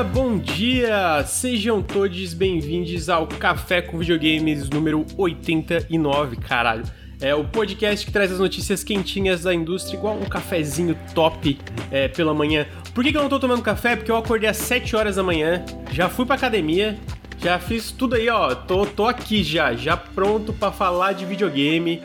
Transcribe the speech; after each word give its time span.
dia, 0.00 0.04
bom 0.04 0.38
dia! 0.38 1.24
Sejam 1.26 1.82
todos 1.82 2.32
bem-vindos 2.32 3.10
ao 3.10 3.26
Café 3.26 3.82
com 3.82 3.98
Videogames 3.98 4.70
número 4.70 5.04
89, 5.16 6.36
caralho. 6.36 6.84
É 7.20 7.34
o 7.34 7.44
podcast 7.44 8.06
que 8.06 8.10
traz 8.10 8.32
as 8.32 8.38
notícias 8.38 8.82
quentinhas 8.82 9.42
da 9.42 9.52
indústria, 9.52 9.98
igual 9.98 10.16
um 10.16 10.24
cafezinho 10.24 10.96
top 11.14 11.58
é, 11.90 12.08
pela 12.08 12.32
manhã. 12.32 12.66
Por 12.94 13.04
que, 13.04 13.10
que 13.10 13.18
eu 13.18 13.22
não 13.22 13.28
tô 13.28 13.38
tomando 13.38 13.62
café? 13.62 13.94
Porque 13.94 14.10
eu 14.10 14.16
acordei 14.16 14.48
às 14.48 14.56
7 14.56 14.96
horas 14.96 15.16
da 15.16 15.22
manhã, 15.22 15.62
já 15.90 16.08
fui 16.08 16.24
pra 16.24 16.36
academia, 16.36 16.98
já 17.38 17.58
fiz 17.58 17.90
tudo 17.90 18.14
aí, 18.14 18.28
ó. 18.30 18.54
Tô, 18.54 18.86
tô 18.86 19.06
aqui 19.06 19.42
já, 19.42 19.74
já 19.74 19.98
pronto 19.98 20.52
para 20.54 20.72
falar 20.72 21.12
de 21.12 21.26
videogame. 21.26 22.00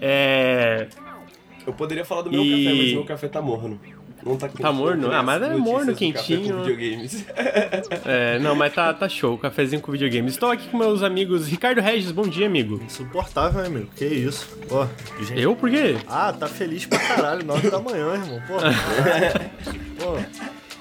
É. 0.00 0.86
Eu 1.66 1.72
poderia 1.72 2.04
falar 2.04 2.22
do 2.22 2.30
meu 2.30 2.44
e... 2.44 2.64
café, 2.64 2.76
mas 2.76 2.92
meu 2.92 3.04
café 3.04 3.28
tá 3.28 3.42
morno. 3.42 3.80
Não 4.24 4.36
tá 4.36 4.48
quente. 4.48 4.62
Tá 4.62 4.72
morno? 4.72 5.10
Ah, 5.12 5.22
mas 5.22 5.42
é 5.42 5.54
morno, 5.56 5.94
quentinho. 5.94 6.62
É, 8.04 8.38
não, 8.38 8.54
mas 8.54 8.74
tá, 8.74 8.92
tá 8.92 9.08
show. 9.08 9.36
Cafezinho 9.38 9.80
com 9.80 9.92
videogames. 9.92 10.32
Estou 10.32 10.50
aqui 10.50 10.68
com 10.68 10.76
meus 10.76 11.02
amigos. 11.02 11.46
Ricardo 11.48 11.80
Regis, 11.80 12.10
bom 12.10 12.22
dia, 12.22 12.46
amigo. 12.46 12.80
Insuportável, 12.84 13.60
né, 13.62 13.66
amigo? 13.66 13.88
Que 13.94 14.04
isso? 14.04 14.46
Pô, 14.68 14.86
gente... 15.20 15.40
Eu? 15.40 15.54
Por 15.56 15.70
quê? 15.70 15.96
Ah, 16.08 16.32
tá 16.32 16.46
feliz 16.46 16.86
pra 16.86 16.98
caralho. 16.98 17.44
9 17.44 17.70
da 17.70 17.78
manhã, 17.80 18.14
irmão. 18.14 18.42
Pô, 18.46 18.56
Pô. 20.02 20.16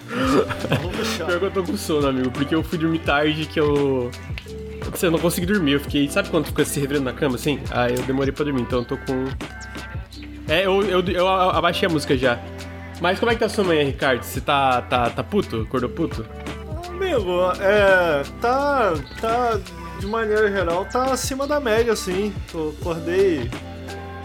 Pior 0.10 1.40
que 1.40 1.46
eu 1.46 1.52
tô 1.52 1.64
com 1.64 1.78
sono, 1.78 2.08
amigo, 2.08 2.32
porque 2.32 2.56
eu 2.56 2.64
fui 2.64 2.78
dormir 2.78 3.00
tarde 3.00 3.46
que 3.46 3.60
eu. 3.60 4.10
Eu 5.02 5.12
não 5.12 5.20
consegui 5.20 5.46
dormir, 5.46 5.74
eu 5.74 5.80
fiquei. 5.80 6.10
Sabe 6.10 6.30
quando 6.30 6.48
fica 6.48 6.66
se 6.66 6.80
revirando 6.80 7.06
na 7.06 7.14
cama 7.14 7.36
assim? 7.36 7.60
Aí 7.70 7.96
eu 7.96 8.02
demorei 8.04 8.32
pra 8.32 8.44
dormir, 8.44 8.62
então 8.62 8.80
eu 8.80 8.86
tô 8.86 8.98
com. 8.98 9.26
É, 10.48 10.66
eu, 10.66 10.82
eu, 10.84 11.02
eu 11.10 11.28
abaixei 11.28 11.88
a 11.88 11.92
música 11.92 12.18
já. 12.18 12.40
Mas 13.02 13.20
como 13.20 13.32
é 13.32 13.36
que 13.36 13.40
tá 13.40 13.50
sua 13.50 13.64
manhã, 13.64 13.84
Ricardo? 13.84 14.24
Você 14.24 14.42
tá, 14.42 14.82
tá, 14.82 15.10
tá 15.10 15.24
puto? 15.24 15.62
Acordou 15.62 15.90
puto? 15.90 16.26
Amigo, 16.88 17.52
é. 17.60 18.24
Tá. 18.42 18.94
Tá. 19.22 19.60
De 20.00 20.06
maneira 20.06 20.50
geral, 20.50 20.86
tá 20.86 21.12
acima 21.12 21.46
da 21.46 21.60
média, 21.60 21.94
assim. 21.94 22.34
Eu 22.54 22.74
acordei. 22.80 23.50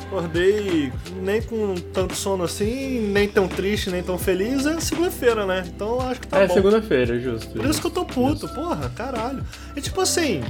Acordei 0.06 0.92
nem 1.22 1.42
com 1.42 1.74
tanto 1.92 2.14
sono 2.14 2.44
assim, 2.44 3.00
nem 3.08 3.26
tão 3.26 3.48
triste, 3.48 3.90
nem 3.90 4.02
tão 4.02 4.16
feliz. 4.16 4.66
É 4.66 4.78
segunda-feira, 4.80 5.44
né? 5.46 5.64
Então 5.66 6.00
acho 6.00 6.20
que 6.20 6.28
tá 6.28 6.38
é, 6.38 6.46
bom. 6.46 6.52
É 6.52 6.56
segunda-feira, 6.56 7.18
justo. 7.18 7.50
Por 7.52 7.64
isso 7.66 7.80
que 7.80 7.86
eu 7.86 7.90
tô 7.90 8.04
puto, 8.04 8.42
justo. 8.42 8.54
porra, 8.54 8.90
caralho. 8.94 9.44
E 9.74 9.80
tipo 9.80 10.00
assim. 10.00 10.42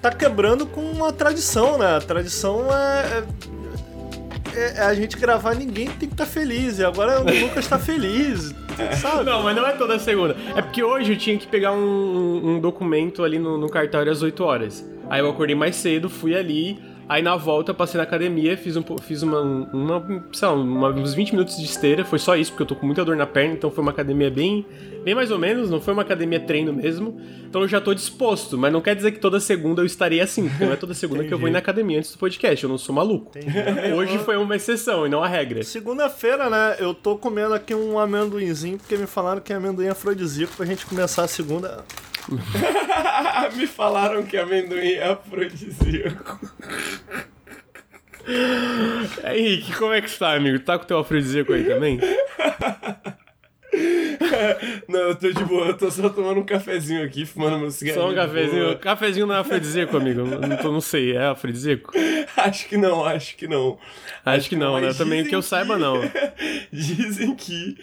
Tá 0.00 0.12
quebrando 0.12 0.64
com 0.64 1.04
a 1.04 1.12
tradição, 1.12 1.76
né? 1.76 1.96
A 1.96 2.00
tradição 2.00 2.68
é, 2.72 3.18
é 3.18 3.24
é, 4.58 4.74
é, 4.76 4.80
a 4.82 4.94
gente 4.94 5.16
gravar, 5.16 5.54
ninguém 5.54 5.86
tem 5.86 6.08
que 6.08 6.14
estar 6.14 6.26
tá 6.26 6.30
feliz. 6.30 6.78
E 6.78 6.84
agora 6.84 7.20
o 7.20 7.24
Lucas 7.24 7.64
está 7.64 7.78
feliz, 7.78 8.54
sabe? 9.00 9.24
Não, 9.24 9.42
mas 9.42 9.56
não 9.56 9.66
é 9.66 9.72
toda 9.72 9.98
segunda. 9.98 10.36
É 10.54 10.62
porque 10.62 10.82
hoje 10.82 11.12
eu 11.12 11.18
tinha 11.18 11.38
que 11.38 11.46
pegar 11.46 11.72
um, 11.72 12.56
um 12.56 12.60
documento 12.60 13.22
ali 13.22 13.38
no, 13.38 13.56
no 13.56 13.68
cartório 13.68 14.10
às 14.10 14.22
8 14.22 14.44
horas. 14.44 14.84
Aí 15.08 15.20
eu 15.20 15.30
acordei 15.30 15.54
mais 15.54 15.76
cedo, 15.76 16.10
fui 16.10 16.34
ali, 16.34 16.78
Aí 17.08 17.22
na 17.22 17.36
volta 17.36 17.72
passei 17.72 17.96
na 17.96 18.04
academia, 18.04 18.54
fiz, 18.56 18.76
um, 18.76 18.82
fiz 19.00 19.22
uma, 19.22 19.40
uma, 19.40 19.94
lá, 20.42 20.52
uma, 20.52 20.88
uns 20.90 21.14
20 21.14 21.30
minutos 21.30 21.56
de 21.56 21.64
esteira, 21.64 22.04
foi 22.04 22.18
só 22.18 22.36
isso, 22.36 22.50
porque 22.52 22.64
eu 22.64 22.66
tô 22.66 22.76
com 22.76 22.84
muita 22.84 23.02
dor 23.02 23.16
na 23.16 23.26
perna, 23.26 23.54
então 23.54 23.70
foi 23.70 23.80
uma 23.80 23.92
academia 23.92 24.30
bem, 24.30 24.66
bem 25.02 25.14
mais 25.14 25.30
ou 25.30 25.38
menos, 25.38 25.70
não 25.70 25.80
foi 25.80 25.94
uma 25.94 26.02
academia 26.02 26.38
treino 26.38 26.70
mesmo. 26.70 27.18
Então 27.48 27.62
eu 27.62 27.68
já 27.68 27.80
tô 27.80 27.94
disposto, 27.94 28.58
mas 28.58 28.70
não 28.70 28.82
quer 28.82 28.94
dizer 28.94 29.12
que 29.12 29.18
toda 29.18 29.40
segunda 29.40 29.80
eu 29.80 29.86
estarei 29.86 30.20
assim, 30.20 30.50
porque 30.50 30.66
não 30.66 30.72
é 30.72 30.76
toda 30.76 30.92
segunda 30.92 31.24
que 31.24 31.32
eu 31.32 31.38
vou 31.38 31.48
ir 31.48 31.52
na 31.52 31.60
academia 31.60 31.98
antes 31.98 32.12
do 32.12 32.18
podcast, 32.18 32.62
eu 32.62 32.68
não 32.68 32.76
sou 32.76 32.94
maluco. 32.94 33.32
Hoje 33.96 34.18
foi 34.18 34.36
uma 34.36 34.54
exceção 34.54 35.06
e 35.06 35.08
não 35.08 35.24
a 35.24 35.28
regra. 35.28 35.62
Segunda-feira, 35.62 36.50
né, 36.50 36.76
eu 36.78 36.92
tô 36.92 37.16
comendo 37.16 37.54
aqui 37.54 37.74
um 37.74 37.98
amendoinzinho, 37.98 38.76
porque 38.76 38.98
me 38.98 39.06
falaram 39.06 39.40
que 39.40 39.50
é 39.50 39.56
amendoim 39.56 39.88
afrodisíaco 39.88 40.54
pra 40.54 40.66
gente 40.66 40.84
começar 40.84 41.24
a 41.24 41.28
segunda. 41.28 41.84
Me 43.56 43.66
falaram 43.66 44.22
que 44.22 44.36
amendoim 44.36 44.92
é 44.92 45.08
afrodisíaco. 45.08 46.38
Henrique, 49.34 49.72
como 49.74 49.92
é 49.92 50.00
que 50.00 50.08
está, 50.08 50.34
amigo? 50.34 50.58
Tá 50.60 50.78
com 50.78 50.84
o 50.84 50.86
teu 50.86 50.98
afrodisíaco 50.98 51.52
aí 51.52 51.64
também? 51.64 51.98
Não, 54.88 55.00
eu 55.00 55.14
tô 55.16 55.30
de 55.30 55.44
boa, 55.44 55.66
eu 55.66 55.76
tô 55.76 55.90
só 55.90 56.08
tomando 56.08 56.40
um 56.40 56.44
cafezinho 56.44 57.04
aqui, 57.04 57.26
fumando 57.26 57.58
meu 57.58 57.70
cigarro. 57.70 58.00
Só 58.00 58.10
um 58.10 58.14
cafezinho. 58.14 58.64
Boa. 58.64 58.76
Cafezinho 58.76 59.26
não 59.26 59.34
é 59.34 59.38
afrodisíaco, 59.38 59.96
amigo. 59.96 60.24
Não, 60.24 60.56
tô, 60.56 60.72
não 60.72 60.80
sei, 60.80 61.16
é 61.16 61.26
afrodisíaco? 61.26 61.92
Acho 62.36 62.68
que 62.68 62.76
não, 62.76 63.04
acho 63.04 63.36
que 63.36 63.48
não. 63.48 63.78
Acho, 64.24 64.38
acho 64.38 64.48
que 64.48 64.56
não, 64.56 64.80
né? 64.80 64.92
Também 64.94 65.24
que 65.24 65.34
eu 65.34 65.42
saiba, 65.42 65.76
não. 65.76 66.00
dizem 66.72 67.34
que 67.34 67.76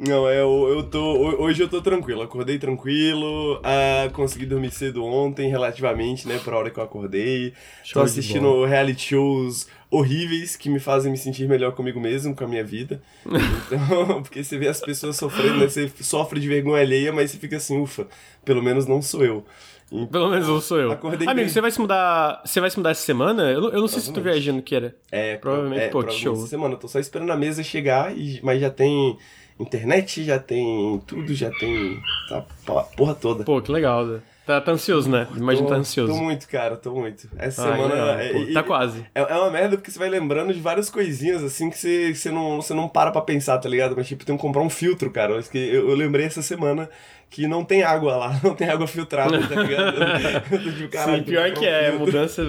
não, 0.00 0.26
é, 0.26 0.40
eu, 0.40 0.66
eu 0.68 0.82
tô. 0.82 1.00
Hoje 1.42 1.62
eu 1.62 1.68
tô 1.68 1.82
tranquilo, 1.82 2.22
acordei 2.22 2.58
tranquilo, 2.58 3.60
ah, 3.62 4.08
consegui 4.14 4.46
dormir 4.46 4.70
cedo 4.70 5.04
ontem, 5.04 5.50
relativamente, 5.50 6.26
né, 6.26 6.40
por 6.42 6.54
hora 6.54 6.70
que 6.70 6.78
eu 6.78 6.84
acordei. 6.84 7.52
Show 7.84 8.00
tô 8.00 8.06
assistindo 8.06 8.64
reality 8.64 9.10
shows 9.10 9.68
horríveis 9.90 10.56
que 10.56 10.70
me 10.70 10.80
fazem 10.80 11.12
me 11.12 11.18
sentir 11.18 11.46
melhor 11.46 11.72
comigo 11.72 12.00
mesmo, 12.00 12.34
com 12.34 12.44
a 12.44 12.48
minha 12.48 12.64
vida. 12.64 13.02
Então, 13.70 14.22
porque 14.22 14.42
você 14.42 14.56
vê 14.58 14.68
as 14.68 14.80
pessoas 14.80 15.16
sofrendo, 15.16 15.58
né, 15.58 15.68
você 15.68 15.90
sofre 16.00 16.40
de 16.40 16.48
vergonha 16.48 16.82
alheia, 16.82 17.12
mas 17.12 17.30
você 17.30 17.36
fica 17.36 17.56
assim, 17.56 17.80
ufa, 17.80 18.06
pelo 18.44 18.62
menos 18.62 18.86
não 18.86 19.02
sou 19.02 19.24
eu. 19.24 19.44
Então, 19.92 20.06
Pelo 20.06 20.28
menos 20.28 20.46
não 20.46 20.60
sou 20.60 20.78
eu. 20.78 20.92
Acordei 20.92 21.26
Amigo, 21.26 21.46
bem. 21.46 21.48
você 21.48 21.60
vai 21.60 21.70
se 21.70 21.80
mudar. 21.80 22.40
Você 22.44 22.60
vai 22.60 22.70
se 22.70 22.76
mudar 22.76 22.90
essa 22.90 23.02
semana? 23.02 23.50
Eu, 23.50 23.70
eu 23.70 23.80
não 23.80 23.88
sei 23.88 24.00
se 24.00 24.12
tu 24.12 24.20
viajando 24.20 24.62
que 24.62 24.74
era. 24.74 24.94
É, 25.10 25.36
provavelmente, 25.36 25.82
é, 25.82 25.88
pô, 25.88 26.04
que 26.04 26.14
show. 26.14 26.32
Essa 26.32 26.46
semana, 26.46 26.74
eu 26.74 26.78
tô 26.78 26.86
só 26.86 27.00
esperando 27.00 27.32
a 27.32 27.36
mesa 27.36 27.60
chegar, 27.64 28.16
e, 28.16 28.38
mas 28.40 28.60
já 28.60 28.70
tem 28.70 29.18
internet, 29.62 30.24
já 30.24 30.38
tem 30.38 31.00
tudo, 31.06 31.34
já 31.34 31.50
tem 31.50 32.00
tá, 32.28 32.44
a 32.68 32.82
porra 32.82 33.14
toda. 33.14 33.44
Pô, 33.44 33.60
que 33.60 33.70
legal, 33.70 34.06
né? 34.06 34.20
Tá, 34.46 34.60
tá 34.60 34.72
ansioso, 34.72 35.08
né? 35.08 35.28
Imagina 35.36 35.68
tá 35.68 35.74
ansioso. 35.76 36.12
Tô 36.12 36.18
muito, 36.18 36.48
cara, 36.48 36.76
tô 36.76 36.92
muito. 36.92 37.28
Essa 37.38 37.68
ah, 37.68 37.76
semana. 37.76 37.94
É, 38.20 38.32
Pô, 38.32 38.52
tá 38.52 38.62
quase. 38.64 39.06
É, 39.14 39.20
é, 39.20 39.34
uma 39.36 39.50
merda 39.50 39.76
porque 39.76 39.92
você 39.92 39.98
vai 39.98 40.08
lembrando 40.08 40.52
de 40.52 40.58
várias 40.58 40.90
coisinhas 40.90 41.44
assim 41.44 41.70
que 41.70 41.78
você, 41.78 42.12
você, 42.12 42.30
não, 42.32 42.56
você 42.60 42.74
não 42.74 42.88
para 42.88 43.12
pra 43.12 43.20
pensar, 43.20 43.58
tá 43.58 43.68
ligado? 43.68 43.94
Mas 43.96 44.08
tipo, 44.08 44.24
tem 44.24 44.36
que 44.36 44.42
comprar 44.42 44.62
um 44.62 44.70
filtro, 44.70 45.08
cara. 45.10 45.40
Eu, 45.54 45.88
eu 45.90 45.94
lembrei 45.94 46.26
essa 46.26 46.42
semana 46.42 46.88
que 47.30 47.46
não 47.46 47.64
tem 47.64 47.84
água 47.84 48.16
lá, 48.16 48.40
não 48.42 48.54
tem 48.54 48.68
água 48.68 48.88
filtrada, 48.88 49.38
tá 49.46 49.62
ligado? 49.62 49.96
tipo, 50.76 50.98
Sim, 50.98 51.22
pior 51.22 51.52
que 51.52 51.64
é, 51.64 51.92
mudança. 51.92 52.42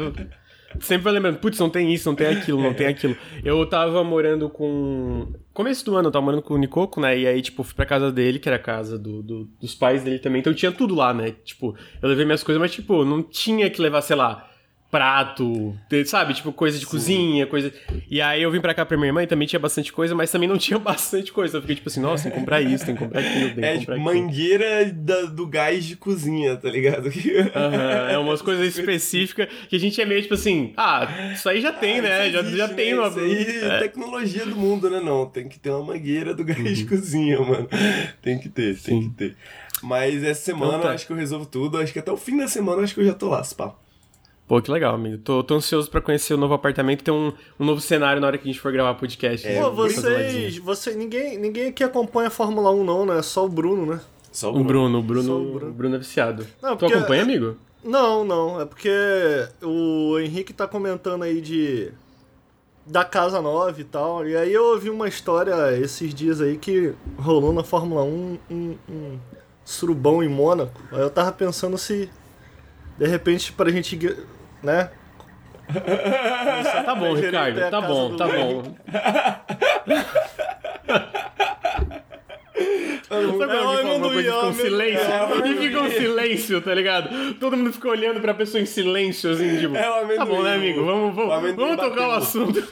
Sempre 0.79 1.03
vai 1.03 1.13
lembrando, 1.13 1.39
putz, 1.39 1.59
não 1.59 1.69
tem 1.69 1.93
isso, 1.93 2.07
não 2.09 2.15
tem 2.15 2.27
aquilo, 2.27 2.61
não 2.61 2.73
tem 2.73 2.87
aquilo. 2.87 3.15
Eu 3.43 3.65
tava 3.65 4.03
morando 4.03 4.49
com. 4.49 5.27
Começo 5.53 5.83
do 5.85 5.95
ano, 5.95 6.07
eu 6.07 6.11
tava 6.11 6.23
morando 6.23 6.41
com 6.41 6.53
o 6.53 6.57
Nicoco, 6.57 7.01
né? 7.01 7.17
E 7.17 7.27
aí, 7.27 7.41
tipo, 7.41 7.63
fui 7.63 7.75
pra 7.75 7.85
casa 7.85 8.11
dele, 8.11 8.39
que 8.39 8.47
era 8.47 8.55
a 8.55 8.59
casa 8.59 8.97
do, 8.97 9.21
do, 9.21 9.49
dos 9.59 9.75
pais 9.75 10.03
dele 10.03 10.19
também. 10.19 10.39
Então 10.39 10.53
tinha 10.53 10.71
tudo 10.71 10.95
lá, 10.95 11.13
né? 11.13 11.33
Tipo, 11.43 11.75
eu 12.01 12.09
levei 12.09 12.25
minhas 12.25 12.43
coisas, 12.43 12.59
mas, 12.59 12.71
tipo, 12.71 13.03
não 13.03 13.21
tinha 13.21 13.69
que 13.69 13.81
levar, 13.81 14.01
sei 14.01 14.15
lá, 14.15 14.50
prato, 14.91 15.73
sabe? 16.05 16.33
Tipo, 16.33 16.51
coisa 16.51 16.77
de 16.77 16.83
Sim. 16.83 16.91
cozinha, 16.91 17.47
coisa. 17.47 17.73
E 18.09 18.21
aí 18.21 18.43
eu 18.43 18.51
vim 18.51 18.59
pra 18.59 18.73
cá 18.73 18.85
pra 18.85 18.97
minha 18.97 19.07
irmã 19.07 19.23
e 19.23 19.27
também 19.27 19.47
tinha 19.47 19.59
bastante 19.59 19.93
coisa, 19.93 20.13
mas 20.13 20.29
também 20.29 20.49
não 20.49 20.57
tinha 20.57 20.77
bastante 20.79 21.31
coisa. 21.31 21.57
Eu 21.57 21.61
fiquei 21.61 21.77
tipo 21.77 21.87
assim, 21.87 22.01
nossa, 22.01 22.23
tem 22.23 22.33
que 22.33 22.37
comprar 22.37 22.61
isso, 22.61 22.85
tem 22.85 22.93
que 22.93 23.01
comprar 23.01 23.21
aquilo, 23.21 23.55
tem 23.55 23.63
é, 23.63 23.77
comprar 23.77 23.95
tipo, 23.95 24.05
mangueira 24.05 24.91
da, 24.93 25.21
do 25.21 25.47
gás 25.47 25.85
de 25.85 25.95
cozinha, 25.95 26.57
tá 26.57 26.69
ligado? 26.69 27.09
Uhum, 27.31 28.09
é 28.09 28.17
umas 28.17 28.41
coisas 28.41 28.75
específicas 28.75 29.47
que 29.69 29.75
a 29.75 29.79
gente 29.79 30.01
é 30.01 30.05
meio 30.05 30.21
tipo 30.21 30.33
assim, 30.33 30.73
ah, 30.75 31.07
isso 31.33 31.47
aí 31.47 31.61
já 31.61 31.71
tem, 31.71 31.99
ah, 31.99 32.01
né? 32.01 32.31
Já, 32.31 32.39
existe, 32.39 32.57
já 32.57 32.67
né? 32.67 32.73
tem 32.73 32.93
uma. 32.93 33.07
Isso 33.07 33.19
aí 33.19 33.63
é 33.63 33.79
tecnologia 33.79 34.45
do 34.45 34.55
mundo, 34.55 34.89
né? 34.89 34.99
Não, 34.99 35.25
tem 35.25 35.47
que 35.47 35.59
ter 35.59 35.69
uma 35.69 35.83
mangueira 35.83 36.33
do 36.33 36.43
gás 36.43 36.59
uhum. 36.59 36.73
de 36.73 36.85
cozinha, 36.85 37.39
mano. 37.39 37.69
Tem 38.21 38.39
que 38.39 38.49
ter, 38.49 38.75
Sim. 38.75 38.83
tem 38.83 39.01
que 39.03 39.15
ter. 39.15 39.37
Mas 39.81 40.23
essa 40.23 40.41
semana 40.41 40.73
então, 40.73 40.81
tá. 40.81 40.91
acho 40.91 41.05
que 41.05 41.13
eu 41.13 41.17
resolvo 41.17 41.45
tudo. 41.45 41.77
Acho 41.77 41.93
que 41.93 41.99
até 41.99 42.11
o 42.11 42.17
fim 42.17 42.37
da 42.37 42.47
semana 42.47 42.81
acho 42.81 42.93
que 42.93 43.01
eu 43.01 43.05
já 43.05 43.13
tô 43.13 43.29
lá, 43.29 43.41
pá. 43.57 43.73
Pô, 44.51 44.61
que 44.61 44.69
legal, 44.69 44.95
amigo. 44.95 45.17
Tô, 45.19 45.41
tô 45.41 45.55
ansioso 45.55 45.89
para 45.89 46.01
conhecer 46.01 46.33
o 46.33 46.37
novo 46.37 46.53
apartamento 46.53 46.99
e 46.99 47.03
ter 47.05 47.11
um, 47.11 47.31
um 47.57 47.63
novo 47.63 47.79
cenário 47.79 48.19
na 48.19 48.27
hora 48.27 48.37
que 48.37 48.43
a 48.43 48.51
gente 48.51 48.59
for 48.59 48.69
gravar 48.69 48.95
podcast. 48.95 49.47
É, 49.47 49.61
Pô, 49.61 49.71
vocês. 49.71 50.57
Você, 50.57 50.93
ninguém, 50.93 51.37
ninguém 51.37 51.69
aqui 51.69 51.81
acompanha 51.85 52.27
a 52.27 52.29
Fórmula 52.29 52.69
1, 52.69 52.83
não, 52.83 53.05
né? 53.05 53.21
Só 53.21 53.45
o 53.45 53.47
Bruno, 53.47 53.85
né? 53.85 54.01
Só 54.29 54.53
o 54.53 54.61
Bruno. 54.61 54.99
O 54.99 55.01
Bruno, 55.01 55.39
o 55.39 55.51
Bruno, 55.53 55.69
o 55.69 55.71
Bruno 55.71 55.95
é 55.95 55.99
viciado. 55.99 56.45
Não, 56.61 56.75
tu 56.75 56.85
acompanha, 56.85 57.23
amigo? 57.23 57.55
Não, 57.81 58.25
não. 58.25 58.59
É 58.59 58.65
porque 58.65 58.91
o 59.63 60.19
Henrique 60.19 60.51
tá 60.51 60.67
comentando 60.67 61.23
aí 61.23 61.39
de. 61.39 61.89
Da 62.85 63.05
Casa 63.05 63.41
9 63.41 63.81
e 63.81 63.85
tal. 63.85 64.27
E 64.27 64.35
aí 64.35 64.51
eu 64.51 64.65
ouvi 64.65 64.89
uma 64.89 65.07
história 65.07 65.79
esses 65.79 66.13
dias 66.13 66.41
aí 66.41 66.57
que 66.57 66.93
rolou 67.17 67.53
na 67.53 67.63
Fórmula 67.63 68.03
1 68.03 68.37
um, 68.49 68.77
um 68.89 69.17
surubão 69.63 70.21
em 70.21 70.27
Mônaco. 70.27 70.77
Aí 70.91 70.99
eu 70.99 71.09
tava 71.09 71.31
pensando 71.31 71.77
se. 71.77 72.09
De 72.97 73.07
repente, 73.07 73.53
pra 73.53 73.71
gente 73.71 73.95
né? 74.63 74.89
Tá 76.85 76.95
bom, 76.95 77.13
Ricardo. 77.13 77.69
Tá 77.69 77.81
bom, 77.81 78.15
tá 78.15 78.27
bom. 78.27 78.63
Sabe 83.07 83.27
quando 83.27 83.51
alguém 83.51 83.83
fala 83.83 83.95
uma 83.95 84.09
coisa 84.09 84.21
e 84.21 84.23
fica 84.23 84.45
um 84.45 84.53
silêncio? 84.53 85.11
É, 85.11 85.49
e 85.49 85.57
fica 85.57 85.81
um 85.81 85.89
silêncio, 85.89 86.61
tá 86.61 86.73
ligado? 86.73 87.33
Todo 87.35 87.57
mundo 87.57 87.73
fica 87.73 87.89
olhando 87.89 88.21
pra 88.21 88.33
pessoa 88.33 88.61
em 88.61 88.65
silêncio, 88.65 89.31
assim, 89.31 89.57
tipo... 89.59 89.75
É 89.75 89.89
o 89.89 89.93
amendoim. 89.95 90.17
Tá 90.17 90.25
bom, 90.25 90.41
né, 90.41 90.55
amigo? 90.55 90.85
Vamos, 90.85 91.15
vamos, 91.15 91.55
vamos 91.55 91.77
tocar 91.77 92.07
o 92.07 92.11
assunto. 92.11 92.63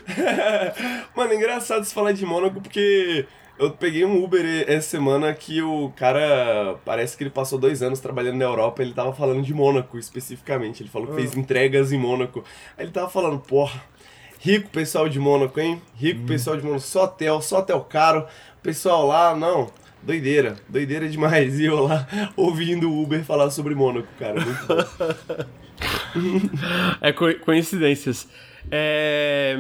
Mano, 1.16 1.34
é 1.34 1.36
engraçado 1.36 1.84
você 1.84 1.94
falar 1.94 2.14
de 2.14 2.26
Mônaco, 2.26 2.62
porque 2.62 3.26
Eu 3.60 3.72
peguei 3.72 4.06
um 4.06 4.24
Uber 4.24 4.64
essa 4.70 4.88
semana 4.88 5.34
que 5.34 5.62
o 5.62 5.92
cara. 5.94 6.78
Parece 6.86 7.18
que 7.18 7.24
ele 7.24 7.30
passou 7.30 7.60
dois 7.60 7.84
anos 7.84 8.00
trabalhando 8.00 8.38
na 8.38 8.46
Europa. 8.46 8.82
Ele 8.82 8.94
tava 8.94 9.14
falando 9.14 9.44
de 9.44 9.54
Mônaco 9.54 10.00
especificamente. 10.00 10.82
Ele 10.82 10.90
falou 10.90 11.10
que 11.10 11.16
fez 11.16 11.36
entregas 11.36 11.92
em 11.92 11.98
Mônaco. 11.98 12.42
Aí 12.78 12.86
ele 12.86 12.94
tava 12.94 13.10
falando, 13.10 13.38
porra, 13.38 13.84
rico 14.40 14.70
pessoal 14.70 15.10
de 15.10 15.20
Mônaco, 15.20 15.60
hein? 15.60 15.82
Rico 15.94 16.26
pessoal 16.26 16.56
de 16.56 16.64
Mônaco, 16.64 16.82
só 16.82 17.04
hotel, 17.04 17.42
só 17.42 17.60
hotel 17.60 17.82
caro. 17.82 18.26
Pessoal 18.64 19.06
lá, 19.06 19.36
não. 19.36 19.70
Doideira, 20.02 20.56
doideira 20.70 21.10
demais. 21.10 21.60
E 21.60 21.66
eu 21.66 21.84
lá 21.84 22.08
ouvindo 22.38 22.90
o 22.90 23.04
Uber 23.04 23.26
falar 23.26 23.52
sobre 23.52 23.76
Mônaco, 23.76 24.08
cara. 24.18 24.40
Muito 24.40 24.68
bom. 24.68 24.76
é 27.02 27.12
co 27.12 27.36
coincidências. 27.44 28.26
É... 28.72 29.58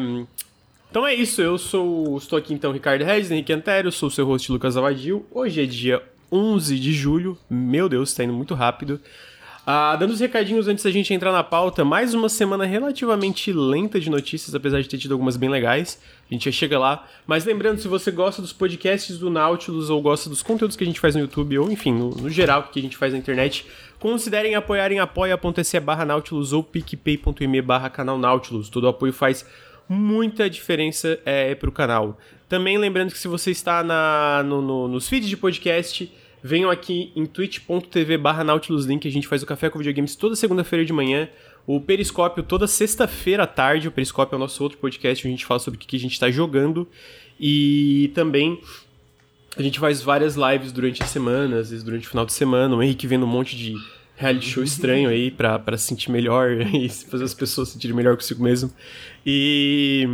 Então 0.90 1.06
é 1.06 1.14
isso, 1.14 1.40
eu 1.40 1.56
sou. 1.60 2.18
Estou 2.18 2.40
aqui 2.40 2.52
então, 2.52 2.72
Ricardo 2.72 3.04
Regis, 3.04 3.30
Henrique 3.30 3.54
Antério, 3.54 3.92
sou 3.92 4.08
o 4.08 4.12
seu 4.12 4.26
host 4.26 4.52
Lucas 4.52 4.76
Avadil. 4.76 5.24
Hoje 5.30 5.62
é 5.62 5.66
dia 5.68 6.02
11 6.32 6.80
de 6.80 6.92
julho, 6.92 7.38
meu 7.48 7.88
Deus, 7.88 8.10
está 8.10 8.24
indo 8.24 8.34
muito 8.34 8.56
rápido. 8.56 9.00
Ah, 9.68 9.96
dando 9.96 10.14
os 10.14 10.20
recadinhos 10.20 10.68
antes 10.68 10.84
da 10.84 10.90
gente 10.90 11.14
entrar 11.14 11.32
na 11.32 11.44
pauta, 11.44 11.86
mais 11.86 12.16
uma 12.16 12.28
semana 12.28 12.66
relativamente 12.66 13.54
lenta 13.54 14.00
de 14.00 14.10
notícias, 14.10 14.56
apesar 14.56 14.82
de 14.82 14.90
ter 14.90 14.98
tido 14.98 15.12
algumas 15.12 15.38
bem 15.38 15.48
legais. 15.48 16.02
A 16.28 16.34
gente 16.34 16.46
já 16.46 16.52
chega 16.52 16.80
lá. 16.80 17.06
Mas 17.28 17.46
lembrando, 17.46 17.80
se 17.80 17.88
você 17.88 18.10
gosta 18.10 18.42
dos 18.42 18.52
podcasts 18.52 19.20
do 19.20 19.30
Nautilus 19.30 19.92
ou 19.92 20.02
gosta 20.02 20.28
dos 20.28 20.42
conteúdos 20.42 20.76
que 20.76 20.84
a 20.84 20.88
gente 20.88 21.00
faz 21.00 21.14
no 21.14 21.22
YouTube, 21.22 21.60
ou 21.60 21.72
enfim, 21.72 21.94
no, 21.94 22.10
no 22.10 22.32
geral, 22.32 22.64
que 22.64 22.80
a 22.80 22.82
gente 22.82 22.98
faz 22.98 23.14
na 23.14 23.20
internet, 23.20 23.64
considerem 24.00 24.56
apoiar 24.56 24.92
em 24.92 25.00
apoia.se 25.00 25.80
barra 25.80 26.04
Nautilus 26.04 26.52
ou 26.52 26.64
picpay.me 26.64 27.62
barra 27.62 27.92
canal 27.92 28.18
Nautilus. 28.18 28.70
Todo 28.70 28.88
apoio 28.88 29.14
faz 29.14 29.46
muita 29.90 30.48
diferença 30.48 31.20
é, 31.26 31.56
para 31.56 31.68
o 31.68 31.72
canal. 31.72 32.20
Também 32.48 32.78
lembrando 32.78 33.12
que 33.12 33.18
se 33.18 33.28
você 33.28 33.50
está 33.50 33.84
na, 33.84 34.44
no, 34.46 34.62
no, 34.62 34.88
nos 34.88 35.10
feeds 35.10 35.28
de 35.28 35.36
podcast 35.36 36.12
venham 36.42 36.70
aqui 36.70 37.12
em 37.16 37.26
twitch.tv 37.26 38.18
barra 38.18 38.44
nautiluslink, 38.44 39.08
a 39.08 39.12
gente 39.12 39.28
faz 39.28 39.44
o 39.44 39.46
Café 39.46 39.70
com 39.70 39.78
Videogames 39.80 40.16
toda 40.16 40.36
segunda-feira 40.36 40.86
de 40.86 40.94
manhã, 40.94 41.28
o 41.68 41.82
Periscópio 41.82 42.44
toda 42.44 42.66
sexta-feira 42.66 43.44
à 43.44 43.48
tarde, 43.48 43.88
o 43.88 43.92
Periscópio 43.92 44.36
é 44.36 44.38
o 44.38 44.40
nosso 44.40 44.64
outro 44.64 44.78
podcast, 44.78 45.28
a 45.28 45.30
gente 45.30 45.46
fala 45.46 45.60
sobre 45.60 45.78
o 45.78 45.80
que 45.80 45.96
a 45.98 46.00
gente 46.00 46.14
está 46.14 46.32
jogando, 46.32 46.88
e 47.38 48.10
também 48.16 48.62
a 49.58 49.62
gente 49.62 49.80
faz 49.80 50.02
várias 50.02 50.36
lives 50.36 50.72
durante 50.72 51.04
a 51.04 51.06
semana, 51.06 51.60
às 51.60 51.72
vezes 51.72 51.84
durante 51.84 52.08
o 52.08 52.10
final 52.10 52.26
de 52.26 52.32
semana, 52.32 52.74
o 52.74 52.82
Henrique 52.82 53.06
vendo 53.06 53.26
um 53.26 53.30
monte 53.30 53.58
de 53.58 53.76
reality 54.20 54.50
show 54.50 54.64
estranho 54.64 55.10
aí 55.10 55.32
pra 55.32 55.78
se 55.78 55.88
sentir 55.88 56.12
melhor 56.12 56.52
e 56.74 56.90
fazer 56.90 57.24
as 57.24 57.34
pessoas 57.34 57.70
se 57.70 57.74
sentirem 57.76 57.96
melhor 57.96 58.16
consigo 58.16 58.44
mesmo. 58.44 58.72
E 59.26 60.08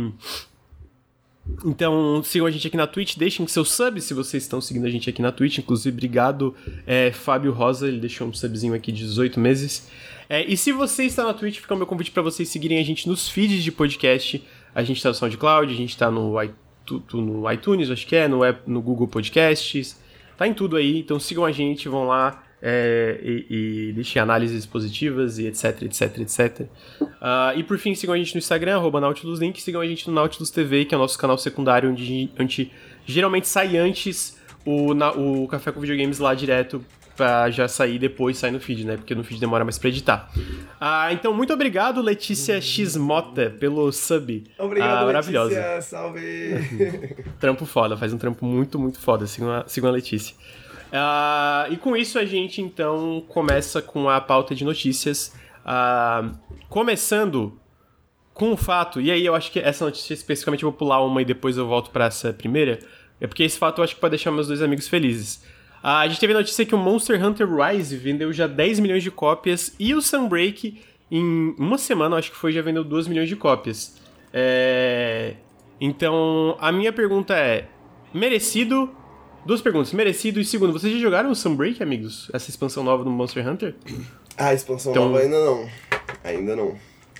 então, 1.64 2.22
sigam 2.22 2.46
a 2.46 2.50
gente 2.50 2.66
aqui 2.66 2.76
na 2.76 2.86
Twitch, 2.86 3.16
deixem 3.16 3.46
seu 3.46 3.64
sub 3.64 4.00
se 4.00 4.12
vocês 4.12 4.42
estão 4.42 4.60
seguindo 4.60 4.86
a 4.86 4.90
gente 4.90 5.08
aqui 5.08 5.22
na 5.22 5.30
Twitch. 5.30 5.58
Inclusive, 5.58 5.94
obrigado, 5.94 6.54
é, 6.86 7.12
Fábio 7.12 7.52
Rosa, 7.52 7.88
ele 7.88 8.00
deixou 8.00 8.26
um 8.26 8.32
subzinho 8.32 8.74
aqui 8.74 8.90
de 8.90 9.04
18 9.04 9.38
meses. 9.38 9.88
É, 10.28 10.44
e 10.44 10.56
se 10.56 10.72
você 10.72 11.04
está 11.04 11.24
na 11.24 11.32
Twitch, 11.32 11.60
fica 11.60 11.74
o 11.74 11.76
meu 11.76 11.86
convite 11.86 12.10
para 12.10 12.22
vocês 12.22 12.48
seguirem 12.48 12.78
a 12.78 12.82
gente 12.82 13.08
nos 13.08 13.28
feeds 13.28 13.62
de 13.62 13.70
podcast. 13.70 14.42
A 14.74 14.82
gente 14.82 14.96
está 14.96 15.10
no 15.10 15.14
SoundCloud, 15.14 15.72
a 15.72 15.76
gente 15.76 15.90
está 15.90 16.10
no, 16.10 16.34
no 17.14 17.52
iTunes, 17.52 17.90
acho 17.90 18.06
que 18.06 18.16
é, 18.16 18.26
no, 18.26 18.40
no 18.66 18.82
Google 18.82 19.06
Podcasts. 19.06 19.98
Tá 20.36 20.46
em 20.46 20.52
tudo 20.52 20.76
aí, 20.76 20.98
então 20.98 21.18
sigam 21.18 21.44
a 21.44 21.52
gente, 21.52 21.88
vão 21.88 22.06
lá, 22.06 22.42
é, 22.68 23.20
e, 23.22 23.46
e 23.88 23.92
deixem 23.92 24.20
análises 24.20 24.66
positivas 24.66 25.38
e 25.38 25.46
etc, 25.46 25.82
etc, 25.82 26.18
etc. 26.18 26.60
Uh, 27.00 27.56
e 27.56 27.62
por 27.62 27.78
fim, 27.78 27.94
sigam 27.94 28.12
a 28.12 28.18
gente 28.18 28.34
no 28.34 28.38
Instagram, 28.38 28.74
arroba 28.74 29.00
Nautilus 29.00 29.38
Link, 29.38 29.62
sigam 29.62 29.80
a 29.80 29.86
gente 29.86 30.08
no 30.08 30.14
Nautilus 30.14 30.50
TV, 30.50 30.84
que 30.84 30.92
é 30.92 30.98
o 30.98 31.00
nosso 31.00 31.16
canal 31.16 31.38
secundário, 31.38 31.88
onde 31.88 32.28
a 32.36 32.42
gente 32.42 32.72
geralmente 33.06 33.46
sai 33.46 33.76
antes 33.76 34.36
o, 34.64 34.94
na, 34.94 35.12
o 35.12 35.46
Café 35.46 35.70
com 35.70 35.78
Videogames 35.78 36.18
lá 36.18 36.34
direto 36.34 36.84
pra 37.16 37.48
já 37.50 37.68
sair 37.68 38.00
depois 38.00 38.36
sair 38.36 38.50
no 38.50 38.58
feed, 38.58 38.84
né? 38.84 38.96
Porque 38.96 39.14
no 39.14 39.22
feed 39.22 39.40
demora 39.40 39.64
mais 39.64 39.78
pra 39.78 39.88
editar. 39.88 40.28
Ah, 40.80 41.12
então, 41.12 41.32
muito 41.32 41.52
obrigado, 41.52 42.02
Letícia 42.02 42.60
X 42.60 42.96
Mota, 42.96 43.48
pelo 43.60 43.92
sub. 43.92 44.42
Obrigado, 44.58 45.02
ah, 45.02 45.06
maravilhosa. 45.06 45.54
Letícia, 45.54 45.82
salve! 45.82 46.84
trampo 47.38 47.64
foda, 47.64 47.96
faz 47.96 48.12
um 48.12 48.18
trampo 48.18 48.44
muito, 48.44 48.76
muito 48.76 48.98
foda. 48.98 49.24
Sigam 49.24 49.52
a, 49.52 49.64
sigam 49.68 49.88
a 49.88 49.92
Letícia. 49.92 50.34
Uh, 50.86 51.72
e 51.72 51.76
com 51.76 51.96
isso 51.96 52.18
a 52.18 52.24
gente 52.24 52.62
então 52.62 53.22
começa 53.28 53.82
com 53.82 54.08
a 54.08 54.20
pauta 54.20 54.54
de 54.54 54.64
notícias. 54.64 55.34
Uh, 55.64 56.36
começando 56.68 57.58
com 58.32 58.52
o 58.52 58.56
fato, 58.56 59.00
e 59.00 59.10
aí 59.10 59.24
eu 59.24 59.34
acho 59.34 59.50
que 59.50 59.58
essa 59.58 59.84
notícia 59.84 60.12
especificamente 60.12 60.62
eu 60.62 60.70
vou 60.70 60.78
pular 60.78 61.02
uma 61.04 61.22
e 61.22 61.24
depois 61.24 61.56
eu 61.56 61.66
volto 61.66 61.90
para 61.90 62.04
essa 62.04 62.32
primeira, 62.32 62.78
é 63.18 63.26
porque 63.26 63.42
esse 63.42 63.58
fato 63.58 63.78
eu 63.78 63.84
acho 63.84 63.94
que 63.94 64.00
pode 64.00 64.10
deixar 64.10 64.30
meus 64.30 64.46
dois 64.46 64.60
amigos 64.62 64.86
felizes. 64.86 65.36
Uh, 65.82 65.88
a 65.88 66.08
gente 66.08 66.20
teve 66.20 66.32
a 66.34 66.36
notícia 66.36 66.64
que 66.64 66.74
o 66.74 66.78
Monster 66.78 67.22
Hunter 67.24 67.48
Rise 67.48 67.96
vendeu 67.96 68.32
já 68.32 68.46
10 68.46 68.80
milhões 68.80 69.02
de 69.02 69.10
cópias 69.10 69.74
e 69.78 69.94
o 69.94 70.02
Sunbreak, 70.02 70.80
em 71.10 71.54
uma 71.58 71.78
semana, 71.78 72.16
acho 72.16 72.30
que 72.30 72.36
foi, 72.36 72.52
já 72.52 72.60
vendeu 72.62 72.84
2 72.84 73.08
milhões 73.08 73.28
de 73.28 73.36
cópias. 73.36 74.00
É... 74.32 75.34
Então, 75.80 76.56
a 76.60 76.70
minha 76.72 76.92
pergunta 76.92 77.34
é: 77.34 77.68
merecido 78.12 78.94
Duas 79.46 79.60
perguntas. 79.60 79.92
Merecido 79.92 80.40
e 80.40 80.44
segundo, 80.44 80.72
vocês 80.72 80.92
já 80.92 80.98
jogaram 80.98 81.30
o 81.30 81.34
Sunbreak, 81.36 81.80
amigos? 81.80 82.28
Essa 82.32 82.50
expansão 82.50 82.82
nova 82.82 83.04
do 83.04 83.10
Monster 83.10 83.46
Hunter? 83.48 83.76
Ah, 84.36 84.48
a 84.48 84.54
expansão 84.54 84.90
então... 84.90 85.04
nova 85.04 85.20
ainda 85.20 85.38
não. 85.38 85.68
Ainda 86.24 86.56
não. 86.56 86.74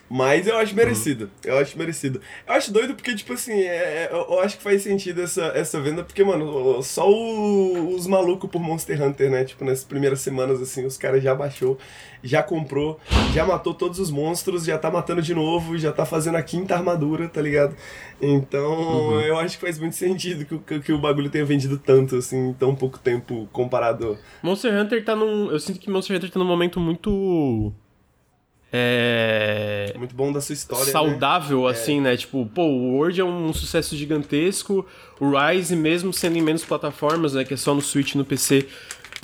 Mas 0.08 0.46
eu 0.46 0.56
acho 0.56 0.74
merecido. 0.74 1.24
Uhum. 1.24 1.50
Eu 1.50 1.58
acho 1.58 1.76
merecido. 1.76 2.20
Eu 2.46 2.54
acho 2.54 2.72
doido 2.72 2.94
porque, 2.94 3.14
tipo 3.14 3.32
assim, 3.32 3.52
é, 3.52 4.04
é 4.04 4.10
eu 4.12 4.40
acho 4.40 4.56
que 4.56 4.62
faz 4.62 4.82
sentido 4.82 5.20
essa, 5.20 5.46
essa 5.54 5.80
venda, 5.80 6.04
porque, 6.04 6.22
mano, 6.22 6.82
só 6.82 7.10
o, 7.10 7.94
os 7.94 8.06
malucos 8.06 8.48
por 8.48 8.60
Monster 8.60 9.02
Hunter, 9.02 9.30
né? 9.30 9.44
Tipo, 9.44 9.64
nessas 9.64 9.84
primeiras 9.84 10.20
semanas, 10.20 10.62
assim, 10.62 10.86
os 10.86 10.96
caras 10.96 11.22
já 11.22 11.34
baixou, 11.34 11.76
já 12.22 12.42
comprou, 12.42 13.00
já 13.34 13.44
matou 13.44 13.74
todos 13.74 13.98
os 13.98 14.10
monstros, 14.10 14.64
já 14.64 14.78
tá 14.78 14.90
matando 14.90 15.20
de 15.20 15.34
novo, 15.34 15.76
já 15.76 15.92
tá 15.92 16.06
fazendo 16.06 16.36
a 16.36 16.42
quinta 16.42 16.74
armadura, 16.74 17.28
tá 17.28 17.42
ligado? 17.42 17.74
Então, 18.20 19.10
uhum. 19.10 19.20
eu 19.20 19.38
acho 19.38 19.58
que 19.58 19.64
faz 19.64 19.78
muito 19.78 19.96
sentido 19.96 20.44
que, 20.44 20.80
que 20.80 20.92
o 20.92 20.98
bagulho 20.98 21.30
tenha 21.30 21.44
vendido 21.44 21.78
tanto, 21.78 22.16
assim, 22.16 22.50
em 22.50 22.52
tão 22.52 22.74
pouco 22.74 22.98
tempo 22.98 23.48
comparado. 23.52 24.16
Monster 24.42 24.72
Hunter 24.72 25.04
tá 25.04 25.16
num. 25.16 25.50
Eu 25.50 25.58
sinto 25.58 25.80
que 25.80 25.90
Monster 25.90 26.16
Hunter 26.16 26.30
tá 26.30 26.38
num 26.38 26.46
momento 26.46 26.78
muito 26.78 27.72
é... 28.72 29.94
Muito 29.96 30.14
bom 30.14 30.32
da 30.32 30.40
sua 30.40 30.52
história. 30.52 30.86
Né? 30.86 30.92
Saudável, 30.92 31.64
né? 31.64 31.70
assim, 31.70 31.98
é. 31.98 32.00
né? 32.00 32.16
Tipo, 32.16 32.44
pô, 32.46 32.62
o 32.62 32.96
Word 32.96 33.20
é 33.20 33.24
um 33.24 33.52
sucesso 33.52 33.96
gigantesco. 33.96 34.84
O 35.20 35.30
Rise, 35.30 35.76
mesmo 35.76 36.12
sendo 36.12 36.36
em 36.36 36.42
menos 36.42 36.64
plataformas, 36.64 37.34
né? 37.34 37.44
Que 37.44 37.54
é 37.54 37.56
só 37.56 37.74
no 37.74 37.80
Switch 37.80 38.14
e 38.14 38.18
no 38.18 38.24
PC, 38.24 38.66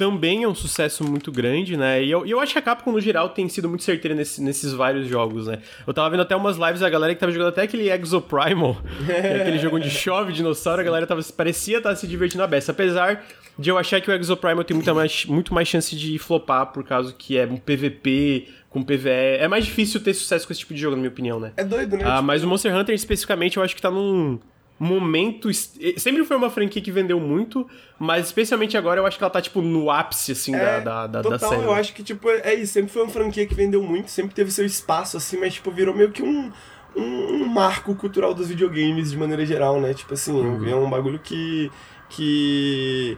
também 0.03 0.43
é 0.43 0.49
um 0.49 0.55
sucesso 0.55 1.05
muito 1.05 1.31
grande, 1.31 1.77
né? 1.77 2.03
E 2.03 2.11
eu, 2.11 2.27
eu 2.27 2.41
acho 2.41 2.53
que 2.53 2.59
a 2.59 2.63
Capcom, 2.63 2.91
no 2.91 3.01
geral, 3.01 3.29
tem 3.29 3.49
sido 3.49 3.69
muito 3.69 3.85
certeira 3.85 4.17
nesse, 4.17 4.43
nesses 4.43 4.73
vários 4.73 5.07
jogos, 5.07 5.47
né? 5.47 5.61
Eu 5.87 5.95
tava 5.95 6.11
vendo 6.11 6.23
até 6.23 6.35
umas 6.35 6.57
lives 6.57 6.81
da 6.81 6.91
galera 6.91 7.15
que 7.15 7.21
tava 7.21 7.31
jogando 7.31 7.51
até 7.51 7.63
aquele 7.63 7.89
Exoprimal, 7.89 8.79
é 9.09 9.43
aquele 9.43 9.61
jogo 9.61 9.77
onde 9.77 9.89
chove 9.95 10.33
dinossauro, 10.33 10.81
a 10.81 10.85
galera 10.85 11.07
tava, 11.07 11.23
parecia 11.37 11.77
estar 11.77 11.91
tá 11.91 11.95
se 11.95 12.05
divertindo 12.09 12.43
a 12.43 12.49
beça. 12.49 12.73
Apesar 12.73 13.25
de 13.57 13.71
eu 13.71 13.79
achar 13.79 14.01
que 14.01 14.11
o 14.11 14.13
Exoprimal 14.13 14.65
tem 14.65 14.75
muita 14.75 14.93
mais, 14.93 15.25
muito 15.25 15.55
mais 15.55 15.69
chance 15.69 15.95
de 15.95 16.19
flopar, 16.19 16.73
por 16.73 16.83
causa 16.83 17.15
que 17.17 17.39
é 17.39 17.47
um 17.47 17.57
PVP 17.57 18.49
com 18.71 18.83
PVE. 18.83 19.09
É 19.39 19.47
mais 19.47 19.67
difícil 19.67 20.01
ter 20.01 20.15
sucesso 20.15 20.49
com 20.49 20.53
esse 20.53 20.61
tipo 20.61 20.75
de 20.75 20.81
jogo, 20.81 20.97
na 20.97 21.03
minha 21.03 21.13
opinião, 21.13 21.39
né? 21.39 21.53
É 21.57 21.63
doido, 21.63 21.97
né? 21.97 22.03
Ah, 22.05 22.15
tipo... 22.17 22.23
Mas 22.25 22.43
o 22.43 22.49
Monster 22.49 22.75
Hunter, 22.75 22.93
especificamente, 22.93 23.57
eu 23.57 23.63
acho 23.63 23.77
que 23.77 23.83
tá 23.83 23.91
num 23.91 24.41
momento. 24.83 25.49
Sempre 25.97 26.25
foi 26.25 26.37
uma 26.37 26.51
franquia 26.51 26.83
que 26.83 26.91
vendeu 26.91 27.21
muito, 27.21 27.69
mas 27.99 28.27
especialmente 28.27 28.77
agora 28.77 29.01
eu 29.01 29.07
acho 29.07 29.17
que 29.17 29.23
ela 29.23 29.31
tá, 29.31 29.41
tipo, 29.41 29.63
no 29.63 29.91
ápice, 29.91 30.33
assim, 30.33 30.55
é, 30.55 30.81
da, 30.81 31.07
da, 31.07 31.23
total, 31.23 31.39
da 31.39 31.49
série. 31.49 31.63
Eu 31.63 31.73
acho 31.73 31.95
que, 31.95 32.03
tipo, 32.03 32.29
é 32.29 32.55
isso. 32.55 32.73
Sempre 32.73 32.93
foi 32.93 33.03
uma 33.03 33.11
franquia 33.11 33.47
que 33.47 33.55
vendeu 33.55 33.83
muito, 33.83 34.11
sempre 34.11 34.35
teve 34.35 34.51
seu 34.51 34.67
espaço, 34.67 35.17
assim, 35.17 35.39
mas, 35.39 35.55
tipo, 35.55 35.71
virou 35.71 35.95
meio 35.95 36.11
que 36.11 36.23
um. 36.23 36.51
Um, 36.95 37.37
um 37.37 37.47
marco 37.47 37.95
cultural 37.95 38.35
dos 38.35 38.49
videogames 38.49 39.13
de 39.13 39.17
maneira 39.17 39.47
geral, 39.47 39.81
né? 39.81 39.95
Tipo 39.95 40.13
assim, 40.13 40.33
uhum. 40.33 40.69
é 40.69 40.75
um 40.75 40.91
bagulho 40.91 41.19
que. 41.19 41.71
que 42.11 43.17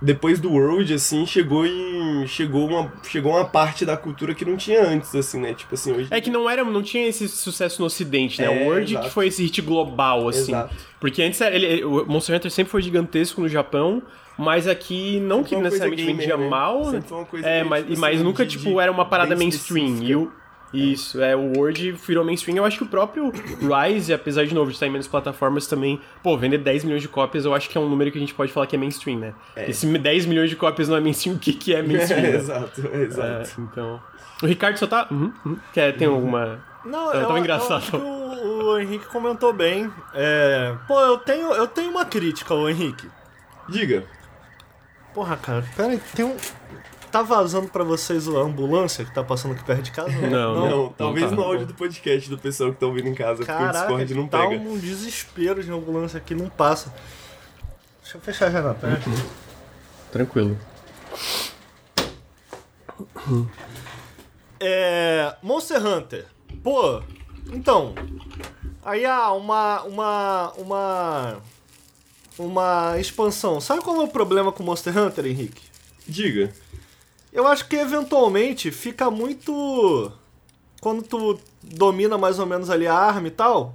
depois 0.00 0.38
do 0.38 0.52
World, 0.52 0.94
assim, 0.94 1.26
chegou 1.26 1.66
em. 1.66 2.26
Chegou 2.26 2.68
uma, 2.68 2.92
chegou 3.08 3.32
uma 3.32 3.44
parte 3.44 3.84
da 3.84 3.96
cultura 3.96 4.34
que 4.34 4.44
não 4.44 4.56
tinha 4.56 4.82
antes, 4.82 5.14
assim, 5.14 5.40
né? 5.40 5.54
Tipo 5.54 5.74
assim, 5.74 5.92
hoje... 5.92 6.08
É 6.10 6.20
que 6.20 6.30
não 6.30 6.48
era, 6.48 6.64
não 6.64 6.82
tinha 6.82 7.06
esse 7.06 7.28
sucesso 7.28 7.80
no 7.80 7.86
ocidente, 7.86 8.40
né? 8.40 8.46
É, 8.46 8.50
o 8.50 8.68
World 8.68 8.92
exato. 8.92 9.06
que 9.06 9.12
foi 9.12 9.26
esse 9.26 9.42
hit 9.42 9.60
global, 9.60 10.28
assim. 10.28 10.52
Exato. 10.52 10.74
Porque 11.00 11.22
antes 11.22 11.40
ele, 11.40 11.84
o 11.84 12.04
Monster 12.06 12.36
Hunter 12.36 12.50
sempre 12.50 12.70
foi 12.70 12.82
gigantesco 12.82 13.40
no 13.40 13.48
Japão, 13.48 14.02
mas 14.36 14.68
aqui 14.68 15.18
não 15.20 15.38
sempre 15.38 15.56
que 15.56 15.62
necessariamente 15.62 16.04
vendia 16.04 16.36
né? 16.36 16.48
mal. 16.48 16.84
Sempre 16.84 17.08
foi 17.08 17.18
uma 17.18 17.26
coisa 17.26 17.48
é, 17.48 17.64
mas, 17.64 17.84
tipo, 17.86 17.98
mas 17.98 18.14
assim, 18.14 18.24
nunca, 18.24 18.46
de, 18.46 18.56
tipo, 18.56 18.80
era 18.80 18.90
uma 18.90 19.04
parada 19.04 19.34
mainstream. 19.34 20.02
E 20.02 20.14
o, 20.14 20.32
isso, 20.72 21.22
é, 21.22 21.34
o 21.34 21.52
Word 21.56 21.92
virou 21.92 22.24
mainstream. 22.24 22.56
Eu 22.56 22.64
acho 22.64 22.76
que 22.76 22.84
o 22.84 22.86
próprio 22.86 23.30
Rise, 23.30 24.12
apesar 24.12 24.44
de 24.44 24.54
novo 24.54 24.70
de 24.70 24.76
estar 24.76 24.86
em 24.86 24.90
menos 24.90 25.08
plataformas 25.08 25.66
também, 25.66 26.00
pô, 26.22 26.36
vender 26.36 26.58
10 26.58 26.84
milhões 26.84 27.02
de 27.02 27.08
cópias, 27.08 27.44
eu 27.44 27.54
acho 27.54 27.70
que 27.70 27.78
é 27.78 27.80
um 27.80 27.88
número 27.88 28.10
que 28.10 28.18
a 28.18 28.20
gente 28.20 28.34
pode 28.34 28.52
falar 28.52 28.66
que 28.66 28.76
é 28.76 28.78
mainstream, 28.78 29.18
né? 29.18 29.34
É. 29.56 29.72
Se 29.72 29.86
10 29.86 30.26
milhões 30.26 30.50
de 30.50 30.56
cópias 30.56 30.88
não 30.88 30.96
é 30.96 31.00
mainstream, 31.00 31.36
o 31.36 31.38
que, 31.38 31.52
que 31.52 31.74
é 31.74 31.82
mainstream? 31.82 32.18
É, 32.18 32.22
né? 32.22 32.36
exato, 32.36 32.86
exato. 32.94 33.50
É, 33.60 33.62
então. 33.62 34.00
O 34.42 34.46
Ricardo 34.46 34.76
só 34.76 34.86
tá. 34.86 35.08
Uhum, 35.10 35.32
uhum. 35.44 35.58
Quer, 35.72 35.96
tem 35.96 36.06
alguma. 36.06 36.60
Não, 36.84 37.12
eu, 37.12 37.26
tava 37.26 37.38
engraçado. 37.38 37.84
Eu 37.92 38.00
o, 38.00 38.64
o, 38.72 38.78
Henrique 38.78 39.06
comentou 39.06 39.52
bem. 39.52 39.90
É... 40.14 40.74
Pô, 40.86 41.00
eu 41.00 41.18
tenho, 41.18 41.52
eu 41.54 41.66
tenho 41.66 41.90
uma 41.90 42.04
crítica 42.04 42.54
ao 42.54 42.68
Henrique. 42.68 43.08
Diga. 43.68 44.04
Porra, 45.12 45.36
cara, 45.36 45.64
pera 45.76 45.88
aí, 45.88 46.00
tem 46.14 46.24
um. 46.24 46.36
Tá 47.10 47.22
vazando 47.22 47.68
pra 47.68 47.82
vocês 47.84 48.28
a 48.28 48.32
ambulância 48.40 49.04
que 49.04 49.12
tá 49.14 49.24
passando 49.24 49.52
aqui 49.52 49.64
perto 49.64 49.82
de 49.82 49.90
casa? 49.92 50.10
Não, 50.10 50.54
Não, 50.54 50.70
não, 50.70 50.88
talvez 50.90 51.30
tá. 51.30 51.34
no 51.36 51.42
áudio 51.42 51.66
do 51.66 51.74
podcast 51.74 52.28
do 52.28 52.36
pessoal 52.38 52.72
que 52.72 52.78
tá 52.78 52.86
ouvindo 52.86 53.08
em 53.08 53.14
casa, 53.14 53.36
porque 53.38 53.50
o 53.50 53.54
Caraca, 53.54 53.78
Discord 53.80 54.14
não 54.14 54.28
tá 54.28 54.46
pega. 54.46 54.62
um 54.62 54.78
desespero 54.78 55.62
de 55.64 55.70
ambulância 55.72 56.18
aqui, 56.18 56.34
não 56.34 56.48
passa. 56.48 56.92
Deixa 58.02 58.18
eu 58.18 58.20
fechar 58.20 58.50
já, 58.50 58.74
pera 58.74 58.94
aí. 59.06 59.24
Tranquilo. 60.12 60.56
É. 64.60 65.34
Monster 65.42 65.84
Hunter. 65.84 66.26
Pô, 66.62 67.02
então. 67.52 67.94
Aí 68.84 69.04
há 69.04 69.30
uma. 69.32 69.82
Uma. 69.82 70.52
Uma. 70.56 71.36
Uma 72.38 72.98
expansão. 72.98 73.60
Sabe 73.60 73.82
qual 73.82 73.96
é 74.00 74.04
o 74.04 74.08
problema 74.08 74.52
com 74.52 74.62
Monster 74.62 74.96
Hunter, 74.96 75.26
Henrique? 75.26 75.62
Diga. 76.06 76.52
Eu 77.32 77.46
acho 77.46 77.68
que 77.68 77.76
eventualmente 77.76 78.70
fica 78.70 79.10
muito. 79.10 80.12
Quando 80.80 81.02
tu 81.02 81.38
domina 81.62 82.16
mais 82.16 82.38
ou 82.38 82.46
menos 82.46 82.70
ali 82.70 82.86
a 82.86 82.94
arma 82.94 83.28
e 83.28 83.32
tal. 83.32 83.74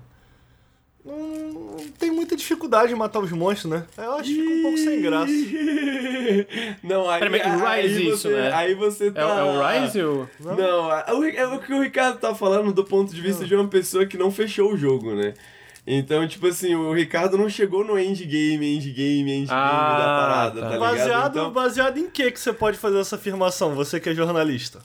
Não, 1.05 1.17
não 1.17 1.77
tem 1.99 2.09
muita 2.11 2.33
dificuldade 2.33 2.93
em 2.93 2.95
matar 2.95 3.19
os 3.19 3.31
monstros, 3.31 3.69
né? 3.69 3.85
Eu 3.97 4.13
acho 4.13 4.29
que 4.29 4.35
fica 4.35 4.53
um 4.53 4.61
pouco 4.61 4.77
sem 4.77 5.01
graça. 5.01 5.33
Não, 6.81 7.09
aí, 7.09 7.19
Pera, 7.19 7.29
mas 7.29 7.61
aí, 7.61 7.81
Rise 7.87 8.03
você, 8.03 8.09
isso, 8.09 8.29
né? 8.29 8.53
aí 8.53 8.73
você 8.73 9.07
É, 9.07 9.11
tá... 9.11 9.21
é 9.21 9.43
o 9.43 9.81
Rise 9.83 10.01
ou... 10.01 10.29
Não, 10.39 10.91
é 10.91 11.13
o, 11.13 11.23
é 11.25 11.47
o 11.47 11.59
que 11.59 11.73
o 11.73 11.81
Ricardo 11.81 12.19
tá 12.19 12.33
falando 12.33 12.71
do 12.71 12.85
ponto 12.85 13.13
de 13.13 13.19
vista 13.19 13.43
de 13.43 13.53
uma 13.53 13.67
pessoa 13.67 14.05
que 14.05 14.17
não 14.17 14.31
fechou 14.31 14.71
o 14.71 14.77
jogo, 14.77 15.13
né? 15.13 15.33
Então, 15.85 16.25
tipo 16.27 16.47
assim, 16.47 16.73
o 16.75 16.93
Ricardo 16.93 17.37
não 17.37 17.49
chegou 17.49 17.83
no 17.83 17.99
endgame, 17.99 18.77
endgame, 18.77 19.31
endgame 19.41 19.47
Ah, 19.49 19.97
da 19.97 20.05
parada, 20.05 20.61
tá. 20.61 20.67
tá, 20.69 20.73
ligado? 20.75 20.79
Baseado, 20.79 21.31
Então, 21.31 21.51
baseado 21.51 21.97
em 21.97 22.09
que 22.09 22.31
que 22.31 22.39
você 22.39 22.53
pode 22.53 22.77
fazer 22.77 22.99
essa 22.99 23.17
afirmação, 23.17 23.75
você 23.75 23.99
que 23.99 24.09
é 24.09 24.15
jornalista? 24.15 24.79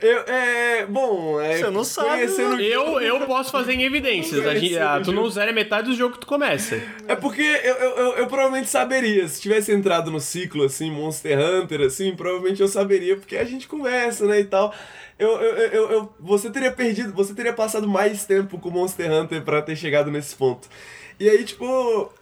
Eu, 0.00 0.18
é, 0.20 0.86
bom, 0.86 1.40
é, 1.40 1.58
Você 1.58 1.70
não 1.70 1.84
sabe, 1.84 2.08
conhecendo- 2.10 2.56
né? 2.56 2.62
Eu, 2.64 3.00
eu 3.00 3.20
posso 3.20 3.50
fazer 3.50 3.72
em 3.74 3.82
evidências. 3.84 4.46
A 4.46 4.54
gente, 4.54 4.76
ah, 4.78 5.00
tu 5.02 5.12
não 5.12 5.28
zera 5.30 5.52
metade 5.52 5.88
do 5.88 5.94
jogo 5.96 6.14
que 6.14 6.20
tu 6.20 6.26
começa. 6.26 6.80
É 7.08 7.14
porque 7.16 7.42
eu, 7.42 7.74
eu, 7.74 7.90
eu, 7.96 8.12
eu 8.18 8.26
provavelmente 8.26 8.68
saberia. 8.68 9.26
Se 9.28 9.40
tivesse 9.40 9.72
entrado 9.72 10.10
no 10.10 10.20
ciclo, 10.20 10.64
assim, 10.64 10.90
Monster 10.90 11.38
Hunter, 11.38 11.80
assim, 11.82 12.14
provavelmente 12.14 12.60
eu 12.60 12.68
saberia, 12.68 13.16
porque 13.16 13.36
a 13.36 13.44
gente 13.44 13.66
conversa, 13.68 14.26
né, 14.26 14.40
e 14.40 14.44
tal. 14.44 14.74
Eu, 15.18 15.30
eu, 15.40 15.56
eu, 15.68 15.90
eu- 15.92 16.14
você 16.20 16.50
teria 16.50 16.70
perdido, 16.70 17.12
você 17.12 17.32
teria 17.34 17.52
passado 17.52 17.88
mais 17.88 18.24
tempo 18.24 18.58
com 18.58 18.70
Monster 18.70 19.10
Hunter 19.10 19.42
pra 19.42 19.62
ter 19.62 19.74
chegado 19.76 20.10
nesse 20.10 20.34
ponto. 20.36 20.68
E 21.18 21.28
aí, 21.28 21.42
tipo, 21.44 22.12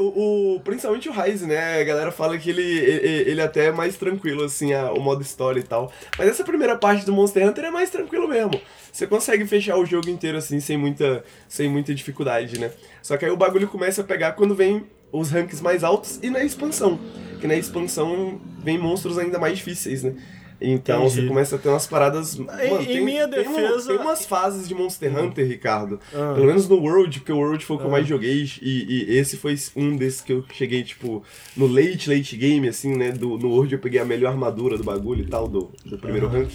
o, 0.00 0.56
o- 0.56 0.60
principalmente 0.60 1.08
o 1.08 1.12
Rise, 1.12 1.46
né? 1.46 1.80
A 1.80 1.84
galera 1.84 2.10
fala 2.10 2.36
que 2.36 2.50
ele, 2.50 2.62
ele, 2.62 3.30
ele 3.30 3.40
até 3.40 3.66
é 3.66 3.72
mais 3.72 3.96
tranquilo, 3.96 4.42
assim, 4.44 4.72
a- 4.72 4.92
o 4.92 5.00
modo 5.00 5.22
história 5.22 5.60
e 5.60 5.62
tal. 5.62 5.92
Mas 6.18 6.28
essa 6.28 6.42
primeira 6.42 6.76
parte 6.76 7.06
do 7.06 7.12
Monster 7.12 7.46
Hunter 7.48 7.64
é 7.66 7.70
mais 7.70 7.88
tranquilo 7.90 8.26
mesmo. 8.26 8.60
Você 8.92 9.06
consegue 9.06 9.46
fechar 9.46 9.76
o 9.76 9.86
jogo 9.86 10.10
inteiro, 10.10 10.38
assim, 10.38 10.58
sem 10.58 10.76
muita, 10.76 11.22
sem 11.48 11.68
muita 11.70 11.94
dificuldade, 11.94 12.58
né? 12.58 12.72
Só 13.00 13.16
que 13.16 13.24
aí 13.24 13.30
o 13.30 13.36
bagulho 13.36 13.68
começa 13.68 14.00
a 14.00 14.04
pegar 14.04 14.32
quando 14.32 14.54
vem 14.54 14.84
os 15.12 15.30
ranks 15.30 15.60
mais 15.60 15.84
altos 15.84 16.18
e 16.22 16.30
na 16.30 16.42
expansão. 16.42 16.98
Que 17.40 17.46
na 17.46 17.54
expansão 17.54 18.40
vem 18.58 18.76
monstros 18.78 19.18
ainda 19.18 19.38
mais 19.38 19.56
difíceis, 19.56 20.02
né? 20.02 20.14
Então 20.60 21.00
Entendi. 21.06 21.22
você 21.22 21.26
começa 21.26 21.56
a 21.56 21.58
ter 21.58 21.68
umas 21.70 21.86
paradas. 21.86 22.36
Mano, 22.36 22.82
em 22.82 23.02
minha 23.02 23.26
tem 23.26 23.46
uma- 23.46 23.56
defesa- 23.60 23.86
tem 23.88 23.96
umas 23.96 24.26
fases 24.26 24.68
de 24.68 24.74
Monster 24.74 25.18
Hunter, 25.18 25.46
Ricardo. 25.46 25.98
Ah. 26.14 26.32
Pelo 26.34 26.46
menos 26.46 26.68
no 26.68 26.76
World, 26.76 27.20
porque 27.20 27.32
o 27.32 27.38
World 27.38 27.64
foi 27.64 27.76
o 27.76 27.78
que 27.80 27.86
eu 27.86 27.90
mais 27.90 28.06
joguei. 28.06 28.46
E, 28.60 29.06
e 29.10 29.16
esse 29.16 29.36
foi 29.38 29.56
um 29.74 29.96
desses 29.96 30.20
que 30.20 30.32
eu 30.32 30.44
cheguei, 30.52 30.82
tipo, 30.82 31.22
no 31.56 31.66
late, 31.66 32.10
late 32.14 32.36
game, 32.36 32.68
assim, 32.68 32.94
né? 32.94 33.10
Do, 33.10 33.38
no 33.38 33.48
World 33.50 33.72
eu 33.72 33.78
peguei 33.80 34.00
a 34.00 34.04
melhor 34.04 34.32
armadura 34.32 34.76
do 34.76 34.84
bagulho 34.84 35.22
e 35.24 35.26
tal, 35.28 35.48
do, 35.48 35.70
do 35.84 35.96
primeiro 35.98 36.28
rank. 36.28 36.50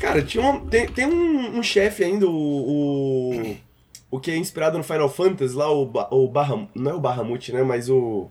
Cara, 0.00 0.22
tinha 0.22 0.42
um, 0.44 0.64
tem, 0.66 0.86
tem 0.88 1.06
um, 1.06 1.58
um 1.58 1.62
chefe 1.62 2.04
ainda, 2.04 2.26
o, 2.26 2.30
o. 2.32 3.56
o 4.12 4.20
que 4.20 4.30
é 4.30 4.36
inspirado 4.36 4.78
no 4.78 4.84
Final 4.84 5.10
Fantasy, 5.10 5.54
lá, 5.54 5.70
o, 5.70 5.82
o 6.12 6.28
Baham, 6.28 6.68
Não 6.74 6.92
é 6.92 6.94
o 6.94 7.00
Bahamut, 7.00 7.52
né? 7.52 7.62
Mas 7.62 7.90
o. 7.90 8.28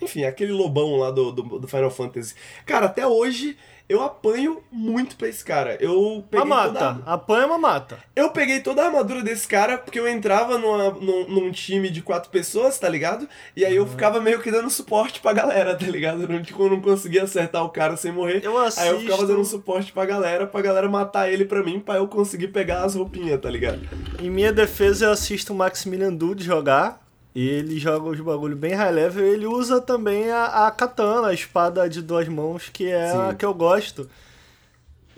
Enfim, 0.00 0.24
aquele 0.24 0.52
lobão 0.52 0.96
lá 0.96 1.10
do, 1.10 1.30
do, 1.32 1.42
do 1.58 1.68
Final 1.68 1.90
Fantasy. 1.90 2.34
Cara, 2.64 2.86
até 2.86 3.06
hoje 3.06 3.56
eu 3.88 4.02
apanho 4.02 4.62
muito 4.70 5.16
pra 5.16 5.28
esse 5.28 5.44
cara. 5.44 5.76
Eu 5.80 6.24
peguei 6.30 6.44
Uma 6.46 6.64
toda 6.66 6.80
mata. 6.92 7.02
Apanha 7.06 7.46
uma 7.46 7.58
mata. 7.58 7.98
eu 8.14 8.30
peguei 8.30 8.60
toda 8.60 8.82
a 8.82 8.86
armadura 8.86 9.22
desse 9.22 9.46
cara 9.48 9.78
porque 9.78 9.98
eu 9.98 10.06
entrava 10.06 10.58
numa- 10.58 10.90
num, 10.90 11.28
num 11.28 11.50
time 11.50 11.88
de 11.90 12.02
quatro 12.02 12.30
pessoas, 12.30 12.78
tá 12.78 12.88
ligado? 12.88 13.28
E 13.56 13.64
aí 13.64 13.74
eu 13.76 13.86
ficava 13.86 14.20
meio 14.20 14.40
que 14.40 14.50
dando 14.50 14.68
suporte 14.70 15.20
pra 15.20 15.32
galera, 15.32 15.74
tá 15.76 15.86
ligado? 15.86 16.22
Eu 16.22 16.28
não, 16.28 16.42
tipo, 16.42 16.62
eu 16.62 16.70
não 16.70 16.80
conseguia 16.80 17.22
acertar 17.22 17.64
o 17.64 17.70
cara 17.70 17.96
sem 17.96 18.12
morrer. 18.12 18.40
Eu 18.44 18.58
assisto. 18.58 18.80
Aí 18.82 18.88
eu 18.90 19.00
ficava 19.00 19.26
dando 19.26 19.44
suporte 19.44 19.92
pra 19.92 20.04
galera, 20.04 20.46
pra 20.46 20.60
galera 20.60 20.88
matar 20.88 21.32
ele 21.32 21.44
pra 21.44 21.62
mim, 21.62 21.80
pra 21.80 21.96
eu 21.96 22.06
conseguir 22.08 22.48
pegar 22.48 22.82
as 22.84 22.94
roupinhas, 22.94 23.40
tá 23.40 23.50
ligado? 23.50 23.80
Em 24.20 24.28
minha 24.30 24.52
defesa, 24.52 25.06
eu 25.06 25.12
assisto 25.12 25.52
o 25.52 25.56
Maximilian 25.56 26.12
Dude 26.12 26.44
jogar. 26.44 27.07
E 27.38 27.48
ele 27.48 27.78
joga 27.78 28.08
os 28.08 28.18
bagulho 28.18 28.56
bem 28.56 28.74
high 28.74 28.90
level. 28.90 29.24
Ele 29.24 29.46
usa 29.46 29.80
também 29.80 30.28
a, 30.28 30.66
a 30.66 30.70
katana, 30.72 31.28
a 31.28 31.32
espada 31.32 31.88
de 31.88 32.02
duas 32.02 32.26
mãos, 32.26 32.68
que 32.68 32.90
é 32.90 33.12
a 33.12 33.30
Sim. 33.30 33.36
que 33.36 33.44
eu 33.44 33.54
gosto. 33.54 34.10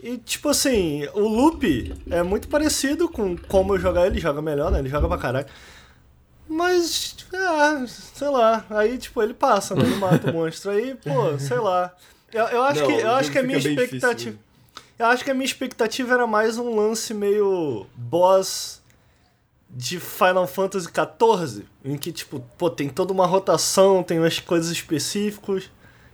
E 0.03 0.19
tipo 0.19 0.51
assim, 0.51 1.09
o 1.15 1.21
loop 1.21 1.95
é 2.11 2.23
muito 2.23 2.47
parecido 2.49 3.09
com 3.09 3.39
como 3.49 3.75
eu 3.75 3.79
jogar 3.81 4.03
ele, 4.03 4.17
ele 4.17 4.21
joga 4.21 4.43
melhor, 4.43 4.71
né? 4.71 4.81
Ele 4.81 4.91
joga 4.91 5.09
pra 5.09 5.17
caralho. 5.17 5.47
Mas, 6.47 7.17
ah, 7.33 7.87
sei 7.87 8.29
lá. 8.29 8.67
Aí, 8.69 8.99
tipo, 8.99 9.23
ele 9.23 9.33
passa, 9.33 9.75
né? 9.75 9.83
Ele 9.83 9.97
mata 9.97 10.31
o 10.31 10.35
monstro. 10.35 10.73
Aí, 10.73 10.95
pô, 10.97 11.39
sei 11.39 11.59
lá. 11.59 11.91
Eu, 12.31 12.45
eu 12.49 12.63
acho 12.65 12.81
Não, 12.83 12.87
que, 12.87 12.93
eu 13.01 13.11
acho 13.13 13.33
que 13.33 13.39
a 13.39 13.43
minha 13.43 13.57
expectativa. 13.57 14.15
difícil, 14.15 14.33
né? 14.33 14.39
Eu 14.99 15.07
acho 15.07 15.25
que 15.25 15.31
a 15.31 15.35
minha 15.35 15.47
expectativa 15.47 16.13
era 16.13 16.27
mais 16.27 16.59
um 16.59 16.77
lance 16.77 17.15
meio 17.15 17.87
boss 17.97 18.80
de 19.73 20.01
Final 20.01 20.47
Fantasy 20.47 20.89
XIV, 20.89 21.65
em 21.85 21.97
que, 21.97 22.11
tipo, 22.13 22.41
pô, 22.59 22.69
tem 22.69 22.89
toda 22.89 23.13
uma 23.13 23.27
rotação, 23.27 24.03
tem 24.03 24.19
umas 24.19 24.39
coisas 24.41 24.71
específicas. 24.73 25.71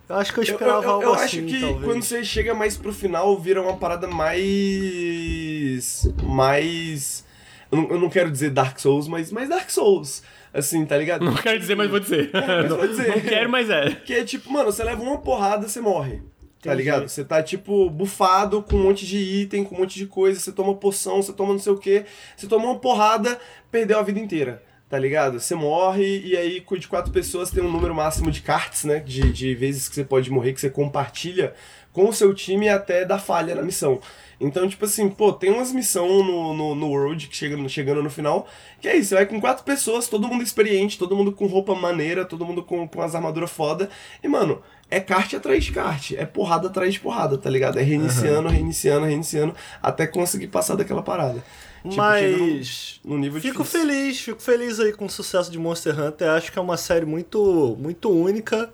Eu 0.07 0.15
acho 0.15 0.31
que 0.33 0.39
eu 0.39 0.43
Eu, 0.43 0.53
esperava 0.53 0.77
eu- 0.77 0.83
eu- 0.83 0.89
algo 0.91 1.03
eu 1.05 1.13
assim, 1.15 1.23
acho 1.25 1.41
que 1.47 1.59
talvez. 1.59 1.83
quando 1.83 2.03
você 2.03 2.23
chega 2.23 2.53
mais 2.53 2.77
pro 2.77 2.93
final, 2.93 3.37
vira 3.39 3.61
uma 3.61 3.75
parada 3.77 4.07
mais. 4.07 6.07
mais. 6.23 7.25
Eu 7.71 7.77
não, 7.81 7.89
eu 7.89 7.99
não 7.99 8.09
quero 8.09 8.31
dizer 8.31 8.51
Dark 8.51 8.79
Souls, 8.79 9.07
mas 9.07 9.31
mais 9.31 9.49
Dark 9.49 9.69
Souls. 9.69 10.23
Assim, 10.53 10.85
tá 10.85 10.97
ligado? 10.97 11.25
Não 11.25 11.35
quero 11.35 11.59
dizer, 11.59 11.75
mas 11.75 11.89
vou 11.89 11.99
dizer. 11.99 12.29
mas 12.33 12.47
não, 12.69 12.77
vou 12.77 12.87
dizer. 12.87 13.09
não 13.09 13.19
quero, 13.21 13.49
mas 13.49 13.69
é. 13.69 13.91
Que 13.91 14.13
é 14.13 14.23
tipo, 14.23 14.51
mano, 14.51 14.71
você 14.71 14.83
leva 14.83 15.01
uma 15.03 15.17
porrada, 15.17 15.67
você 15.67 15.81
morre. 15.81 16.21
Tá 16.61 16.69
Entendi. 16.69 16.77
ligado? 16.77 17.07
Você 17.07 17.23
tá, 17.23 17.41
tipo, 17.43 17.89
bufado 17.89 18.63
com 18.63 18.75
um 18.75 18.83
monte 18.83 19.05
de 19.05 19.17
item, 19.17 19.63
com 19.63 19.75
um 19.75 19.79
monte 19.79 19.95
de 19.97 20.07
coisa, 20.07 20.39
você 20.39 20.51
toma 20.51 20.75
poção, 20.75 21.21
você 21.21 21.31
toma 21.31 21.53
não 21.53 21.59
sei 21.59 21.71
o 21.71 21.77
que, 21.77 22.03
você 22.35 22.47
toma 22.47 22.65
uma 22.65 22.79
porrada, 22.79 23.39
perdeu 23.69 23.99
a 23.99 24.03
vida 24.03 24.19
inteira. 24.19 24.63
Tá 24.89 24.97
ligado? 24.97 25.37
Você 25.37 25.53
morre 25.53 26.21
e 26.25 26.37
aí 26.37 26.65
de 26.79 26.87
quatro 26.87 27.11
pessoas 27.11 27.51
tem 27.51 27.61
um 27.61 27.69
número 27.69 27.93
máximo 27.93 28.31
de 28.31 28.41
cards, 28.41 28.85
né? 28.85 28.99
De, 28.99 29.33
de 29.33 29.53
vezes 29.53 29.89
que 29.89 29.95
você 29.95 30.03
pode 30.03 30.31
morrer, 30.31 30.53
que 30.53 30.61
você 30.61 30.69
compartilha 30.69 31.53
com 31.91 32.07
o 32.07 32.13
seu 32.13 32.33
time 32.33 32.69
até 32.69 33.03
dar 33.03 33.19
falha 33.19 33.53
na 33.53 33.63
missão. 33.63 33.99
Então, 34.39 34.69
tipo 34.69 34.85
assim, 34.85 35.09
pô, 35.09 35.33
tem 35.33 35.51
umas 35.51 35.71
missões 35.73 36.25
no, 36.25 36.53
no, 36.53 36.75
no 36.75 36.87
World 36.89 37.27
que 37.27 37.35
chega, 37.35 37.67
chegando 37.67 38.03
no 38.03 38.09
final, 38.09 38.47
que 38.79 38.87
é 38.87 38.95
isso, 38.95 39.09
você 39.09 39.15
vai 39.15 39.25
com 39.25 39.41
quatro 39.41 39.65
pessoas, 39.65 40.07
todo 40.07 40.27
mundo 40.27 40.43
experiente, 40.43 40.97
todo 40.97 41.15
mundo 41.15 41.31
com 41.31 41.47
roupa 41.47 41.73
maneira, 41.73 42.23
todo 42.23 42.45
mundo 42.45 42.63
com, 42.63 42.87
com 42.87 43.01
as 43.01 43.15
armaduras 43.15 43.49
foda. 43.51 43.89
E, 44.23 44.27
mano, 44.27 44.61
é 44.89 44.99
kart 44.99 45.33
atrás 45.33 45.63
de 45.63 45.71
kart, 45.71 46.11
é 46.13 46.25
porrada 46.25 46.67
atrás 46.67 46.93
de 46.93 46.99
porrada, 46.99 47.37
tá 47.37 47.49
ligado? 47.49 47.77
É 47.77 47.81
reiniciando, 47.83 48.47
reiniciando, 48.49 49.05
reiniciando, 49.05 49.55
até 49.81 50.07
conseguir 50.07 50.47
passar 50.47 50.75
daquela 50.75 51.03
parada. 51.03 51.43
Tipo, 51.83 51.95
Mas. 51.95 52.99
num, 53.03 53.13
num 53.13 53.19
nível 53.19 53.41
Fico 53.41 53.63
difícil. 53.63 53.81
feliz, 53.87 54.19
fico 54.19 54.41
feliz 54.41 54.79
aí 54.79 54.93
com 54.93 55.05
o 55.05 55.09
sucesso 55.09 55.51
de 55.51 55.57
Monster 55.59 55.97
Hunter. 55.99 56.29
Acho 56.31 56.51
que 56.51 56.59
é 56.59 56.61
uma 56.61 56.77
série 56.77 57.05
muito, 57.05 57.75
muito 57.79 58.09
única 58.09 58.69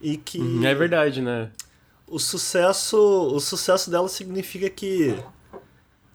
e 0.00 0.16
que 0.16 0.40
É 0.64 0.74
verdade, 0.74 1.20
né? 1.20 1.50
o 2.06 2.18
sucesso, 2.18 2.96
o 2.96 3.40
sucesso 3.40 3.90
dela 3.90 4.08
significa 4.08 4.68
que 4.68 5.16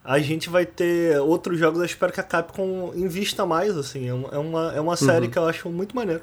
a 0.04 0.18
gente 0.18 0.48
vai 0.48 0.64
ter 0.64 1.18
outros 1.20 1.58
jogos. 1.58 1.80
Eu 1.80 1.84
espero 1.84 2.12
que 2.12 2.20
a 2.20 2.22
Capcom 2.22 2.92
invista 2.94 3.44
mais, 3.44 3.76
assim. 3.76 4.08
É 4.08 4.14
uma, 4.14 4.28
é 4.28 4.38
uma, 4.38 4.72
é 4.76 4.80
uma 4.80 4.96
série 4.96 5.28
que 5.28 5.38
eu 5.38 5.46
acho 5.46 5.68
muito 5.68 5.94
maneiro. 5.94 6.22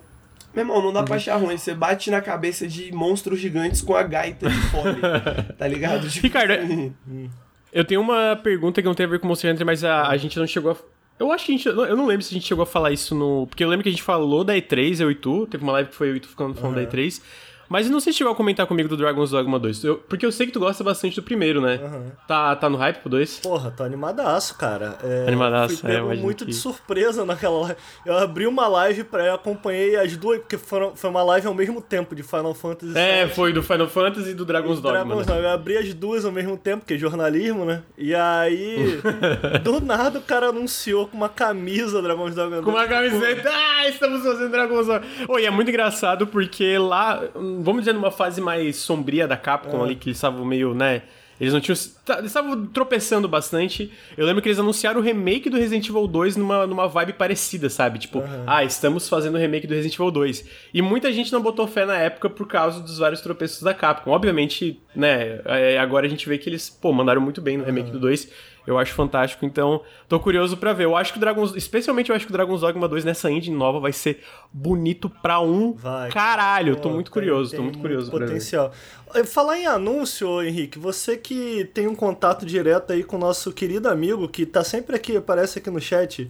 Meu 0.57 0.63
irmão, 0.63 0.81
não 0.81 0.91
dá 0.91 1.03
pra 1.03 1.17
achar 1.17 1.35
ruim. 1.37 1.55
Você 1.55 1.75
bate 1.75 2.09
na 2.09 2.19
cabeça 2.19 2.67
de 2.67 2.91
monstros 2.91 3.39
gigantes 3.39 3.79
com 3.79 3.95
a 3.95 4.01
gaita 4.01 4.49
de 4.49 4.57
fome. 4.71 4.95
tá 5.55 5.67
ligado? 5.67 6.09
Tipo, 6.09 6.25
Ricardo, 6.25 6.95
Eu 7.71 7.85
tenho 7.85 8.01
uma 8.01 8.35
pergunta 8.35 8.81
que 8.81 8.87
não 8.87 8.95
tem 8.95 9.05
a 9.05 9.09
ver 9.09 9.19
com 9.19 9.27
Monster 9.27 9.53
Hunter, 9.53 9.63
mas 9.63 9.83
a, 9.83 10.07
a 10.07 10.17
gente 10.17 10.39
não 10.39 10.47
chegou 10.47 10.71
a. 10.71 10.75
Eu 11.19 11.31
acho 11.31 11.45
que 11.45 11.51
a 11.51 11.55
gente. 11.57 11.67
Eu 11.67 11.95
não 11.95 12.07
lembro 12.07 12.23
se 12.25 12.33
a 12.33 12.33
gente 12.33 12.47
chegou 12.47 12.63
a 12.63 12.65
falar 12.65 12.91
isso 12.91 13.13
no. 13.13 13.45
Porque 13.45 13.63
eu 13.63 13.69
lembro 13.69 13.83
que 13.83 13.89
a 13.89 13.91
gente 13.91 14.01
falou 14.01 14.43
da 14.43 14.55
E3, 14.55 14.99
eu 14.99 15.11
e 15.11 15.15
tu. 15.15 15.45
Teve 15.45 15.63
uma 15.63 15.73
live 15.73 15.89
que 15.91 15.95
foi 15.95 16.09
eu 16.09 16.15
e 16.15 16.19
tu 16.19 16.27
ficando 16.27 16.55
falando 16.55 16.77
da 16.77 16.81
E3. 16.81 17.21
Mas 17.69 17.89
não 17.89 17.99
sei 17.99 18.13
se 18.13 18.19
chegou 18.19 18.33
a 18.33 18.35
comentar 18.35 18.65
comigo 18.65 18.87
do 18.89 18.95
Dragon's 18.97 19.31
Dogma 19.31 19.59
2. 19.59 19.83
Eu, 19.83 19.97
porque 19.97 20.25
eu 20.25 20.31
sei 20.31 20.47
que 20.47 20.53
tu 20.53 20.59
gosta 20.59 20.83
bastante 20.83 21.15
do 21.15 21.23
primeiro, 21.23 21.59
né? 21.61 21.79
Aham. 21.83 22.11
Tá, 22.27 22.55
tá 22.55 22.69
no 22.69 22.77
hype 22.77 22.97
pro 22.99 23.09
2? 23.09 23.39
Porra, 23.39 23.71
tô 23.71 23.83
animadaço, 23.83 24.55
cara. 24.57 24.97
É, 25.03 25.25
Animadaço, 25.27 25.77
fui 25.79 25.91
é, 25.91 25.95
pego 25.95 26.15
muito 26.15 26.45
que- 26.45 26.51
de 26.51 26.57
surpresa 26.57 27.25
naquela 27.25 27.59
live. 27.61 27.75
Eu 28.05 28.17
abri 28.17 28.47
uma 28.47 28.67
live 28.67 29.03
pra 29.03 29.25
eu 29.25 29.33
acompanhei 29.35 29.95
as 29.97 30.15
duas, 30.17 30.39
porque 30.39 30.57
foram, 30.57 30.95
foi 30.95 31.09
uma 31.09 31.23
live 31.23 31.47
ao 31.47 31.53
mesmo 31.53 31.81
tempo 31.81 32.15
de 32.15 32.23
Final 32.23 32.53
Fantasy 32.53 32.97
É, 32.97 33.25
VII 33.25 33.33
foi 33.35 33.53
do 33.53 33.61
Final 33.63 33.87
Fantasy 33.87 34.29
e 34.29 34.33
do 34.33 34.45
Dragon's 34.45 34.79
Dogma. 34.81 34.99
Dragon's 35.03 35.27
né? 35.27 35.33
Dogma. 35.33 35.47
Eu 35.49 35.53
abri 35.53 35.77
as 35.77 35.93
duas 35.93 36.25
ao 36.25 36.31
mesmo 36.31 36.57
tempo, 36.57 36.85
que 36.85 36.93
é 36.93 36.97
jornalismo, 36.97 37.65
né? 37.65 37.83
E 37.97 38.13
aí, 38.15 38.99
do 39.63 39.79
nada 39.81 40.19
o 40.19 40.21
cara 40.21 40.47
anunciou 40.49 41.07
com 41.07 41.17
uma 41.17 41.29
camisa 41.29 42.01
Dragon's 42.01 42.35
Dogma. 42.35 42.61
Com 42.61 42.69
uma 42.71 42.85
2. 42.87 42.89
camiseta, 42.89 43.49
ah, 43.51 43.87
estamos 43.87 44.23
fazendo 44.23 44.51
Dragon's 44.51 44.87
Dogma. 44.87 45.07
Oi, 45.29 45.45
é 45.45 45.49
muito 45.49 45.69
engraçado 45.69 46.27
porque 46.27 46.77
lá, 46.77 47.21
vamos 47.61 47.81
dizer, 47.81 47.93
numa 47.93 48.11
fase 48.11 48.41
mais 48.41 48.77
sombria 48.77 49.27
da 49.27 49.37
Capcom 49.37 49.83
ali, 49.83 49.95
que 49.95 50.09
eles 50.09 50.17
estavam 50.17 50.45
meio, 50.45 50.73
né... 50.73 51.01
Eles 51.39 51.53
não 51.53 51.61
tinham. 51.61 51.77
tá, 52.03 52.15
Eles 52.15 52.27
estavam 52.31 52.65
tropeçando 52.65 53.27
bastante. 53.27 53.91
Eu 54.17 54.25
lembro 54.25 54.41
que 54.41 54.47
eles 54.47 54.57
anunciaram 54.57 54.99
o 54.99 55.03
remake 55.03 55.49
do 55.49 55.57
Resident 55.57 55.87
Evil 55.87 56.07
2 56.07 56.35
numa, 56.35 56.65
numa 56.65 56.87
vibe 56.87 57.13
parecida, 57.13 57.69
sabe? 57.69 57.99
Tipo, 57.99 58.23
ah, 58.47 58.63
estamos 58.63 59.07
fazendo 59.07 59.35
o 59.35 59.37
remake 59.37 59.67
do 59.67 59.73
Resident 59.75 59.93
Evil 59.93 60.09
2. 60.09 60.45
E 60.73 60.81
muita 60.81 61.13
gente 61.13 61.31
não 61.31 61.39
botou 61.41 61.67
fé 61.67 61.85
na 61.85 61.95
época 61.95 62.27
por 62.27 62.47
causa 62.47 62.79
dos 62.81 62.97
vários 62.97 63.21
tropeços 63.21 63.61
da 63.61 63.73
Capcom. 63.73 64.09
Obviamente, 64.11 64.81
né? 64.95 65.39
é, 65.45 65.77
Agora 65.77 66.07
a 66.07 66.09
gente 66.09 66.27
vê 66.27 66.39
que 66.39 66.49
eles, 66.49 66.71
pô, 66.71 66.91
mandaram 66.91 67.21
muito 67.21 67.39
bem 67.39 67.57
no 67.57 67.63
remake 67.65 67.91
do 67.91 67.99
2. 67.99 68.31
Eu 68.67 68.77
acho 68.77 68.93
fantástico, 68.93 69.45
então 69.45 69.81
tô 70.09 70.19
curioso 70.19 70.57
pra 70.57 70.73
ver. 70.73 70.83
Eu 70.83 70.95
acho 70.97 71.13
que 71.13 71.17
o 71.17 71.21
Dragon's. 71.21 71.55
Especialmente 71.55 72.09
eu 72.09 72.15
acho 72.17 72.25
que 72.25 72.31
o 72.31 72.33
Dragon's 72.33 72.59
Dogma 72.61 72.85
2 72.85 73.05
nessa 73.05 73.31
engine 73.31 73.55
nova 73.55 73.79
vai 73.79 73.93
ser 73.93 74.21
bonito 74.51 75.09
pra 75.09 75.39
um 75.39 75.71
Vai, 75.73 76.09
cara. 76.11 76.35
caralho. 76.35 76.75
Pô, 76.75 76.81
tô 76.81 76.89
muito 76.89 77.09
curioso, 77.09 77.51
tem 77.51 77.57
tô 77.59 77.63
muito 77.63 77.79
curioso 77.79 78.11
pra 78.11 78.19
ver. 78.19 78.25
potencial. 78.27 78.73
Eh, 79.15 79.23
Falar 79.23 79.57
em 79.57 79.65
anúncio, 79.65 80.43
Henrique, 80.43 80.77
você 80.77 81.15
que 81.15 81.63
tem 81.73 81.87
um 81.87 81.95
contato 81.95 82.45
direto 82.45 82.91
aí 82.91 83.03
com 83.05 83.15
o 83.15 83.19
nosso 83.19 83.53
querido 83.53 83.87
amigo, 83.87 84.27
que 84.27 84.45
tá 84.45 84.63
sempre 84.65 84.97
aqui, 84.97 85.15
aparece 85.15 85.59
aqui 85.59 85.69
no 85.69 85.79
chat. 85.79 86.29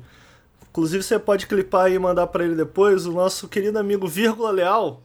Inclusive 0.69 1.01
você 1.03 1.17
pode 1.17 1.47
clipar 1.47 1.85
aí 1.85 1.95
e 1.95 1.99
mandar 1.99 2.27
pra 2.27 2.45
ele 2.45 2.53
depois, 2.53 3.07
o 3.07 3.11
nosso 3.11 3.47
querido 3.47 3.79
amigo 3.79 4.07
Vírgula 4.07 4.51
Leal. 4.51 5.01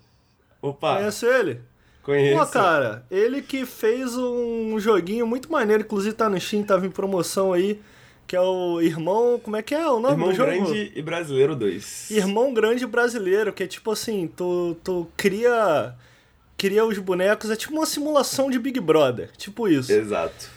Opa, 0.61 0.97
Conhece 0.97 1.25
ele? 1.25 1.61
Conheço. 2.03 2.39
Pô, 2.39 2.47
cara, 2.47 3.05
ele 3.11 3.43
que 3.43 3.65
fez 3.65 4.17
um 4.17 4.79
joguinho 4.79 5.27
muito 5.27 5.51
maneiro, 5.51 5.83
inclusive 5.83 6.15
tá 6.15 6.29
no 6.29 6.41
Steam, 6.41 6.63
tava 6.63 6.87
em 6.87 6.91
promoção 6.91 7.53
aí, 7.53 7.81
que 8.27 8.37
é 8.37 8.41
o 8.41 8.81
Irmão, 8.81 9.41
como 9.43 9.57
é 9.57 9.63
que 9.63 9.75
é 9.75 9.87
o 9.89 9.99
nome 10.01 10.15
Irmão 10.15 10.29
do 10.29 10.35
jogo? 10.35 10.51
Grande 10.51 10.93
e 10.95 11.03
Brasileiro 11.03 11.57
2. 11.57 12.11
Irmão 12.11 12.53
Grande 12.53 12.87
Brasileiro, 12.87 13.53
que 13.53 13.63
é 13.63 13.67
tipo 13.67 13.91
assim, 13.91 14.31
tu, 14.37 14.77
tu 14.83 15.09
cria 15.17 15.95
cria 16.57 16.85
os 16.85 16.97
bonecos, 16.99 17.51
é 17.51 17.57
tipo 17.57 17.75
uma 17.75 17.87
simulação 17.87 18.49
de 18.49 18.57
Big 18.57 18.79
Brother, 18.79 19.31
tipo 19.37 19.67
isso. 19.67 19.91
Exato. 19.93 20.49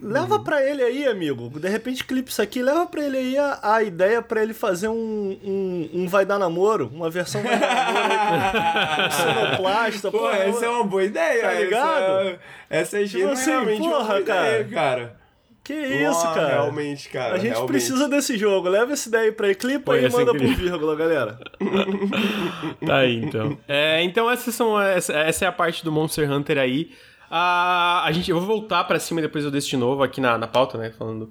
Leva 0.00 0.38
pra 0.38 0.62
ele 0.62 0.82
aí, 0.82 1.06
amigo, 1.06 1.48
de 1.58 1.68
repente 1.68 2.04
clipe 2.04 2.30
isso 2.30 2.42
aqui, 2.42 2.62
leva 2.62 2.86
pra 2.86 3.02
ele 3.02 3.16
aí 3.16 3.38
a, 3.38 3.58
a 3.62 3.82
ideia 3.82 4.20
pra 4.20 4.42
ele 4.42 4.52
fazer 4.52 4.88
um, 4.88 5.38
um, 5.42 5.90
um 5.94 6.06
Vai 6.08 6.26
Dar 6.26 6.38
Namoro, 6.38 6.90
uma 6.92 7.08
versão 7.08 7.42
Vai 7.42 7.58
Dar 7.58 7.92
Namoro 7.92 9.12
sonoplasta, 9.12 10.10
Pô, 10.10 10.18
porra, 10.18 10.36
essa 10.36 10.66
é 10.66 10.68
uma 10.68 10.84
boa 10.84 11.02
ideia. 11.02 11.42
Tá 11.42 11.52
ligado? 11.54 12.38
Essa, 12.68 12.98
essa 12.98 13.00
é 13.00 13.04
Tipo 13.04 13.28
assim, 13.30 13.44
genuinamente 13.44 13.80
uma 13.82 13.90
porra, 13.90 14.06
boa 14.06 14.20
ideia, 14.20 14.64
cara. 14.64 14.70
cara. 14.74 15.26
Que 15.64 15.74
isso, 15.74 16.24
Uau, 16.24 16.34
cara. 16.34 16.48
Realmente, 16.48 17.08
cara. 17.08 17.34
A 17.34 17.38
gente 17.38 17.48
realmente. 17.48 17.68
precisa 17.72 18.08
desse 18.08 18.38
jogo, 18.38 18.68
leva 18.68 18.92
essa 18.92 19.08
ideia 19.08 19.24
aí 19.24 19.32
pra 19.32 19.46
ele, 19.48 19.56
clipa 19.56 19.98
e 19.98 20.08
manda 20.08 20.32
pro 20.32 20.44
incrível. 20.44 20.70
vírgula, 20.70 20.94
galera. 20.94 21.38
Tá 22.86 22.98
aí, 22.98 23.16
então. 23.16 23.58
É, 23.66 24.00
então 24.02 24.30
essas 24.30 24.54
são, 24.54 24.80
essa, 24.80 25.12
essa 25.14 25.44
é 25.44 25.48
a 25.48 25.52
parte 25.52 25.82
do 25.84 25.90
Monster 25.90 26.30
Hunter 26.30 26.58
aí. 26.58 26.92
Ah, 27.30 28.02
a 28.04 28.12
gente, 28.12 28.30
eu 28.30 28.38
vou 28.38 28.46
voltar 28.46 28.84
pra 28.84 28.98
cima 28.98 29.20
e 29.20 29.22
depois 29.22 29.44
eu 29.44 29.50
deixo 29.50 29.68
de 29.68 29.76
novo 29.76 30.02
aqui 30.02 30.20
na, 30.20 30.38
na 30.38 30.46
pauta, 30.46 30.78
né, 30.78 30.90
falando... 30.90 31.28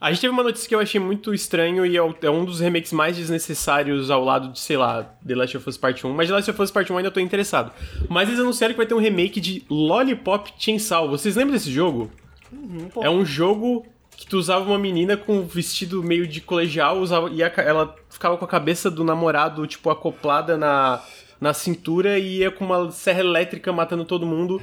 A 0.00 0.10
gente 0.10 0.22
teve 0.22 0.32
uma 0.32 0.42
notícia 0.42 0.68
que 0.68 0.74
eu 0.74 0.80
achei 0.80 1.00
muito 1.00 1.32
estranho 1.32 1.86
e 1.86 1.96
é, 1.96 2.00
é 2.00 2.30
um 2.30 2.44
dos 2.44 2.58
remakes 2.58 2.92
mais 2.92 3.16
desnecessários 3.16 4.10
ao 4.10 4.24
lado 4.24 4.48
de, 4.48 4.58
sei 4.58 4.76
lá, 4.76 5.04
The 5.24 5.36
Last 5.36 5.56
of 5.56 5.68
Us 5.68 5.76
Part 5.76 6.04
1. 6.04 6.12
Mas 6.12 6.28
The 6.28 6.34
Last 6.34 6.50
of 6.50 6.60
Us 6.60 6.70
Part 6.72 6.92
1 6.92 6.96
ainda 6.96 7.10
tô 7.12 7.20
interessado. 7.20 7.70
Mas 8.08 8.28
eles 8.28 8.40
anunciaram 8.40 8.74
que 8.74 8.78
vai 8.78 8.86
ter 8.86 8.94
um 8.94 8.98
remake 8.98 9.40
de 9.40 9.64
Lollipop 9.70 10.54
Chainsaw. 10.58 11.08
Vocês 11.08 11.36
lembram 11.36 11.54
desse 11.54 11.70
jogo? 11.70 12.10
pô. 12.92 13.04
É 13.04 13.08
um 13.08 13.24
jogo 13.24 13.86
que 14.16 14.26
tu 14.26 14.38
usava 14.38 14.64
uma 14.64 14.78
menina 14.78 15.16
com 15.16 15.38
um 15.38 15.46
vestido 15.46 16.02
meio 16.02 16.26
de 16.26 16.40
colegial, 16.40 16.98
usava, 16.98 17.30
e 17.30 17.42
a 17.42 17.52
ela 17.58 17.94
ficava 18.10 18.36
com 18.36 18.44
a 18.44 18.48
cabeça 18.48 18.90
do 18.90 19.04
namorado, 19.04 19.66
tipo, 19.68 19.88
acoplada 19.88 20.56
na, 20.56 21.00
na 21.40 21.54
cintura 21.54 22.18
e 22.18 22.38
ia 22.38 22.50
com 22.50 22.64
uma 22.64 22.90
serra 22.90 23.20
elétrica 23.20 23.72
matando 23.72 24.04
todo 24.04 24.26
mundo. 24.26 24.60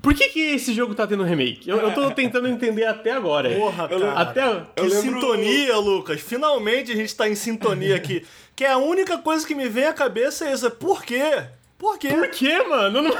Por 0.00 0.14
que, 0.14 0.28
que 0.28 0.40
esse 0.54 0.72
jogo 0.72 0.94
tá 0.94 1.06
tendo 1.06 1.24
remake? 1.24 1.68
Eu, 1.68 1.76
eu 1.78 1.92
tô 1.92 2.10
tentando 2.12 2.46
entender 2.46 2.84
até 2.84 3.10
agora. 3.10 3.50
Porra, 3.50 3.88
cara. 3.88 4.12
Até. 4.12 4.42
Que 4.76 4.82
lembro- 4.82 5.00
sintonia, 5.00 5.76
Lucas. 5.78 6.20
Finalmente 6.20 6.92
a 6.92 6.96
gente 6.96 7.14
tá 7.16 7.28
em 7.28 7.34
sintonia 7.34 7.96
aqui. 7.96 8.24
que 8.54 8.64
é 8.64 8.70
a 8.70 8.78
única 8.78 9.18
coisa 9.18 9.46
que 9.46 9.54
me 9.54 9.68
vem 9.68 9.86
à 9.86 9.92
cabeça 9.92 10.46
é 10.46 10.52
essa. 10.52 10.70
Por 10.70 11.02
quê? 11.04 11.42
Por 11.76 11.98
quê? 11.98 12.08
Por 12.08 12.28
que, 12.28 12.62
mano? 12.64 13.02
Não... 13.02 13.10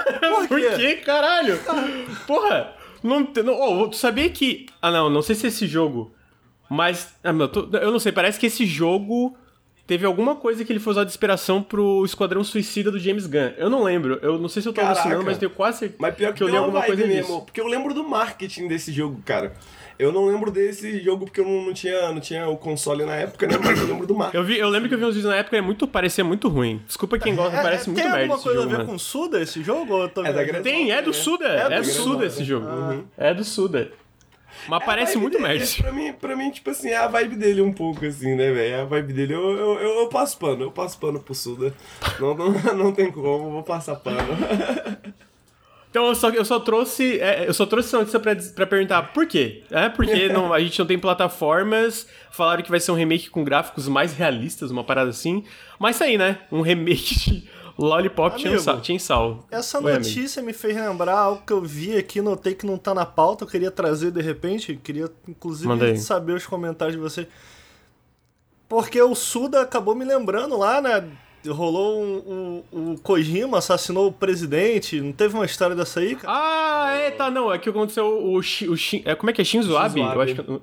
Por, 0.47 0.59
quê? 0.61 0.71
que, 0.77 0.97
caralho? 1.05 1.59
Porra! 2.27 2.75
Não, 3.03 3.21
não, 3.45 3.61
oh, 3.83 3.89
tu 3.89 3.97
sabia 3.97 4.29
que. 4.31 4.67
Ah, 4.83 4.91
não, 4.91 5.09
não 5.11 5.23
sei 5.23 5.35
se 5.35 5.47
é 5.47 5.49
esse 5.49 5.67
jogo. 5.67 6.13
Mas. 6.69 7.15
Ah, 7.23 7.33
meu, 7.33 7.49
tô- 7.49 7.69
eu 7.77 7.91
não 7.93 7.99
sei, 8.01 8.11
parece 8.13 8.39
que 8.39 8.47
esse 8.47 8.67
jogo 8.67 9.37
teve 9.89 10.07
alguma 10.07 10.37
coisa 10.37 10.65
que 10.65 10.71
ele 10.73 10.79
foi 10.79 10.93
usar 10.93 11.03
de 11.05 11.11
inspiração 11.11 11.61
pro 11.63 12.05
Esquadrão 12.05 12.45
Suicida 12.45 12.91
do 12.93 12.99
James 13.01 13.27
Gunn. 13.27 13.51
Eu 13.57 13.69
não 13.69 13.83
lembro. 13.83 14.21
Eu 14.23 14.39
não 14.39 14.49
sei 14.49 14.63
se 14.63 14.69
eu 14.69 14.73
tô 14.73 14.81
Caraca. 14.81 15.01
alucinando, 15.01 15.25
mas 15.25 15.35
eu 15.35 15.41
tenho 15.41 15.51
quase 15.51 15.79
certeza 15.79 15.99
Mas 16.01 16.15
pior 16.15 16.29
que, 16.33 16.37
que 16.39 16.43
eu 16.45 16.47
li 16.47 16.53
tem 16.53 16.61
uma 16.61 16.67
alguma 16.67 16.85
coisa 16.85 17.05
mesmo, 17.07 17.23
disso. 17.23 17.41
Porque 17.47 17.61
eu 17.61 17.67
lembro 17.67 17.93
do 17.93 18.05
marketing 18.05 18.69
desse 18.69 18.93
jogo, 18.93 19.21
cara. 19.25 19.55
Eu 19.99 20.13
não 20.13 20.27
lembro 20.27 20.49
desse 20.53 21.01
jogo 21.01 21.25
porque 21.25 21.41
eu 21.41 21.45
não, 21.45 21.63
não 21.67 21.73
tinha, 21.73 22.13
não 22.13 22.21
tinha 22.21 22.47
o 22.49 22.57
console 22.57 23.05
na 23.05 23.17
época, 23.17 23.49
né? 23.49 23.59
Mas 23.61 23.81
eu 23.81 23.87
lembro 23.89 24.07
do 24.07 24.15
marketing. 24.15 24.37
Eu, 24.37 24.45
vi, 24.45 24.57
eu 24.59 24.69
lembro 24.69 24.89
que 24.89 24.95
eu 24.95 24.99
vi 24.99 25.05
uns 25.05 25.15
vídeos 25.17 25.25
na 25.33 25.37
época 25.39 25.57
e 25.57 25.59
é 25.59 25.63
muito, 25.63 25.89
parecia 25.89 26.23
muito 26.23 26.49
ruim. 26.49 26.81
Desculpa 26.87 27.19
quem 27.19 27.35
gosta, 27.35 27.57
parece 27.61 27.85
É, 27.85 27.87
muito 27.87 27.97
tem 27.97 28.05
merda 28.05 28.19
alguma 28.21 28.35
esse 28.37 28.45
coisa 28.45 28.61
jogo, 28.61 28.69
a 28.69 28.77
ver 28.77 28.79
mano. 28.85 28.91
com 28.93 28.99
Suda 28.99 29.41
esse 29.41 29.63
jogo? 29.65 29.93
ou 29.95 30.03
eu 30.03 30.09
tô 30.09 30.25
É 30.25 30.33
da? 30.33 30.45
Grande- 30.45 30.63
Tem, 30.63 30.93
é 30.93 31.03
do 31.03 31.13
Suda. 31.13 31.47
É 31.49 31.75
É, 31.75 31.81
do. 31.81 31.85
Suda 31.87 32.27
esse 32.27 32.45
jogo. 32.45 32.67
É 33.17 33.35
do 33.35 33.43
Suda. 33.43 33.91
Mas 34.67 34.83
É 34.83 34.85
parece 34.85 35.19
muito 35.19 35.41
dele. 35.41 35.65
Pra 35.79 35.93
mim, 35.93 36.13
pra 36.13 36.37
mim, 36.37 36.51
tipo 36.51 36.71
assim, 36.71 36.89
é 36.89 36.97
a 36.97 37.07
vibe 37.07 37.37
dele 37.37 37.61
um 37.61 37.73
pouco, 37.73 38.05
assim, 38.05 38.35
né, 38.35 38.51
velho? 38.51 38.75
É 38.75 38.81
a 38.81 38.85
vibe 38.85 39.13
dele. 39.13 39.35
Eu, 39.35 39.51
eu, 39.57 39.79
eu, 39.81 39.99
eu 40.01 40.09
passo 40.09 40.39
pano, 40.39 40.65
eu 40.65 40.71
passo 40.71 40.99
pano 40.99 41.21
pro 41.21 41.35
Suda. 41.35 41.75
Não, 42.19 42.35
não, 42.35 42.51
não 42.75 42.93
tem 42.93 43.11
como, 43.13 43.51
vou 43.51 43.63
passar 43.63 43.97
pano. 43.97 44.19
Então 45.91 46.07
eu 46.07 46.15
só, 46.15 46.29
eu 46.29 46.45
só 46.45 46.61
trouxe. 46.61 47.19
é, 47.19 47.49
eu 47.49 47.55
só 47.55 47.65
trouxe 47.65 47.89
essa 47.89 47.99
notícia 47.99 48.21
pra, 48.21 48.37
pra 48.55 48.67
perguntar 48.67 49.03
por 49.15 49.27
quê? 49.27 49.63
É 49.71 49.89
porque 49.89 50.29
não, 50.29 50.53
a 50.53 50.61
gente 50.61 50.79
não 50.79 50.87
tem 50.87 50.99
plataformas. 50.99 52.07
Falaram 52.31 52.63
que 52.63 52.71
vai 52.71 52.79
ser 52.79 52.93
um 52.93 52.95
remake 52.95 53.31
com 53.31 53.43
gráficos 53.43 53.89
mais 53.89 54.13
realistas, 54.13 54.71
uma 54.71 54.85
parada 54.85 55.09
assim. 55.11 55.45
Mas 55.79 55.99
tá 55.99 56.05
aí, 56.05 56.19
né? 56.19 56.41
Um 56.53 56.61
remake 56.61 57.19
de 57.19 57.49
Lollipop 57.79 58.35
Amigo, 58.35 58.49
Chainsaw. 58.51 58.85
Chainsaw. 58.85 59.47
Essa 59.51 59.79
Oi, 59.79 59.93
amigo. 59.93 59.99
notícia 60.09 60.43
me 60.43 60.53
fez 60.53 60.75
lembrar 60.75 61.17
algo 61.19 61.43
que 61.47 61.53
eu 61.53 61.61
vi 61.63 61.97
aqui, 61.97 62.21
notei 62.21 62.55
que 62.55 62.67
não 62.67 62.77
tá 62.77 62.93
na 62.93 63.07
pauta, 63.07 63.45
eu 63.45 63.49
queria 63.49 63.71
trazer 63.71 64.11
de 64.11 64.21
repente, 64.21 64.75
queria 64.83 65.09
inclusive 65.29 65.69
Manda 65.69 65.85
aí. 65.87 65.97
saber 65.97 66.33
os 66.33 66.45
comentários 66.47 66.97
de 66.97 67.01
você. 67.01 67.29
Porque 68.69 69.01
o 69.01 69.15
Suda 69.15 69.63
acabou 69.63 69.95
me 69.95 70.05
lembrando 70.05 70.59
lá, 70.59 70.81
né? 70.81 71.09
Rolou 71.47 72.03
um, 72.03 72.63
um- 72.73 72.93
o 72.95 72.99
Kojima 72.99 73.59
assassinou 73.59 74.09
o 74.09 74.13
presidente, 74.13 75.01
não 75.01 75.13
teve 75.13 75.35
uma 75.35 75.47
história 75.47 75.75
dessa 75.75 76.01
aí, 76.01 76.17
cara? 76.17 76.27
Ah, 76.37 76.93
é, 76.93 77.11
tá, 77.13 77.31
não. 77.31 77.51
É 77.51 77.59
que 77.59 77.69
aconteceu 77.71 78.05
o. 78.07 78.39
O 78.41 78.43
é, 79.05 79.15
como 79.15 79.31
é 79.31 79.33
que 79.33 79.41
é? 79.41 79.45
Shinzo 79.45 79.77
Abe? 79.77 80.01
Shinzo 80.01 80.13
Eu 80.15 80.21
acho 80.21 80.35
que. 80.35 80.61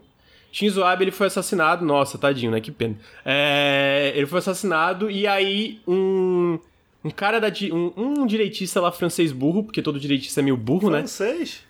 Shinzo 0.51 0.83
Abe, 0.83 1.05
ele 1.05 1.11
foi 1.11 1.27
assassinado. 1.27 1.83
Nossa, 1.85 2.17
tadinho, 2.17 2.51
né? 2.51 2.59
Que 2.61 2.71
pena. 2.71 2.95
É, 3.25 4.11
ele 4.15 4.27
foi 4.27 4.39
assassinado 4.39 5.09
e 5.09 5.25
aí 5.25 5.79
um. 5.87 6.59
Um 7.05 7.11
cara 7.11 7.39
da. 7.39 7.49
di- 7.49 7.71
Um, 7.71 7.93
um 7.95 8.25
direitista 8.25 8.81
lá 8.81 8.91
francês 8.91 9.31
burro, 9.31 9.63
porque 9.63 9.81
todo 9.81 9.99
direitista 9.99 10.41
é 10.41 10.43
meio 10.43 10.57
burro, 10.57 10.89
né? 10.89 10.97
Francês? 10.99 11.61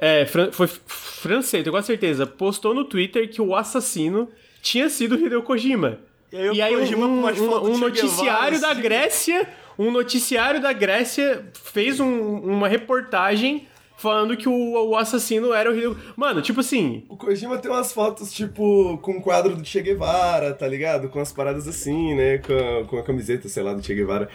É, 0.00 0.24
fran- 0.26 0.52
foi 0.52 0.66
francês, 0.68 1.64
tenho 1.64 1.72
quase 1.74 1.86
certeza. 1.88 2.26
Postou 2.26 2.72
no 2.74 2.84
Twitter 2.84 3.28
que 3.30 3.42
o 3.42 3.56
assassino 3.56 4.28
tinha 4.62 4.88
sido 4.88 5.16
Hideo 5.16 5.42
Kojima. 5.42 5.98
E 6.32 6.36
aí 6.36 6.56
E 6.56 6.62
aí, 6.62 6.74
Kojima 6.76 7.06
um, 7.06 7.26
um- 7.26 7.72
um 7.74 7.78
noticiário 7.78 8.60
da 8.60 8.70
assim. 8.72 8.80
Grécia, 8.82 9.48
um 9.78 9.90
noticiário 9.90 10.60
da 10.60 10.72
Grécia 10.72 11.44
fez 11.54 11.98
um- 11.98 12.38
uma 12.40 12.68
reportagem 12.68 13.66
falando 13.96 14.36
que 14.36 14.48
o, 14.48 14.88
o 14.90 14.96
assassino 14.96 15.52
era 15.52 15.70
o 15.70 15.74
Hideo. 15.76 15.96
Mano, 16.16 16.42
tipo 16.42 16.60
assim, 16.60 17.04
O 17.08 17.16
Kojima 17.16 17.58
tem 17.58 17.70
umas 17.70 17.92
fotos, 17.92 18.32
tipo, 18.32 18.98
com 18.98 19.12
um 19.12 19.20
quadro 19.20 19.56
do 19.56 19.64
Che 19.64 19.80
Guevara, 19.82 20.52
tá 20.54 20.66
ligado? 20.68 21.08
Com 21.08 21.20
as 21.20 21.32
paradas 21.32 21.66
assim, 21.66 22.14
né? 22.14 22.38
Com 22.38 22.52
a, 22.52 22.84
com 22.84 22.98
a 22.98 23.02
camiseta, 23.02 23.48
sei 23.48 23.62
lá, 23.62 23.72
do 23.72 23.82
Che 23.82 23.94
Guevara. 23.94 24.28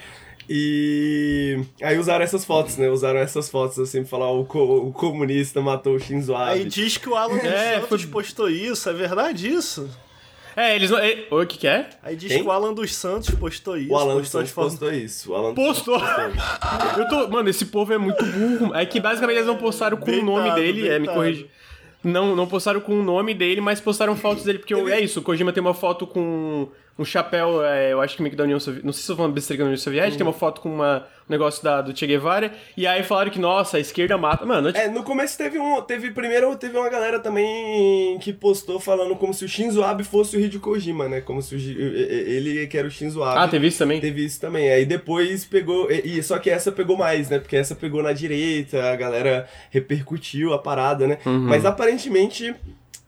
E 0.50 1.60
aí 1.82 1.98
usaram 1.98 2.24
essas 2.24 2.44
fotos, 2.44 2.76
né? 2.78 2.90
Usaram 2.90 3.20
essas 3.20 3.50
fotos 3.50 3.80
assim 3.80 4.00
pra 4.02 4.10
falar 4.10 4.32
o, 4.32 4.44
co- 4.46 4.88
o 4.88 4.92
comunista 4.92 5.62
matou 5.62 5.96
o 5.96 6.00
Shinzo 6.00 6.36
Abe. 6.36 6.52
Aí 6.52 6.66
diz 6.66 6.98
que 6.98 7.08
o 7.08 7.16
Alan 7.16 7.36
dos 7.38 7.46
É, 7.46 7.76
Santos 7.80 8.02
foi- 8.04 8.12
postou 8.12 8.50
isso, 8.50 8.90
é 8.90 8.94
verdade 8.94 9.48
isso? 9.50 9.90
É, 10.56 10.76
eles 10.76 10.90
não. 10.90 10.98
é- 11.00 11.26
O 11.32 11.46
que, 11.46 11.58
que 11.58 11.68
é? 11.68 11.90
Aí 12.04 12.16
diz 12.16 12.32
Quem? 12.32 12.42
que 12.42 12.48
o 12.48 12.52
Alan 12.52 12.74
dos 12.74 12.94
Santos 12.96 13.30
postou 13.36 13.78
isso. 13.78 13.92
O 13.92 13.98
Alan 13.98 14.18
postou 14.20 14.42
Santos 14.42 14.54
postou 14.54 14.92
isso. 14.94 15.32
O 15.32 15.36
Alan 15.36 15.54
Postou! 15.54 16.00
Eu 16.98 17.08
tô. 17.08 17.28
Mano, 17.30 17.50
esse 17.50 17.66
povo 17.66 17.94
é 17.94 17.98
muito 17.98 18.24
burro. 18.26 18.76
É 18.76 18.86
que 18.86 19.00
basicamente 19.00 19.38
eles 19.38 19.48
não 19.48 19.58
postaram 19.58 19.98
com 19.98 20.12
o 20.12 20.22
nome 20.24 20.42
Deitado, 20.44 20.62
dele, 20.62 20.88
é, 20.88 20.94
me 20.94 21.08
deitado. 21.08 21.16
corrige. 21.18 21.50
Não, 22.04 22.36
não 22.36 22.48
postaram 22.48 22.80
com 22.82 23.00
o 23.00 23.04
nome 23.04 23.34
dele, 23.34 23.62
mas 23.62 23.80
postaram 23.80 24.16
fotos 24.16 24.44
dele, 24.44 24.58
porque 24.60 24.74
é 24.74 25.00
isso, 25.00 25.20
o 25.20 25.24
Kojima 25.24 25.54
tem 25.54 25.62
uma 25.62 25.74
foto 25.76 26.08
com 26.08 26.68
um 27.02 27.06
chapéu, 27.06 27.64
é, 27.66 27.92
eu 27.92 28.00
acho 28.02 28.16
que 28.16 28.22
meio 28.22 28.32
que 28.32 28.38
da 28.38 28.44
União 28.44 28.60
Soviética, 28.60 28.86
não 28.86 28.94
sei 28.94 29.04
se 29.04 29.12
eu 29.12 29.16
tô 29.16 29.18
falando 29.22 29.34
besteira 29.34 29.64
da 29.64 29.66
União 29.70 29.78
Soviética, 29.78 30.18
tem 30.18 30.26
uma 30.26 30.34
foto 30.34 30.62
com 30.62 30.74
uma, 30.74 31.00
um 31.28 31.32
negócio 31.32 31.64
da, 31.64 31.82
do 31.82 31.98
Che 31.98 32.06
Guevara, 32.08 32.52
e 32.78 32.86
aí 32.88 33.04
falaram 33.04 33.32
que, 33.32 33.40
nossa, 33.40 33.78
a 33.78 33.80
esquerda 33.80 34.18
mata. 34.18 34.46
Mano, 34.46 34.70
eu, 34.70 34.76
É, 34.76 34.88
no 34.88 35.04
começo 35.04 35.38
teve 35.38 35.58
um. 35.60 35.82
Teve 35.82 36.12
primeiro 36.12 36.56
teve 36.56 36.78
uma 36.78 36.90
galera 36.90 37.20
também 37.20 38.18
que 38.20 38.32
postou 38.32 38.80
falando 38.80 39.16
como 39.16 39.34
se 39.34 39.44
o 39.46 39.48
Shinzo 39.48 39.84
Abe 39.84 40.04
fosse 40.04 40.38
o 40.38 40.40
Hideo 40.40 40.60
Kojima, 40.60 41.08
né? 41.10 41.22
Como 41.22 41.42
se 41.42 41.56
o, 41.56 41.58
ele 41.58 42.68
que 42.68 42.78
era 42.78 42.88
o 42.88 42.92
Shinzo 42.92 43.24
Abe. 43.24 43.40
ah, 43.40 43.48
teve 43.48 43.68
isso 43.68 43.80
também? 43.80 44.00
Teve 44.00 44.24
isso 44.26 44.40
também. 44.40 44.70
Aí 44.70 44.86
depois 44.86 45.44
pegou. 45.46 45.90
E, 45.92 46.18
e- 46.20 46.24
só 46.24 46.38
que 46.40 46.50
essa 46.50 46.72
pegou 46.72 46.96
mais, 46.98 47.30
né? 47.30 47.40
Porque 47.40 47.56
essa 47.56 47.76
pegou 47.76 48.04
na 48.04 48.14
direita, 48.14 48.92
a 48.92 48.96
galera 48.96 49.48
repercutiu 49.70 50.54
a 50.54 50.60
parada, 50.60 51.08
né? 51.08 51.18
Uhum. 51.26 51.40
Mas 51.48 51.66
aparentemente 51.66 52.54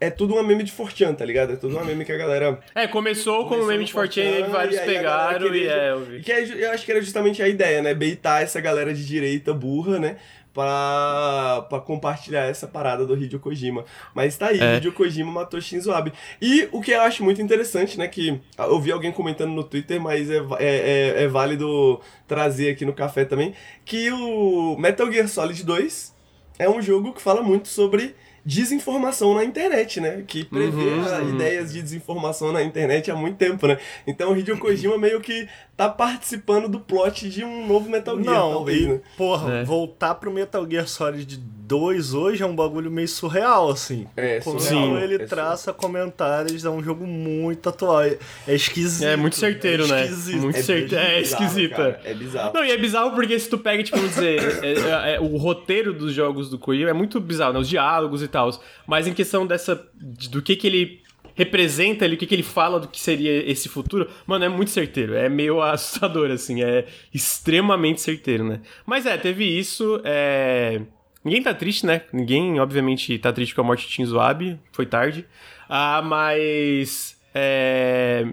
é 0.03 0.09
tudo 0.09 0.33
uma 0.33 0.43
meme 0.43 0.63
de 0.63 0.71
Fortran, 0.71 1.13
tá 1.13 1.23
ligado? 1.23 1.53
É 1.53 1.55
tudo 1.55 1.77
uma 1.77 1.85
meme 1.85 2.03
que 2.03 2.11
a 2.11 2.17
galera. 2.17 2.59
É, 2.75 2.87
começou 2.87 3.39
com 3.39 3.45
o 3.45 3.49
começou 3.49 3.67
meme 3.67 3.85
de 3.85 3.93
Fortune, 3.93 4.25
Fortran, 4.25 4.49
vários 4.49 4.75
e 4.75 4.81
pegaram 4.81 5.55
e 5.55 5.67
é, 5.67 5.91
eu 5.91 5.99
vi. 6.01 6.19
Que 6.19 6.31
é 6.31 6.43
eu 6.43 6.71
acho 6.71 6.83
que 6.83 6.91
era 6.91 7.01
justamente 7.01 7.41
a 7.41 7.47
ideia, 7.47 7.81
né? 7.81 7.93
Beitar 7.93 8.43
essa 8.43 8.59
galera 8.59 8.93
de 8.93 9.05
direita 9.05 9.53
burra, 9.53 9.99
né? 9.99 10.17
Pra, 10.53 11.65
pra 11.67 11.79
compartilhar 11.79 12.43
essa 12.43 12.67
parada 12.67 13.05
do 13.05 13.15
Hideo 13.15 13.39
Kojima. 13.39 13.85
Mas 14.13 14.37
tá 14.37 14.49
aí, 14.49 14.59
É. 14.59 14.75
Hideo 14.75 14.91
Kojima 14.91 15.31
matou 15.31 15.59
Shinzo 15.61 15.91
Abe. 15.91 16.11
E 16.41 16.67
o 16.71 16.81
que 16.81 16.91
eu 16.91 17.01
acho 17.01 17.23
muito 17.23 17.41
interessante, 17.41 17.97
né? 17.97 18.07
Que 18.07 18.39
eu 18.59 18.79
vi 18.79 18.91
alguém 18.91 19.11
comentando 19.11 19.51
no 19.51 19.63
Twitter, 19.63 20.01
mas 20.01 20.29
é, 20.29 20.37
é, 20.59 21.15
é, 21.19 21.23
é 21.23 21.27
válido 21.29 21.99
trazer 22.27 22.71
aqui 22.71 22.85
no 22.85 22.93
café 22.93 23.23
também, 23.25 23.53
que 23.85 24.11
o 24.11 24.75
Metal 24.77 25.09
Gear 25.11 25.27
Solid 25.29 25.63
2 25.63 26.13
é 26.59 26.69
um 26.69 26.81
jogo 26.81 27.13
que 27.13 27.21
fala 27.21 27.41
muito 27.41 27.67
sobre 27.69 28.13
desinformação 28.45 29.33
na 29.33 29.43
internet, 29.43 29.99
né? 30.01 30.23
Que 30.27 30.43
prevê 30.43 30.75
Uhum, 30.75 31.03
uhum. 31.03 31.35
ideias 31.35 31.71
de 31.71 31.81
desinformação 31.81 32.51
na 32.51 32.61
internet 32.61 33.09
há 33.09 33.15
muito 33.15 33.37
tempo, 33.37 33.65
né? 33.67 33.77
Então 34.05 34.31
o 34.33 34.37
Hideo 34.37 34.57
Kojima 34.57 34.97
meio 34.97 35.21
que 35.21 35.47
tá 35.75 35.89
participando 35.89 36.67
do 36.69 36.79
plot 36.79 37.29
de 37.29 37.43
um 37.43 37.67
novo 37.67 37.89
Metal 37.89 38.15
Gear, 38.21 38.33
Não, 38.35 38.51
talvez, 38.53 38.81
e, 38.81 38.87
né? 38.87 39.01
porra, 39.17 39.53
É. 39.55 39.63
voltar 39.63 40.15
pro 40.15 40.31
Metal 40.31 40.65
Gear 40.69 40.87
Solid 40.87 41.35
2 41.65 42.13
hoje 42.13 42.43
é 42.43 42.45
um 42.45 42.55
bagulho 42.55 42.91
meio 42.91 43.07
surreal, 43.07 43.69
assim. 43.71 44.05
É, 44.15 44.39
Como 44.41 44.59
surreal. 44.59 44.99
ele 44.99 45.15
É 45.15 45.25
traça 45.25 45.73
comentários, 45.73 46.63
é 46.65 46.69
um 46.69 46.83
jogo 46.83 47.07
muito 47.07 47.67
atual. 47.69 48.03
É 48.03 48.17
é 48.47 48.53
esquisito. 48.53 49.07
É 49.07 49.15
muito 49.15 49.35
certeiro, 49.37 49.85
é 49.85 49.87
né? 49.87 50.03
esquisito. 50.03 50.41
Muito 50.41 50.61
certeiro. 50.61 50.95
É 51.03 51.19
bizarro, 51.21 51.43
esquisita. 51.43 51.75
cara, 51.75 52.01
É 52.03 52.13
bizarro. 52.13 52.51
Não, 52.53 52.65
e 52.65 52.71
é 52.71 52.77
bizarro 52.77 53.11
porque 53.11 53.39
se 53.39 53.49
tu 53.49 53.57
pega, 53.57 53.81
tipo, 53.81 53.97
vamos 53.97 54.13
dizer, 54.13 54.63
é- 54.63 54.73
é- 55.11 55.15
é- 55.15 55.19
o 55.19 55.37
roteiro 55.37 55.93
dos 55.93 56.13
jogos 56.13 56.49
do 56.49 56.59
Kojima 56.59 56.89
é 56.89 56.93
muito 56.93 57.19
bizarro, 57.19 57.53
né? 57.53 57.59
Os 57.59 57.69
diálogos 57.69 58.21
e 58.21 58.27
tal. 58.27 58.51
Mas 58.85 59.07
em 59.07 59.13
questão 59.13 59.47
dessa. 59.47 59.81
de- 59.95 60.29
do 60.29 60.41
que 60.41 60.55
que 60.57 60.67
ele 60.67 61.01
representa 61.35 62.05
ali, 62.05 62.15
o 62.15 62.17
que 62.17 62.25
que 62.25 62.35
ele 62.35 62.43
fala 62.43 62.79
do 62.79 62.87
que 62.87 62.99
seria 62.99 63.49
esse 63.49 63.67
futuro, 63.67 64.09
mano, 64.25 64.45
é 64.45 64.49
muito 64.49 64.71
certeiro. 64.71 65.15
É 65.15 65.29
meio 65.29 65.61
assustador, 65.63 66.31
assim. 66.31 66.63
É 66.63 66.85
extremamente 67.13 68.01
certeiro, 68.01 68.43
né? 68.43 68.61
Mas 68.85 69.05
é, 69.05 69.17
teve 69.17 69.45
isso. 69.45 70.01
É... 70.03 70.81
Ninguém 71.23 71.41
tá 71.41 71.53
triste, 71.53 71.85
né? 71.85 72.01
Ninguém, 72.11 72.59
obviamente, 72.59 73.17
tá 73.17 73.31
triste 73.31 73.55
com 73.55 73.61
a 73.61 73.63
morte 73.63 73.87
de 73.87 73.93
Shinzo 73.93 74.19
Abe. 74.19 74.59
Foi 74.71 74.85
tarde. 74.85 75.25
Ah, 75.69 76.01
mas. 76.03 77.17
É. 77.33 78.27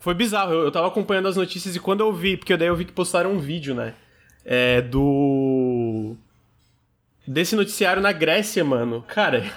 Foi 0.00 0.12
bizarro, 0.12 0.52
eu, 0.52 0.64
eu 0.64 0.70
tava 0.70 0.86
acompanhando 0.86 1.28
as 1.28 1.36
notícias 1.36 1.74
e 1.74 1.80
quando 1.80 2.00
eu 2.00 2.12
vi, 2.12 2.36
porque 2.36 2.56
daí 2.58 2.68
eu 2.68 2.76
vi 2.76 2.84
que 2.84 2.92
postaram 2.92 3.32
um 3.32 3.38
vídeo, 3.38 3.74
né? 3.74 3.94
É, 4.44 4.82
do. 4.82 6.16
Desse 7.26 7.56
noticiário 7.56 8.02
na 8.02 8.12
Grécia, 8.12 8.62
mano. 8.62 9.02
Cara, 9.08 9.50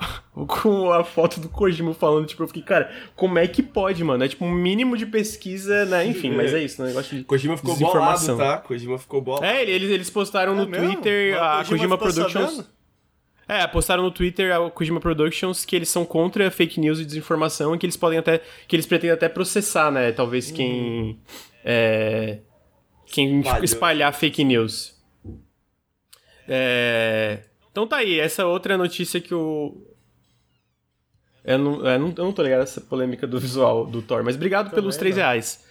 com 0.46 0.90
a 0.92 1.04
foto 1.04 1.40
do 1.40 1.48
Kojima 1.48 1.94
falando, 1.94 2.26
tipo, 2.26 2.42
eu 2.42 2.46
fiquei, 2.46 2.62
cara, 2.62 2.90
como 3.14 3.38
é 3.38 3.46
que 3.46 3.62
pode, 3.62 4.02
mano? 4.02 4.24
É 4.24 4.28
tipo 4.28 4.44
um 4.44 4.52
mínimo 4.52 4.96
de 4.96 5.06
pesquisa, 5.06 5.84
né? 5.84 6.06
Enfim, 6.06 6.30
mas 6.30 6.52
é 6.54 6.62
isso, 6.62 6.80
né? 6.82 6.88
Negócio 6.88 7.16
de. 7.16 7.24
Kojima 7.24 7.56
ficou 7.56 7.76
bolado, 7.76 8.36
tá? 8.36 8.58
Kojima 8.58 8.98
ficou 8.98 9.20
bolado. 9.20 9.44
É, 9.44 9.62
eles, 9.62 9.90
eles 9.90 10.10
postaram 10.10 10.54
no 10.54 10.62
É? 10.62 10.78
Twitter 10.78 11.42
a 11.42 11.58
Kojima 11.58 11.96
Kojima 11.96 11.98
Productions. 11.98 12.50
sabendo? 12.50 12.80
É, 13.48 13.66
postaram 13.66 14.04
no 14.04 14.12
Twitter 14.12 14.54
a 14.54 14.70
Kojima 14.70 15.00
Productions 15.00 15.64
que 15.64 15.74
eles 15.74 15.88
são 15.88 16.04
contra 16.04 16.50
fake 16.52 16.78
news 16.78 17.00
e 17.00 17.04
desinformação 17.04 17.74
e 17.74 17.78
que 17.78 17.84
eles 17.84 17.96
podem 17.96 18.18
até. 18.18 18.40
que 18.68 18.76
eles 18.76 18.86
pretendem 18.86 19.14
até 19.14 19.28
processar, 19.28 19.90
né? 19.90 20.12
Talvez 20.12 20.50
quem. 20.50 21.18
É, 21.64 22.38
quem 23.06 23.40
Espalhou. 23.40 23.64
espalhar 23.64 24.14
fake 24.14 24.44
news. 24.44 24.94
É, 26.48 27.40
então 27.70 27.86
tá 27.86 27.98
aí, 27.98 28.18
essa 28.18 28.46
outra 28.46 28.76
notícia 28.76 29.20
que 29.20 29.34
o. 29.34 29.89
Eu 31.44 31.58
não, 31.58 31.86
eu 31.86 31.98
não, 31.98 32.08
eu 32.08 32.24
não 32.24 32.32
tô 32.32 32.42
ligado 32.42 32.62
essa 32.62 32.80
polêmica 32.80 33.26
do 33.26 33.38
visual 33.40 33.86
do 33.86 34.02
Thor, 34.02 34.22
mas 34.24 34.36
obrigado 34.36 34.70
pelos 34.70 34.96
3 34.96 35.16
não. 35.16 35.22
reais. 35.22 35.64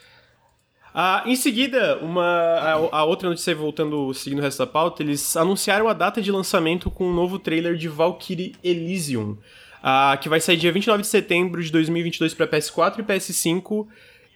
Ah, 0.93 1.23
em 1.25 1.35
seguida, 1.35 1.99
uma, 1.99 2.23
a, 2.25 2.73
a 2.73 3.03
outra 3.03 3.29
notícia, 3.29 3.53
voltando, 3.53 4.13
seguindo 4.13 4.39
o 4.39 4.41
resto 4.41 4.59
da 4.59 4.67
pauta, 4.67 5.03
eles 5.03 5.37
anunciaram 5.37 5.87
a 5.87 5.93
data 5.93 6.21
de 6.21 6.31
lançamento 6.31 6.89
com 6.89 7.05
um 7.05 7.13
novo 7.13 7.37
trailer 7.37 7.75
de 7.75 7.87
Valkyrie 7.87 8.55
Elysium, 8.63 9.37
ah, 9.83 10.17
que 10.19 10.27
vai 10.27 10.39
sair 10.39 10.57
dia 10.57 10.71
29 10.71 11.03
de 11.03 11.07
setembro 11.07 11.63
de 11.63 11.71
2022 11.71 12.33
para 12.33 12.47
PS4 12.47 12.99
e 12.99 13.03
PS5 13.03 13.87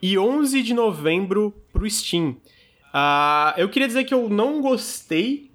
e 0.01 0.17
11 0.17 0.61
de 0.61 0.73
novembro 0.73 1.53
para 1.71 1.83
o 1.83 1.89
Steam. 1.89 2.37
Ah, 2.93 3.55
eu 3.57 3.67
queria 3.69 3.87
dizer 3.87 4.03
que 4.03 4.13
eu 4.13 4.29
não 4.29 4.61
gostei 4.61 5.49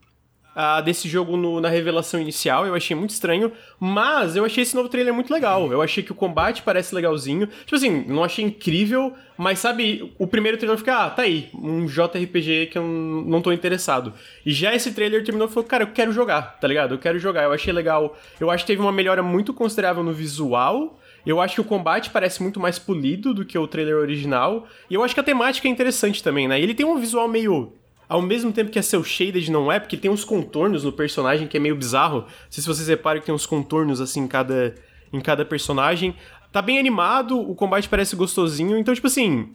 ah, 0.55 0.81
desse 0.81 1.09
jogo 1.09 1.37
no- 1.37 1.61
na 1.61 1.69
revelação 1.69 2.21
inicial, 2.21 2.67
eu 2.67 2.75
achei 2.75 2.97
muito 2.97 3.11
estranho, 3.11 3.53
mas 3.79 4.35
eu 4.35 4.45
achei 4.45 4.63
esse 4.63 4.75
novo 4.75 4.89
trailer 4.89 5.15
muito 5.15 5.33
legal. 5.33 5.71
Eu 5.71 5.81
achei 5.81 6.03
que 6.03 6.11
o 6.11 6.15
combate 6.15 6.63
parece 6.63 6.95
legalzinho. 6.95 7.47
Tipo 7.47 7.77
assim, 7.77 8.05
não 8.09 8.25
achei 8.25 8.45
incrível, 8.45 9.13
mas 9.37 9.61
sabe, 9.61 10.13
o 10.19 10.27
primeiro 10.27 10.59
trailer 10.59 10.77
fica, 10.79 11.05
ah, 11.05 11.11
tá 11.11 11.23
aí, 11.23 11.49
um 11.55 11.87
JRPG 11.87 12.67
que 12.73 12.79
eu 12.79 12.83
não 12.83 13.41
tô 13.41 13.53
interessado. 13.53 14.13
E 14.45 14.53
já 14.53 14.75
esse 14.75 14.93
trailer 14.93 15.23
terminou 15.25 15.47
e 15.49 15.51
falou, 15.51 15.69
cara, 15.69 15.85
eu 15.85 15.89
quero 15.93 16.11
jogar, 16.13 16.59
tá 16.61 16.67
ligado? 16.67 16.95
Eu 16.95 16.99
quero 16.99 17.19
jogar, 17.19 17.45
eu 17.45 17.53
achei 17.53 17.73
legal. 17.73 18.17
Eu 18.41 18.51
acho 18.51 18.65
que 18.65 18.73
teve 18.73 18.83
uma 18.83 18.91
melhora 18.93 19.23
muito 19.23 19.55
considerável 19.55 20.03
no 20.03 20.13
visual. 20.13 20.99
Eu 21.27 21.41
acho 21.41 21.57
que 21.57 21.61
o 21.61 21.65
combate 21.65 22.11
parece 22.11 22.43
muito 22.43 22.59
mais 22.59 22.79
polido 22.79 23.35
do 23.35 23.45
que 23.45 23.59
o 23.59 23.67
trailer 23.69 23.97
original. 23.97 24.67
E 24.89 24.95
eu 24.95 25.05
acho 25.05 25.15
que 25.15 25.21
a 25.21 25.25
temática 25.25 25.69
é 25.69 25.71
interessante 25.71 26.23
também, 26.23 26.49
né? 26.49 26.59
Ele 26.61 26.75
tem 26.75 26.87
um 26.87 26.97
visual 26.99 27.29
meio 27.29 27.73
ao 28.09 28.23
mesmo 28.23 28.53
tempo 28.53 28.71
que 28.71 28.79
é 28.79 28.83
seu 28.83 29.05
shaded 29.05 29.51
não 29.51 29.71
é, 29.71 29.79
porque 29.79 29.97
tem 29.97 30.11
uns 30.11 30.25
contornos 30.25 30.85
no 30.85 30.93
personagem 30.93 31.47
que 31.47 31.57
é 31.57 31.61
meio 31.61 31.77
bizarro. 31.77 32.21
Não 32.21 32.29
sei 32.51 32.63
se 32.63 32.69
vocês 32.69 32.89
reparam 32.89 33.21
que 33.21 33.27
tem 33.27 33.35
uns 33.35 33.47
contornos 33.47 34.01
assim 34.01 34.21
em 34.21 34.29
cada, 34.29 34.75
em 35.13 35.21
cada 35.21 35.45
personagem. 35.45 36.17
Tá 36.51 36.63
bem 36.63 36.79
animado, 36.79 37.39
o 37.39 37.55
combate 37.55 37.89
parece 37.89 38.17
gostosinho, 38.17 38.79
então, 38.79 38.95
tipo 38.95 39.07
assim. 39.07 39.55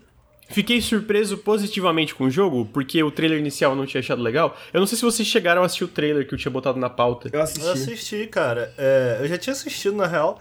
Fiquei 0.49 0.81
surpreso 0.81 1.37
positivamente 1.37 2.13
com 2.13 2.25
o 2.25 2.29
jogo, 2.29 2.65
porque 2.71 3.01
o 3.01 3.09
trailer 3.09 3.39
inicial 3.39 3.71
eu 3.71 3.77
não 3.77 3.85
tinha 3.85 4.01
achado 4.01 4.21
legal. 4.21 4.55
Eu 4.71 4.81
não 4.81 4.85
sei 4.85 4.97
se 4.97 5.03
vocês 5.03 5.27
chegaram 5.27 5.63
a 5.63 5.65
assistir 5.65 5.85
o 5.85 5.87
trailer 5.87 6.27
que 6.27 6.33
eu 6.33 6.37
tinha 6.37 6.51
botado 6.51 6.77
na 6.77 6.89
pauta. 6.89 7.29
Eu 7.31 7.41
assisti. 7.41 7.65
Eu 7.65 7.71
assisti, 7.71 8.27
cara. 8.27 8.71
É, 8.77 9.19
eu 9.21 9.27
já 9.27 9.37
tinha 9.37 9.53
assistido, 9.53 9.95
na 9.95 10.05
real. 10.05 10.39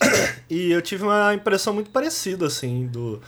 e 0.50 0.70
eu 0.72 0.82
tive 0.82 1.04
uma 1.04 1.32
impressão 1.32 1.72
muito 1.72 1.90
parecida, 1.90 2.46
assim, 2.46 2.86
do 2.88 3.22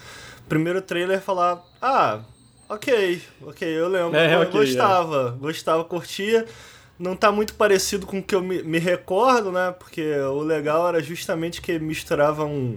primeiro 0.48 0.82
trailer 0.82 1.20
falar, 1.20 1.64
ah, 1.80 2.20
ok, 2.68 3.22
ok, 3.42 3.68
eu 3.68 3.88
lembro. 3.88 4.16
É, 4.16 4.34
eu 4.34 4.40
ok, 4.40 4.52
gostava, 4.52 5.36
gostava, 5.40 5.84
curtia. 5.84 6.46
Não 6.98 7.14
tá 7.14 7.30
muito 7.30 7.54
parecido 7.54 8.06
com 8.06 8.18
o 8.18 8.22
que 8.22 8.34
eu 8.34 8.42
me, 8.42 8.62
me 8.62 8.78
recordo, 8.78 9.52
né? 9.52 9.72
Porque 9.78 10.12
o 10.18 10.40
legal 10.40 10.88
era 10.88 11.00
justamente 11.00 11.62
que 11.62 11.78
misturava 11.78 12.44
um, 12.44 12.76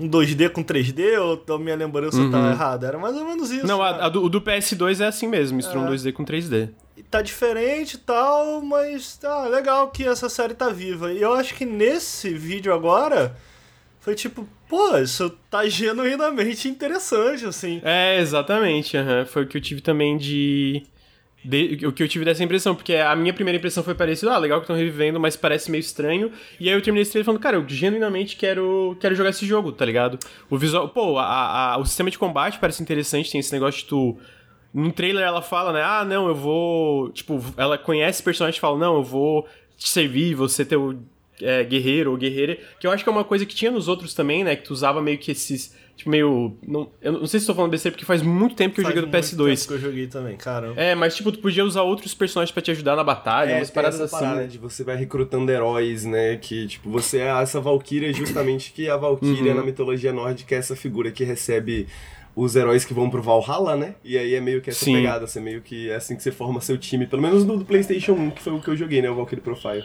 um 0.00 0.08
2D 0.08 0.50
com 0.50 0.64
3D, 0.64 1.18
ou, 1.20 1.42
ou 1.48 1.58
minha 1.58 1.76
lembrança 1.76 2.18
tava 2.30 2.50
errada. 2.50 2.88
Era 2.88 2.98
mais 2.98 3.16
ou 3.16 3.24
menos 3.24 3.50
isso. 3.50 3.62
Uhum. 3.62 3.68
Não, 3.68 3.82
a, 3.82 4.06
a 4.06 4.08
do, 4.08 4.24
o 4.24 4.28
do 4.28 4.40
PS2 4.40 5.00
é 5.00 5.06
assim 5.06 5.28
mesmo, 5.28 5.56
misturou 5.56 5.84
um 5.84 5.86
2D 5.86 6.12
com 6.12 6.24
3D. 6.24 6.70
E 6.96 7.02
tá 7.04 7.22
diferente 7.22 7.94
e 7.94 7.98
tal, 7.98 8.60
mas 8.62 9.16
tá 9.16 9.46
legal 9.46 9.90
que 9.90 10.04
essa 10.04 10.28
série 10.28 10.54
tá 10.54 10.68
viva. 10.68 11.12
E 11.12 11.22
eu 11.22 11.32
acho 11.32 11.54
que 11.54 11.64
nesse 11.64 12.30
vídeo 12.30 12.74
agora 12.74 13.36
foi 14.02 14.14
tipo, 14.14 14.46
pô, 14.68 14.98
isso 14.98 15.30
tá 15.50 15.66
genuinamente 15.66 16.68
interessante, 16.68 17.46
assim. 17.46 17.80
É, 17.84 18.18
exatamente. 18.20 18.96
aham. 18.96 19.24
Foi 19.24 19.44
o 19.44 19.46
que 19.46 19.56
eu 19.56 19.60
tive 19.60 19.80
também 19.80 20.16
de... 20.18 20.82
de- 21.44 21.86
O 21.86 21.92
que 21.92 22.02
eu 22.02 22.08
tive 22.08 22.24
dessa 22.24 22.42
impressão, 22.44 22.74
porque 22.74 22.94
a 22.96 23.14
minha 23.16 23.32
primeira 23.32 23.56
impressão 23.56 23.82
foi 23.82 23.94
parecida, 23.94 24.32
ah, 24.34 24.38
legal 24.38 24.58
que 24.60 24.64
estão 24.64 24.76
revivendo, 24.76 25.18
mas 25.20 25.36
parece 25.36 25.70
meio 25.70 25.80
estranho. 25.80 26.30
E 26.60 26.68
aí 26.68 26.74
eu 26.74 26.82
terminei 26.82 27.02
esse 27.02 27.12
trailer 27.12 27.24
falando, 27.24 27.40
cara, 27.40 27.56
eu 27.56 27.64
genuinamente 27.68 28.36
quero, 28.36 28.96
quero 29.00 29.14
jogar 29.14 29.30
esse 29.30 29.46
jogo, 29.46 29.72
tá 29.72 29.84
ligado? 29.84 30.18
O 30.50 30.58
visual, 30.58 30.88
pô, 30.88 31.16
a, 31.18 31.74
a- 31.74 31.78
o 31.78 31.86
sistema 31.86 32.10
de 32.10 32.18
combate 32.18 32.58
parece 32.58 32.82
interessante, 32.82 33.30
tem 33.30 33.38
esse 33.40 33.52
negócio 33.52 33.80
de 33.82 33.86
tu. 33.86 34.18
No 34.74 34.90
trailer 34.90 35.22
ela 35.24 35.42
fala, 35.42 35.72
né? 35.72 35.82
Ah, 35.84 36.04
não, 36.04 36.26
eu 36.28 36.34
vou. 36.34 37.10
Tipo, 37.10 37.40
ela 37.56 37.76
conhece 37.78 38.20
o 38.22 38.24
personagem 38.24 38.56
e 38.58 38.60
fala, 38.60 38.78
não, 38.78 38.96
eu 38.96 39.02
vou 39.04 39.46
te 39.76 39.88
servir, 39.88 40.34
você 40.34 40.64
ter 40.64 40.76
o. 40.76 40.98
é, 41.40 41.64
guerreiro 41.64 42.10
ou 42.10 42.16
guerreira, 42.16 42.58
que 42.78 42.86
eu 42.86 42.90
acho 42.90 43.02
que 43.02 43.08
é 43.08 43.12
uma 43.12 43.24
coisa 43.24 43.44
que 43.46 43.54
tinha 43.54 43.70
nos 43.70 43.88
outros 43.88 44.14
também, 44.14 44.44
né? 44.44 44.56
Que 44.56 44.64
tu 44.64 44.72
usava 44.72 45.00
meio 45.00 45.18
que 45.18 45.30
esses. 45.32 45.74
Tipo, 45.96 46.08
meio. 46.10 46.56
Não, 46.66 46.90
eu 47.02 47.12
não 47.12 47.26
sei 47.26 47.38
se 47.38 47.44
estou 47.44 47.54
falando 47.54 47.70
besteira, 47.70 47.92
porque 47.92 48.04
faz 48.06 48.22
muito 48.22 48.54
tempo 48.56 48.74
que 48.74 48.80
eu 48.80 48.84
Faz 48.84 48.94
joguei 48.94 49.06
no 49.10 49.12
muito 49.12 49.26
PS2. 49.26 49.56
tempo 49.56 49.68
que 49.68 49.74
eu 49.74 49.78
joguei 49.90 50.06
também, 50.06 50.36
caramba. 50.36 50.80
É, 50.80 50.94
mas 50.94 51.14
tipo, 51.14 51.30
tu 51.30 51.38
podia 51.38 51.64
usar 51.64 51.82
outros 51.82 52.14
personagens 52.14 52.50
pra 52.50 52.62
te 52.62 52.70
ajudar 52.70 52.96
na 52.96 53.04
batalha, 53.04 53.56
umas 53.56 53.68
tem 53.68 53.74
paradas 53.74 54.00
essa 54.00 54.16
assim. 54.16 54.24
parada 54.24 54.48
de 54.48 54.56
você 54.58 54.82
vai 54.84 54.96
recrutando 54.96 55.52
heróis, 55.52 56.04
né? 56.06 56.36
Que, 56.38 56.66
tipo, 56.66 56.88
você 56.90 57.18
é 57.18 57.26
essa 57.42 57.60
Valkyria 57.60 58.10
justamente 58.12 58.72
que 58.72 58.88
a 58.88 58.96
Valkyria 58.96 59.52
Uhum. 59.52 59.58
na 59.58 59.62
mitologia 59.62 60.12
nórdica 60.14 60.54
é 60.54 60.58
essa 60.58 60.74
figura 60.74 61.10
que 61.10 61.24
recebe 61.24 61.86
os 62.34 62.56
heróis 62.56 62.86
que 62.86 62.94
vão 62.94 63.10
pro 63.10 63.20
Valhalla, 63.20 63.76
né? 63.76 63.94
E 64.02 64.16
aí 64.16 64.34
é 64.34 64.40
meio 64.40 64.62
que 64.62 64.70
essa 64.70 64.86
Sim. 64.86 64.94
pegada, 64.94 65.26
você 65.26 65.38
meio 65.40 65.60
que 65.60 65.90
é 65.90 65.96
assim 65.96 66.16
que 66.16 66.22
você 66.22 66.32
forma 66.32 66.58
seu 66.62 66.78
time. 66.78 67.06
Pelo 67.06 67.20
menos 67.20 67.44
no 67.44 67.58
do 67.58 67.66
PlayStation 67.66 68.12
1, 68.12 68.30
que 68.30 68.40
foi 68.42 68.54
o 68.54 68.60
que 68.62 68.68
eu 68.68 68.76
joguei, 68.76 69.02
né? 69.02 69.10
O 69.10 69.14
Valkyrie 69.14 69.42
Profile. 69.42 69.84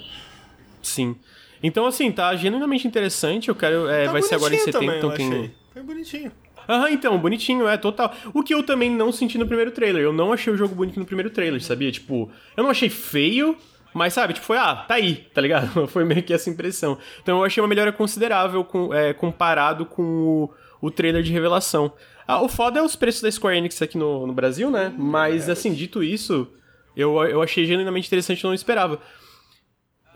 Sim. 0.82 1.18
Então, 1.62 1.86
assim, 1.86 2.12
tá 2.12 2.36
genuinamente 2.36 2.88
interessante. 2.88 3.50
Eu 3.50 3.56
quero. 3.56 3.88
é, 3.90 4.06
Tá 4.06 4.12
vai 4.12 4.22
ser 4.22 4.36
agora 4.36 4.54
em 4.56 4.60
setembro, 4.60 4.80
também, 4.80 4.98
então 4.98 5.12
tem. 5.12 5.28
achei. 5.28 5.52
Foi 5.74 5.84
bonitinho. 5.84 6.32
Aham, 6.70 6.90
então, 6.90 7.18
bonitinho, 7.18 7.68
é, 7.68 7.78
total. 7.78 8.14
O 8.34 8.44
que 8.44 8.54
eu 8.54 8.62
também 8.62 8.90
não 8.92 9.12
senti 9.12 9.38
no 9.38 9.46
primeiro 9.48 9.72
trailer. 9.72 10.04
Eu 10.04 10.12
não 10.12 10.34
achei 10.34 10.52
o 10.52 10.58
jogo 10.58 10.76
bonito 10.76 11.00
no 11.00 11.06
primeiro 11.06 11.30
trailer, 11.30 11.62
sabia? 11.64 11.92
Tipo, 11.92 12.30
eu 12.58 12.64
não 12.64 12.70
achei 12.70 12.90
feio, 12.90 13.56
mas 13.94 14.14
sabe, 14.14 14.34
tipo, 14.34 14.46
foi, 14.46 14.58
ah, 14.58 14.76
tá 14.76 14.96
aí, 14.96 15.16
tá 15.34 15.40
ligado? 15.40 15.88
Foi 15.88 16.04
meio 16.04 16.22
que 16.24 16.34
essa 16.34 16.50
impressão. 16.50 16.98
Então 17.24 17.40
eu 17.40 17.46
achei 17.46 17.62
uma 17.64 17.70
melhora 17.70 17.92
considerável 17.94 18.64
com, 18.66 18.94
é, 18.94 19.14
comparado 19.14 19.86
com 19.86 20.04
o, 20.82 20.88
o 20.88 20.92
trailer 20.92 21.24
de 21.24 21.32
revelação. 21.32 21.94
Ah, 22.28 22.42
o 22.42 22.50
foda 22.50 22.80
é 22.80 22.84
os 22.84 22.96
preços 22.98 23.22
da 23.22 23.32
Square 23.32 23.58
Enix 23.58 23.82
aqui 23.82 23.98
no, 23.98 24.28
no 24.28 24.34
Brasil, 24.34 24.70
né? 24.70 24.94
Mas, 24.98 25.48
assim, 25.50 25.74
dito 25.74 26.04
isso, 26.04 26.46
eu, 26.98 27.18
eu 27.24 27.42
achei 27.42 27.66
genuinamente 27.66 28.08
interessante, 28.08 28.44
eu 28.44 28.50
não 28.50 28.56
esperava. 28.56 29.00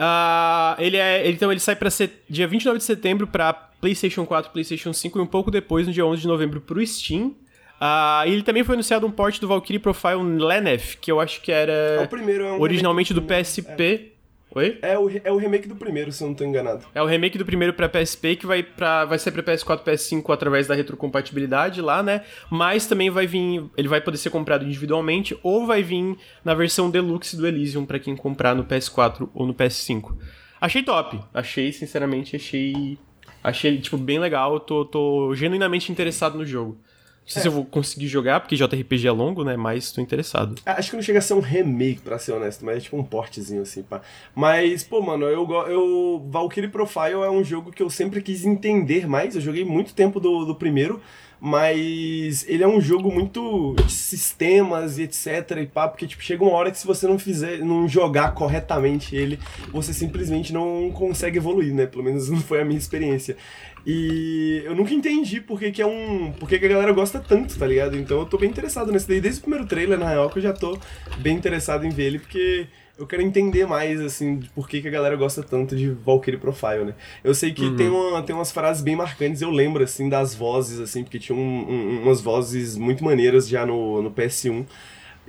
Ah, 0.03 0.75
ele 0.79 0.97
é, 0.97 1.23
ele- 1.25 1.33
então 1.35 1.51
ele 1.51 1.59
sai 1.59 1.75
para 1.75 1.89
dia 2.27 2.47
29 2.47 2.79
de 2.79 2.83
setembro 2.83 3.27
para 3.27 3.53
PlayStation 3.53 4.25
4, 4.25 4.51
PlayStation 4.51 4.91
5 4.91 5.19
e 5.19 5.21
um 5.21 5.27
pouco 5.27 5.51
depois, 5.51 5.85
no 5.85 5.93
dia 5.93 6.03
11 6.05 6.21
de 6.23 6.27
novembro, 6.27 6.59
pro 6.59 6.83
Steam. 6.85 7.35
Ah, 7.79 8.23
e 8.25 8.31
ele 8.33 8.41
também 8.43 8.63
foi 8.63 8.73
anunciado 8.75 9.05
um 9.05 9.11
port 9.11 9.39
do 9.39 9.47
Valkyrie 9.47 9.79
Profile 9.79 10.21
Lenef, 10.39 10.97
que 10.97 11.11
eu 11.11 11.19
acho 11.19 11.39
que 11.41 11.51
era 11.51 11.71
É 11.71 11.99
o 12.03 12.07
primeiro, 12.07 12.43
é 12.45 12.51
um 12.53 12.59
originalmente 12.61 13.13
do 13.13 13.21
PSP. 13.21 14.10
Oi? 14.53 14.77
É 14.81 14.99
o, 14.99 15.09
é 15.23 15.31
o 15.31 15.37
remake 15.37 15.67
do 15.67 15.75
primeiro, 15.75 16.11
se 16.11 16.21
eu 16.21 16.27
não 16.27 16.35
tô 16.35 16.43
enganado. 16.43 16.85
É 16.93 17.01
o 17.01 17.05
remake 17.05 17.37
do 17.37 17.45
primeiro 17.45 17.73
pra 17.73 17.87
PSP 17.87 18.35
que 18.35 18.45
vai 18.45 18.61
para 18.61 19.05
vai 19.05 19.17
ser 19.17 19.31
pra 19.31 19.41
PS4, 19.41 19.83
PS5 19.83 20.33
através 20.33 20.67
da 20.67 20.75
retrocompatibilidade 20.75 21.81
lá, 21.81 22.03
né? 22.03 22.23
Mas 22.49 22.85
também 22.85 23.09
vai 23.09 23.25
vir, 23.25 23.63
ele 23.77 23.87
vai 23.87 24.01
poder 24.01 24.17
ser 24.17 24.29
comprado 24.29 24.65
individualmente 24.65 25.37
ou 25.41 25.65
vai 25.65 25.81
vir 25.81 26.17
na 26.43 26.53
versão 26.53 26.89
deluxe 26.89 27.37
do 27.37 27.47
Elysium 27.47 27.85
pra 27.85 27.97
quem 27.97 28.15
comprar 28.15 28.53
no 28.53 28.65
PS4 28.65 29.29
ou 29.33 29.45
no 29.45 29.53
PS5. 29.53 30.17
Achei 30.59 30.83
top. 30.83 31.19
Achei, 31.33 31.71
sinceramente, 31.71 32.35
achei 32.35 32.97
achei 33.43 33.79
tipo 33.79 33.97
bem 33.97 34.19
legal, 34.19 34.59
tô, 34.59 34.85
tô 34.85 35.33
genuinamente 35.33 35.91
interessado 35.91 36.37
no 36.37 36.45
jogo. 36.45 36.77
Não 37.31 37.33
sei 37.33 37.41
se 37.43 37.47
eu 37.47 37.51
vou 37.51 37.65
conseguir 37.65 38.07
jogar, 38.07 38.41
porque 38.41 38.55
JRPG 38.55 39.07
é 39.07 39.11
longo, 39.11 39.43
né? 39.43 39.55
Mas 39.55 39.91
tô 39.91 40.01
interessado. 40.01 40.55
Ah, 40.65 40.73
Acho 40.73 40.89
que 40.89 40.95
não 40.95 41.03
chega 41.03 41.19
a 41.19 41.21
ser 41.21 41.33
um 41.33 41.39
remake, 41.39 42.01
pra 42.01 42.19
ser 42.19 42.33
honesto, 42.33 42.65
mas 42.65 42.77
é 42.77 42.79
tipo 42.81 42.97
um 42.97 43.03
portezinho 43.03 43.61
assim, 43.61 43.83
pá. 43.83 44.01
Mas, 44.35 44.83
pô, 44.83 45.01
mano, 45.01 45.25
eu, 45.25 45.49
eu 45.67 46.25
Valkyrie 46.29 46.69
Profile 46.69 47.23
é 47.25 47.29
um 47.29 47.43
jogo 47.43 47.71
que 47.71 47.81
eu 47.81 47.89
sempre 47.89 48.21
quis 48.21 48.45
entender 48.45 49.07
mais. 49.07 49.35
Eu 49.35 49.41
joguei 49.41 49.63
muito 49.63 49.93
tempo 49.93 50.19
do, 50.19 50.45
do 50.45 50.55
primeiro, 50.55 51.01
mas 51.43 52.45
ele 52.47 52.63
é 52.63 52.67
um 52.67 52.79
jogo 52.79 53.11
muito 53.11 53.73
de 53.83 53.91
sistemas 53.91 54.99
e 54.99 55.03
etc 55.03 55.57
e 55.59 55.65
pá, 55.65 55.87
porque 55.87 56.05
tipo, 56.05 56.21
chega 56.21 56.43
uma 56.43 56.53
hora 56.53 56.69
que 56.69 56.77
se 56.77 56.85
você 56.85 57.07
não 57.07 57.17
fizer, 57.17 57.57
não 57.65 57.87
jogar 57.87 58.35
corretamente 58.35 59.15
ele, 59.15 59.39
você 59.71 59.91
simplesmente 59.91 60.53
não 60.53 60.91
consegue 60.91 61.39
evoluir, 61.39 61.73
né? 61.73 61.87
Pelo 61.87 62.03
menos 62.03 62.29
não 62.29 62.39
foi 62.39 62.61
a 62.61 62.65
minha 62.65 62.77
experiência. 62.77 63.35
E 63.85 64.61
eu 64.65 64.75
nunca 64.75 64.93
entendi 64.93 65.41
por 65.41 65.59
que, 65.59 65.71
que 65.71 65.81
é 65.81 65.85
um. 65.85 66.31
por 66.33 66.47
que, 66.47 66.59
que 66.59 66.65
a 66.65 66.69
galera 66.69 66.91
gosta 66.91 67.19
tanto, 67.19 67.57
tá 67.57 67.65
ligado? 67.65 67.97
Então 67.97 68.19
eu 68.19 68.25
tô 68.25 68.37
bem 68.37 68.49
interessado 68.49 68.91
nesse 68.91 69.07
daí, 69.07 69.19
desde 69.19 69.39
o 69.39 69.43
primeiro 69.43 69.65
trailer, 69.65 69.97
na 69.97 70.07
real, 70.09 70.29
que 70.29 70.37
eu 70.39 70.43
já 70.43 70.53
tô 70.53 70.77
bem 71.17 71.35
interessado 71.35 71.85
em 71.85 71.89
ver 71.89 72.03
ele, 72.03 72.19
porque 72.19 72.67
eu 72.97 73.07
quero 73.07 73.23
entender 73.23 73.65
mais, 73.65 73.99
assim, 73.99 74.37
de 74.37 74.49
por 74.49 74.69
que, 74.69 74.81
que 74.81 74.87
a 74.87 74.91
galera 74.91 75.15
gosta 75.15 75.41
tanto 75.41 75.75
de 75.75 75.89
Valkyrie 75.89 76.39
Profile, 76.39 76.85
né? 76.85 76.93
Eu 77.23 77.33
sei 77.33 77.51
que 77.51 77.71
tem, 77.75 77.89
uma, 77.89 78.21
tem 78.21 78.35
umas 78.35 78.51
frases 78.51 78.83
bem 78.83 78.95
marcantes, 78.95 79.41
eu 79.41 79.49
lembro, 79.49 79.83
assim, 79.83 80.07
das 80.07 80.35
vozes, 80.35 80.79
assim, 80.79 81.03
porque 81.03 81.17
tinha 81.17 81.35
um- 81.35 81.41
um- 81.71 82.01
umas 82.03 82.21
vozes 82.21 82.77
muito 82.77 83.03
maneiras 83.03 83.47
já 83.47 83.65
no, 83.65 84.03
no 84.03 84.11
PS1. 84.11 84.63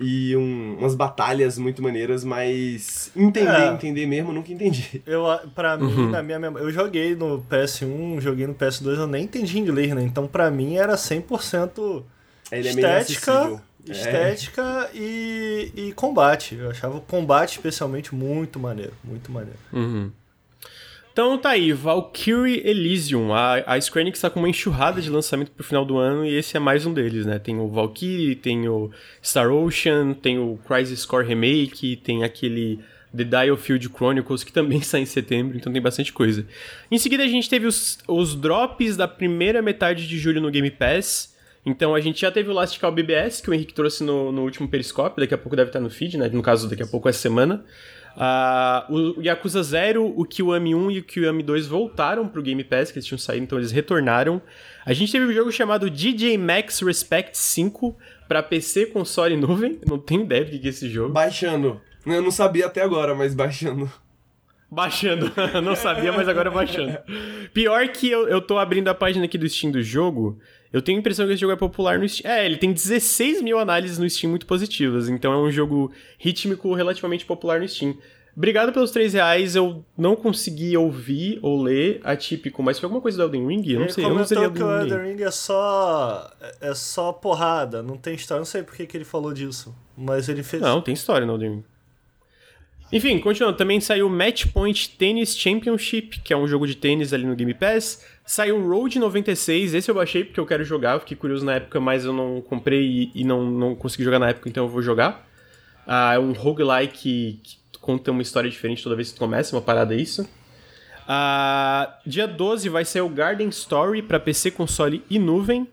E 0.02 0.36
um- 0.36 0.76
umas 0.78 0.94
batalhas 0.94 1.56
muito 1.58 1.82
maneiras, 1.82 2.24
mas 2.24 3.10
entender, 3.16 3.50
É. 3.50 3.72
entender 3.72 4.06
mesmo, 4.06 4.30
eu 4.30 4.34
nunca 4.34 4.52
entendi. 4.52 5.02
Eu, 5.06 5.24
pra 5.54 5.76
mim, 5.76 5.84
Uhum. 5.92 6.10
na 6.10 6.22
minha 6.22 6.38
memória, 6.38 6.64
eu 6.64 6.70
joguei 6.72 7.14
no 7.14 7.40
PS1, 7.48 8.20
joguei 8.20 8.46
no 8.46 8.54
PS2, 8.54 8.98
eu 8.98 9.06
nem 9.06 9.24
entendi 9.24 9.58
inglês, 9.58 9.94
né? 9.94 10.02
Então 10.02 10.26
pra 10.26 10.50
mim 10.50 10.76
era 10.76 10.96
100% 10.96 12.04
Ele 12.50 12.68
é 12.68 12.72
meio 12.74 12.86
estética. 12.98 13.60
É. 13.88 13.92
estética 13.92 14.90
e, 14.94 15.72
e 15.74 15.92
combate. 15.92 16.54
Eu 16.54 16.70
achava 16.70 16.96
o 16.98 17.00
combate 17.00 17.52
especialmente 17.56 18.14
muito 18.14 18.58
maneiro, 18.60 18.92
muito 19.02 19.30
maneiro. 19.32 19.58
Uhum. 19.72 20.10
Então 21.12 21.36
tá 21.36 21.50
aí, 21.50 21.72
Valkyrie 21.72 22.66
Elysium. 22.66 23.34
A, 23.34 23.56
a 23.66 23.78
Square 23.78 24.04
Enix 24.04 24.18
tá 24.18 24.30
com 24.30 24.38
uma 24.38 24.48
enxurrada 24.48 24.98
de 24.98 25.10
lançamento 25.10 25.50
pro 25.50 25.62
final 25.62 25.84
do 25.84 25.98
ano 25.98 26.24
e 26.24 26.34
esse 26.34 26.56
é 26.56 26.60
mais 26.60 26.86
um 26.86 26.94
deles, 26.94 27.26
né? 27.26 27.38
Tem 27.38 27.58
o 27.60 27.68
Valkyrie, 27.68 28.34
tem 28.34 28.66
o 28.66 28.90
Star 29.22 29.52
Ocean, 29.52 30.14
tem 30.14 30.38
o 30.38 30.58
Crisis 30.66 31.04
Core 31.04 31.28
Remake, 31.28 31.96
tem 31.96 32.24
aquele 32.24 32.80
The 33.14 33.24
Diofield 33.24 33.90
Chronicles, 33.90 34.42
que 34.42 34.50
também 34.50 34.80
sai 34.82 35.02
em 35.02 35.06
setembro, 35.06 35.54
então 35.54 35.70
tem 35.70 35.82
bastante 35.82 36.14
coisa. 36.14 36.46
Em 36.90 36.96
seguida 36.96 37.22
a 37.22 37.28
gente 37.28 37.46
teve 37.46 37.66
os, 37.66 37.98
os 38.08 38.34
drops 38.34 38.96
da 38.96 39.06
primeira 39.06 39.60
metade 39.60 40.08
de 40.08 40.18
julho 40.18 40.40
no 40.40 40.50
Game 40.50 40.70
Pass. 40.70 41.36
Então 41.64 41.94
a 41.94 42.00
gente 42.00 42.22
já 42.22 42.30
teve 42.30 42.48
o 42.48 42.54
Last 42.54 42.80
Call 42.80 42.90
BBS, 42.90 43.42
que 43.42 43.50
o 43.50 43.54
Henrique 43.54 43.74
trouxe 43.74 44.02
no, 44.02 44.32
no 44.32 44.42
último 44.44 44.66
Periscope, 44.66 45.20
daqui 45.20 45.34
a 45.34 45.38
pouco 45.38 45.54
deve 45.54 45.68
estar 45.68 45.78
no 45.78 45.90
feed, 45.90 46.16
né? 46.16 46.30
No 46.30 46.42
caso, 46.42 46.70
daqui 46.70 46.82
a 46.82 46.86
pouco 46.86 47.06
essa 47.06 47.18
semana. 47.18 47.62
Ah, 48.16 48.86
o 48.88 49.20
Yakuza 49.20 49.62
0, 49.62 50.12
o 50.16 50.24
Kiwami 50.24 50.74
1 50.74 50.90
e 50.90 50.98
o 50.98 51.02
Kiwami 51.02 51.42
2 51.42 51.66
voltaram 51.66 52.28
pro 52.28 52.42
Game 52.42 52.62
Pass, 52.64 52.90
que 52.90 52.98
eles 52.98 53.06
tinham 53.06 53.18
saído, 53.18 53.44
então 53.44 53.58
eles 53.58 53.72
retornaram. 53.72 54.40
A 54.84 54.92
gente 54.92 55.12
teve 55.12 55.26
um 55.26 55.32
jogo 55.32 55.50
chamado 55.50 55.88
DJ 55.88 56.36
Max 56.36 56.80
Respect 56.80 57.36
5 57.36 57.96
pra 58.28 58.42
PC, 58.42 58.86
console 58.86 59.34
e 59.34 59.36
nuvem. 59.36 59.80
Não 59.86 59.98
tenho 59.98 60.22
ideia 60.22 60.44
do 60.44 60.50
que 60.50 60.58
que 60.58 60.66
é 60.66 60.70
esse 60.70 60.88
jogo. 60.88 61.12
Baixando. 61.12 61.80
Eu 62.04 62.22
não 62.22 62.30
sabia 62.30 62.66
até 62.66 62.82
agora, 62.82 63.14
mas 63.14 63.34
baixando. 63.34 63.90
Baixando. 64.70 65.30
Não 65.62 65.76
sabia, 65.76 66.10
mas 66.12 66.26
agora 66.26 66.50
baixando. 66.50 66.96
Pior 67.52 67.86
que 67.88 68.10
eu, 68.10 68.26
eu 68.26 68.40
tô 68.40 68.56
abrindo 68.56 68.88
a 68.88 68.94
página 68.94 69.26
aqui 69.26 69.36
do 69.36 69.46
Steam 69.46 69.70
do 69.70 69.82
jogo. 69.82 70.38
Eu 70.72 70.80
tenho 70.80 70.98
a 70.98 71.00
impressão 71.00 71.26
que 71.26 71.32
esse 71.32 71.40
jogo 71.40 71.52
é 71.52 71.56
popular 71.56 71.98
no 71.98 72.08
Steam. 72.08 72.32
É, 72.32 72.46
ele 72.46 72.56
tem 72.56 72.72
16 72.72 73.42
mil 73.42 73.58
análises 73.58 73.98
no 73.98 74.08
Steam 74.08 74.30
muito 74.30 74.46
positivas. 74.46 75.08
Então 75.08 75.32
é 75.32 75.36
um 75.36 75.50
jogo 75.50 75.92
rítmico 76.18 76.72
relativamente 76.74 77.26
popular 77.26 77.60
no 77.60 77.68
Steam. 77.68 77.94
Obrigado 78.34 78.72
pelos 78.72 78.90
3 78.90 79.12
reais. 79.12 79.54
Eu 79.54 79.84
não 79.96 80.16
consegui 80.16 80.74
ouvir 80.76 81.38
ou 81.42 81.62
ler 81.62 82.00
atípico, 82.02 82.62
mas 82.62 82.78
foi 82.78 82.86
alguma 82.86 83.02
coisa 83.02 83.18
do 83.18 83.24
Elden 83.24 83.46
Ring? 83.46 83.62
Eu 83.66 83.74
não 83.74 83.82
ele 83.82 83.92
sei, 83.92 84.04
eu 84.04 84.14
não 84.14 84.24
sei 84.24 84.38
que 84.38 84.42
o 84.42 84.46
Elden 84.46 84.62
Ring. 84.62 84.90
Elden 84.90 85.16
Ring 85.16 85.22
é 85.22 85.30
só, 85.30 86.30
é 86.60 86.74
só 86.74 87.12
porrada, 87.12 87.82
não 87.82 87.98
tem 87.98 88.14
história. 88.14 88.40
Não 88.40 88.46
sei 88.46 88.62
por 88.62 88.74
que 88.74 88.86
que 88.86 88.96
ele 88.96 89.04
falou 89.04 89.34
disso, 89.34 89.74
mas 89.96 90.30
ele 90.30 90.42
fez. 90.42 90.62
Não, 90.62 90.80
tem 90.80 90.94
história 90.94 91.26
no 91.26 91.34
Elden 91.34 91.50
Ring. 91.56 91.64
Enfim, 92.92 93.18
continuando, 93.18 93.56
também 93.56 93.80
saiu 93.80 94.06
Match 94.10 94.46
Point 94.52 94.90
Tennis 94.90 95.34
Championship, 95.34 96.20
que 96.20 96.30
é 96.30 96.36
um 96.36 96.46
jogo 96.46 96.66
de 96.66 96.74
tênis 96.74 97.14
ali 97.14 97.24
no 97.24 97.34
Game 97.34 97.54
Pass. 97.54 98.04
Saiu 98.26 98.68
Road 98.68 98.98
96, 98.98 99.72
esse 99.72 99.90
eu 99.90 99.94
baixei 99.94 100.24
porque 100.24 100.38
eu 100.38 100.44
quero 100.44 100.62
jogar, 100.62 101.00
fiquei 101.00 101.16
curioso 101.16 101.42
na 101.42 101.54
época, 101.54 101.80
mas 101.80 102.04
eu 102.04 102.12
não 102.12 102.42
comprei 102.42 102.82
e, 102.82 103.12
e 103.14 103.24
não, 103.24 103.50
não 103.50 103.74
consegui 103.74 104.04
jogar 104.04 104.18
na 104.18 104.28
época, 104.28 104.46
então 104.46 104.64
eu 104.64 104.68
vou 104.68 104.82
jogar. 104.82 105.26
Ah, 105.86 106.12
é 106.14 106.18
um 106.18 106.32
roguelike 106.32 107.40
que 107.42 107.58
conta 107.80 108.10
uma 108.10 108.20
história 108.20 108.50
diferente 108.50 108.82
toda 108.82 108.94
vez 108.94 109.08
que 109.08 109.14
tu 109.14 109.20
começa, 109.20 109.56
uma 109.56 109.62
parada 109.62 109.94
isso. 109.94 110.28
Ah, 111.08 111.98
dia 112.06 112.28
12 112.28 112.68
vai 112.68 112.84
sair 112.84 113.00
o 113.02 113.08
Garden 113.08 113.48
Story 113.48 114.02
para 114.02 114.20
PC, 114.20 114.50
console 114.50 115.02
e 115.08 115.18
nuvem. 115.18 115.66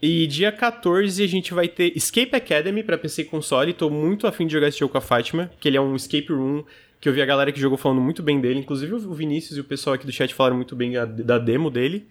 E 0.00 0.26
dia 0.26 0.52
14 0.52 1.22
a 1.22 1.26
gente 1.26 1.54
vai 1.54 1.68
ter 1.68 1.96
Escape 1.96 2.34
Academy 2.36 2.82
pra 2.82 2.98
PC 2.98 3.22
e 3.22 3.24
console. 3.24 3.72
Tô 3.72 3.88
muito 3.88 4.26
afim 4.26 4.46
de 4.46 4.52
jogar 4.52 4.68
esse 4.68 4.78
jogo 4.78 4.92
com 4.92 4.98
a 4.98 5.00
Fátima, 5.00 5.50
que 5.58 5.68
ele 5.68 5.76
é 5.76 5.80
um 5.80 5.96
escape 5.96 6.32
room 6.32 6.64
que 7.00 7.08
eu 7.08 7.12
vi 7.12 7.22
a 7.22 7.26
galera 7.26 7.52
que 7.52 7.60
jogou 7.60 7.78
falando 7.78 8.00
muito 8.00 8.22
bem 8.22 8.40
dele. 8.40 8.60
Inclusive 8.60 8.94
o 8.94 9.14
Vinícius 9.14 9.56
e 9.56 9.60
o 9.60 9.64
pessoal 9.64 9.94
aqui 9.94 10.06
do 10.06 10.12
chat 10.12 10.34
falaram 10.34 10.56
muito 10.56 10.76
bem 10.76 10.92
da 10.92 11.38
demo 11.38 11.70
dele. 11.70 12.08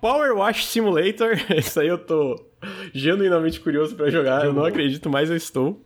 Power 0.00 0.36
Wash 0.36 0.66
Simulator, 0.66 1.32
esse 1.56 1.80
aí 1.80 1.88
eu 1.88 1.98
tô 1.98 2.36
genuinamente 2.92 3.58
curioso 3.60 3.96
pra 3.96 4.10
jogar, 4.10 4.44
eu 4.44 4.52
não 4.52 4.64
acredito, 4.64 5.08
mas 5.08 5.30
eu 5.30 5.36
estou. 5.36 5.82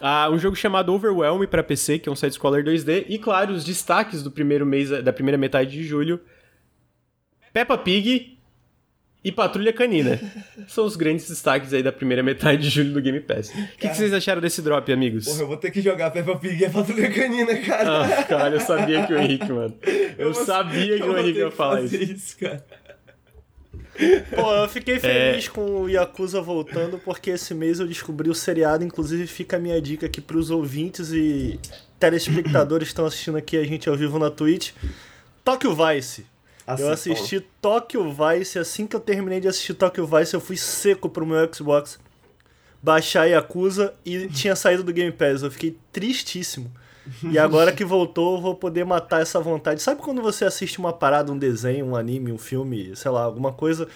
Ah, 0.00 0.30
um 0.30 0.38
jogo 0.38 0.56
chamado 0.56 0.94
Overwhelm 0.94 1.44
pra 1.46 1.62
PC, 1.62 1.98
que 1.98 2.08
é 2.08 2.12
um 2.12 2.16
side-scroller 2.16 2.64
2D. 2.64 3.04
E 3.08 3.18
claro, 3.18 3.52
os 3.52 3.64
destaques 3.64 4.22
do 4.22 4.30
primeiro 4.30 4.64
mês, 4.64 4.88
da 4.88 5.12
primeira 5.12 5.36
metade 5.36 5.72
de 5.72 5.82
julho. 5.82 6.20
Peppa 7.52 7.76
Pig, 7.76 8.38
e 9.22 9.30
Patrulha 9.30 9.72
Canina. 9.72 10.18
São 10.66 10.84
os 10.84 10.96
grandes 10.96 11.28
destaques 11.28 11.72
aí 11.72 11.82
da 11.82 11.92
primeira 11.92 12.22
metade 12.22 12.62
de 12.62 12.70
julho 12.70 12.92
do 12.92 13.02
Game 13.02 13.20
Pass. 13.20 13.50
O 13.50 13.76
que, 13.76 13.88
que, 13.88 13.96
vocês 13.96 14.12
acharam 14.12 14.40
desse 14.40 14.62
drop, 14.62 14.90
amigos? 14.92 15.26
Porra, 15.26 15.40
eu 15.42 15.46
vou 15.46 15.56
ter 15.56 15.70
que 15.70 15.80
jogar 15.80 16.10
Peppa 16.10 16.36
Pig 16.36 16.62
e 16.62 16.66
a 16.66 16.70
Patrulha 16.70 17.10
Canina, 17.10 17.56
cara. 17.58 18.04
Ah, 18.04 18.24
cara, 18.24 18.54
eu 18.54 18.60
sabia 18.60 19.06
que 19.06 19.12
o 19.12 19.18
Henrique, 19.18 19.52
mano. 19.52 19.76
Eu, 20.18 20.28
eu 20.28 20.34
sabia 20.34 20.96
que 20.96 21.02
o 21.02 21.18
Henrique 21.18 21.38
ia 21.38 21.50
falar 21.50 21.82
isso. 21.82 21.96
isso 21.96 22.38
cara. 22.38 22.64
Pô, 24.34 24.54
eu 24.54 24.68
fiquei 24.68 24.98
feliz 24.98 25.46
é... 25.46 25.50
com 25.50 25.82
o 25.82 25.88
Yakuza 25.88 26.40
voltando, 26.40 26.98
porque 26.98 27.30
esse 27.30 27.52
mês 27.52 27.80
eu 27.80 27.86
descobri 27.86 28.30
o 28.30 28.34
seriado, 28.34 28.82
inclusive 28.82 29.26
fica 29.26 29.56
a 29.56 29.60
minha 29.60 29.80
dica 29.80 30.06
aqui 30.06 30.20
pros 30.20 30.50
ouvintes 30.50 31.12
e 31.12 31.60
telespectadores 31.98 32.88
que 32.88 32.92
estão 32.92 33.04
assistindo 33.04 33.36
aqui 33.36 33.58
a 33.58 33.64
gente 33.64 33.88
ao 33.88 33.96
vivo 33.96 34.18
na 34.18 34.30
Twitch. 34.30 34.72
Tokyo 35.44 35.76
Vice. 35.76 36.24
Assim, 36.74 36.82
eu 36.82 36.92
assisti 36.92 37.40
Tokyo 37.60 38.04
Vice, 38.12 38.58
assim 38.58 38.86
que 38.86 38.94
eu 38.94 39.00
terminei 39.00 39.40
de 39.40 39.48
assistir 39.48 39.74
Tokyo 39.74 40.06
Vice, 40.06 40.34
eu 40.34 40.40
fui 40.40 40.56
seco 40.56 41.08
pro 41.08 41.26
meu 41.26 41.52
Xbox 41.52 41.98
baixar 42.82 43.26
Yakuza 43.26 43.94
e 44.04 44.28
tinha 44.32 44.56
saído 44.56 44.82
do 44.82 44.92
Game 44.92 45.12
Pass. 45.12 45.42
Eu 45.42 45.50
fiquei 45.50 45.76
tristíssimo. 45.92 46.70
E 47.24 47.38
agora 47.38 47.72
que 47.72 47.84
voltou, 47.84 48.36
eu 48.36 48.42
vou 48.42 48.54
poder 48.54 48.84
matar 48.84 49.22
essa 49.22 49.40
vontade. 49.40 49.82
Sabe 49.82 50.00
quando 50.00 50.22
você 50.22 50.44
assiste 50.44 50.78
uma 50.78 50.92
parada, 50.92 51.32
um 51.32 51.38
desenho, 51.38 51.86
um 51.86 51.96
anime, 51.96 52.30
um 52.30 52.38
filme, 52.38 52.94
sei 52.94 53.10
lá, 53.10 53.22
alguma 53.22 53.52
coisa, 53.52 53.88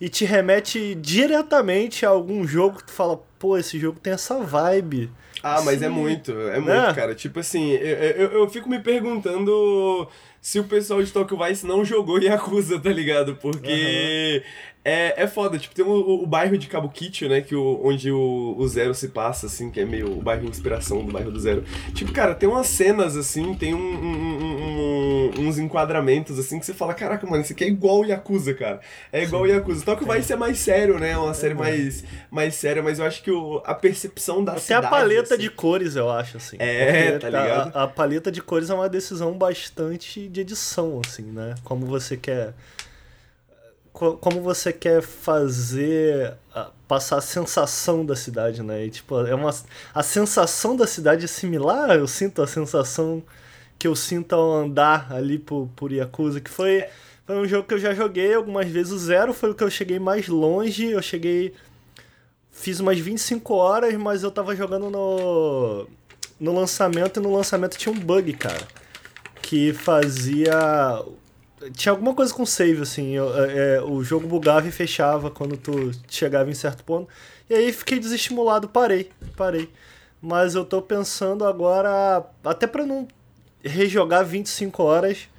e 0.00 0.08
te 0.08 0.24
remete 0.24 0.94
diretamente 0.96 2.04
a 2.04 2.08
algum 2.08 2.46
jogo 2.46 2.78
que 2.78 2.84
tu 2.84 2.92
fala, 2.92 3.20
pô, 3.38 3.56
esse 3.56 3.78
jogo 3.78 4.00
tem 4.00 4.12
essa 4.12 4.38
vibe. 4.38 5.10
Ah, 5.42 5.60
mas 5.62 5.80
Sim. 5.80 5.84
é 5.84 5.88
muito, 5.88 6.32
é 6.32 6.58
muito, 6.58 6.72
é. 6.72 6.94
cara. 6.94 7.14
Tipo 7.14 7.40
assim, 7.40 7.70
eu, 7.70 7.96
eu, 7.96 8.32
eu 8.40 8.48
fico 8.48 8.68
me 8.68 8.80
perguntando 8.80 10.08
se 10.40 10.58
o 10.58 10.64
pessoal 10.64 11.02
de 11.02 11.10
Tokyo 11.10 11.38
Vice 11.38 11.66
não 11.66 11.84
jogou 11.84 12.18
Yakuza, 12.18 12.78
tá 12.78 12.90
ligado? 12.90 13.36
Porque 13.36 14.42
uhum. 14.42 14.50
é, 14.84 15.22
é 15.22 15.26
foda. 15.26 15.58
Tipo, 15.58 15.74
tem 15.74 15.84
o, 15.84 16.22
o 16.22 16.26
bairro 16.26 16.56
de 16.56 16.66
Kabukicho, 16.68 17.28
né? 17.28 17.40
Que 17.40 17.54
o, 17.54 17.80
onde 17.84 18.10
o, 18.10 18.54
o 18.56 18.68
Zero 18.68 18.94
se 18.94 19.08
passa, 19.08 19.46
assim, 19.46 19.70
que 19.70 19.80
é 19.80 19.84
meio 19.84 20.12
o 20.12 20.22
bairro 20.22 20.44
de 20.44 20.50
inspiração 20.50 21.04
do 21.04 21.12
bairro 21.12 21.30
do 21.30 21.40
Zero. 21.40 21.64
Tipo, 21.94 22.12
cara, 22.12 22.34
tem 22.34 22.48
umas 22.48 22.66
cenas, 22.68 23.16
assim, 23.16 23.54
tem 23.54 23.74
um, 23.74 23.78
um, 23.78 25.32
um, 25.36 25.48
uns 25.48 25.58
enquadramentos, 25.58 26.38
assim, 26.38 26.58
que 26.58 26.64
você 26.64 26.72
fala, 26.72 26.94
caraca, 26.94 27.26
mano, 27.26 27.42
isso 27.42 27.52
aqui 27.52 27.64
é 27.64 27.68
igual 27.68 28.00
o 28.00 28.06
Yakuza, 28.06 28.54
cara. 28.54 28.80
É 29.12 29.24
igual 29.24 29.42
o 29.42 29.46
Yakuza. 29.46 29.84
Tokyo 29.84 30.10
é. 30.10 30.16
Vice 30.16 30.32
é 30.32 30.36
mais 30.36 30.58
sério, 30.58 30.98
né? 30.98 31.10
É 31.10 31.18
uma 31.18 31.34
série 31.34 31.54
mais, 31.54 32.04
mais 32.30 32.54
séria, 32.54 32.82
mas 32.82 32.98
eu 33.00 33.04
acho 33.04 33.22
que 33.22 33.30
o, 33.30 33.60
a 33.66 33.74
percepção 33.74 34.42
da 34.42 34.52
Até 34.52 34.60
cidade... 34.60 34.86
Até 34.86 34.96
a 34.96 34.98
paleta 34.98 35.34
assim, 35.34 35.42
de 35.42 35.50
cores, 35.50 35.96
eu 35.96 36.08
acho, 36.08 36.36
assim. 36.36 36.56
É, 36.58 37.18
tá 37.18 37.28
ligado? 37.28 37.76
A, 37.76 37.82
a 37.82 37.88
paleta 37.88 38.30
de 38.30 38.40
cores 38.40 38.70
é 38.70 38.74
uma 38.74 38.88
decisão 38.88 39.32
bastante 39.32 40.27
de 40.28 40.40
edição, 40.40 41.00
assim, 41.04 41.22
né? 41.22 41.54
Como 41.64 41.86
você 41.86 42.16
quer. 42.16 42.54
Como 43.92 44.40
você 44.40 44.72
quer 44.72 45.02
fazer. 45.02 46.34
passar 46.86 47.18
a 47.18 47.20
sensação 47.20 48.06
da 48.06 48.14
cidade, 48.14 48.62
né? 48.62 48.86
E, 48.86 48.90
tipo, 48.90 49.18
é 49.26 49.34
uma, 49.34 49.50
a 49.94 50.02
sensação 50.02 50.76
da 50.76 50.86
cidade 50.86 51.24
é 51.24 51.28
similar, 51.28 51.90
eu 51.96 52.06
sinto 52.06 52.40
a 52.40 52.46
sensação 52.46 53.22
que 53.78 53.88
eu 53.88 53.96
sinto 53.96 54.34
ao 54.34 54.52
andar 54.52 55.12
ali 55.12 55.38
por, 55.38 55.68
por 55.74 55.92
Yakuza, 55.92 56.40
que 56.40 56.50
foi, 56.50 56.84
foi 57.26 57.36
um 57.36 57.46
jogo 57.46 57.66
que 57.66 57.74
eu 57.74 57.78
já 57.78 57.94
joguei 57.94 58.34
algumas 58.34 58.68
vezes. 58.68 58.92
O 58.92 58.98
Zero 58.98 59.32
foi 59.34 59.50
o 59.50 59.54
que 59.54 59.64
eu 59.64 59.70
cheguei 59.70 59.98
mais 59.98 60.28
longe, 60.28 60.86
eu 60.86 61.02
cheguei. 61.02 61.54
Fiz 62.50 62.80
umas 62.80 62.98
25 62.98 63.54
horas, 63.54 63.94
mas 63.94 64.22
eu 64.22 64.30
tava 64.30 64.54
jogando 64.54 64.90
no, 64.90 65.86
no 66.40 66.52
lançamento 66.52 67.20
e 67.20 67.22
no 67.22 67.32
lançamento 67.34 67.76
tinha 67.76 67.92
um 67.92 67.98
bug, 67.98 68.32
cara 68.34 68.66
que 69.48 69.72
fazia. 69.72 70.52
Tinha 71.72 71.90
alguma 71.90 72.14
coisa 72.14 72.34
com 72.34 72.44
save, 72.44 72.82
assim. 72.82 73.16
É, 73.16 73.76
é, 73.76 73.80
o 73.80 74.04
jogo 74.04 74.28
bugava 74.28 74.68
e 74.68 74.70
fechava 74.70 75.30
quando 75.30 75.56
tu 75.56 75.90
chegava 76.06 76.50
em 76.50 76.54
certo 76.54 76.84
ponto. 76.84 77.08
E 77.48 77.54
aí 77.54 77.72
fiquei 77.72 77.98
desestimulado, 77.98 78.68
parei, 78.68 79.10
parei. 79.38 79.70
Mas 80.20 80.54
eu 80.54 80.66
tô 80.66 80.82
pensando 80.82 81.46
agora, 81.46 82.26
até 82.44 82.66
para 82.66 82.84
não 82.84 83.08
rejogar 83.64 84.22
25 84.22 84.82
horas, 84.82 85.30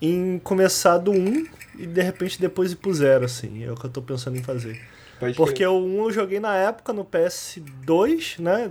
em 0.00 0.38
começar 0.38 0.98
do 0.98 1.10
1 1.10 1.46
e 1.76 1.86
de 1.86 2.02
repente 2.02 2.40
depois 2.40 2.70
ir 2.70 2.76
pro 2.76 2.94
0, 2.94 3.24
assim. 3.24 3.64
É 3.64 3.72
o 3.72 3.74
que 3.74 3.86
eu 3.86 3.90
tô 3.90 4.00
pensando 4.00 4.38
em 4.38 4.44
fazer. 4.44 4.80
Pode 5.20 5.36
Porque 5.36 5.64
o 5.66 5.78
1 5.78 6.04
eu 6.04 6.12
joguei 6.12 6.40
na 6.40 6.56
época 6.56 6.94
no 6.94 7.04
PS2, 7.04 8.38
né? 8.38 8.70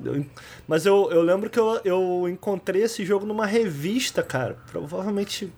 Mas 0.67 0.83
eu, 0.83 1.09
eu 1.11 1.21
lembro 1.21 1.47
que 1.47 1.59
eu, 1.59 1.79
eu 1.85 2.27
encontrei 2.27 2.81
esse 2.81 3.05
jogo 3.05 3.23
numa 3.23 3.45
revista, 3.45 4.23
cara. 4.23 4.57
Provavelmente. 4.71 5.53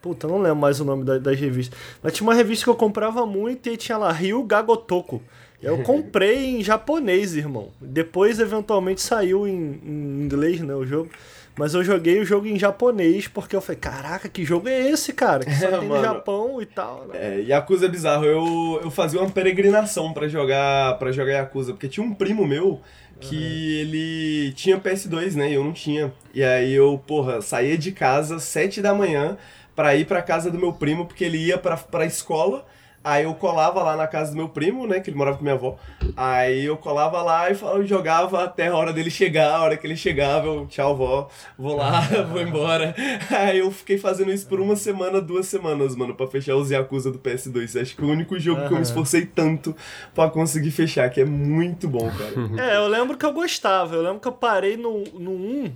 Puta, 0.00 0.26
não 0.26 0.38
lembro 0.38 0.56
mais 0.56 0.80
o 0.80 0.84
nome 0.86 1.04
da, 1.04 1.18
das 1.18 1.38
revistas. 1.38 1.78
Mas 2.02 2.14
tinha 2.14 2.26
uma 2.26 2.34
revista 2.34 2.64
que 2.64 2.70
eu 2.70 2.74
comprava 2.74 3.26
muito 3.26 3.68
e 3.68 3.76
tinha 3.76 3.98
lá 3.98 4.10
Rio 4.10 4.42
Gagotoko. 4.42 5.22
Eu 5.62 5.82
comprei 5.84 6.58
em 6.58 6.64
japonês, 6.64 7.36
irmão. 7.36 7.68
Depois, 7.78 8.40
eventualmente, 8.40 9.02
saiu 9.02 9.46
em, 9.46 9.80
em 9.84 10.24
inglês, 10.24 10.60
né, 10.62 10.74
o 10.74 10.86
jogo. 10.86 11.10
Mas 11.56 11.72
eu 11.72 11.84
joguei 11.84 12.20
o 12.20 12.24
jogo 12.24 12.46
em 12.46 12.58
japonês 12.58 13.28
porque 13.28 13.54
eu 13.54 13.60
falei, 13.60 13.80
caraca, 13.80 14.28
que 14.28 14.44
jogo 14.44 14.68
é 14.68 14.90
esse, 14.90 15.12
cara? 15.12 15.44
Que 15.44 15.54
só 15.54 15.66
é, 15.68 15.78
tem 15.78 15.88
mano, 15.88 16.02
no 16.02 16.02
Japão 16.02 16.60
e 16.60 16.66
tal. 16.66 17.06
Né? 17.06 17.14
É, 17.14 17.40
Yakuza 17.42 17.86
é 17.86 17.88
bizarro. 17.88 18.24
Eu, 18.24 18.80
eu 18.82 18.90
fazia 18.90 19.20
uma 19.20 19.30
peregrinação 19.30 20.12
para 20.12 20.26
jogar 20.28 20.98
para 20.98 21.12
jogar 21.12 21.32
Yakuza, 21.32 21.72
porque 21.72 21.88
tinha 21.88 22.04
um 22.04 22.12
primo 22.12 22.44
meu 22.44 22.80
que 23.20 23.36
uhum. 23.36 23.42
ele 23.42 24.52
tinha 24.54 24.78
PS2, 24.78 25.34
né? 25.34 25.50
E 25.50 25.54
eu 25.54 25.62
não 25.62 25.72
tinha. 25.72 26.12
E 26.34 26.42
aí 26.42 26.72
eu, 26.72 27.00
porra, 27.06 27.40
saía 27.40 27.78
de 27.78 27.92
casa 27.92 28.40
sete 28.40 28.82
da 28.82 28.92
manhã 28.92 29.38
para 29.76 29.94
ir 29.94 30.06
para 30.06 30.22
casa 30.22 30.50
do 30.50 30.58
meu 30.58 30.72
primo, 30.72 31.06
porque 31.06 31.24
ele 31.24 31.38
ia 31.38 31.58
pra, 31.58 31.76
pra 31.76 32.04
escola 32.04 32.66
Aí 33.04 33.24
eu 33.24 33.34
colava 33.34 33.82
lá 33.82 33.98
na 33.98 34.06
casa 34.06 34.30
do 34.30 34.36
meu 34.38 34.48
primo, 34.48 34.86
né? 34.86 34.98
Que 34.98 35.10
ele 35.10 35.18
morava 35.18 35.36
com 35.36 35.42
minha 35.42 35.54
avó. 35.54 35.76
Aí 36.16 36.64
eu 36.64 36.74
colava 36.78 37.20
lá 37.20 37.50
e 37.50 37.54
falava, 37.54 37.84
jogava 37.84 38.42
até 38.42 38.68
a 38.68 38.74
hora 38.74 38.94
dele 38.94 39.10
chegar. 39.10 39.56
A 39.56 39.62
hora 39.62 39.76
que 39.76 39.86
ele 39.86 39.94
chegava, 39.94 40.46
eu, 40.46 40.66
tchau, 40.66 40.96
vó, 40.96 41.28
vou 41.58 41.76
lá, 41.76 42.00
vou 42.32 42.40
embora. 42.40 42.94
Aí 43.30 43.58
eu 43.58 43.70
fiquei 43.70 43.98
fazendo 43.98 44.32
isso 44.32 44.46
por 44.48 44.58
uma 44.58 44.74
semana, 44.74 45.20
duas 45.20 45.46
semanas, 45.46 45.94
mano, 45.94 46.14
pra 46.14 46.26
fechar 46.26 46.56
os 46.56 46.70
Yakuza 46.70 47.12
do 47.12 47.18
PS2. 47.18 47.78
Acho 47.78 47.94
que 47.94 48.02
o 48.02 48.08
único 48.08 48.38
jogo 48.38 48.62
uhum. 48.62 48.68
que 48.68 48.72
eu 48.72 48.78
me 48.78 48.82
esforcei 48.82 49.26
tanto 49.26 49.76
pra 50.14 50.30
conseguir 50.30 50.70
fechar, 50.70 51.10
que 51.10 51.20
é 51.20 51.26
muito 51.26 51.86
bom, 51.86 52.10
cara. 52.10 52.34
É, 52.64 52.76
eu 52.76 52.88
lembro 52.88 53.18
que 53.18 53.26
eu 53.26 53.32
gostava. 53.32 53.94
Eu 53.94 54.02
lembro 54.02 54.20
que 54.20 54.28
eu 54.28 54.32
parei 54.32 54.76
no, 54.76 55.04
no 55.18 55.32
1. 55.32 55.72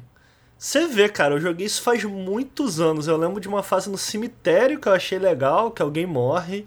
Você 0.57 0.87
vê, 0.87 1.09
cara, 1.09 1.35
eu 1.35 1.41
joguei 1.41 1.67
isso 1.67 1.83
faz 1.83 2.03
muitos 2.05 2.81
anos. 2.81 3.07
Eu 3.07 3.17
lembro 3.17 3.41
de 3.41 3.49
uma 3.49 3.63
fase 3.63 3.91
no 3.91 3.99
cemitério 3.99 4.81
que 4.81 4.89
eu 4.89 4.93
achei 4.93 5.19
legal, 5.19 5.71
que 5.71 5.83
alguém 5.83 6.07
morre 6.07 6.65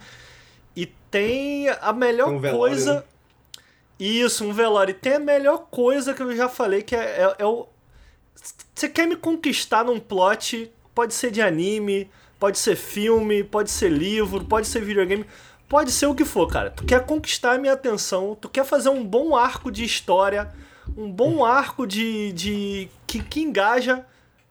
tem 1.11 1.67
a 1.69 1.91
melhor 1.91 2.29
um 2.29 2.41
coisa. 2.41 2.95
Né? 2.95 3.03
Isso, 3.99 4.45
um 4.45 4.53
velório. 4.53 4.91
E 4.91 4.95
tem 4.95 5.13
a 5.13 5.19
melhor 5.19 5.67
coisa 5.69 6.13
que 6.13 6.23
eu 6.23 6.35
já 6.35 6.49
falei, 6.49 6.81
que 6.81 6.95
é, 6.95 6.99
é, 6.99 7.35
é 7.39 7.45
o. 7.45 7.67
Você 8.73 8.89
quer 8.89 9.05
me 9.05 9.15
conquistar 9.15 9.83
num 9.83 9.99
plot? 9.99 10.71
Pode 10.95 11.13
ser 11.13 11.29
de 11.29 11.41
anime, 11.41 12.09
pode 12.39 12.57
ser 12.57 12.75
filme, 12.75 13.43
pode 13.43 13.69
ser 13.69 13.89
livro, 13.89 14.43
pode 14.45 14.67
ser 14.67 14.81
videogame, 14.81 15.25
pode 15.69 15.91
ser 15.91 16.07
o 16.07 16.15
que 16.15 16.25
for, 16.25 16.47
cara. 16.47 16.71
Tu 16.71 16.83
quer 16.85 17.05
conquistar 17.05 17.53
a 17.53 17.57
minha 17.57 17.73
atenção, 17.73 18.35
tu 18.39 18.49
quer 18.49 18.65
fazer 18.65 18.89
um 18.89 19.05
bom 19.05 19.35
arco 19.35 19.71
de 19.71 19.83
história, 19.83 20.51
um 20.97 21.11
bom 21.11 21.45
arco 21.45 21.85
de. 21.85 22.31
de 22.31 22.89
que, 23.05 23.21
que 23.21 23.41
engaja, 23.41 24.05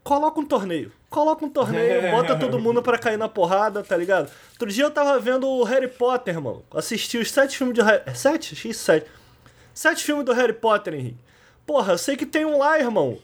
coloca 0.04 0.38
um 0.38 0.46
torneio 0.46 0.92
coloca 1.10 1.44
um 1.44 1.50
torneio, 1.50 2.08
bota 2.12 2.36
todo 2.36 2.58
mundo 2.58 2.80
pra 2.80 2.96
cair 2.96 3.18
na 3.18 3.28
porrada, 3.28 3.82
tá 3.82 3.96
ligado? 3.96 4.30
Outro 4.52 4.70
dia 4.70 4.84
eu 4.84 4.90
tava 4.90 5.18
vendo 5.18 5.46
o 5.46 5.64
Harry 5.64 5.88
Potter, 5.88 6.36
irmão. 6.36 6.62
Assisti 6.72 7.18
os 7.18 7.30
sete 7.30 7.58
filmes 7.58 7.74
de 7.74 7.82
Harry... 7.82 8.02
Sete? 8.14 8.54
X 8.54 8.76
sete. 8.76 9.06
Sete 9.74 10.04
filmes 10.04 10.24
do 10.24 10.32
Harry 10.32 10.52
Potter, 10.52 10.94
Henrique. 10.94 11.18
Porra, 11.66 11.94
eu 11.94 11.98
sei 11.98 12.16
que 12.16 12.24
tem 12.24 12.44
um 12.44 12.56
lá, 12.56 12.78
irmão. 12.78 13.18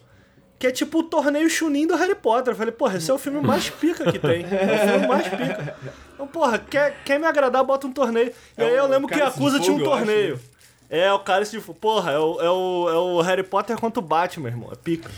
Que 0.59 0.67
é 0.67 0.71
tipo 0.71 0.99
o 0.99 1.03
torneio 1.03 1.49
Chunin 1.49 1.85
do 1.87 1.95
Harry 1.95 2.15
Potter. 2.15 2.53
Eu 2.53 2.57
falei, 2.57 2.71
porra, 2.71 2.97
esse 2.97 3.09
é 3.09 3.13
o 3.13 3.17
filme 3.17 3.39
mais 3.39 3.69
pica 3.69 4.11
que 4.11 4.17
tem. 4.19 4.43
É 4.43 4.85
o 4.85 4.91
filme 4.91 5.07
mais 5.07 5.27
pica. 5.27 5.75
Então, 6.13 6.27
porra, 6.27 6.57
quer, 6.57 6.95
quer 7.05 7.19
me 7.19 7.27
agradar, 7.27 7.63
bota 7.63 7.85
um 7.85 7.91
torneio. 7.93 8.33
E 8.57 8.61
é 8.63 8.65
aí 8.65 8.75
eu 8.75 8.87
lembro 8.87 9.07
que 9.07 9.21
a 9.21 9.27
Acusa 9.27 9.59
tinha 9.59 9.75
um 9.75 9.83
torneio. 9.83 10.35
Acho. 10.35 10.57
É, 10.89 11.11
o 11.11 11.19
cara 11.19 11.43
de 11.43 11.59
porra, 11.59 12.13
é 12.13 12.17
o, 12.17 12.41
é, 12.41 12.49
o, 12.49 12.89
é 12.89 12.93
o 12.93 13.21
Harry 13.21 13.43
Potter 13.43 13.77
contra 13.77 13.99
o 13.99 14.01
Batman, 14.01 14.49
irmão. 14.49 14.69
É 14.71 14.75
pica. 14.75 15.11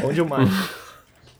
Bom 0.00 0.12
demais. 0.12 0.48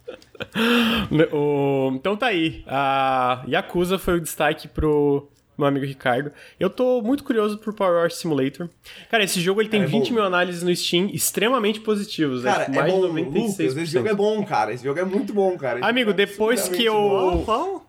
o... 1.33 1.92
Então 1.94 2.16
tá 2.16 2.27
aí. 2.27 2.62
A 2.66 3.44
Yakuza 3.49 3.99
foi 3.99 4.14
o 4.14 4.21
destaque 4.21 4.68
pro 4.68 5.29
meu 5.59 5.66
amigo 5.66 5.85
Ricardo. 5.85 6.31
Eu 6.59 6.71
tô 6.71 7.03
muito 7.03 7.25
curioso 7.25 7.59
pro 7.59 7.73
Power 7.73 8.03
Wash 8.03 8.14
Simulator. 8.14 8.68
Cara, 9.11 9.25
esse 9.25 9.40
jogo 9.40 9.61
ele 9.61 9.68
tem 9.68 9.83
é 9.83 9.87
20 9.87 10.09
bom. 10.09 10.14
mil 10.14 10.24
análises 10.24 10.62
no 10.62 10.74
Steam 10.74 11.11
extremamente 11.12 11.80
positivos. 11.80 12.45
Cara, 12.45 12.64
é 12.64 12.68
mais 12.68 12.93
é 12.93 12.97
bom, 12.97 13.12
de 13.12 13.22
96%. 13.22 13.26
Lucas, 13.26 13.76
esse 13.76 13.87
jogo 13.87 14.09
é 14.09 14.14
bom, 14.14 14.45
cara. 14.45 14.72
Esse 14.72 14.85
jogo 14.85 15.01
é 15.01 15.05
muito 15.05 15.33
bom, 15.33 15.59
cara. 15.59 15.85
Amigo, 15.85 16.12
depois 16.12 16.68
que 16.68 16.85
eu... 16.85 17.43
Qual? 17.45 17.85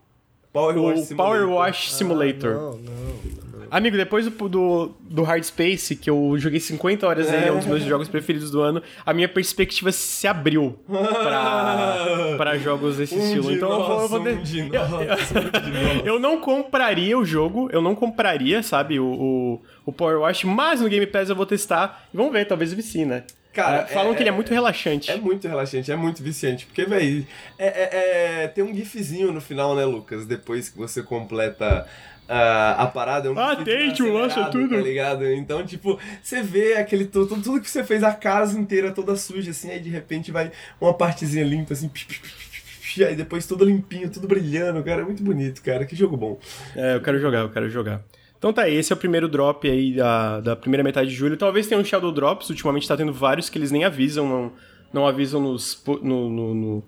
Power 0.52 0.78
Wash 0.80 1.06
Simulator. 1.06 1.18
Power 1.18 1.50
Wash 1.50 1.94
Simulator. 1.94 2.52
Ah, 2.52 2.56
não, 2.56 2.78
não. 2.78 3.39
Amigo, 3.72 3.96
depois 3.98 4.26
do, 4.26 4.50
do, 4.50 4.92
do 5.02 5.24
Hard 5.24 5.44
Space, 5.44 5.96
que 5.96 6.10
eu 6.10 6.36
joguei 6.38 6.60
50 6.60 7.08
horas 7.08 7.30
aí, 7.30 7.48
é 7.48 7.52
um 7.52 7.58
dos 7.58 7.68
meus 7.68 7.84
jogos 7.84 8.08
preferidos 8.08 8.52
do 8.52 8.62
ano, 8.62 8.82
a 9.06 9.14
minha 9.14 9.28
perspectiva 9.30 9.92
se 9.92 10.28
abriu 10.28 10.78
pra, 10.88 12.34
pra 12.38 12.58
jogos 12.58 12.98
desse 12.98 13.16
Um 13.16 13.24
estilo. 13.24 13.50
de 13.50 13.56
Então 13.56 13.72
eu 13.72 13.84
vou, 13.88 14.02
eu 14.02 14.08
vou 14.08 14.20
um 14.20 14.24
de- 14.24 14.30
eu- 14.30 14.38
de 14.44 14.64
nós. 14.64 15.32
eu 16.06 16.20
não 16.20 16.40
compraria 16.40 17.18
o 17.18 17.26
jogo, 17.26 17.70
eu 17.72 17.82
não 17.82 17.96
compraria, 17.96 18.62
sabe, 18.64 19.00
o, 19.00 19.06
o, 19.06 19.62
o 19.86 19.92
Power 19.92 20.20
Wash, 20.22 20.44
mas 20.44 20.82
no 20.82 20.90
Game 20.90 21.06
Pass 21.08 21.30
eu 21.30 21.36
vou 21.36 21.46
testar 21.46 22.08
e 22.14 22.18
vamos 22.18 22.32
ver, 22.32 22.46
talvez 22.46 22.74
vici, 22.74 23.06
né? 23.06 23.24
Cara, 23.52 23.78
É, 23.82 23.86
falam 23.88 24.12
é- 24.12 24.16
que 24.16 24.22
ele 24.22 24.30
é 24.30 24.32
muito 24.32 24.54
relaxante. 24.54 25.10
É 25.10 25.16
muito 25.18 25.48
relaxante, 25.48 25.92
é 25.92 25.96
muito 25.96 26.22
viciante. 26.22 26.68
Porque, 26.68 26.86
velho, 26.86 27.26
é, 27.58 27.66
é- 27.68 28.44
é- 28.44 28.48
tem 28.48 28.64
um 28.64 28.74
gifzinho 28.76 29.32
no 29.32 29.42
final, 29.42 29.76
né, 29.76 29.84
Lucas? 29.86 30.26
Depois 30.26 30.70
que 30.70 30.78
você 30.78 31.02
completa 31.02 31.88
ah, 32.30 32.76
a 32.84 32.88
parada. 32.88 33.28
É 33.28 33.32
um 33.32 33.38
Ah, 33.40 33.56
tem, 33.56 33.92
tio, 33.92 34.14
lança 34.14 34.40
acelerado, 34.40 34.52
tudo. 34.52 34.76
Tá 34.76 34.82
ligado? 34.82 35.26
Então, 35.34 35.66
tipo, 35.66 35.98
você 36.22 36.42
vê 36.44 36.76
aquele 36.76 37.06
tudo, 37.06 37.36
tudo 37.42 37.60
que 37.60 37.70
você 37.70 37.84
fez, 37.84 38.04
a 38.04 38.14
casa 38.14 38.58
inteira 38.58 38.92
toda 38.92 39.16
suja, 39.16 39.52
assim, 39.52 39.70
aí 39.72 39.80
de 39.80 39.90
repente 39.90 40.32
vai 40.32 40.52
uma 40.80 40.94
partezinha 40.94 41.44
limpa, 41.44 41.74
assim, 41.74 41.90
psh, 41.90 42.06
psh, 42.06 42.20
psh, 42.20 42.32
psh, 42.40 42.80
psh, 42.82 43.02
aí 43.04 43.16
depois 43.16 43.46
tudo 43.48 43.66
limpinho, 43.66 44.10
tudo 44.10 44.28
brilhando, 44.28 44.84
cara. 44.84 45.02
É 45.02 45.06
muito 45.06 45.24
bonito, 45.24 45.62
cara. 45.62 45.86
Que 45.86 45.96
jogo 45.96 46.16
bom. 46.16 46.40
É, 46.76 46.96
eu 46.96 47.02
quero 47.02 47.20
jogar, 47.20 47.40
eu 47.40 47.50
quero 47.50 47.70
jogar. 47.70 48.02
Então 48.38 48.54
tá 48.54 48.70
esse 48.70 48.94
é 48.94 48.96
o 48.96 48.98
primeiro 48.98 49.28
drop 49.28 49.70
aí 49.70 49.94
da, 49.96 50.40
da 50.40 50.56
primeira 50.56 50.82
metade 50.84 51.10
de 51.10 51.16
julho. 51.16 51.36
Talvez 51.36 51.68
tenha 51.68 51.80
um 51.82 51.84
Shadow 51.84 52.12
Drops, 52.12 52.50
ultimamente 52.50 52.88
tá 52.88 52.96
tendo 52.96 53.12
vários 53.12 53.50
que 53.50 53.58
eles 53.58 53.70
nem 53.70 53.84
avisam, 53.84 54.26
não, 54.30 54.52
não 54.94 55.06
avisam 55.08 55.42
nos, 55.42 55.84
no, 56.02 56.30
no- 56.30 56.54
no- 56.56 56.84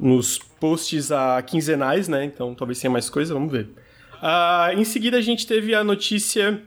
nos 0.00 0.38
posts 0.38 1.12
a 1.12 1.42
quinzenais, 1.42 2.08
né? 2.08 2.24
Então 2.24 2.54
talvez 2.54 2.80
tenha 2.80 2.90
mais 2.90 3.10
coisa, 3.10 3.34
vamos 3.34 3.52
ver. 3.52 3.68
Ah, 4.20 4.70
em 4.74 4.84
seguida 4.84 5.16
a 5.16 5.20
gente 5.20 5.46
teve 5.46 5.74
a 5.74 5.82
notícia 5.84 6.62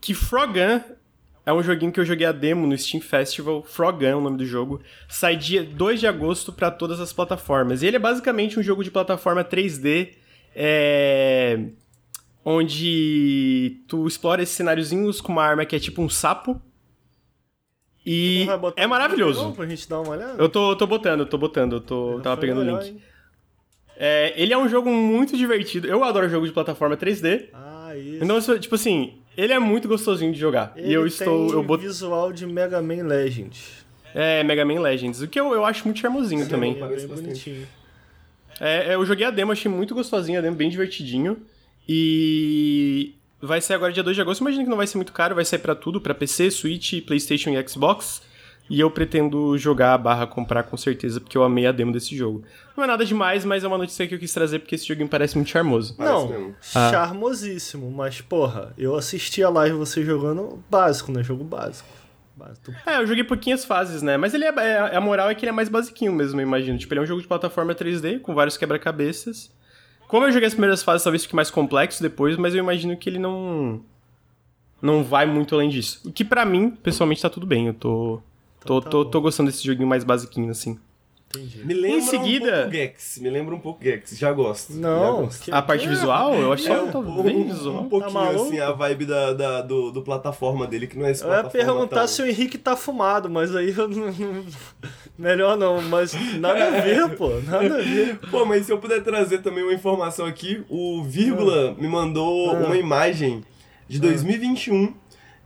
que 0.00 0.12
Frogan 0.14 0.82
é 1.46 1.52
um 1.52 1.62
joguinho 1.62 1.92
que 1.92 2.00
eu 2.00 2.04
joguei 2.04 2.26
a 2.26 2.32
demo 2.32 2.66
no 2.66 2.76
Steam 2.76 3.00
Festival. 3.00 3.62
Frogan 3.62 4.08
é 4.08 4.16
o 4.16 4.20
nome 4.20 4.38
do 4.38 4.46
jogo. 4.46 4.80
Sai 5.08 5.36
dia 5.36 5.62
2 5.62 6.00
de 6.00 6.06
agosto 6.06 6.52
para 6.52 6.70
todas 6.70 7.00
as 7.00 7.12
plataformas. 7.12 7.82
E 7.82 7.86
ele 7.86 7.96
é 7.96 8.00
basicamente 8.00 8.58
um 8.58 8.62
jogo 8.62 8.82
de 8.82 8.90
plataforma 8.90 9.44
3D 9.44 10.14
é, 10.54 11.58
onde 12.44 13.80
tu 13.88 14.06
explora 14.06 14.42
esses 14.42 14.54
cenáriozinhos 14.54 15.20
com 15.20 15.32
uma 15.32 15.42
arma 15.44 15.64
que 15.64 15.76
é 15.76 15.78
tipo 15.78 16.00
um 16.02 16.08
sapo. 16.08 16.60
E 18.06 18.46
é 18.76 18.86
maravilhoso. 18.86 19.52
pra 19.52 19.66
gente 19.66 19.88
dar 19.88 20.00
uma 20.00 20.10
olhada? 20.10 20.42
Eu 20.42 20.48
tô, 20.48 20.76
tô 20.76 20.86
botando, 20.86 21.24
tô 21.24 21.38
botando, 21.38 21.76
eu 21.76 21.80
tô, 21.80 22.20
tava 22.22 22.38
pegando 22.38 22.60
o 22.60 22.64
link. 22.64 22.88
hein? 22.88 23.02
É, 23.96 24.32
ele 24.36 24.52
é 24.52 24.58
um 24.58 24.68
jogo 24.68 24.90
muito 24.90 25.36
divertido. 25.36 25.86
Eu 25.86 26.02
adoro 26.02 26.28
jogo 26.28 26.46
de 26.46 26.52
plataforma 26.52 26.96
3D. 26.96 27.46
Ah, 27.52 27.92
isso. 27.96 28.24
Então, 28.24 28.58
tipo 28.58 28.74
assim, 28.74 29.14
ele 29.36 29.52
é 29.52 29.58
muito 29.58 29.88
gostosinho 29.88 30.32
de 30.32 30.38
jogar. 30.38 30.72
Ele 30.76 30.88
e 30.88 30.92
eu 30.92 31.06
estou. 31.06 31.46
tem 31.46 31.56
Eu 31.56 31.62
bot... 31.62 31.80
visual 31.80 32.32
de 32.32 32.46
Mega 32.46 32.80
Man 32.82 33.04
Legend. 33.06 33.58
É, 34.14 34.42
Mega 34.44 34.64
Man 34.64 34.80
Legends. 34.80 35.20
O 35.20 35.28
que 35.28 35.38
eu, 35.38 35.52
eu 35.52 35.64
acho 35.64 35.84
muito 35.84 36.00
charmosinho 36.00 36.48
também. 36.48 36.76
É 36.80 36.86
bem 36.86 37.06
bonitinho. 37.06 37.66
É, 38.60 38.92
é, 38.92 38.94
eu 38.94 39.04
joguei 39.04 39.26
a 39.26 39.30
demo, 39.30 39.50
achei 39.52 39.70
muito 39.70 39.94
gostosinho 39.94 40.38
a 40.38 40.42
demo, 40.42 40.56
bem 40.56 40.70
divertidinho. 40.70 41.38
E 41.88 43.14
vai 43.40 43.60
sair 43.60 43.76
agora 43.76 43.92
dia 43.92 44.02
2 44.02 44.14
de 44.16 44.22
agosto. 44.22 44.40
Imagino 44.40 44.64
que 44.64 44.70
não 44.70 44.76
vai 44.76 44.86
ser 44.86 44.96
muito 44.96 45.12
caro, 45.12 45.34
vai 45.34 45.44
sair 45.44 45.58
pra 45.58 45.74
tudo, 45.74 46.00
pra 46.00 46.14
PC, 46.14 46.50
Switch, 46.50 47.04
PlayStation 47.04 47.50
e 47.50 47.68
Xbox. 47.68 48.22
E 48.68 48.80
eu 48.80 48.90
pretendo 48.90 49.56
jogar 49.58 49.98
barra 49.98 50.26
comprar 50.26 50.62
com 50.62 50.76
certeza, 50.76 51.20
porque 51.20 51.36
eu 51.36 51.44
amei 51.44 51.66
a 51.66 51.72
demo 51.72 51.92
desse 51.92 52.16
jogo. 52.16 52.42
Não 52.74 52.82
é 52.84 52.86
nada 52.86 53.04
demais, 53.04 53.44
mas 53.44 53.62
é 53.62 53.68
uma 53.68 53.76
notícia 53.76 54.06
que 54.06 54.14
eu 54.14 54.18
quis 54.18 54.32
trazer 54.32 54.58
porque 54.58 54.74
esse 54.74 54.86
joguinho 54.86 55.08
parece 55.08 55.36
muito 55.36 55.50
charmoso. 55.50 55.94
Parece 55.96 56.14
não, 56.14 56.28
mesmo. 56.28 56.54
Ah. 56.74 56.90
charmosíssimo, 56.90 57.90
mas 57.90 58.22
porra, 58.22 58.72
eu 58.78 58.96
assisti 58.96 59.42
a 59.42 59.50
live 59.50 59.76
você 59.76 60.02
jogando 60.02 60.62
básico, 60.70 61.12
né? 61.12 61.22
Jogo 61.22 61.44
básico. 61.44 61.88
Básico. 62.34 62.72
É, 62.86 62.96
eu 62.96 63.06
joguei 63.06 63.22
pouquinhas 63.22 63.64
fases, 63.64 64.02
né? 64.02 64.16
Mas 64.16 64.34
ele 64.34 64.44
é, 64.44 64.48
é- 64.48 64.96
a 64.96 65.00
moral 65.00 65.28
é 65.28 65.34
que 65.34 65.44
ele 65.44 65.50
é 65.50 65.52
mais 65.52 65.68
basiquinho 65.68 66.12
mesmo, 66.12 66.40
eu 66.40 66.46
imagino. 66.46 66.76
Tipo, 66.78 66.94
ele 66.94 67.00
é 67.00 67.02
um 67.02 67.06
jogo 67.06 67.20
de 67.20 67.28
plataforma 67.28 67.74
3D 67.74 68.18
com 68.20 68.34
vários 68.34 68.56
quebra-cabeças. 68.56 69.52
Como 70.08 70.26
eu 70.26 70.32
joguei 70.32 70.48
as 70.48 70.54
primeiras 70.54 70.82
fases, 70.82 71.04
talvez 71.04 71.22
fique 71.22 71.36
mais 71.36 71.50
complexo 71.50 72.02
depois, 72.02 72.36
mas 72.36 72.54
eu 72.54 72.58
imagino 72.60 72.96
que 72.96 73.08
ele 73.08 73.18
não 73.18 73.82
não 74.82 75.02
vai 75.02 75.26
muito 75.26 75.54
além 75.54 75.68
disso. 75.68 76.00
O 76.04 76.12
que 76.12 76.24
pra 76.24 76.44
mim, 76.44 76.70
pessoalmente, 76.70 77.22
tá 77.22 77.30
tudo 77.30 77.46
bem. 77.46 77.68
Eu 77.68 77.74
tô 77.74 78.20
tô, 78.64 78.80
tá 78.80 78.90
tô, 78.90 79.04
tô 79.04 79.20
gostando 79.20 79.50
desse 79.50 79.64
joguinho 79.64 79.86
mais 79.88 80.04
basiquinho 80.04 80.50
assim. 80.50 80.78
Entendi. 81.36 81.64
Me 81.64 81.74
lembra 81.74 81.98
Em 81.98 82.00
seguida- 82.00 82.46
um 82.46 82.60
pouco 82.62 82.72
Gex. 82.76 83.18
Me 83.18 83.28
lembra 83.30 83.54
um 83.56 83.58
pouco 83.58 83.82
Gex. 83.82 84.16
Já 84.16 84.30
gosto. 84.32 84.72
já 84.72 84.78
Não, 84.78 85.22
gosto. 85.24 85.42
que- 85.42 85.50
A 85.50 85.60
parte 85.60 85.88
visual, 85.88 86.32
eu 86.36 86.52
acho 86.52 86.70
É, 86.70 86.76
que 86.76 86.80
um, 86.84 86.90
tá 86.92 86.98
um- 87.00 87.22
bem 87.24 87.36
um 87.38 87.48
visual. 87.48 87.84
pouquinho, 87.86 88.12
Tá 88.12 88.30
assim, 88.30 88.60
a 88.60 88.70
vibe 88.70 89.04
da, 89.06 89.32
da- 89.32 89.60
do, 89.62 89.90
do 89.90 90.00
plataforma 90.02 90.64
dele, 90.64 90.86
que 90.86 90.96
não 90.96 91.06
é 91.06 91.10
esse 91.10 91.24
Eu 91.24 91.28
ia 91.30 91.40
plataforma 91.42 91.66
perguntar 91.72 91.96
tão- 91.96 92.06
se 92.06 92.22
o 92.22 92.26
Henrique 92.26 92.56
tá 92.56 92.76
fumado, 92.76 93.28
mas 93.28 93.52
aí 93.56 93.74
eu 93.76 93.88
não. 93.88 94.14
Melhor 95.18 95.56
não, 95.56 95.82
mas 95.82 96.12
nada 96.38 96.66
a 96.68 96.80
ver, 96.80 97.08
pô, 97.16 97.28
nada 97.40 97.78
a 97.78 97.82
ver. 97.82 98.18
Pô, 98.30 98.44
mas 98.44 98.66
se 98.66 98.72
eu 98.72 98.78
puder 98.78 99.02
trazer 99.02 99.38
também 99.38 99.64
uma 99.64 99.72
informação 99.74 100.26
aqui, 100.26 100.62
o 100.68 101.02
Vírgula 101.02 101.74
me 101.78 101.88
mandou 101.88 102.50
Ah. 102.50 102.54
uma 102.66 102.76
imagem 102.76 103.42
de 103.88 103.98
2021 103.98 104.92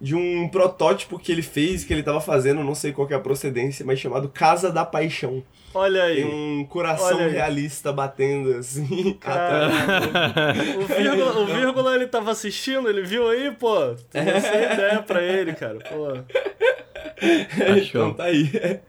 de 0.01 0.15
um 0.15 0.49
protótipo 0.49 1.19
que 1.19 1.33
ele 1.33 1.43
fez, 1.43 1.85
que 1.85 1.93
ele 1.93 2.03
tava 2.03 2.21
fazendo, 2.21 2.63
não 2.63 2.75
sei 2.75 2.93
qual 2.93 3.07
que 3.07 3.15
é 3.15 3.17
a 3.17 3.21
procedência, 3.21 3.85
mas 3.85 3.99
chamado 3.99 4.29
Casa 4.29 4.71
da 4.71 4.85
Paixão. 4.85 5.43
Olha 5.75 6.05
aí. 6.05 6.23
Tem 6.23 6.25
um 6.25 6.65
coração 6.65 7.19
realista 7.29 7.93
batendo 7.93 8.55
assim. 8.55 9.15
Cara. 9.21 9.67
atrás. 9.67 10.77
O 10.77 10.87
vírgula, 10.87 11.39
o 11.41 11.47
vírgula 11.47 11.95
ele 11.95 12.07
tava 12.07 12.31
assistindo, 12.31 12.89
ele 12.89 13.03
viu 13.03 13.29
aí, 13.29 13.51
pô. 13.51 13.75
Não 13.79 13.97
sei 14.41 14.73
ideia 14.73 15.03
pra 15.03 15.23
ele, 15.23 15.53
cara. 15.53 15.79
Pô. 15.81 16.13
então 17.77 18.15
tá 18.15 18.25
aí. 18.25 18.81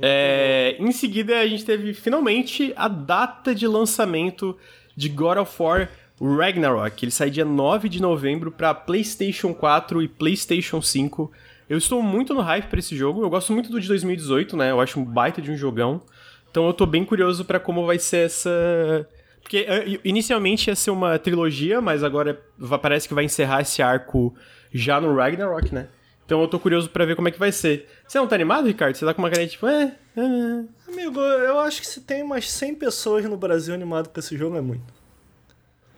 É, 0.00 0.76
em 0.78 0.92
seguida, 0.92 1.40
a 1.40 1.46
gente 1.46 1.64
teve 1.64 1.92
finalmente 1.92 2.72
a 2.76 2.86
data 2.86 3.54
de 3.54 3.66
lançamento 3.66 4.56
de 4.96 5.08
God 5.08 5.38
of 5.38 5.62
War 5.62 5.88
Ragnarok. 6.20 7.04
Ele 7.04 7.10
sai 7.10 7.30
dia 7.30 7.44
9 7.44 7.88
de 7.88 8.00
novembro 8.00 8.50
para 8.50 8.74
PlayStation 8.74 9.54
4 9.54 10.02
e 10.02 10.08
PlayStation 10.08 10.82
5. 10.82 11.30
Eu 11.68 11.78
estou 11.78 12.02
muito 12.02 12.34
no 12.34 12.40
hype 12.40 12.66
pra 12.66 12.78
esse 12.78 12.96
jogo. 12.96 13.22
Eu 13.22 13.30
gosto 13.30 13.52
muito 13.52 13.70
do 13.70 13.80
de 13.80 13.88
2018, 13.88 14.56
né? 14.56 14.70
Eu 14.70 14.80
acho 14.80 15.00
um 15.00 15.04
baita 15.04 15.40
de 15.40 15.50
um 15.50 15.56
jogão. 15.56 16.02
Então 16.50 16.66
eu 16.66 16.74
tô 16.74 16.84
bem 16.84 17.04
curioso 17.04 17.44
pra 17.44 17.60
como 17.60 17.86
vai 17.86 17.98
ser 17.98 18.26
essa. 18.26 19.08
Porque 19.40 19.58
eh, 19.68 19.98
inicialmente 20.04 20.68
ia 20.68 20.76
ser 20.76 20.90
uma 20.90 21.18
trilogia, 21.18 21.80
mas 21.80 22.04
agora 22.04 22.40
parece 22.82 23.08
que 23.08 23.14
vai 23.14 23.24
encerrar 23.24 23.62
esse 23.62 23.80
arco 23.80 24.34
já 24.72 25.00
no 25.00 25.14
Ragnarok, 25.14 25.72
né? 25.74 25.88
Então 26.26 26.40
eu 26.40 26.48
tô 26.48 26.60
curioso 26.60 26.90
pra 26.90 27.04
ver 27.04 27.16
como 27.16 27.28
é 27.28 27.30
que 27.30 27.38
vai 27.38 27.50
ser. 27.50 27.88
Você 28.06 28.18
não 28.18 28.26
tá 28.26 28.34
animado, 28.34 28.66
Ricardo? 28.66 28.94
Você 28.94 29.04
tá 29.04 29.14
com 29.14 29.22
uma 29.22 29.30
cara 29.30 29.46
tipo, 29.46 29.66
é, 29.66 29.96
é. 30.16 30.92
Amigo, 30.92 31.20
eu 31.20 31.58
acho 31.60 31.80
que 31.80 31.86
se 31.86 32.02
tem 32.02 32.22
umas 32.22 32.50
100 32.50 32.74
pessoas 32.76 33.24
no 33.24 33.36
Brasil 33.36 33.74
animado 33.74 34.08
com 34.08 34.20
esse 34.20 34.36
jogo 34.36 34.56
é 34.56 34.60
muito. 34.60 34.99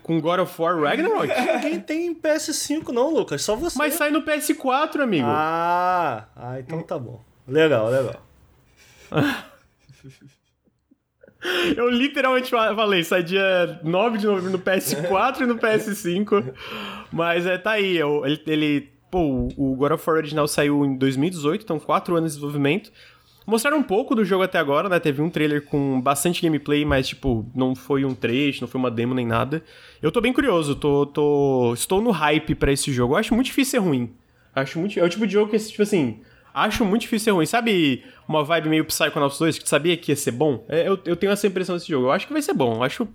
Com 0.02 0.20
God 0.20 0.40
of 0.40 0.60
War 0.60 0.78
Ragnarok? 0.80 1.28
Ninguém 1.62 1.80
tem 1.80 2.14
PS5 2.14 2.88
não, 2.88 3.12
Lucas, 3.12 3.42
só 3.42 3.54
você. 3.56 3.76
Mas 3.78 3.94
sai 3.94 4.10
no 4.10 4.22
PS4, 4.22 5.00
amigo. 5.00 5.26
Ah, 5.28 6.26
ah, 6.36 6.58
então 6.60 6.82
tá 6.82 6.98
bom. 6.98 7.20
Legal, 7.46 7.88
legal. 7.90 8.22
Eu 11.76 11.88
literalmente 11.90 12.50
fa- 12.50 12.74
falei, 12.74 13.02
sai 13.02 13.22
dia 13.24 13.80
9 13.82 14.18
de 14.18 14.26
novembro 14.26 14.50
no 14.52 14.58
PS4 14.60 15.40
e 15.40 15.46
no 15.46 15.56
PS5. 15.58 16.54
Mas 17.10 17.46
é, 17.46 17.58
tá 17.58 17.72
aí. 17.72 17.98
ele, 17.98 18.42
ele- 18.46 18.92
pô, 19.10 19.48
o 19.56 19.74
God 19.74 19.92
of 19.92 20.08
War 20.08 20.18
original 20.18 20.46
saiu 20.46 20.84
em 20.84 20.96
2018, 20.96 21.62
então 21.64 21.80
4 21.80 22.14
anos 22.16 22.30
de 22.32 22.36
desenvolvimento. 22.38 22.92
Mostraram 23.46 23.78
um 23.78 23.82
pouco 23.82 24.14
do 24.14 24.24
jogo 24.24 24.44
até 24.44 24.58
agora, 24.58 24.88
né? 24.88 25.00
Teve 25.00 25.20
um 25.20 25.28
trailer 25.28 25.62
com 25.62 26.00
bastante 26.00 26.42
gameplay, 26.42 26.84
mas, 26.84 27.08
tipo, 27.08 27.44
não 27.54 27.74
foi 27.74 28.04
um 28.04 28.14
trecho, 28.14 28.60
não 28.60 28.68
foi 28.68 28.78
uma 28.78 28.90
demo 28.90 29.14
nem 29.14 29.26
nada. 29.26 29.62
Eu 30.00 30.12
tô 30.12 30.20
bem 30.20 30.32
curioso, 30.32 30.74
tô, 30.74 31.06
tô, 31.06 31.72
estou 31.74 32.00
no 32.00 32.10
hype 32.10 32.54
pra 32.54 32.72
esse 32.72 32.92
jogo. 32.92 33.14
Eu 33.14 33.18
acho 33.18 33.34
muito 33.34 33.46
difícil 33.46 33.72
ser 33.72 33.78
ruim. 33.78 34.14
Acho 34.54 34.78
muito. 34.78 34.98
É 34.98 35.02
o 35.02 35.08
tipo 35.08 35.26
de 35.26 35.32
jogo 35.32 35.50
que, 35.50 35.58
tipo 35.58 35.82
assim. 35.82 36.20
Acho 36.54 36.84
muito 36.84 37.02
difícil 37.02 37.24
ser 37.24 37.30
ruim. 37.30 37.46
Sabe 37.46 38.04
uma 38.28 38.44
vibe 38.44 38.68
meio 38.68 38.84
Psychonauts 38.84 39.38
2 39.38 39.58
que 39.58 39.64
tu 39.64 39.70
sabia 39.70 39.96
que 39.96 40.12
ia 40.12 40.16
ser 40.16 40.32
bom? 40.32 40.64
É, 40.68 40.86
eu, 40.86 40.98
eu 41.06 41.16
tenho 41.16 41.32
essa 41.32 41.46
impressão 41.46 41.76
desse 41.76 41.88
jogo. 41.88 42.06
Eu 42.06 42.12
acho 42.12 42.26
que 42.26 42.32
vai 42.32 42.42
ser 42.42 42.52
bom. 42.52 42.74
Eu 42.74 42.82
acho 42.82 43.08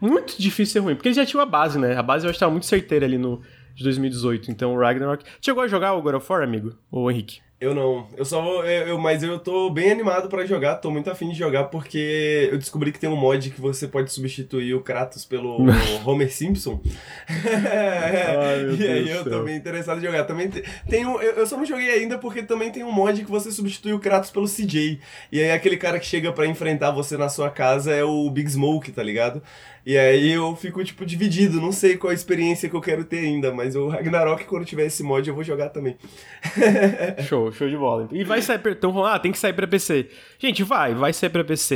muito 0.00 0.36
difícil 0.36 0.72
ser 0.72 0.78
ruim. 0.80 0.96
Porque 0.96 1.08
eles 1.08 1.16
já 1.16 1.24
tinham 1.24 1.42
a 1.42 1.46
base, 1.46 1.78
né? 1.78 1.96
A 1.96 2.02
base 2.02 2.26
eu 2.26 2.30
acho 2.30 2.36
que 2.36 2.40
tava 2.40 2.50
muito 2.50 2.66
certeira 2.66 3.06
ali 3.06 3.18
no 3.18 3.40
de 3.74 3.84
2018. 3.84 4.50
Então 4.50 4.74
o 4.74 4.78
Ragnarok. 4.78 5.24
Chegou 5.40 5.62
a 5.62 5.68
jogar 5.68 5.94
o 5.94 6.02
God 6.02 6.16
of 6.16 6.26
War, 6.30 6.42
amigo? 6.42 6.76
Ou 6.90 7.10
Henrique? 7.10 7.40
Eu 7.62 7.74
não. 7.76 8.08
Eu 8.16 8.24
só. 8.24 8.64
Eu, 8.64 8.88
eu- 8.88 8.98
mas 8.98 9.22
eu 9.22 9.38
tô 9.38 9.70
bem 9.70 9.90
animado 9.92 10.28
pra 10.28 10.44
jogar, 10.44 10.74
tô 10.76 10.90
muito 10.90 11.08
afim 11.08 11.28
de 11.30 11.38
jogar 11.38 11.64
porque 11.64 12.48
eu 12.50 12.58
descobri 12.58 12.90
que 12.90 12.98
tem 12.98 13.08
um 13.08 13.14
mod 13.16 13.50
que 13.50 13.60
você 13.60 13.86
pode 13.86 14.10
substituir 14.12 14.74
o 14.74 14.80
Kratos 14.80 15.24
pelo 15.24 15.58
Homer 16.04 16.32
Simpson. 16.32 16.80
Ai, 17.28 18.74
e 18.78 18.86
aí 18.88 19.08
eu 19.10 19.22
tô 19.24 19.42
bem 19.44 19.56
interessado 19.56 19.98
em 19.98 20.02
jogar. 20.02 20.24
Também 20.24 20.48
te- 20.48 20.64
tem 20.88 21.06
um, 21.06 21.20
eu, 21.20 21.32
eu 21.34 21.46
só 21.46 21.56
não 21.56 21.64
joguei 21.64 21.90
ainda 21.90 22.18
porque 22.18 22.42
também 22.42 22.70
tem 22.70 22.82
um 22.82 22.92
mod 22.92 23.24
que 23.24 23.30
você 23.30 23.50
substitui 23.52 23.92
o 23.92 23.98
Kratos 24.00 24.30
pelo 24.30 24.48
CJ. 24.48 24.98
E 25.30 25.40
aí 25.40 25.52
aquele 25.52 25.76
cara 25.76 25.98
que 26.00 26.06
chega 26.06 26.32
pra 26.32 26.46
enfrentar 26.46 26.90
você 26.90 27.16
na 27.16 27.28
sua 27.28 27.48
casa 27.50 27.92
é 27.94 28.02
o 28.04 28.28
Big 28.30 28.50
Smoke, 28.50 28.90
tá 28.92 29.02
ligado? 29.02 29.42
E 29.84 29.98
aí 29.98 30.32
eu 30.32 30.54
fico, 30.54 30.82
tipo, 30.84 31.04
dividido. 31.04 31.60
Não 31.60 31.72
sei 31.72 31.96
qual 31.96 32.10
a 32.10 32.14
experiência 32.14 32.68
que 32.68 32.76
eu 32.76 32.80
quero 32.80 33.04
ter 33.04 33.18
ainda, 33.18 33.52
mas 33.52 33.74
o 33.74 33.88
Ragnarok, 33.88 34.44
quando 34.44 34.64
tiver 34.64 34.86
esse 34.86 35.02
mod, 35.02 35.28
eu 35.28 35.34
vou 35.34 35.42
jogar 35.42 35.70
também. 35.70 35.96
Show, 37.28 37.50
show 37.52 37.68
de 37.68 37.76
bola. 37.76 38.08
E 38.12 38.22
vai 38.22 38.40
sair. 38.40 38.60
Então, 38.64 39.04
ah, 39.04 39.18
tem 39.18 39.32
que 39.32 39.38
sair 39.38 39.52
pra 39.52 39.66
PC. 39.66 40.08
Gente, 40.38 40.62
vai, 40.62 40.94
vai 40.94 41.12
sair 41.12 41.30
pra 41.30 41.42
PC. 41.42 41.74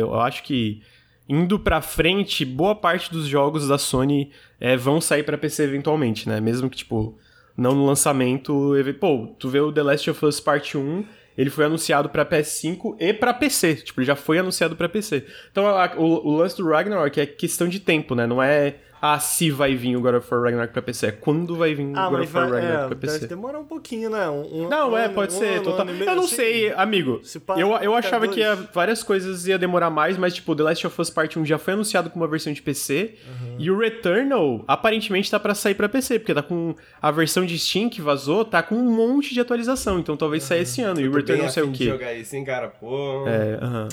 Eu 0.00 0.14
acho 0.20 0.42
que 0.42 0.82
indo 1.28 1.58
pra 1.58 1.80
frente, 1.80 2.44
boa 2.44 2.74
parte 2.74 3.10
dos 3.10 3.26
jogos 3.26 3.68
da 3.68 3.78
Sony 3.78 4.30
é, 4.60 4.76
vão 4.76 5.00
sair 5.00 5.22
pra 5.22 5.38
PC 5.38 5.62
eventualmente, 5.62 6.28
né? 6.28 6.40
Mesmo 6.40 6.68
que, 6.68 6.76
tipo, 6.76 7.16
não 7.56 7.74
no 7.74 7.86
lançamento. 7.86 8.72
Pô, 9.00 9.28
tu 9.38 9.48
vê 9.48 9.60
o 9.60 9.72
The 9.72 9.82
Last 9.82 10.10
of 10.10 10.26
Us 10.26 10.40
Part 10.40 10.76
1, 10.76 11.04
ele 11.36 11.50
foi 11.50 11.64
anunciado 11.64 12.08
pra 12.08 12.24
PS5 12.24 12.96
e 13.00 13.12
pra 13.12 13.34
PC. 13.34 13.76
Tipo, 13.76 14.00
ele 14.00 14.06
já 14.06 14.16
foi 14.16 14.38
anunciado 14.38 14.76
pra 14.76 14.88
PC. 14.88 15.24
Então, 15.50 15.66
a- 15.66 15.94
o, 15.96 16.28
o 16.28 16.36
lance 16.36 16.56
do 16.56 16.68
Ragnarok 16.68 17.20
é 17.20 17.26
questão 17.26 17.68
de 17.68 17.80
tempo, 17.80 18.14
né? 18.14 18.26
Não 18.26 18.42
é, 18.42 18.76
ah, 19.06 19.18
se 19.18 19.50
vai 19.50 19.74
vir 19.74 19.96
o 19.96 20.00
God 20.00 20.14
of 20.14 20.28
War 20.34 20.44
Ragnarok 20.44 20.72
pra 20.72 20.80
PC. 20.80 21.06
É 21.08 21.12
quando 21.12 21.54
vai 21.56 21.74
vir 21.74 21.92
Ah, 21.94 22.08
o 22.08 22.10
God 22.12 22.22
of 22.22 22.34
War 22.34 22.48
vai, 22.48 22.60
Ragnarok 22.62 22.84
é, 22.84 22.88
pra 22.88 22.96
PC. 22.96 23.14
deve 23.18 23.26
demorar 23.26 23.58
um 23.58 23.64
pouquinho, 23.64 24.08
né? 24.08 24.28
Um- 24.30 24.64
um- 24.64 24.68
Não, 24.70 24.92
um 24.92 24.96
é, 24.96 25.08
pode 25.10 25.34
um 25.34 25.38
ser. 25.38 25.60
total. 25.60 25.86
Eu 25.86 26.06
não 26.16 26.24
assim. 26.24 26.36
sei, 26.36 26.72
amigo. 26.72 27.20
Eu, 27.58 27.68
eu 27.76 27.94
até 27.94 28.06
achava 28.08 28.26
que 28.28 28.40
ia- 28.40 28.54
várias 28.72 29.02
coisas 29.02 29.46
ia 29.46 29.58
demorar 29.58 29.90
mais, 29.90 30.16
mas, 30.16 30.32
tipo, 30.34 30.56
The 30.56 30.62
Last 30.62 30.86
of 30.86 30.98
Us 31.00 31.10
Part 31.10 31.38
1 31.38 31.44
já 31.44 31.58
foi 31.58 31.74
anunciado 31.74 32.08
com 32.08 32.16
uma 32.18 32.26
versão 32.26 32.50
de 32.52 32.62
PC. 32.62 33.14
E 33.58 33.70
o 33.70 33.78
Returnal, 33.78 34.64
aparentemente, 34.66 35.30
tá 35.30 35.38
pra 35.38 35.54
sair 35.54 35.74
pra 35.74 35.86
PC, 35.88 36.18
porque 36.18 36.32
tá 36.32 36.42
com 36.42 36.74
a 37.02 37.10
versão 37.10 37.44
de 37.44 37.58
Steam 37.58 37.90
que 37.90 38.00
vazou, 38.00 38.42
tá 38.44 38.62
com 38.62 38.74
um 38.74 38.90
monte 38.90 39.34
de 39.34 39.40
atualização. 39.40 39.98
Então 39.98 40.16
talvez 40.16 40.44
saia 40.44 40.60
esse 40.62 40.80
ano. 40.80 41.00
E 41.00 41.06
o 41.08 41.12
Returnal 41.12 41.50
saiu 41.50 41.68
o 41.68 41.72
quê? 41.72 41.84
jogar 41.84 42.14
esse, 42.14 42.36
hein, 42.36 42.44
cara? 42.44 42.68
Pô. 42.68 43.26
É, 43.28 43.58
aham. 43.62 43.88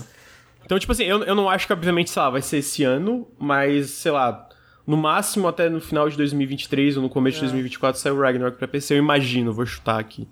Então, 0.63 0.79
tipo 0.79 0.91
assim, 0.93 1.03
eu, 1.03 1.21
eu 1.23 1.35
não 1.35 1.49
acho 1.49 1.67
que, 1.67 1.73
obviamente, 1.73 2.09
sei 2.11 2.21
lá, 2.21 2.29
vai 2.29 2.41
ser 2.41 2.57
esse 2.59 2.83
ano, 2.83 3.27
mas, 3.37 3.89
sei 3.89 4.11
lá, 4.11 4.47
no 4.91 4.97
máximo 4.97 5.47
até 5.47 5.69
no 5.69 5.79
final 5.81 6.09
de 6.09 6.17
2023 6.17 6.97
ou 6.97 7.03
no 7.03 7.09
começo 7.09 7.35
de 7.37 7.41
2024 7.43 7.99
sai 7.99 8.11
o 8.11 8.19
Ragnarok 8.19 8.57
pra 8.57 8.67
PC, 8.67 8.93
eu 8.95 8.97
imagino, 8.99 9.53
vou 9.53 9.65
chutar 9.65 9.99
aqui. 9.99 10.27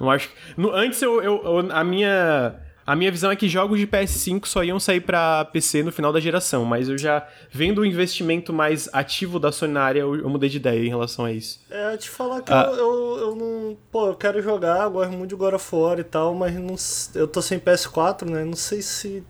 Não 0.00 0.10
acho 0.10 0.30
no- 0.56 0.72
antes, 0.72 1.00
eu, 1.02 1.22
eu- 1.22 1.42
eu- 1.44 1.68
a 1.72 1.84
minha... 1.84 2.54
A 2.86 2.96
minha 2.96 3.10
visão 3.10 3.30
é 3.30 3.36
que 3.36 3.46
jogos 3.50 3.78
de 3.78 3.86
PS5 3.86 4.46
só 4.46 4.64
iam 4.64 4.80
sair 4.80 5.02
pra 5.02 5.44
PC 5.44 5.82
no 5.82 5.92
final 5.92 6.10
da 6.10 6.18
geração, 6.20 6.64
mas 6.64 6.88
eu 6.88 6.96
já, 6.96 7.22
vendo 7.52 7.82
o 7.82 7.84
investimento 7.84 8.50
mais 8.50 8.88
ativo 8.94 9.38
da 9.38 9.52
Sony 9.52 9.74
na 9.74 9.82
área, 9.82 10.00
eu, 10.00 10.16
eu 10.16 10.26
mudei 10.30 10.48
de 10.48 10.56
ideia 10.56 10.82
em 10.82 10.88
relação 10.88 11.26
a 11.26 11.30
isso. 11.30 11.60
É, 11.68 11.94
te 11.98 12.08
falar 12.08 12.40
que 12.40 12.50
Ah. 12.50 12.64
eu, 12.70 12.76
eu, 12.78 13.18
eu 13.18 13.36
não. 13.36 13.76
Pô, 13.92 14.06
eu 14.06 14.14
quero 14.14 14.40
jogar, 14.40 14.88
gosto 14.88 15.12
muito 15.12 15.28
de 15.28 15.36
God 15.36 15.52
of 15.52 15.68
War 15.76 15.98
e 15.98 16.02
tal, 16.04 16.34
mas 16.34 16.54
não, 16.54 16.76
eu 17.14 17.28
tô 17.28 17.42
sem 17.42 17.58
PS4, 17.58 18.24
né? 18.24 18.42
Não 18.42 18.56
sei 18.56 18.80
se. 18.80 19.22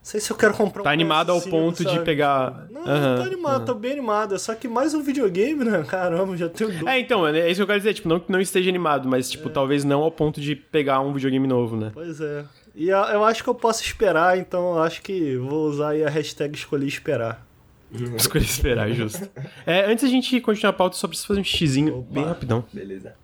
Não 0.00 0.04
sei 0.06 0.18
se 0.18 0.32
eu 0.32 0.36
quero 0.36 0.54
comprar 0.54 0.80
um 0.80 0.84
Tá 0.84 0.90
animado 0.92 1.30
ao 1.30 1.38
PS5, 1.40 1.50
ponto 1.50 1.84
de 1.84 1.90
sabe? 1.90 2.04
pegar- 2.06 2.66
Não, 2.70 2.80
eu 2.86 3.16
tô 3.18 3.22
animado, 3.22 3.66
tô 3.66 3.74
bem 3.74 3.92
animado. 3.92 4.38
Só 4.38 4.54
que 4.54 4.66
mais 4.66 4.94
um 4.94 5.02
videogame, 5.02 5.62
né? 5.62 5.84
Caramba, 5.86 6.34
já 6.38 6.48
tenho 6.48 6.70
dois. 6.70 6.86
É, 6.86 6.98
então, 6.98 7.26
é 7.26 7.46
isso 7.50 7.56
que 7.58 7.62
eu 7.62 7.66
quero 7.66 7.78
dizer, 7.80 7.92
tipo, 7.94 8.08
não 8.08 8.18
que 8.18 8.32
não 8.32 8.40
esteja 8.40 8.70
animado, 8.70 9.06
mas, 9.06 9.30
tipo, 9.30 9.50
talvez 9.50 9.84
não 9.84 10.00
ao 10.02 10.10
ponto 10.10 10.40
de 10.40 10.56
pegar 10.56 11.00
um 11.00 11.12
videogame 11.12 11.46
novo, 11.46 11.76
né? 11.76 11.90
Pois 11.92 12.18
é. 12.20 12.44
E 12.74 12.90
a- 12.90 13.10
eu 13.12 13.22
acho 13.24 13.42
que 13.44 13.50
eu 13.50 13.54
posso 13.54 13.82
esperar, 13.82 14.38
então 14.38 14.74
eu 14.76 14.82
acho 14.82 15.02
que 15.02 15.36
vou 15.36 15.68
usar 15.68 15.90
aí 15.90 16.02
a 16.02 16.08
hashtag 16.08 16.56
escolhi 16.56 16.86
esperar. 16.88 17.46
Escolhi 18.16 18.44
esperar, 18.44 18.90
justo. 18.92 19.28
É, 19.66 19.84
antes 19.90 20.04
a 20.04 20.08
gente 20.08 20.40
continuar 20.40 20.70
a 20.70 20.72
pauta, 20.72 20.96
só 20.96 21.08
preciso 21.08 21.26
fazer 21.28 21.40
um 21.40 21.44
xizinho 21.44 21.98
Opa. 21.98 22.12
bem 22.14 22.24
rapidão. 22.24 22.64
Beleza. 22.72 23.14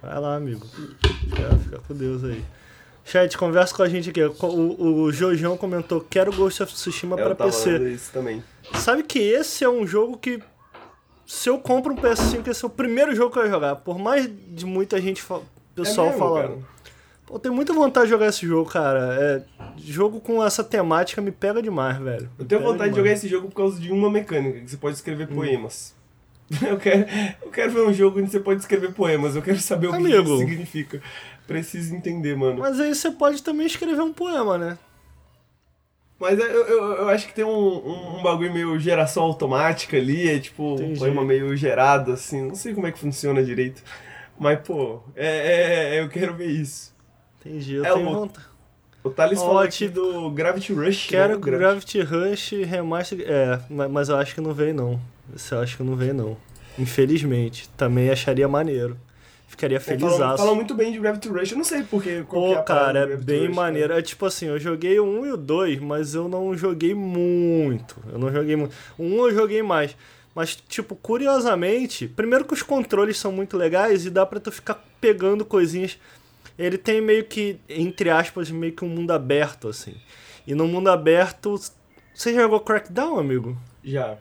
Vai 0.00 0.18
lá, 0.20 0.36
amigo. 0.36 0.64
Fica, 0.66 1.56
fica 1.64 1.78
com 1.86 1.94
Deus 1.94 2.22
aí. 2.24 2.42
Chat, 3.04 3.36
conversa 3.36 3.74
com 3.74 3.82
a 3.82 3.88
gente 3.88 4.10
aqui. 4.10 4.22
O, 4.22 5.02
o 5.02 5.12
Jojão 5.12 5.56
comentou: 5.56 6.00
quero 6.00 6.32
Ghost 6.32 6.62
of 6.62 6.72
Tsushima 6.72 7.16
tava 7.16 7.34
PC. 7.34 7.78
isso 7.90 8.10
também. 8.12 8.42
Sabe 8.76 9.02
que 9.02 9.18
esse 9.18 9.62
é 9.62 9.68
um 9.68 9.86
jogo 9.86 10.16
que, 10.16 10.40
se 11.26 11.48
eu 11.50 11.58
compro 11.58 11.92
um 11.92 11.96
PS5, 11.96 12.48
esse 12.48 12.64
é 12.64 12.66
o 12.66 12.70
primeiro 12.70 13.14
jogo 13.14 13.30
que 13.32 13.38
eu 13.38 13.44
ia 13.44 13.50
jogar. 13.50 13.76
Por 13.76 13.98
mais 13.98 14.26
de 14.48 14.64
muita 14.64 15.00
gente, 15.00 15.22
pessoal 15.74 16.06
É 16.06 16.10
mesmo, 16.10 16.24
falar. 16.24 16.42
cara? 16.48 16.58
Pô, 17.26 17.34
eu 17.34 17.38
tenho 17.38 17.54
muita 17.54 17.72
vontade 17.74 18.06
de 18.06 18.10
jogar 18.12 18.26
esse 18.28 18.46
jogo, 18.46 18.70
cara. 18.70 19.16
É, 19.20 19.42
jogo 19.78 20.20
com 20.20 20.42
essa 20.44 20.64
temática 20.64 21.20
me 21.20 21.30
pega 21.30 21.60
demais, 21.62 21.98
velho. 21.98 22.30
Eu 22.38 22.44
tenho 22.46 22.62
vontade 22.62 22.90
de 22.90 22.96
jogar 22.96 23.08
demais. 23.08 23.18
esse 23.18 23.28
jogo 23.28 23.48
por 23.48 23.54
causa 23.56 23.78
de 23.80 23.92
uma 23.92 24.10
mecânica, 24.10 24.60
que 24.60 24.70
você 24.70 24.76
pode 24.78 24.96
escrever 24.96 25.28
Hum. 25.30 25.34
poemas. 25.34 25.94
Eu 26.68 26.76
quero, 26.76 27.06
eu 27.42 27.50
quero 27.50 27.72
ver 27.72 27.80
um 27.86 27.92
jogo 27.92 28.20
onde 28.20 28.30
você 28.30 28.38
pode 28.38 28.60
escrever 28.60 28.92
poemas, 28.92 29.34
eu 29.34 29.40
quero 29.40 29.58
saber 29.58 29.86
o 29.86 29.92
que 29.92 29.96
Amigo. 29.96 30.34
isso 30.34 30.38
significa. 30.38 31.00
Preciso 31.46 31.94
entender, 31.94 32.36
mano. 32.36 32.60
Mas 32.60 32.80
aí 32.80 32.94
você 32.94 33.10
pode 33.10 33.42
também 33.42 33.66
escrever 33.66 34.00
um 34.00 34.12
poema, 34.12 34.56
né? 34.56 34.78
Mas 36.18 36.38
eu, 36.38 36.46
eu, 36.46 36.92
eu 36.98 37.08
acho 37.08 37.26
que 37.26 37.34
tem 37.34 37.44
um, 37.44 37.50
um, 37.50 38.18
um 38.18 38.22
bagulho 38.22 38.52
meio 38.52 38.78
geração 38.78 39.24
automática 39.24 39.96
ali, 39.96 40.28
é 40.30 40.38
tipo 40.38 40.62
um 40.62 40.74
Entendi. 40.76 40.98
poema 41.00 41.24
meio 41.24 41.54
gerado, 41.56 42.12
assim. 42.12 42.40
Não 42.48 42.54
sei 42.54 42.72
como 42.72 42.86
é 42.86 42.92
que 42.92 42.98
funciona 42.98 43.42
direito. 43.42 43.82
Mas, 44.38 44.60
pô, 44.60 45.00
é, 45.14 45.96
é- 45.96 46.00
eu 46.00 46.08
quero 46.08 46.34
ver 46.34 46.46
isso. 46.50 46.94
Entendi, 47.40 47.74
eu 47.74 47.84
É 47.84 47.92
tenho 47.92 48.08
o- 48.08 48.14
vontade. 48.14 48.46
O 49.02 49.10
Thales 49.10 49.38
falou 49.38 49.58
aqui 49.58 49.86
do 49.86 50.30
Gravity 50.30 50.72
Rush. 50.72 51.08
Quero 51.08 51.34
né? 51.34 51.38
Gra- 51.38 51.58
Gravity 51.58 52.00
Rush 52.00 52.52
Remaster. 52.66 53.20
É, 53.28 53.60
ma- 53.68 53.88
mas 53.88 54.08
eu 54.08 54.16
acho 54.16 54.34
que 54.34 54.40
não 54.40 54.54
veio 54.54 54.72
não. 54.72 54.98
Esse 55.36 55.52
eu 55.52 55.60
acho 55.60 55.76
que 55.76 55.82
não 55.82 55.94
veio 55.94 56.14
não. 56.14 56.36
Infelizmente. 56.78 57.68
Também 57.76 58.08
acharia 58.08 58.48
maneiro. 58.48 58.96
Ficaria 59.54 59.76
É, 59.76 59.80
falam, 59.80 60.00
felizaço. 60.00 60.38
falam 60.38 60.54
muito 60.56 60.74
bem 60.74 60.90
de 60.90 60.98
Gravity 60.98 61.28
Rush, 61.28 61.52
eu 61.52 61.56
não 61.58 61.64
sei 61.64 61.84
porque. 61.84 62.24
Pô, 62.28 62.50
parada 62.50 62.64
cara, 62.64 63.12
é 63.12 63.16
bem 63.16 63.46
Rush, 63.46 63.54
maneiro. 63.56 63.88
cara. 63.90 64.00
É 64.00 64.02
tipo 64.02 64.26
assim, 64.26 64.46
eu 64.46 64.58
joguei 64.58 64.98
o 64.98 65.04
1 65.04 65.26
e 65.26 65.32
o 65.32 65.36
2, 65.36 65.78
mas 65.80 66.14
eu 66.14 66.28
não 66.28 66.56
joguei 66.56 66.92
muito. 66.94 67.96
Eu 68.12 68.18
não 68.18 68.32
joguei 68.32 68.56
muito. 68.56 68.74
O 68.98 69.04
1 69.04 69.16
eu 69.28 69.34
joguei 69.34 69.62
mais. 69.62 69.96
Mas, 70.34 70.56
tipo, 70.56 70.96
curiosamente, 70.96 72.08
primeiro 72.08 72.44
que 72.44 72.52
os 72.54 72.62
controles 72.62 73.16
são 73.16 73.30
muito 73.30 73.56
legais 73.56 74.04
e 74.04 74.10
dá 74.10 74.26
pra 74.26 74.40
tu 74.40 74.50
ficar 74.50 74.84
pegando 75.00 75.44
coisinhas. 75.44 75.96
Ele 76.58 76.76
tem 76.76 77.00
meio 77.00 77.24
que, 77.24 77.58
entre 77.68 78.10
aspas, 78.10 78.50
meio 78.50 78.72
que 78.72 78.84
um 78.84 78.88
mundo 78.88 79.12
aberto, 79.12 79.68
assim. 79.68 79.94
E 80.46 80.54
no 80.54 80.66
mundo 80.66 80.88
aberto. 80.90 81.54
Você 82.12 82.34
jogou 82.34 82.58
Crackdown, 82.60 83.18
amigo? 83.18 83.56
Já. 83.82 84.18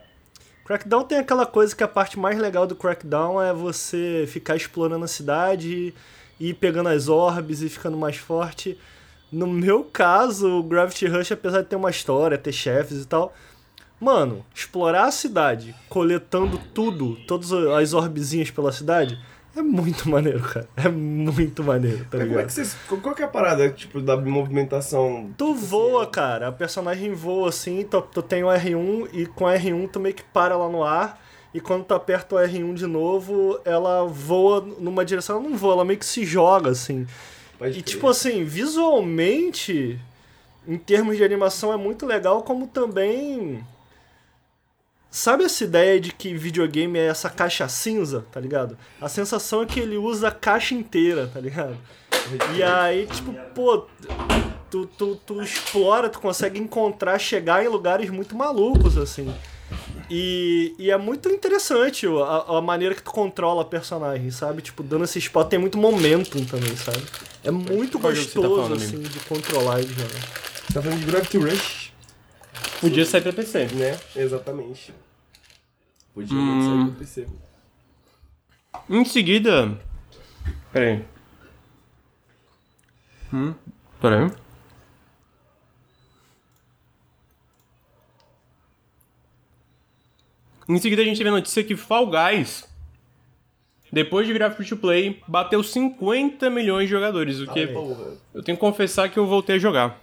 Crackdown 0.66 1.04
tem 1.04 1.18
aquela 1.18 1.46
coisa 1.46 1.76
que 1.76 1.84
a 1.84 1.88
parte 1.88 2.18
mais 2.18 2.38
legal 2.40 2.66
do 2.66 2.76
Crackdown 2.76 3.42
é 3.42 3.54
você 3.54 4.26
ficar 4.28 4.56
explorando 4.56 5.04
a 5.04 5.10
cidade 5.10 5.94
e 6.40 6.54
pegando 6.54 6.88
as 6.88 7.10
orbes 7.10 7.62
e 7.62 7.68
ficando 7.68 7.98
mais 7.98 8.16
forte. 8.16 8.80
No 9.30 9.46
meu 9.46 9.84
caso, 9.84 10.60
o 10.60 10.64
Gravity 10.64 11.06
Rush, 11.08 11.34
apesar 11.34 11.62
de 11.62 11.68
ter 11.68 11.76
uma 11.76 11.90
história, 11.90 12.38
ter 12.38 12.54
chefes 12.54 13.02
e 13.02 13.06
tal, 13.06 13.34
mano, 14.00 14.46
explorar 14.56 15.06
a 15.06 15.12
cidade, 15.12 15.76
coletando 15.90 16.58
tudo, 16.74 17.18
todas 17.28 17.52
as 17.52 17.94
orbezinhas 17.94 18.50
pela 18.50 18.72
cidade, 18.72 19.20
é 19.56 19.62
muito 19.62 20.10
maneiro, 20.10 20.42
cara. 20.42 20.68
É 20.76 20.90
muito 20.90 21.64
maneiro, 21.64 22.06
tá 22.06 22.18
Mas 22.18 22.22
como 22.22 22.24
é 22.24 22.26
ligado? 22.26 22.46
que 22.48 22.54
vocês. 22.54 22.76
Qual 22.88 23.16
que 23.16 23.22
é 23.22 23.26
a 23.26 23.30
parada, 23.30 23.70
tipo, 23.70 24.02
da 24.02 24.18
movimentação? 24.18 25.30
Tu 25.38 25.46
tipo 25.46 25.58
assim, 25.58 25.68
voa, 25.68 26.08
cara. 26.08 26.48
A 26.48 26.52
personagem 26.52 27.14
voa 27.14 27.50
assim, 27.50 27.84
tu, 27.84 28.02
tu 28.02 28.22
tem 28.22 28.44
o 28.44 28.48
R1 28.48 29.10
e 29.14 29.26
com 29.26 29.46
o 29.46 29.48
R1 29.48 29.90
tu 29.90 30.00
meio 30.00 30.16
que 30.16 30.24
para 30.24 30.58
lá 30.58 30.68
no 30.70 30.84
ar. 30.84 31.22
E 31.54 31.60
quando 31.60 31.84
tu 31.84 31.94
aperta 31.94 32.36
o 32.36 32.40
R1 32.40 32.74
de 32.74 32.88
novo, 32.88 33.60
ela 33.64 34.06
voa 34.06 34.60
numa 34.80 35.06
direção. 35.06 35.38
Ela 35.38 35.50
não 35.50 35.56
voa, 35.56 35.74
ela 35.74 35.86
meio 35.86 36.00
que 36.00 36.06
se 36.06 36.26
joga 36.26 36.72
assim. 36.72 37.06
Pode 37.60 37.78
E 37.78 37.82
tipo 37.84 38.08
assim, 38.08 38.44
visualmente, 38.44 40.00
em 40.68 40.78
termos 40.78 41.16
de 41.16 41.24
animação, 41.24 41.72
é 41.72 41.78
muito 41.78 42.08
legal, 42.08 42.42
como 42.42 42.66
também. 42.66 43.64
Sabe 45.14 45.44
essa 45.44 45.64
ideia 45.64 46.00
de 46.00 46.12
que 46.12 46.34
videogame 46.34 46.98
é 46.98 47.06
essa 47.06 47.30
caixa 47.30 47.68
cinza, 47.68 48.26
tá 48.32 48.40
ligado? 48.40 48.76
A 49.00 49.08
sensação 49.08 49.62
é 49.62 49.66
que 49.68 49.80
ele 49.80 49.96
usa 49.96 50.30
a 50.30 50.32
caixa 50.32 50.74
inteira, 50.74 51.30
tá 51.32 51.40
ligado? 51.40 51.78
E 52.56 52.64
aí, 52.64 53.06
tipo, 53.06 53.32
pô, 53.54 53.86
tu, 54.72 54.88
tu, 54.88 55.16
tu 55.18 55.40
explora, 55.44 56.10
tu 56.10 56.20
consegue 56.20 56.60
encontrar, 56.60 57.20
chegar 57.20 57.64
em 57.64 57.68
lugares 57.68 58.10
muito 58.10 58.36
malucos, 58.36 58.98
assim. 58.98 59.32
E, 60.10 60.74
e 60.80 60.90
é 60.90 60.98
muito 60.98 61.30
interessante 61.30 62.08
a, 62.08 62.58
a 62.58 62.62
maneira 62.62 62.96
que 62.96 63.04
tu 63.04 63.12
controla 63.12 63.62
a 63.62 63.66
personagem, 63.66 64.32
sabe? 64.32 64.64
Tipo, 64.64 64.82
dando 64.82 65.04
esse 65.04 65.20
spot, 65.20 65.48
tem 65.48 65.60
muito 65.60 65.78
momentum 65.78 66.44
também, 66.44 66.76
sabe? 66.76 67.04
É 67.44 67.52
muito 67.52 68.00
Qual 68.00 68.12
tá 68.12 68.18
gostoso, 68.20 68.56
falando, 68.56 68.74
assim, 68.78 68.96
amigo? 68.96 69.10
de 69.10 69.20
controlar 69.20 69.80
e 69.80 69.86
de 69.86 69.94
jogar. 69.94 70.10
Você 70.10 70.74
tá 70.74 70.82
falando 70.82 71.00
de 71.00 71.06
Gravity 71.06 71.38
Rush, 71.38 71.94
Podia 72.82 73.06
sair 73.06 73.22
pra 73.22 73.32
PC. 73.32 73.68
né? 73.76 73.98
Exatamente. 74.16 74.94
Podia 76.14 76.38
Hum. 76.38 76.62
sair 76.62 76.92
do 76.92 76.98
PC. 77.00 77.28
Em 78.90 79.06
seguida. 79.06 79.80
Pera 80.72 80.86
aí. 80.92 81.06
Hum, 83.34 83.54
peraí. 84.00 84.30
Em 90.68 90.78
seguida 90.80 91.02
a 91.02 91.06
gente 91.06 91.18
teve 91.18 91.30
a 91.30 91.34
notícia 91.34 91.64
que 91.64 91.76
Fall 91.76 92.08
Guys, 92.10 92.66
depois 93.92 94.26
de 94.26 94.34
virar 94.34 94.52
free 94.52 94.68
to 94.68 94.78
play, 94.78 95.22
bateu 95.28 95.62
50 95.62 96.50
milhões 96.50 96.86
de 96.86 96.92
jogadores, 96.92 97.40
o 97.40 97.48
que 97.52 97.68
Porra. 97.68 98.14
eu 98.34 98.42
tenho 98.42 98.58
que 98.58 98.62
confessar 98.62 99.10
que 99.10 99.20
eu 99.20 99.28
voltei 99.28 99.58
a 99.58 99.60
jogar. 99.60 100.02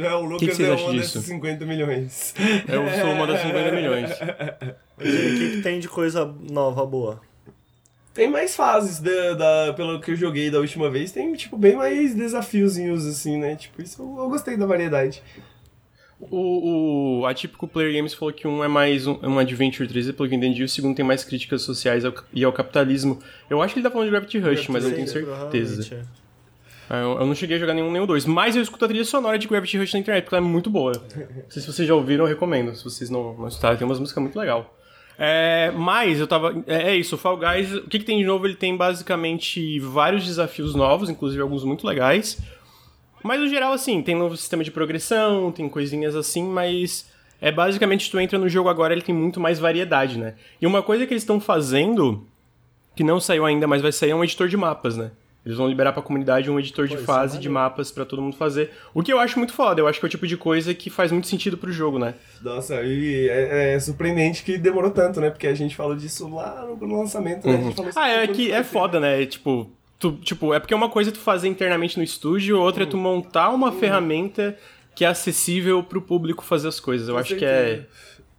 É, 0.00 0.12
o 0.14 0.22
Lucas 0.22 0.48
que 0.48 0.54
vocês 0.54 0.68
é 0.68 0.72
uma 0.72 0.92
disso? 0.92 1.14
desses 1.18 1.24
50 1.24 1.64
milhões. 1.66 2.34
Eu 2.68 2.82
sou 3.00 3.10
uma 3.12 3.26
das 3.26 3.40
50 3.42 3.72
milhões. 3.72 4.10
E 5.00 5.08
o 5.08 5.38
que, 5.38 5.50
que 5.56 5.62
tem 5.62 5.78
de 5.80 5.88
coisa 5.88 6.24
nova 6.50 6.84
boa? 6.86 7.20
Tem 8.14 8.28
mais 8.30 8.54
fases, 8.54 9.00
da, 9.00 9.32
da- 9.34 9.72
pelo 9.74 9.98
que 10.00 10.10
eu 10.10 10.16
joguei 10.16 10.50
da 10.50 10.58
última 10.60 10.90
vez, 10.90 11.10
tem, 11.12 11.32
tipo, 11.34 11.56
bem 11.56 11.76
mais 11.76 12.14
desafiozinhos, 12.14 13.06
assim, 13.06 13.38
né? 13.38 13.56
Tipo, 13.56 13.80
isso 13.82 14.02
eu, 14.02 14.22
eu 14.24 14.28
gostei 14.28 14.54
da 14.56 14.66
variedade. 14.66 15.22
O, 16.20 17.20
o 17.22 17.26
Atípico 17.26 17.66
Player 17.66 17.92
Games 17.96 18.14
falou 18.14 18.32
que 18.32 18.46
um 18.46 18.62
é 18.62 18.68
mais 18.68 19.06
um, 19.08 19.18
um 19.22 19.38
Adventure 19.40 19.88
3, 19.88 20.12
pelo 20.12 20.28
que 20.28 20.34
eu 20.34 20.38
entendi, 20.38 20.62
o 20.62 20.68
segundo 20.68 20.94
tem 20.94 21.04
mais 21.04 21.24
críticas 21.24 21.62
sociais 21.62 22.04
ao- 22.04 22.14
e 22.32 22.44
ao 22.44 22.52
capitalismo. 22.52 23.18
Eu 23.50 23.60
acho 23.60 23.74
que 23.74 23.80
ele 23.80 23.84
tá 23.84 23.90
falando 23.90 24.06
de 24.06 24.10
Gravity 24.12 24.38
Rush, 24.38 24.68
mas 24.68 24.84
eu 24.84 24.90
não 24.90 24.96
tenho 24.96 25.08
certeza. 25.08 26.06
É. 26.92 27.02
Eu, 27.02 27.18
eu 27.20 27.26
não 27.26 27.34
cheguei 27.34 27.56
a 27.56 27.60
jogar 27.60 27.74
nenhum 27.74 27.90
nem 27.90 28.02
o 28.02 28.06
dois, 28.06 28.26
mas 28.26 28.54
eu 28.54 28.62
escuto 28.62 28.84
a 28.84 28.88
trilha 28.88 29.04
sonora 29.04 29.38
de 29.38 29.48
Gravity 29.48 29.78
Rush 29.78 29.94
na 29.94 30.00
internet, 30.00 30.24
porque 30.24 30.34
ela 30.34 30.46
é 30.46 30.48
muito 30.48 30.68
boa. 30.68 30.92
Não 30.92 31.50
sei 31.50 31.62
se 31.62 31.72
vocês 31.72 31.88
já 31.88 31.94
ouviram, 31.94 32.24
eu 32.24 32.28
recomendo. 32.28 32.74
Se 32.74 32.84
vocês 32.84 33.08
não, 33.08 33.34
não 33.34 33.48
escutaram, 33.48 33.76
tem 33.76 33.86
umas 33.86 33.98
músicas 33.98 34.22
muito 34.22 34.38
legal. 34.38 34.76
É, 35.18 35.70
mas 35.74 36.20
eu 36.20 36.26
tava. 36.26 36.62
É, 36.66 36.90
é 36.90 36.96
isso, 36.96 37.14
o 37.14 37.18
Fall 37.18 37.38
Guys, 37.38 37.72
o 37.74 37.82
que, 37.88 37.98
que 37.98 38.04
tem 38.04 38.18
de 38.18 38.24
novo? 38.24 38.46
Ele 38.46 38.54
tem 38.54 38.76
basicamente 38.76 39.78
vários 39.80 40.24
desafios 40.24 40.74
novos, 40.74 41.08
inclusive 41.08 41.40
alguns 41.40 41.64
muito 41.64 41.86
legais. 41.86 42.38
Mas 43.22 43.40
no 43.40 43.48
geral, 43.48 43.72
assim, 43.72 44.02
tem 44.02 44.16
novo 44.16 44.36
sistema 44.36 44.64
de 44.64 44.70
progressão, 44.70 45.52
tem 45.52 45.68
coisinhas 45.68 46.16
assim, 46.16 46.42
mas 46.42 47.08
é 47.40 47.52
basicamente 47.52 48.10
tu 48.10 48.18
entra 48.18 48.38
no 48.38 48.48
jogo 48.48 48.68
agora, 48.68 48.92
ele 48.92 49.02
tem 49.02 49.14
muito 49.14 49.38
mais 49.38 49.58
variedade, 49.58 50.18
né? 50.18 50.34
E 50.60 50.66
uma 50.66 50.82
coisa 50.82 51.06
que 51.06 51.12
eles 51.12 51.22
estão 51.22 51.40
fazendo, 51.40 52.26
que 52.96 53.04
não 53.04 53.20
saiu 53.20 53.46
ainda, 53.46 53.66
mas 53.66 53.80
vai 53.80 53.92
sair, 53.92 54.10
é 54.10 54.14
um 54.14 54.24
editor 54.24 54.48
de 54.48 54.56
mapas, 54.56 54.96
né? 54.96 55.12
Eles 55.44 55.58
vão 55.58 55.68
liberar 55.68 55.92
pra 55.92 56.02
comunidade 56.02 56.48
um 56.48 56.58
editor 56.58 56.86
de 56.86 56.94
isso 56.94 57.02
é 57.02 57.06
fase 57.06 57.38
de 57.38 57.48
maneiro. 57.48 57.70
mapas 57.70 57.90
pra 57.90 58.04
todo 58.04 58.22
mundo 58.22 58.36
fazer. 58.36 58.70
O 58.94 59.02
que 59.02 59.12
eu 59.12 59.18
acho 59.18 59.38
muito 59.38 59.52
foda, 59.52 59.80
eu 59.80 59.88
acho 59.88 59.98
que 59.98 60.06
é 60.06 60.08
o 60.08 60.10
tipo 60.10 60.26
de 60.26 60.36
coisa 60.36 60.72
que 60.72 60.88
faz 60.88 61.10
muito 61.10 61.26
sentido 61.26 61.56
pro 61.58 61.72
jogo, 61.72 61.98
né? 61.98 62.14
Nossa, 62.40 62.80
e 62.82 63.28
é, 63.28 63.74
é 63.74 63.80
surpreendente 63.80 64.44
que 64.44 64.56
demorou 64.56 64.92
tanto, 64.92 65.20
né? 65.20 65.30
Porque 65.30 65.48
a 65.48 65.54
gente 65.54 65.74
falou 65.74 65.96
disso 65.96 66.32
lá 66.32 66.64
no, 66.80 66.96
lançamento, 66.98 67.46
né? 67.48 67.56
A 67.56 67.70
isso 67.70 67.98
Ah, 67.98 68.08
é 68.08 68.26
que 68.28 68.52
é 68.52 68.62
foda, 68.62 69.00
né? 69.00 69.26
Tipo, 69.26 69.68
tu, 69.98 70.12
tipo, 70.22 70.54
é 70.54 70.60
porque 70.60 70.74
uma 70.74 70.88
coisa 70.88 71.10
é 71.10 71.12
tu 71.12 71.18
fazer 71.18 71.48
internamente 71.48 71.96
no 71.96 72.04
estúdio, 72.04 72.60
outra 72.60 72.84
é 72.84 72.86
tu 72.86 72.96
montar 72.96 73.50
uma 73.50 73.72
ferramenta 73.72 74.56
que 74.94 75.04
é 75.04 75.08
acessível 75.08 75.82
pro 75.82 76.02
público 76.02 76.44
fazer 76.44 76.68
as 76.68 76.78
coisas. 76.78 77.08
Eu 77.08 77.14
Com 77.14 77.20
acho 77.20 77.34
que 77.34 77.44
é. 77.44 77.86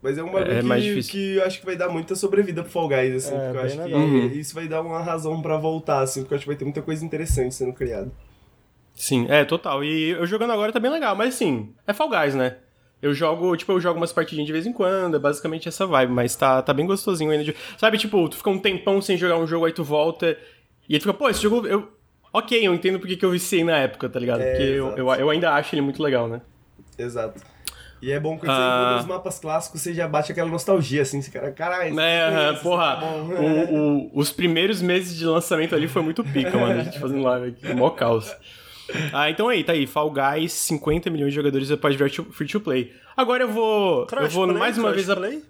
Mas 0.04 0.18
é 0.18 0.24
um 0.24 0.30
bagulho 0.32 0.52
é 0.58 0.60
que, 0.60 0.66
mais 0.68 0.84
difícil. 0.84 1.12
que 1.14 1.36
eu 1.38 1.44
acho 1.46 1.60
que 1.62 1.66
vai 1.66 1.78
dar 1.78 1.88
muita 1.88 2.14
sobrevida 2.14 2.62
pro 2.62 2.70
Fall 2.72 2.90
Guys, 2.90 3.16
assim. 3.26 3.36
É, 3.36 3.40
porque 3.40 3.58
eu 3.58 3.62
acho 3.62 3.78
legal. 3.82 3.88
que 3.88 3.96
Uhum. 4.06 4.26
isso 4.34 4.54
vai 4.54 4.68
dar 4.68 4.82
uma 4.82 5.00
razão 5.02 5.42
pra 5.42 5.56
voltar, 5.56 6.02
assim. 6.02 6.22
Porque 6.22 6.34
eu 6.34 6.36
acho 6.36 6.44
que 6.44 6.50
vai 6.50 6.58
ter 6.58 6.66
muita 6.66 6.82
coisa 6.82 7.06
interessante 7.06 7.56
sendo 7.56 7.72
criada. 7.72 8.12
Sim, 8.94 9.26
é, 9.30 9.46
total. 9.46 9.84
E 9.84 10.10
eu 10.10 10.28
jogando 10.28 10.52
agora 10.52 10.72
tá 10.74 10.80
bem 10.80 10.92
legal, 10.92 11.16
mas 11.16 11.34
assim, 11.36 11.74
é 11.88 11.94
Fall 11.94 12.10
Guys, 12.10 12.36
né? 12.36 12.58
Eu 13.02 13.14
jogo, 13.14 13.56
tipo, 13.58 13.72
eu 13.72 13.80
jogo 13.82 13.98
umas 14.00 14.14
partidinhas 14.14 14.46
de 14.48 14.54
vez 14.54 14.66
em 14.66 14.72
quando, 14.74 15.16
é 15.18 15.20
basicamente 15.20 15.68
essa 15.68 15.86
vibe, 15.86 16.12
mas 16.14 16.36
tá, 16.36 16.62
tá 16.62 16.74
bem 16.74 16.86
gostosinho 16.86 17.32
ainda. 17.32 17.44
de- 17.44 17.56
Sabe, 17.78 17.98
tipo, 17.98 18.28
tu 18.30 18.38
fica 18.38 18.50
um 18.50 18.60
tempão 18.60 19.02
sem 19.02 19.18
jogar 19.18 19.38
um 19.38 19.48
jogo, 19.48 19.66
aí 19.66 19.74
tu 19.74 19.84
volta, 19.84 20.38
e 20.88 20.94
aí 20.96 21.00
tu 21.00 21.04
fica, 21.04 21.14
pô, 21.14 21.28
esse 21.30 21.42
jogo, 21.42 21.66
eu... 21.68 21.88
Ok, 22.32 22.58
eu 22.66 22.74
entendo 22.74 23.00
porque 23.00 23.16
que 23.16 23.24
eu 23.26 23.32
viciei 23.32 23.64
na 23.64 23.78
época, 23.78 24.10
tá 24.10 24.20
ligado? 24.20 24.42
É, 24.42 24.52
Porque 24.52 24.64
eu, 24.64 24.88
eu, 24.98 25.10
eu 25.14 25.30
ainda 25.30 25.52
acho 25.54 25.76
ele 25.76 25.82
muito 25.82 26.02
legal, 26.02 26.28
né? 26.28 26.42
Exato. 26.98 27.42
E 28.04 28.12
é 28.12 28.20
bom 28.20 28.38
quando 28.38 28.52
Ah. 28.52 28.56
você 28.56 28.62
encontra 28.84 29.00
os 29.02 29.06
mapas 29.08 29.40
clássicos, 29.40 29.82
você 29.82 29.94
já 29.94 30.08
bate 30.08 30.32
aquela 30.32 30.50
nostalgia, 30.50 31.02
assim. 31.04 31.22
Você 31.22 31.32
cara, 31.32 31.52
caralho. 31.52 31.98
É, 32.00 32.52
isso 32.54 32.62
porra, 32.62 32.96
tá 32.96 33.02
bom. 33.02 33.30
o- 33.30 33.76
o- 34.08 34.12
os 34.14 34.32
primeiros 34.32 34.82
meses 34.82 35.16
de 35.18 35.26
lançamento 35.26 35.74
ali 35.74 35.88
foi 35.88 36.02
muito 36.02 36.24
pica, 36.24 36.58
mano. 36.58 36.82
A 36.82 36.84
gente 36.84 37.00
fazendo 37.00 37.22
live 37.24 37.48
aqui, 37.50 37.74
mó 37.74 37.90
caos. 37.92 38.36
Ah, 39.14 39.30
então 39.30 39.48
aí, 39.48 39.64
tá 39.64 39.72
aí, 39.72 39.88
Fall 39.88 40.12
Guys, 40.12 40.52
50 40.52 41.10
milhões 41.10 41.32
de 41.32 41.36
jogadores 41.38 41.72
após 41.72 41.96
free 42.32 42.48
to 42.48 42.60
play. 42.60 42.92
Agora 43.16 43.44
eu 43.44 43.48
vou. 43.48 44.02
eu 44.02 44.06
vou 44.06 44.06
Crossplay, 44.08 44.54
mais 44.58 44.78
uma 44.78 44.92
vez. 44.92 45.10
A, 45.10 45.16
crossplay? 45.16 45.44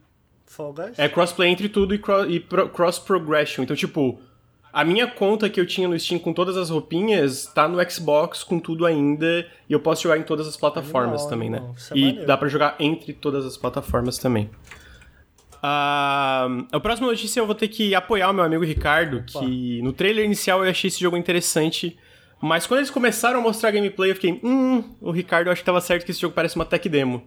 Fall 0.45 0.73
Guys? 0.73 0.99
é 0.99 1.09
crossplay 1.09 1.49
entre 1.49 1.67
tudo 1.69 1.95
e, 1.95 1.97
cro- 1.97 2.29
e 2.29 2.39
pro- 2.39 2.69
cross 2.69 2.99
progression. 2.99 3.63
Então, 3.63 3.75
tipo, 3.75 4.21
a 4.73 4.83
minha 4.83 5.05
conta 5.05 5.47
que 5.51 5.59
eu 5.59 5.67
tinha 5.67 5.87
no 5.87 5.97
Steam 5.99 6.19
com 6.19 6.33
todas 6.33 6.57
as 6.57 6.71
roupinhas 6.71 7.45
tá 7.45 7.67
no 7.67 7.77
Xbox 7.89 8.43
com 8.43 8.59
tudo 8.59 8.87
ainda. 8.87 9.45
E 9.69 9.73
eu 9.73 9.79
posso 9.79 10.01
jogar 10.01 10.17
em 10.17 10.23
todas 10.23 10.47
as 10.47 10.57
plataformas 10.57 11.27
também, 11.27 11.47
né? 11.47 11.61
Isso 11.77 11.93
é 11.93 11.97
E 11.97 12.25
dá 12.25 12.35
pra 12.35 12.47
jogar 12.47 12.75
entre 12.79 13.13
todas 13.13 13.45
as 13.45 13.55
plataformas 13.55 14.17
também. 14.17 14.49
Ah, 15.61 16.47
a 16.71 16.79
próxima 16.79 17.07
notícia 17.07 17.39
eu 17.39 17.45
vou 17.45 17.55
ter 17.55 17.67
que 17.67 17.93
apoiar 17.93 18.31
o 18.31 18.33
meu 18.33 18.43
amigo 18.43 18.65
Ricardo, 18.65 19.23
que 19.23 19.79
no 19.83 19.93
trailer 19.93 20.25
inicial 20.25 20.65
eu 20.65 20.69
achei 20.69 20.87
esse 20.87 20.99
jogo 20.99 21.15
interessante, 21.15 21.97
mas 22.41 22.67
quando 22.67 22.79
eles 22.79 22.89
começaram 22.89 23.39
a 23.39 23.41
mostrar 23.41 23.71
gameplay 23.71 24.11
eu 24.11 24.15
fiquei, 24.15 24.41
hum, 24.43 24.83
o 24.99 25.11
Ricardo 25.11 25.47
eu 25.47 25.53
acho 25.53 25.61
que 25.61 25.65
tava 25.65 25.79
certo 25.79 26.03
que 26.03 26.11
esse 26.11 26.19
jogo 26.19 26.33
parece 26.35 26.55
uma 26.57 26.65
tech 26.65 26.89
demo, 26.89 27.23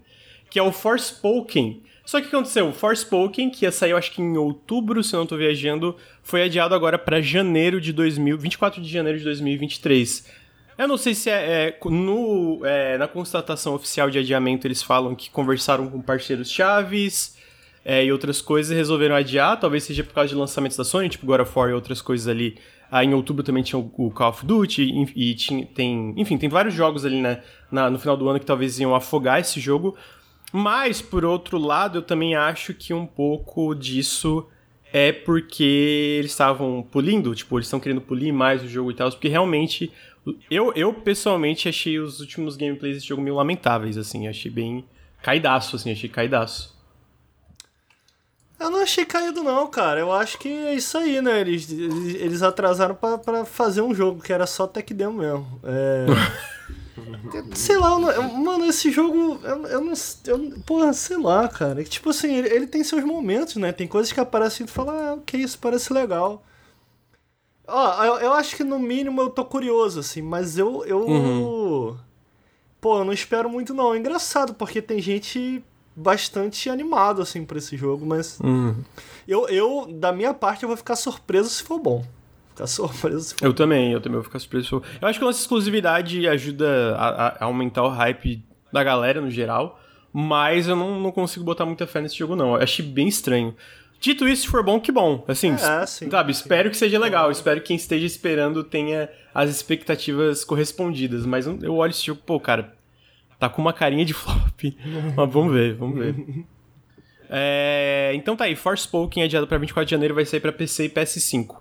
que 0.50 0.58
é 0.58 0.62
o 0.62 0.70
Forspoken. 0.72 1.82
Só 2.06 2.20
que 2.20 2.28
o 2.28 2.30
que 2.30 2.36
aconteceu? 2.36 2.72
Forspoken, 2.72 3.50
que 3.50 3.64
ia 3.64 3.72
sair 3.72 3.90
eu 3.90 3.96
acho 3.96 4.12
que 4.12 4.22
em 4.22 4.36
outubro, 4.36 5.02
se 5.02 5.12
eu 5.12 5.18
não 5.18 5.26
tô 5.26 5.36
viajando, 5.36 5.96
foi 6.22 6.44
adiado 6.44 6.72
agora 6.72 6.96
pra 6.96 7.20
janeiro 7.20 7.80
de 7.80 7.92
2000, 7.92 8.38
24 8.38 8.80
de 8.80 8.88
janeiro 8.88 9.18
de 9.18 9.24
2023. 9.24 10.24
Eu 10.78 10.86
não 10.86 10.96
sei 10.96 11.14
se 11.14 11.28
é, 11.28 11.34
é, 11.34 11.78
no, 11.84 12.64
é, 12.64 12.96
na 12.96 13.08
constatação 13.08 13.74
oficial 13.74 14.08
de 14.08 14.20
adiamento 14.20 14.68
eles 14.68 14.84
falam 14.84 15.16
que 15.16 15.28
conversaram 15.30 15.90
com 15.90 16.00
parceiros 16.00 16.48
chaves 16.48 17.36
é, 17.84 18.04
e 18.04 18.12
outras 18.12 18.40
coisas 18.40 18.70
e 18.70 18.74
resolveram 18.76 19.16
adiar. 19.16 19.58
Talvez 19.58 19.82
seja 19.82 20.04
por 20.04 20.14
causa 20.14 20.28
de 20.28 20.36
lançamentos 20.36 20.76
da 20.76 20.84
Sony, 20.84 21.08
tipo 21.08 21.26
God 21.26 21.40
of 21.40 21.58
War 21.58 21.70
e 21.70 21.72
outras 21.72 22.00
coisas 22.00 22.28
ali. 22.28 22.56
Ah, 22.88 23.04
em 23.04 23.14
outubro 23.14 23.42
também 23.42 23.64
tinha 23.64 23.80
o, 23.80 23.90
o 23.96 24.12
Call 24.12 24.30
of 24.30 24.46
Duty 24.46 24.82
e, 25.16 25.30
e 25.30 25.34
tinha, 25.34 25.66
tem, 25.66 26.14
enfim, 26.16 26.38
tem 26.38 26.48
vários 26.48 26.72
jogos 26.72 27.04
ali 27.04 27.20
né, 27.20 27.42
na, 27.68 27.90
no 27.90 27.98
final 27.98 28.16
do 28.16 28.28
ano 28.28 28.38
que 28.38 28.46
talvez 28.46 28.78
iam 28.78 28.94
afogar 28.94 29.40
esse 29.40 29.58
jogo. 29.58 29.96
Mas, 30.52 31.02
por 31.02 31.24
outro 31.24 31.58
lado, 31.58 31.98
eu 31.98 32.02
também 32.02 32.34
acho 32.34 32.72
que 32.72 32.94
um 32.94 33.06
pouco 33.06 33.74
disso 33.74 34.46
é 34.92 35.12
porque 35.12 36.16
eles 36.18 36.30
estavam 36.30 36.82
polindo, 36.90 37.34
tipo, 37.34 37.58
eles 37.58 37.66
estão 37.66 37.80
querendo 37.80 38.00
polir 38.00 38.32
mais 38.32 38.62
o 38.62 38.68
jogo 38.68 38.90
e 38.90 38.94
tal, 38.94 39.10
porque 39.10 39.28
realmente 39.28 39.92
eu, 40.50 40.72
eu 40.74 40.92
pessoalmente 40.92 41.68
achei 41.68 41.98
os 41.98 42.20
últimos 42.20 42.56
gameplays 42.56 42.96
desse 42.96 43.06
jogo 43.06 43.22
meio 43.22 43.36
lamentáveis, 43.36 43.98
assim, 43.98 44.26
achei 44.26 44.50
bem 44.50 44.84
caidaço, 45.22 45.76
assim, 45.76 45.92
achei 45.92 46.08
caidaço. 46.08 46.74
Eu 48.58 48.70
não 48.70 48.80
achei 48.80 49.04
caído, 49.04 49.42
não, 49.42 49.66
cara. 49.66 50.00
Eu 50.00 50.10
acho 50.10 50.38
que 50.38 50.48
é 50.48 50.74
isso 50.74 50.96
aí, 50.96 51.20
né? 51.20 51.42
Eles, 51.42 51.70
eles, 51.70 52.14
eles 52.14 52.42
atrasaram 52.42 52.94
pra, 52.94 53.18
pra 53.18 53.44
fazer 53.44 53.82
um 53.82 53.94
jogo 53.94 54.22
que 54.22 54.32
era 54.32 54.46
só 54.46 54.66
tech 54.66 54.94
demo 54.94 55.18
mesmo. 55.18 55.60
É. 55.62 56.06
sei 57.54 57.76
lá, 57.76 57.98
não- 57.98 58.32
mano, 58.34 58.64
esse 58.66 58.90
jogo. 58.90 59.38
Eu, 59.42 59.66
eu 59.66 59.80
não. 59.80 59.92
Eu, 60.26 60.60
porra, 60.64 60.92
sei 60.92 61.16
lá, 61.16 61.48
cara. 61.48 61.82
Tipo 61.84 62.10
assim, 62.10 62.34
ele, 62.34 62.48
ele 62.48 62.66
tem 62.66 62.82
seus 62.84 63.04
momentos, 63.04 63.56
né? 63.56 63.72
Tem 63.72 63.86
coisas 63.86 64.12
que 64.12 64.20
aparecem 64.20 64.64
e 64.64 64.66
tu 64.66 64.72
fala, 64.72 64.92
ah, 65.10 65.14
ok, 65.14 65.40
isso 65.40 65.58
parece 65.58 65.92
legal. 65.92 66.42
Ó, 67.66 68.04
eu, 68.04 68.14
eu 68.18 68.32
acho 68.32 68.54
que 68.56 68.62
no 68.64 68.78
mínimo 68.78 69.20
eu 69.20 69.30
tô 69.30 69.44
curioso, 69.44 70.00
assim, 70.00 70.22
mas 70.22 70.56
eu. 70.56 70.84
eu 70.84 71.06
Pô, 72.80 72.98
eu 72.98 73.04
não 73.04 73.12
espero 73.12 73.48
muito, 73.50 73.74
não. 73.74 73.94
É 73.94 73.98
engraçado, 73.98 74.54
porque 74.54 74.80
tem 74.80 75.00
gente 75.00 75.64
bastante 75.96 76.68
animado, 76.70 77.22
assim, 77.22 77.44
pra 77.44 77.58
esse 77.58 77.76
jogo, 77.76 78.06
mas. 78.06 78.38
Eu, 79.26 79.48
eu, 79.48 79.86
da 79.92 80.12
minha 80.12 80.32
parte, 80.32 80.62
eu 80.62 80.68
vou 80.68 80.76
ficar 80.76 80.94
surpreso 80.94 81.48
se 81.50 81.62
for 81.64 81.80
bom. 81.80 82.04
Ficar 82.56 82.66
surpreso 82.66 83.34
Eu 83.42 83.52
também, 83.52 83.92
eu 83.92 84.00
também 84.00 84.16
vou 84.16 84.24
ficar 84.24 84.38
surpreso. 84.38 84.82
Eu 85.00 85.06
acho 85.08 85.18
que 85.18 85.24
a 85.24 85.28
nossa 85.28 85.40
exclusividade 85.40 86.26
ajuda 86.26 86.96
a, 86.96 87.26
a- 87.28 87.44
aumentar 87.44 87.82
o 87.82 87.88
hype 87.88 88.42
da 88.72 88.82
galera 88.82 89.20
no 89.20 89.30
geral, 89.30 89.78
mas 90.12 90.66
eu 90.66 90.74
não, 90.74 90.98
não 90.98 91.12
consigo 91.12 91.44
botar 91.44 91.66
muita 91.66 91.86
fé 91.86 92.00
nesse 92.00 92.16
jogo, 92.16 92.34
não. 92.34 92.56
Eu 92.56 92.62
achei 92.62 92.84
bem 92.84 93.06
estranho. 93.08 93.54
Dito 94.00 94.28
isso, 94.28 94.42
se 94.42 94.48
for 94.48 94.62
bom, 94.62 94.78
que 94.80 94.90
bom. 94.92 95.24
Assim, 95.28 95.52
É, 95.54 95.86
sim. 95.86 96.10
sabe, 96.10 96.30
espero 96.32 96.70
que 96.70 96.76
seja 96.76 96.98
legal. 96.98 97.30
Espero 97.30 97.60
que 97.60 97.68
quem 97.68 97.76
esteja 97.76 98.04
esperando 98.06 98.62
tenha 98.64 99.08
as 99.34 99.48
expectativas 99.50 100.44
correspondidas. 100.44 101.24
Mas 101.26 101.46
eu 101.46 101.58
eu 101.62 101.74
olho 101.76 101.90
esse 101.90 102.04
jogo, 102.06 102.20
pô, 102.24 102.38
cara, 102.40 102.74
tá 103.38 103.48
com 103.48 103.60
uma 103.62 103.72
carinha 103.72 104.04
de 104.04 104.12
flop. 104.14 104.60
mas 105.16 105.30
vamos 105.32 105.52
ver, 105.52 105.74
vamos 105.74 105.98
ver. 105.98 106.14
É, 107.28 108.12
então 108.14 108.36
tá 108.36 108.44
aí, 108.44 108.54
Forspoken 108.54 109.24
adiado 109.24 109.48
pra 109.48 109.58
24 109.58 109.84
de 109.84 109.90
janeiro 109.90 110.14
vai 110.14 110.24
sair 110.24 110.38
pra 110.38 110.52
PC 110.52 110.84
e 110.84 110.88
PS5. 110.88 111.56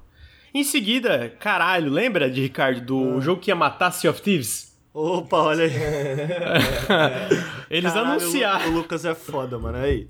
Em 0.56 0.64
seguida, 0.64 1.34
caralho, 1.40 1.92
lembra 1.92 2.32
de 2.32 2.42
Ricardo 2.42 2.80
do 2.82 3.18
Ah. 3.18 3.22
jogo 3.22 3.42
que 3.42 3.52
ia 3.52 3.56
matar 3.56 3.92
Sea 3.92 4.10
of 4.10 4.22
Thieves? 4.22 4.74
Opa, 4.94 5.36
olha 5.38 5.66
aí. 5.66 5.72
Eles 7.70 7.92
Caralho, 7.94 8.12
anunciaram. 8.22 8.66
O, 8.68 8.70
Lu- 8.70 8.74
o 8.76 8.78
Lucas 8.78 9.04
é 9.04 9.14
foda, 9.14 9.60
mano. 9.60 9.78
Aí. 9.78 10.08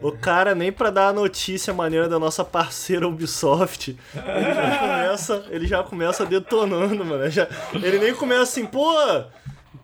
O 0.00 0.12
cara, 0.12 0.54
nem 0.54 0.70
pra 0.70 0.90
dar 0.90 1.08
a 1.08 1.12
notícia 1.12 1.74
maneira 1.74 2.08
da 2.08 2.20
nossa 2.20 2.44
parceira 2.44 3.08
Ubisoft, 3.08 3.96
ele 4.14 4.54
já 4.54 4.78
começa, 4.78 5.44
ele 5.50 5.66
já 5.66 5.82
começa 5.82 6.24
detonando, 6.24 7.04
mano. 7.04 7.28
Já, 7.28 7.48
ele 7.74 7.98
nem 7.98 8.14
começa 8.14 8.42
assim, 8.44 8.64
pô, 8.64 8.94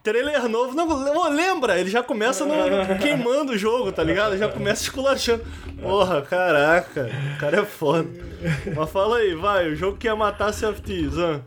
trailer 0.03 0.49
novo. 0.49 0.75
Não, 0.75 1.31
lembra? 1.31 1.79
Ele 1.79 1.91
já 1.91 2.03
começa 2.03 2.45
no, 2.45 2.55
queimando 3.01 3.53
o 3.53 3.59
jogo, 3.59 3.93
tá 3.93 4.03
ligado? 4.03 4.37
Já 4.37 4.49
começa 4.49 4.83
esculachando. 4.83 5.45
Porra, 5.81 6.23
caraca, 6.23 7.11
o 7.35 7.41
cara 7.41 7.61
é 7.61 7.65
foda. 7.65 8.09
Mas 8.75 8.91
fala 8.91 9.19
aí, 9.19 9.35
vai, 9.35 9.69
o 9.69 9.77
jogo 9.77 9.97
que 9.97 10.07
ia 10.07 10.17
matar 10.17 10.51
of 10.51 10.81
Thieves, 10.83 11.19
hein? 11.19 11.43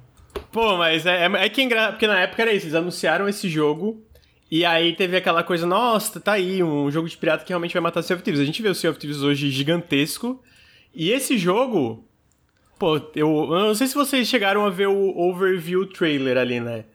Pô, 0.51 0.77
mas 0.77 1.05
é, 1.05 1.25
é, 1.25 1.45
é 1.45 1.49
que 1.49 1.61
engra... 1.61 1.91
Porque 1.91 2.07
na 2.07 2.19
época 2.19 2.41
era 2.41 2.53
isso, 2.53 2.65
eles 2.65 2.75
anunciaram 2.75 3.27
esse 3.27 3.49
jogo. 3.49 4.03
E 4.49 4.63
aí 4.63 4.95
teve 4.95 5.17
aquela 5.17 5.43
coisa, 5.43 5.65
nossa, 5.65 6.19
tá 6.19 6.33
aí, 6.33 6.63
um 6.63 6.89
jogo 6.89 7.09
de 7.09 7.17
pirata 7.17 7.43
que 7.43 7.49
realmente 7.49 7.73
vai 7.73 7.81
matar 7.81 8.01
Sea 8.01 8.15
of 8.15 8.23
Thieves. 8.23 8.41
A 8.41 8.45
gente 8.45 8.61
vê 8.61 8.69
o 8.69 8.75
Sea 8.75 8.89
of 8.89 8.99
Thieves 8.99 9.21
hoje 9.21 9.49
gigantesco. 9.49 10.41
E 10.95 11.11
esse 11.11 11.37
jogo. 11.37 12.07
Pô, 12.79 12.97
eu, 13.15 13.29
eu 13.51 13.59
não 13.59 13.75
sei 13.75 13.87
se 13.87 13.95
vocês 13.95 14.27
chegaram 14.27 14.65
a 14.65 14.69
ver 14.69 14.87
o 14.87 15.17
overview 15.17 15.85
trailer 15.87 16.37
ali, 16.37 16.59
né? 16.59 16.85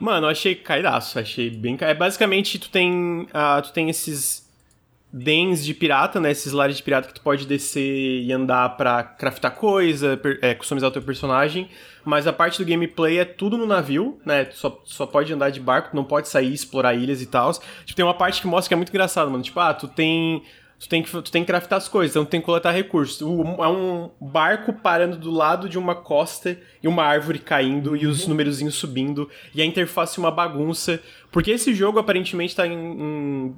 Mano, 0.00 0.26
eu 0.26 0.30
achei 0.30 0.54
caidaço, 0.54 1.18
achei 1.18 1.50
bem. 1.50 1.76
É 1.80 1.92
basicamente 1.92 2.58
tu 2.58 2.70
tem, 2.70 3.22
uh, 3.24 3.62
tu 3.62 3.70
tem 3.70 3.90
esses 3.90 4.48
dens 5.12 5.62
de 5.62 5.74
pirata, 5.74 6.18
né? 6.18 6.30
Esses 6.30 6.52
lares 6.52 6.78
de 6.78 6.82
pirata 6.82 7.08
que 7.08 7.14
tu 7.14 7.20
pode 7.20 7.46
descer 7.46 8.22
e 8.22 8.32
andar 8.32 8.76
pra 8.78 9.02
craftar 9.02 9.54
coisa, 9.54 10.18
é, 10.40 10.54
customizar 10.54 10.88
o 10.88 10.92
teu 10.92 11.02
personagem. 11.02 11.68
Mas 12.02 12.26
a 12.26 12.32
parte 12.32 12.62
do 12.62 12.68
gameplay 12.68 13.18
é 13.18 13.26
tudo 13.26 13.58
no 13.58 13.66
navio, 13.66 14.18
né? 14.24 14.46
Tu 14.46 14.56
só, 14.56 14.80
só 14.86 15.04
pode 15.04 15.30
andar 15.34 15.50
de 15.50 15.60
barco, 15.60 15.94
não 15.94 16.04
pode 16.04 16.28
sair, 16.28 16.54
explorar 16.54 16.94
ilhas 16.94 17.20
e 17.20 17.26
tal. 17.26 17.52
Tipo, 17.52 17.94
tem 17.94 18.04
uma 18.04 18.14
parte 18.14 18.40
que 18.40 18.46
mostra 18.46 18.68
que 18.68 18.74
é 18.74 18.76
muito 18.76 18.88
engraçado, 18.88 19.30
mano. 19.30 19.42
Tipo, 19.42 19.60
ah, 19.60 19.74
tu 19.74 19.86
tem 19.86 20.42
tu 20.80 20.88
tem 20.88 21.02
que, 21.02 21.10
tu 21.10 21.30
tem 21.30 21.42
que 21.42 21.46
craftar 21.46 21.76
as 21.76 21.88
coisas, 21.88 22.12
então 22.12 22.24
tu 22.24 22.30
tem 22.30 22.40
que 22.40 22.46
coletar 22.46 22.70
recursos. 22.70 23.20
é 23.20 23.68
um 23.68 24.10
barco 24.18 24.72
parando 24.72 25.18
do 25.18 25.30
lado 25.30 25.68
de 25.68 25.78
uma 25.78 25.94
costa 25.94 26.58
e 26.82 26.88
uma 26.88 27.04
árvore 27.04 27.38
caindo 27.38 27.94
e 27.94 28.06
os 28.06 28.22
uhum. 28.22 28.30
numerozinhos 28.30 28.76
subindo 28.76 29.28
e 29.54 29.60
a 29.60 29.64
interface 29.64 30.18
uma 30.18 30.30
bagunça. 30.30 30.98
Porque 31.30 31.50
esse 31.50 31.74
jogo 31.74 31.98
aparentemente 31.98 32.56
tá, 32.56 32.66
em, 32.66 32.72
em, 32.72 33.54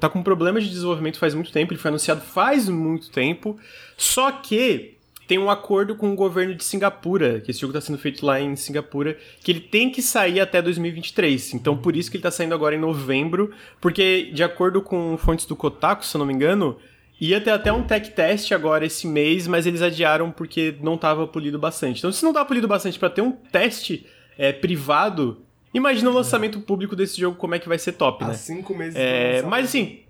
tá 0.00 0.08
com 0.08 0.22
problemas 0.22 0.64
de 0.64 0.70
desenvolvimento 0.70 1.18
faz 1.18 1.34
muito 1.34 1.52
tempo, 1.52 1.74
ele 1.74 1.80
foi 1.80 1.90
anunciado 1.90 2.22
faz 2.22 2.66
muito 2.66 3.10
tempo, 3.10 3.58
só 3.94 4.32
que 4.32 4.96
tem 5.26 5.38
um 5.38 5.50
acordo 5.50 5.94
com 5.94 6.12
o 6.12 6.16
governo 6.16 6.54
de 6.54 6.64
Singapura, 6.64 7.40
que 7.40 7.50
esse 7.50 7.60
jogo 7.60 7.76
está 7.76 7.80
sendo 7.80 7.98
feito 7.98 8.24
lá 8.24 8.40
em 8.40 8.54
Singapura, 8.56 9.16
que 9.40 9.50
ele 9.50 9.60
tem 9.60 9.90
que 9.90 10.02
sair 10.02 10.40
até 10.40 10.60
2023. 10.60 11.54
Então, 11.54 11.76
por 11.76 11.96
isso 11.96 12.10
que 12.10 12.16
ele 12.16 12.20
está 12.20 12.30
saindo 12.30 12.54
agora 12.54 12.74
em 12.74 12.78
novembro, 12.78 13.50
porque, 13.80 14.30
de 14.32 14.42
acordo 14.42 14.82
com 14.82 15.16
fontes 15.16 15.46
do 15.46 15.56
Kotaku, 15.56 16.04
se 16.04 16.16
eu 16.16 16.18
não 16.18 16.26
me 16.26 16.34
engano, 16.34 16.76
ia 17.20 17.40
ter 17.40 17.50
até 17.50 17.72
um 17.72 17.82
tech 17.82 18.10
test 18.10 18.52
agora 18.52 18.84
esse 18.84 19.06
mês, 19.06 19.46
mas 19.46 19.66
eles 19.66 19.80
adiaram 19.80 20.30
porque 20.30 20.76
não 20.82 20.94
estava 20.94 21.26
polido 21.26 21.58
bastante. 21.58 21.98
Então, 21.98 22.12
se 22.12 22.22
não 22.22 22.30
está 22.30 22.44
polido 22.44 22.68
bastante 22.68 22.98
para 22.98 23.10
ter 23.10 23.22
um 23.22 23.32
teste 23.32 24.06
é, 24.36 24.52
privado, 24.52 25.42
imagina 25.72 26.10
o 26.10 26.12
lançamento 26.12 26.60
público 26.60 26.94
desse 26.94 27.18
jogo, 27.20 27.36
como 27.36 27.54
é 27.54 27.58
que 27.58 27.68
vai 27.68 27.78
ser 27.78 27.92
top, 27.92 28.24
Há 28.24 28.28
né? 28.28 28.34
cinco 28.34 28.74
meses. 28.74 28.94
É, 28.96 29.42
mas 29.42 29.66
assim, 29.66 30.00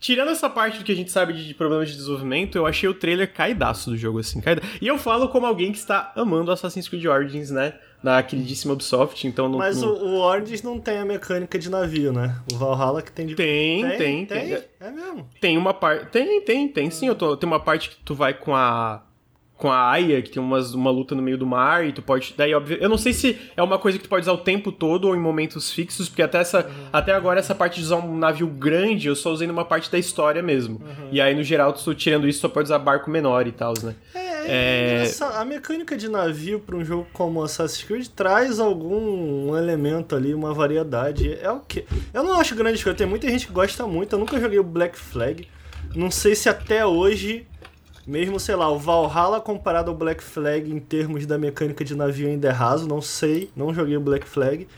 Tirando 0.00 0.30
essa 0.30 0.50
parte 0.50 0.78
do 0.78 0.84
que 0.84 0.92
a 0.92 0.94
gente 0.94 1.10
sabe 1.10 1.32
de 1.32 1.54
problemas 1.54 1.88
de 1.88 1.96
desenvolvimento, 1.96 2.58
eu 2.58 2.66
achei 2.66 2.88
o 2.88 2.94
trailer 2.94 3.32
caidaço 3.32 3.90
do 3.90 3.96
jogo, 3.96 4.18
assim. 4.18 4.40
Caida... 4.40 4.62
E 4.80 4.86
eu 4.86 4.98
falo 4.98 5.28
como 5.28 5.46
alguém 5.46 5.72
que 5.72 5.78
está 5.78 6.12
amando 6.14 6.50
Assassin's 6.52 6.88
Creed 6.88 7.06
Origins, 7.06 7.50
né? 7.50 7.74
Da 8.02 8.22
queridíssima 8.22 8.74
Ubisoft, 8.74 9.26
então 9.26 9.48
não. 9.48 9.58
Mas 9.58 9.80
não... 9.80 9.88
O, 9.88 10.16
o 10.16 10.20
Origins 10.20 10.62
não 10.62 10.78
tem 10.78 10.98
a 10.98 11.06
mecânica 11.06 11.58
de 11.58 11.70
navio, 11.70 12.12
né? 12.12 12.36
O 12.52 12.56
Valhalla 12.56 13.00
que 13.00 13.10
tem 13.10 13.26
de. 13.26 13.34
Tem, 13.34 13.82
tem, 13.82 13.96
tem. 13.96 14.26
tem. 14.26 14.48
tem. 14.48 14.64
É 14.78 14.90
mesmo. 14.90 15.30
Tem 15.40 15.56
uma 15.56 15.72
parte. 15.72 16.10
Tem, 16.10 16.42
tem, 16.42 16.68
tem 16.68 16.90
sim. 16.90 17.06
Eu 17.06 17.14
tô... 17.14 17.34
Tem 17.34 17.46
uma 17.46 17.60
parte 17.60 17.88
que 17.88 17.96
tu 18.04 18.14
vai 18.14 18.34
com 18.34 18.54
a 18.54 19.03
com 19.56 19.70
a 19.70 19.90
Aya, 19.90 20.20
que 20.20 20.30
tem 20.30 20.42
umas, 20.42 20.74
uma 20.74 20.90
luta 20.90 21.14
no 21.14 21.22
meio 21.22 21.38
do 21.38 21.46
mar, 21.46 21.86
e 21.86 21.92
tu 21.92 22.02
pode. 22.02 22.34
Daí, 22.36 22.52
óbvio. 22.54 22.76
Eu 22.80 22.88
não 22.88 22.98
sei 22.98 23.12
se 23.12 23.38
é 23.56 23.62
uma 23.62 23.78
coisa 23.78 23.98
que 23.98 24.04
tu 24.04 24.10
pode 24.10 24.22
usar 24.22 24.32
o 24.32 24.38
tempo 24.38 24.72
todo 24.72 25.06
ou 25.06 25.14
em 25.14 25.20
momentos 25.20 25.72
fixos, 25.72 26.08
porque 26.08 26.22
até, 26.22 26.38
essa, 26.38 26.66
uhum. 26.66 26.88
até 26.92 27.12
agora 27.12 27.38
essa 27.38 27.54
parte 27.54 27.76
de 27.76 27.82
usar 27.82 27.96
um 27.96 28.16
navio 28.16 28.48
grande, 28.48 29.08
eu 29.08 29.14
só 29.14 29.32
usei 29.32 29.46
numa 29.46 29.64
parte 29.64 29.90
da 29.90 29.98
história 29.98 30.42
mesmo. 30.42 30.80
Uhum. 30.82 31.08
E 31.12 31.20
aí, 31.20 31.34
no 31.34 31.42
geral, 31.44 31.72
tu 31.72 31.94
tirando 31.94 32.28
isso, 32.28 32.40
só 32.40 32.48
pode 32.48 32.66
usar 32.66 32.78
barco 32.78 33.08
menor 33.08 33.46
e 33.46 33.52
tal, 33.52 33.74
né? 33.82 33.94
É, 34.12 34.44
é... 34.46 35.02
Essa, 35.02 35.40
a 35.40 35.44
mecânica 35.44 35.96
de 35.96 36.08
navio 36.08 36.58
para 36.58 36.76
um 36.76 36.84
jogo 36.84 37.06
como 37.12 37.42
Assassin's 37.42 37.84
Creed 37.84 38.08
traz 38.08 38.58
algum 38.58 39.56
elemento 39.56 40.16
ali, 40.16 40.34
uma 40.34 40.52
variedade. 40.52 41.38
É 41.40 41.50
o 41.50 41.60
que? 41.60 41.84
Eu 42.12 42.24
não 42.24 42.38
acho 42.40 42.56
grande 42.56 42.82
coisa. 42.82 42.98
Tem 42.98 43.06
muita 43.06 43.28
gente 43.28 43.46
que 43.46 43.52
gosta 43.52 43.86
muito. 43.86 44.14
Eu 44.14 44.18
nunca 44.18 44.38
joguei 44.38 44.58
o 44.58 44.64
Black 44.64 44.98
Flag. 44.98 45.48
Não 45.94 46.10
sei 46.10 46.34
se 46.34 46.48
até 46.48 46.84
hoje 46.84 47.46
mesmo, 48.06 48.38
sei 48.38 48.54
lá, 48.54 48.70
o 48.70 48.78
Valhalla 48.78 49.40
comparado 49.40 49.90
ao 49.90 49.96
Black 49.96 50.22
Flag 50.22 50.70
em 50.70 50.78
termos 50.78 51.26
da 51.26 51.38
mecânica 51.38 51.84
de 51.84 51.94
navio 51.94 52.28
ainda 52.28 52.48
é 52.48 52.50
raso, 52.50 52.86
não 52.86 53.00
sei, 53.00 53.50
não 53.56 53.72
joguei 53.72 53.96
o 53.96 54.00
Black 54.00 54.28
Flag. 54.28 54.68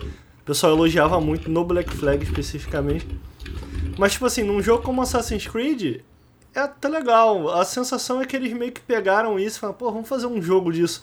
O 0.41 0.45
pessoal 0.45 0.73
elogiava 0.73 1.21
muito 1.21 1.51
no 1.51 1.65
Black 1.65 1.93
Flag 1.93 2.23
especificamente. 2.23 3.07
Mas, 3.99 4.13
tipo 4.13 4.27
assim, 4.27 4.43
num 4.43 4.63
jogo 4.63 4.83
como 4.83 5.03
Assassin's 5.03 5.47
Creed, 5.47 6.03
é 6.55 6.61
até 6.61 6.89
legal. 6.89 7.49
A 7.51 7.65
sensação 7.65 8.21
é 8.21 8.25
que 8.25 8.37
eles 8.37 8.53
meio 8.53 8.73
que 8.73 8.81
pegaram 8.81 9.39
isso 9.39 9.57
e 9.57 9.61
falaram, 9.61 9.79
pô, 9.79 9.91
vamos 9.91 10.09
fazer 10.09 10.27
um 10.27 10.41
jogo 10.41 10.73
disso. 10.73 11.03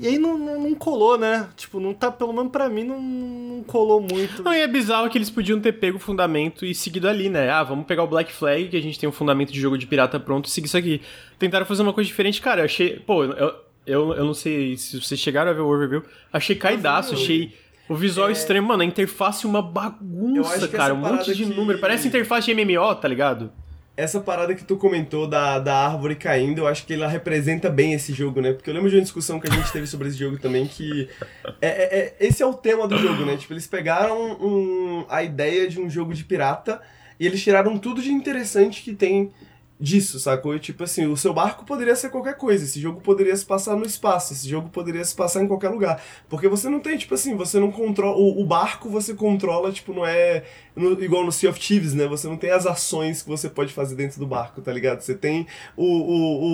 E 0.00 0.08
aí 0.08 0.18
não, 0.18 0.38
não, 0.38 0.62
não, 0.62 0.74
colou, 0.74 1.18
né? 1.18 1.46
Tipo, 1.54 1.78
não 1.78 1.92
tá, 1.92 2.10
pelo 2.10 2.32
menos 2.32 2.50
pra 2.50 2.70
mim, 2.70 2.84
não, 2.84 3.00
não 3.00 3.62
colou 3.62 4.00
muito. 4.00 4.42
Não, 4.42 4.54
e 4.54 4.60
é 4.60 4.66
bizarro 4.66 5.10
que 5.10 5.18
eles 5.18 5.28
podiam 5.28 5.60
ter 5.60 5.72
pego 5.72 5.98
o 5.98 6.00
fundamento 6.00 6.64
e 6.64 6.74
seguido 6.74 7.06
ali, 7.06 7.28
né? 7.28 7.50
Ah, 7.50 7.62
vamos 7.62 7.84
pegar 7.84 8.02
o 8.02 8.06
Black 8.06 8.32
Flag, 8.32 8.68
que 8.68 8.76
a 8.78 8.82
gente 8.82 8.98
tem 8.98 9.06
um 9.06 9.12
fundamento 9.12 9.52
de 9.52 9.60
jogo 9.60 9.76
de 9.76 9.86
pirata 9.86 10.18
pronto, 10.18 10.46
e 10.46 10.50
seguir 10.50 10.66
isso 10.68 10.76
aqui. 10.78 11.02
Tentaram 11.38 11.66
fazer 11.66 11.82
uma 11.82 11.92
coisa 11.92 12.08
diferente, 12.08 12.40
cara. 12.40 12.62
Eu 12.62 12.64
achei. 12.64 12.98
Pô, 13.00 13.24
eu, 13.24 13.54
eu, 13.86 14.14
eu 14.14 14.24
não 14.24 14.32
sei 14.32 14.74
se 14.78 14.98
vocês 14.98 15.20
chegaram 15.20 15.50
a 15.50 15.54
ver 15.54 15.60
o 15.60 15.68
overview. 15.68 16.02
Achei 16.32 16.56
caidaço, 16.56 17.12
achei. 17.12 17.54
O 17.86 17.94
visual 17.94 18.30
é... 18.30 18.32
extremo, 18.32 18.68
mano, 18.68 18.82
a 18.82 18.86
interface 18.86 19.46
uma 19.46 19.60
bagunça, 19.60 20.66
cara. 20.68 20.94
Um 20.94 20.98
monte 20.98 21.34
de 21.34 21.44
que... 21.44 21.54
número. 21.54 21.78
Parece 21.78 22.08
interface 22.08 22.46
de 22.46 22.64
MMO, 22.64 22.94
tá 22.94 23.06
ligado? 23.06 23.52
Essa 24.00 24.20
parada 24.20 24.54
que 24.54 24.64
tu 24.64 24.76
comentou 24.76 25.26
da, 25.26 25.58
da 25.58 25.86
árvore 25.86 26.14
caindo, 26.14 26.58
eu 26.58 26.66
acho 26.66 26.86
que 26.86 26.94
ela 26.94 27.06
representa 27.06 27.68
bem 27.68 27.92
esse 27.92 28.12
jogo, 28.12 28.40
né? 28.40 28.52
Porque 28.52 28.70
eu 28.70 28.74
lembro 28.74 28.88
de 28.88 28.96
uma 28.96 29.02
discussão 29.02 29.38
que 29.38 29.46
a 29.46 29.54
gente 29.54 29.70
teve 29.70 29.86
sobre 29.86 30.08
esse 30.08 30.16
jogo 30.16 30.38
também, 30.38 30.66
que 30.66 31.08
é, 31.60 31.68
é, 31.68 31.98
é 31.98 32.16
esse 32.18 32.42
é 32.42 32.46
o 32.46 32.54
tema 32.54 32.88
do 32.88 32.96
jogo, 32.96 33.26
né? 33.26 33.36
Tipo, 33.36 33.52
eles 33.52 33.66
pegaram 33.66 34.32
um, 34.40 35.04
a 35.08 35.22
ideia 35.22 35.68
de 35.68 35.78
um 35.78 35.90
jogo 35.90 36.14
de 36.14 36.24
pirata 36.24 36.80
e 37.18 37.26
eles 37.26 37.42
tiraram 37.42 37.76
tudo 37.76 38.00
de 38.00 38.10
interessante 38.10 38.82
que 38.82 38.94
tem 38.94 39.30
disso, 39.80 40.20
sacou? 40.20 40.58
Tipo 40.58 40.84
assim, 40.84 41.06
o 41.06 41.16
seu 41.16 41.32
barco 41.32 41.64
poderia 41.64 41.96
ser 41.96 42.10
qualquer 42.10 42.36
coisa, 42.36 42.64
esse 42.64 42.78
jogo 42.78 43.00
poderia 43.00 43.34
se 43.34 43.46
passar 43.46 43.74
no 43.76 43.86
espaço, 43.86 44.34
esse 44.34 44.46
jogo 44.46 44.68
poderia 44.68 45.02
se 45.02 45.14
passar 45.14 45.42
em 45.42 45.48
qualquer 45.48 45.70
lugar. 45.70 46.02
Porque 46.28 46.46
você 46.46 46.68
não 46.68 46.80
tem, 46.80 46.98
tipo 46.98 47.14
assim, 47.14 47.34
você 47.34 47.58
não 47.58 47.72
controla. 47.72 48.16
O, 48.16 48.42
o 48.42 48.44
barco 48.44 48.90
você 48.90 49.14
controla, 49.14 49.72
tipo, 49.72 49.94
não 49.94 50.04
é 50.04 50.44
no, 50.76 51.02
igual 51.02 51.24
no 51.24 51.32
Sea 51.32 51.48
of 51.48 51.58
Thieves, 51.58 51.94
né? 51.94 52.06
Você 52.06 52.28
não 52.28 52.36
tem 52.36 52.50
as 52.50 52.66
ações 52.66 53.22
que 53.22 53.28
você 53.28 53.48
pode 53.48 53.72
fazer 53.72 53.94
dentro 53.94 54.18
do 54.18 54.26
barco, 54.26 54.60
tá 54.60 54.72
ligado? 54.72 55.00
Você 55.00 55.14
tem 55.14 55.46
o, 55.76 55.84
o, 55.84 56.44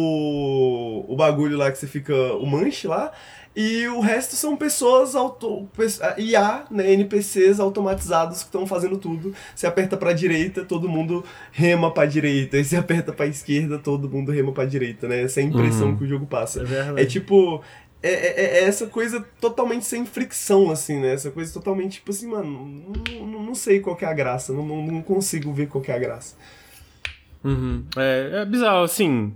o, 1.09 1.13
o 1.13 1.17
bagulho 1.17 1.57
lá 1.59 1.71
que 1.73 1.79
você 1.79 1.89
fica. 1.89 2.15
o 2.35 2.47
manche 2.47 2.87
lá. 2.87 3.13
E 3.57 3.89
o 3.89 4.01
resto 4.01 4.37
são 4.37 4.55
pessoas, 4.55 5.15
auto, 5.15 5.67
IA, 6.19 6.67
né, 6.71 6.93
NPCs 6.93 7.59
automatizados 7.59 8.41
que 8.41 8.45
estão 8.45 8.67
fazendo 8.67 8.99
tudo. 8.99 9.35
Você 9.55 9.67
aperta 9.67 9.97
pra 9.97 10.13
direita, 10.13 10.63
todo 10.63 10.87
mundo 10.91 11.25
rema 11.53 11.91
pra 11.91 12.05
direita. 12.05 12.59
E 12.59 12.65
se 12.67 12.77
aperta 12.77 13.15
pra 13.15 13.27
esquerda, 13.27 13.79
todo 13.79 14.11
mundo 14.11 14.31
rema 14.31 14.53
pra 14.53 14.67
direita, 14.67 15.09
né? 15.09 15.23
Essa 15.23 15.41
é 15.41 15.45
a 15.45 15.47
impressão 15.47 15.89
uhum. 15.89 15.97
que 15.97 16.05
o 16.05 16.07
jogo 16.07 16.27
passa. 16.27 16.65
É, 16.97 17.03
é 17.03 17.05
tipo... 17.07 17.63
É, 18.03 18.11
é, 18.11 18.41
é, 18.41 18.65
essa 18.65 18.89
coisa 18.89 19.25
totalmente 19.41 19.87
sem 19.87 20.05
fricção, 20.05 20.71
assim, 20.71 21.01
né? 21.01 21.15
Essa 21.15 21.31
coisa 21.31 21.51
totalmente, 21.51 21.95
tipo 21.95 22.11
assim, 22.11 22.29
mano, 22.29 22.93
não, 23.09 23.27
não, 23.27 23.43
não 23.43 23.55
sei 23.55 23.81
qual 23.81 23.97
é 23.99 24.05
a 24.05 24.13
graça. 24.13 24.53
Não, 24.53 24.67
não, 24.67 24.87
não 24.87 25.01
consigo 25.01 25.51
ver 25.51 25.67
qual 25.67 25.83
é 25.89 25.93
a 25.93 25.99
graça. 25.99 26.37
Uhum. 27.43 27.85
É, 27.97 28.43
é 28.43 28.45
bizarro, 28.45 28.85
assim... 28.85 29.33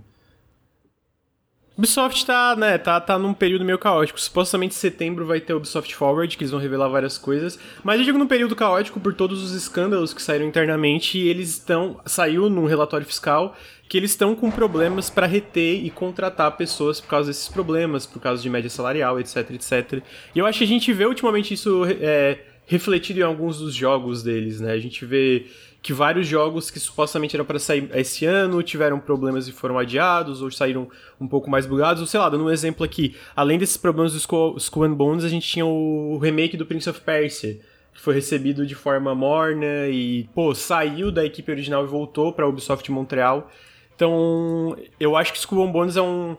Ubisoft 1.81 2.27
tá, 2.27 2.55
né, 2.55 2.77
tá, 2.77 3.01
tá 3.01 3.17
num 3.17 3.33
período 3.33 3.65
meio 3.65 3.79
caótico. 3.79 4.21
Supostamente 4.21 4.75
em 4.75 4.77
setembro 4.77 5.25
vai 5.25 5.41
ter 5.41 5.51
o 5.55 5.57
Ubisoft 5.57 5.95
Forward, 5.95 6.37
que 6.37 6.43
eles 6.43 6.51
vão 6.51 6.59
revelar 6.59 6.87
várias 6.87 7.17
coisas. 7.17 7.57
Mas 7.83 7.99
eu 7.99 8.05
digo 8.05 8.19
num 8.19 8.27
período 8.27 8.55
caótico 8.55 8.99
por 8.99 9.15
todos 9.15 9.41
os 9.41 9.51
escândalos 9.51 10.13
que 10.13 10.21
saíram 10.21 10.45
internamente 10.45 11.17
e 11.17 11.27
eles 11.27 11.49
estão. 11.49 11.99
Saiu 12.05 12.51
num 12.51 12.67
relatório 12.67 13.05
fiscal 13.05 13.55
que 13.89 13.97
eles 13.97 14.11
estão 14.11 14.35
com 14.35 14.51
problemas 14.51 15.09
para 15.09 15.25
reter 15.25 15.83
e 15.83 15.89
contratar 15.89 16.55
pessoas 16.55 17.01
por 17.01 17.09
causa 17.09 17.31
desses 17.31 17.49
problemas, 17.49 18.05
por 18.05 18.21
causa 18.21 18.43
de 18.43 18.49
média 18.49 18.69
salarial, 18.69 19.19
etc, 19.19 19.49
etc. 19.49 20.03
E 20.35 20.39
eu 20.39 20.45
acho 20.45 20.59
que 20.59 20.63
a 20.63 20.67
gente 20.67 20.93
vê 20.93 21.05
ultimamente 21.05 21.55
isso 21.55 21.83
é, 21.99 22.41
refletido 22.67 23.21
em 23.21 23.23
alguns 23.23 23.57
dos 23.57 23.73
jogos 23.73 24.21
deles, 24.21 24.61
né? 24.61 24.71
A 24.71 24.79
gente 24.79 25.03
vê 25.03 25.47
que 25.81 25.93
vários 25.93 26.27
jogos 26.27 26.69
que 26.69 26.79
supostamente 26.79 27.35
eram 27.35 27.43
para 27.43 27.57
sair 27.57 27.89
esse 27.95 28.25
ano 28.25 28.61
tiveram 28.61 28.99
problemas 28.99 29.47
e 29.47 29.51
foram 29.51 29.79
adiados, 29.79 30.41
ou 30.41 30.51
saíram 30.51 30.87
um 31.19 31.27
pouco 31.27 31.49
mais 31.49 31.65
bugados. 31.65 32.01
Ou 32.01 32.07
sei 32.07 32.19
lá, 32.19 32.29
dando 32.29 32.45
um 32.45 32.51
exemplo 32.51 32.85
aqui, 32.85 33.15
além 33.35 33.57
desses 33.57 33.77
problemas 33.77 34.13
do 34.13 34.19
Skull, 34.19 34.57
Skull 34.57 34.83
and 34.83 34.93
Bones, 34.93 35.23
a 35.23 35.29
gente 35.29 35.47
tinha 35.47 35.65
o 35.65 36.19
remake 36.19 36.55
do 36.55 36.65
Prince 36.65 36.89
of 36.89 37.01
Persia, 37.01 37.59
que 37.93 37.99
foi 37.99 38.13
recebido 38.13 38.65
de 38.65 38.75
forma 38.75 39.15
morna 39.15 39.87
e, 39.89 40.29
pô, 40.35 40.53
saiu 40.53 41.11
da 41.11 41.25
equipe 41.25 41.51
original 41.51 41.83
e 41.83 41.87
voltou 41.87 42.31
para 42.31 42.47
Ubisoft 42.47 42.89
Montreal. 42.91 43.49
Então, 43.95 44.77
eu 44.99 45.15
acho 45.15 45.33
que 45.33 45.39
Skull 45.39 45.63
and 45.63 45.71
Bones 45.71 45.97
é 45.97 46.01
um 46.01 46.37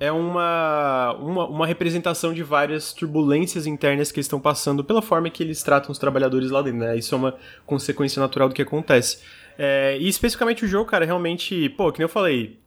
é 0.00 0.12
uma, 0.12 1.16
uma, 1.18 1.46
uma, 1.48 1.66
representação 1.66 2.32
de 2.32 2.42
várias 2.42 2.92
turbulências 2.92 3.66
internas 3.66 4.12
que 4.12 4.20
estão 4.20 4.38
passando 4.38 4.84
pela 4.84 5.02
forma 5.02 5.28
que 5.30 5.42
eles 5.42 5.62
tratam 5.62 5.90
os 5.90 5.98
trabalhadores 5.98 6.50
lá 6.50 6.62
dentro, 6.62 6.80
né? 6.80 6.96
Isso 6.96 7.14
é 7.14 7.18
uma 7.18 7.34
consequência 7.66 8.20
natural 8.20 8.48
do 8.48 8.54
que 8.54 8.62
acontece. 8.62 9.18
É, 9.58 9.96
e 9.98 10.08
especificamente 10.08 10.64
o 10.64 10.68
jogo, 10.68 10.88
cara, 10.88 11.04
realmente, 11.04 11.68
pô, 11.70 11.90
que 11.90 11.98
nem 11.98 12.04
eu 12.04 12.08
falei, 12.08 12.58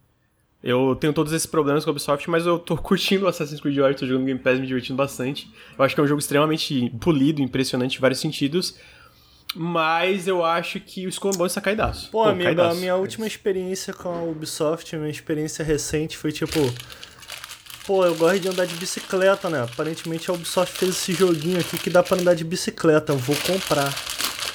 eu 0.63 0.95
tenho 0.99 1.13
todos 1.13 1.31
esses 1.31 1.45
problemas 1.45 1.83
com 1.83 1.89
a 1.89 1.93
Ubisoft, 1.93 2.29
mas 2.29 2.45
eu 2.45 2.59
tô 2.59 2.75
curtindo 2.77 3.25
o 3.25 3.27
Assassin's 3.29 3.61
Creed 3.61 3.77
Odyssey, 3.77 3.99
tô 3.99 4.07
jogando 4.07 4.25
Game 4.25 4.39
Pass, 4.39 4.59
me 4.59 4.67
divertindo 4.67 4.97
bastante. 4.97 5.49
Eu 5.77 5.85
acho 5.85 5.95
que 5.95 6.01
é 6.01 6.03
um 6.03 6.07
jogo 6.07 6.19
extremamente 6.19 6.89
polido, 6.99 7.41
impressionante 7.41 7.97
em 7.97 8.01
vários 8.01 8.19
sentidos. 8.19 8.77
Mas 9.53 10.27
eu 10.27 10.45
acho 10.45 10.79
que 10.79 11.05
o 11.05 11.09
Skull 11.09 11.31
Bones 11.31 11.53
tá 11.53 11.59
caidaço. 11.59 12.09
Pô, 12.09 12.23
Pô 12.23 12.29
amigo, 12.29 12.45
caidaço. 12.45 12.77
a 12.77 12.79
minha 12.79 12.95
última 12.95 13.27
experiência 13.27 13.93
com 13.93 14.09
a 14.09 14.23
Ubisoft, 14.23 14.95
minha 14.95 15.09
experiência 15.09 15.63
recente 15.63 16.17
foi 16.17 16.31
tipo 16.31 16.59
pô, 17.85 18.05
eu 18.05 18.15
gosto 18.15 18.39
de 18.39 18.49
andar 18.49 18.65
de 18.65 18.75
bicicleta, 18.75 19.49
né? 19.49 19.63
Aparentemente 19.63 20.29
a 20.29 20.33
Ubisoft 20.33 20.77
fez 20.77 20.91
esse 20.91 21.13
joguinho 21.13 21.59
aqui 21.59 21.77
que 21.77 21.89
dá 21.89 22.03
pra 22.03 22.17
andar 22.17 22.33
de 22.33 22.43
bicicleta. 22.43 23.13
Eu 23.13 23.17
vou 23.17 23.35
comprar. 23.35 23.93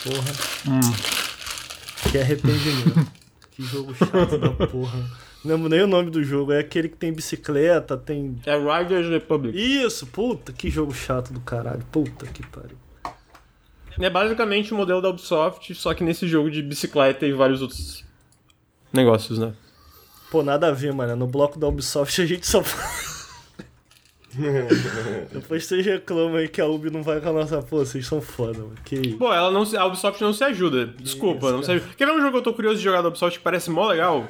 Porra. 0.02 0.32
Hum. 0.68 2.10
Que 2.10 2.18
arrependimento. 2.18 3.10
que 3.52 3.62
jogo 3.62 3.94
chato 3.94 4.38
da 4.38 4.50
porra. 4.66 4.98
Não 5.44 5.54
lembro 5.54 5.68
nem 5.68 5.82
o 5.82 5.86
nome 5.86 6.10
do 6.10 6.22
jogo. 6.24 6.52
É 6.52 6.60
aquele 6.60 6.88
que 6.88 6.96
tem 6.96 7.12
bicicleta, 7.12 7.96
tem. 7.96 8.36
É 8.44 8.56
Riders 8.56 9.08
Republic. 9.08 9.56
Isso, 9.56 10.06
puta, 10.06 10.52
que 10.52 10.70
jogo 10.70 10.92
chato 10.92 11.32
do 11.32 11.40
caralho. 11.40 11.84
Puta 11.92 12.26
que 12.26 12.44
pariu. 12.46 12.76
É 13.98 14.10
basicamente 14.10 14.74
o 14.74 14.76
modelo 14.76 15.00
da 15.00 15.08
Ubisoft, 15.08 15.74
só 15.74 15.94
que 15.94 16.04
nesse 16.04 16.28
jogo 16.28 16.50
de 16.50 16.62
bicicleta 16.62 17.26
e 17.26 17.32
vários 17.32 17.62
outros 17.62 18.04
negócios, 18.92 19.38
né? 19.38 19.54
Pô, 20.30 20.42
nada 20.42 20.68
a 20.68 20.72
ver, 20.72 20.92
mano. 20.92 21.16
No 21.16 21.26
bloco 21.26 21.58
da 21.58 21.66
Ubisoft 21.66 22.20
a 22.20 22.26
gente 22.26 22.46
só. 22.46 22.62
Depois 25.32 25.64
vocês 25.64 25.84
reclamam 25.84 26.36
aí 26.36 26.48
que 26.48 26.60
a 26.60 26.66
Ubi 26.66 26.90
não 26.90 27.02
vai 27.02 27.20
com 27.20 27.28
a 27.28 27.32
nossa 27.32 27.62
pô, 27.62 27.78
vocês 27.78 28.06
são 28.06 28.20
foda, 28.20 28.58
mano. 28.58 28.74
Que... 28.84 29.14
Pô, 29.14 29.32
ela 29.32 29.50
não, 29.50 29.62
a 29.62 29.86
Ubisoft 29.86 30.22
não 30.22 30.32
se 30.32 30.44
ajuda. 30.44 30.86
Desculpa, 30.86 31.46
Isso, 31.46 31.56
não 31.56 31.62
se 31.62 31.72
ajuda. 31.72 31.90
Quer 31.96 32.06
ver 32.06 32.12
um 32.12 32.20
jogo 32.20 32.32
que 32.32 32.38
eu 32.38 32.42
tô 32.42 32.52
curioso 32.52 32.78
de 32.78 32.84
jogar 32.84 33.02
da 33.02 33.08
Ubisoft 33.08 33.38
que 33.38 33.44
parece 33.44 33.70
mó 33.70 33.86
legal? 33.88 34.26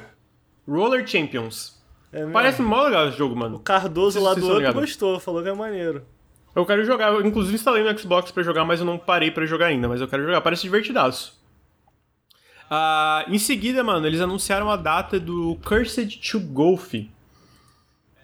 Roller 0.67 1.05
Champions. 1.07 1.77
É 2.11 2.25
parece 2.25 2.61
mó 2.61 2.83
legal 2.83 3.09
esse 3.09 3.17
jogo, 3.17 3.35
mano. 3.35 3.57
O 3.57 3.59
Cardoso 3.59 4.21
lá 4.21 4.33
do 4.33 4.47
outro 4.47 4.73
gostou, 4.73 5.19
falou 5.19 5.43
que 5.43 5.49
é 5.49 5.53
maneiro. 5.53 6.03
Eu 6.55 6.65
quero 6.65 6.83
jogar, 6.83 7.13
eu 7.13 7.25
inclusive 7.25 7.53
instalei 7.53 7.83
no 7.83 7.99
Xbox 7.99 8.31
para 8.31 8.41
jogar, 8.41 8.65
mas 8.65 8.79
eu 8.79 8.85
não 8.85 8.97
parei 8.97 9.29
para 9.29 9.45
jogar 9.45 9.67
ainda, 9.67 9.87
mas 9.87 10.01
eu 10.01 10.07
quero 10.07 10.23
jogar, 10.23 10.41
parece 10.41 10.63
divertidaço. 10.63 11.39
Uh, 12.69 13.31
em 13.31 13.37
seguida, 13.37 13.83
mano, 13.83 14.05
eles 14.07 14.19
anunciaram 14.19 14.69
a 14.69 14.75
data 14.75 15.19
do 15.19 15.57
Cursed 15.63 16.19
to 16.19 16.39
Golf, 16.39 16.93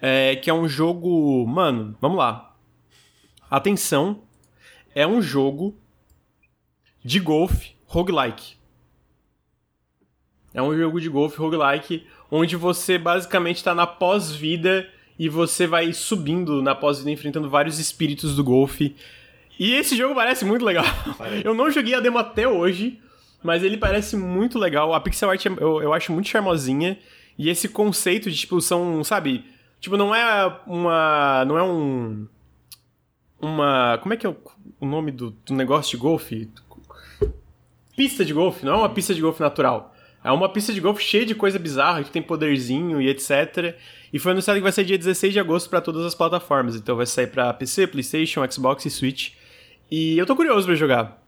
é, 0.06 0.36
que 0.36 0.50
é 0.50 0.54
um 0.54 0.68
jogo. 0.68 1.46
Mano, 1.46 1.96
vamos 1.98 2.18
lá. 2.18 2.54
Atenção, 3.50 4.20
é 4.94 5.06
um 5.06 5.22
jogo 5.22 5.74
de 7.02 7.18
golfe 7.18 7.70
roguelike. 7.86 8.56
É 10.52 10.60
um 10.60 10.76
jogo 10.76 11.00
de 11.00 11.08
golfe 11.08 11.38
roguelike 11.38 12.06
onde 12.30 12.54
você 12.54 12.98
basicamente 12.98 13.56
está 13.56 13.74
na 13.74 13.86
pós-vida 13.86 14.86
e 15.18 15.26
você 15.26 15.66
vai 15.66 15.90
subindo 15.94 16.60
na 16.60 16.74
pós-vida 16.74 17.10
enfrentando 17.10 17.48
vários 17.48 17.78
espíritos 17.78 18.36
do 18.36 18.44
golfe. 18.44 18.94
E 19.58 19.72
esse 19.72 19.96
jogo 19.96 20.14
parece 20.14 20.44
muito 20.44 20.66
legal. 20.66 20.84
Eu 21.42 21.54
não 21.54 21.70
joguei 21.70 21.94
a 21.94 22.00
demo 22.00 22.18
até 22.18 22.46
hoje, 22.46 23.00
mas 23.42 23.62
ele 23.62 23.78
parece 23.78 24.16
muito 24.16 24.58
legal. 24.58 24.92
A 24.92 25.00
pixel 25.00 25.30
art 25.30 25.46
eu, 25.46 25.82
eu 25.82 25.94
acho 25.94 26.12
muito 26.12 26.28
charmosinha. 26.28 26.98
E 27.38 27.48
esse 27.48 27.68
conceito 27.68 28.30
de, 28.30 28.36
tipo, 28.36 28.60
são, 28.60 29.02
sabe, 29.02 29.44
Tipo, 29.84 29.98
não 29.98 30.14
é 30.14 30.60
uma. 30.66 31.44
Não 31.44 31.58
é 31.58 31.62
um. 31.62 32.26
Uma. 33.38 33.98
Como 33.98 34.14
é 34.14 34.16
que 34.16 34.24
é 34.24 34.30
o, 34.30 34.36
o 34.80 34.86
nome 34.86 35.10
do, 35.10 35.30
do 35.44 35.52
negócio 35.52 35.90
de 35.90 35.98
golfe? 35.98 36.48
Pista 37.94 38.24
de 38.24 38.32
golfe, 38.32 38.64
não 38.64 38.72
é 38.72 38.76
uma 38.78 38.88
pista 38.88 39.14
de 39.14 39.20
golfe 39.20 39.42
natural. 39.42 39.94
É 40.24 40.32
uma 40.32 40.48
pista 40.48 40.72
de 40.72 40.80
golfe 40.80 41.04
cheia 41.04 41.26
de 41.26 41.34
coisa 41.34 41.58
bizarra, 41.58 42.02
que 42.02 42.10
tem 42.10 42.22
poderzinho 42.22 42.98
e 42.98 43.10
etc. 43.10 43.76
E 44.10 44.18
foi 44.18 44.32
anunciado 44.32 44.58
que 44.58 44.62
vai 44.62 44.72
sair 44.72 44.86
dia 44.86 44.96
16 44.96 45.34
de 45.34 45.38
agosto 45.38 45.68
para 45.68 45.82
todas 45.82 46.02
as 46.06 46.14
plataformas. 46.14 46.76
Então 46.76 46.96
vai 46.96 47.04
sair 47.04 47.26
para 47.26 47.52
PC, 47.52 47.86
PlayStation, 47.86 48.40
Xbox 48.50 48.86
e 48.86 48.90
Switch. 48.90 49.32
E 49.90 50.16
eu 50.16 50.24
tô 50.24 50.34
curioso 50.34 50.66
para 50.66 50.76
jogar. 50.76 51.22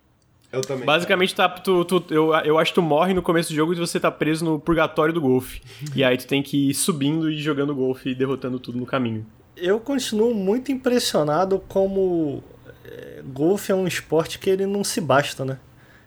Eu 0.53 0.61
também. 0.61 0.85
Basicamente, 0.85 1.35
tá, 1.35 1.49
tu, 1.49 1.85
tu, 1.85 2.05
eu, 2.11 2.33
eu 2.45 2.59
acho 2.59 2.71
que 2.71 2.77
tu 2.77 2.83
morre 2.83 3.13
no 3.13 3.23
começo 3.23 3.51
do 3.51 3.55
jogo 3.55 3.73
e 3.73 3.77
você 3.77 3.99
tá 3.99 4.11
preso 4.11 4.45
no 4.45 4.61
purgatório 4.61 5.13
do 5.13 5.21
golfe. 5.21 5.61
e 5.95 6.05
aí 6.05 6.17
tu 6.17 6.27
tem 6.27 6.43
que 6.43 6.71
ir 6.71 6.75
subindo 6.75 7.31
e 7.31 7.39
jogando 7.39 7.75
golfe 7.75 8.11
e 8.11 8.15
derrotando 8.15 8.59
tudo 8.59 8.79
no 8.79 8.87
caminho. 8.87 9.27
Eu 9.57 9.81
continuo 9.81 10.35
muito 10.35 10.71
impressionado 10.71 11.63
como 11.67 12.43
é, 12.85 13.23
golfe 13.25 13.73
é 13.73 13.75
um 13.75 13.87
esporte 13.87 14.39
que 14.39 14.49
ele 14.51 14.67
não 14.67 14.85
se 14.85 15.01
basta, 15.01 15.45
né? 15.45 15.59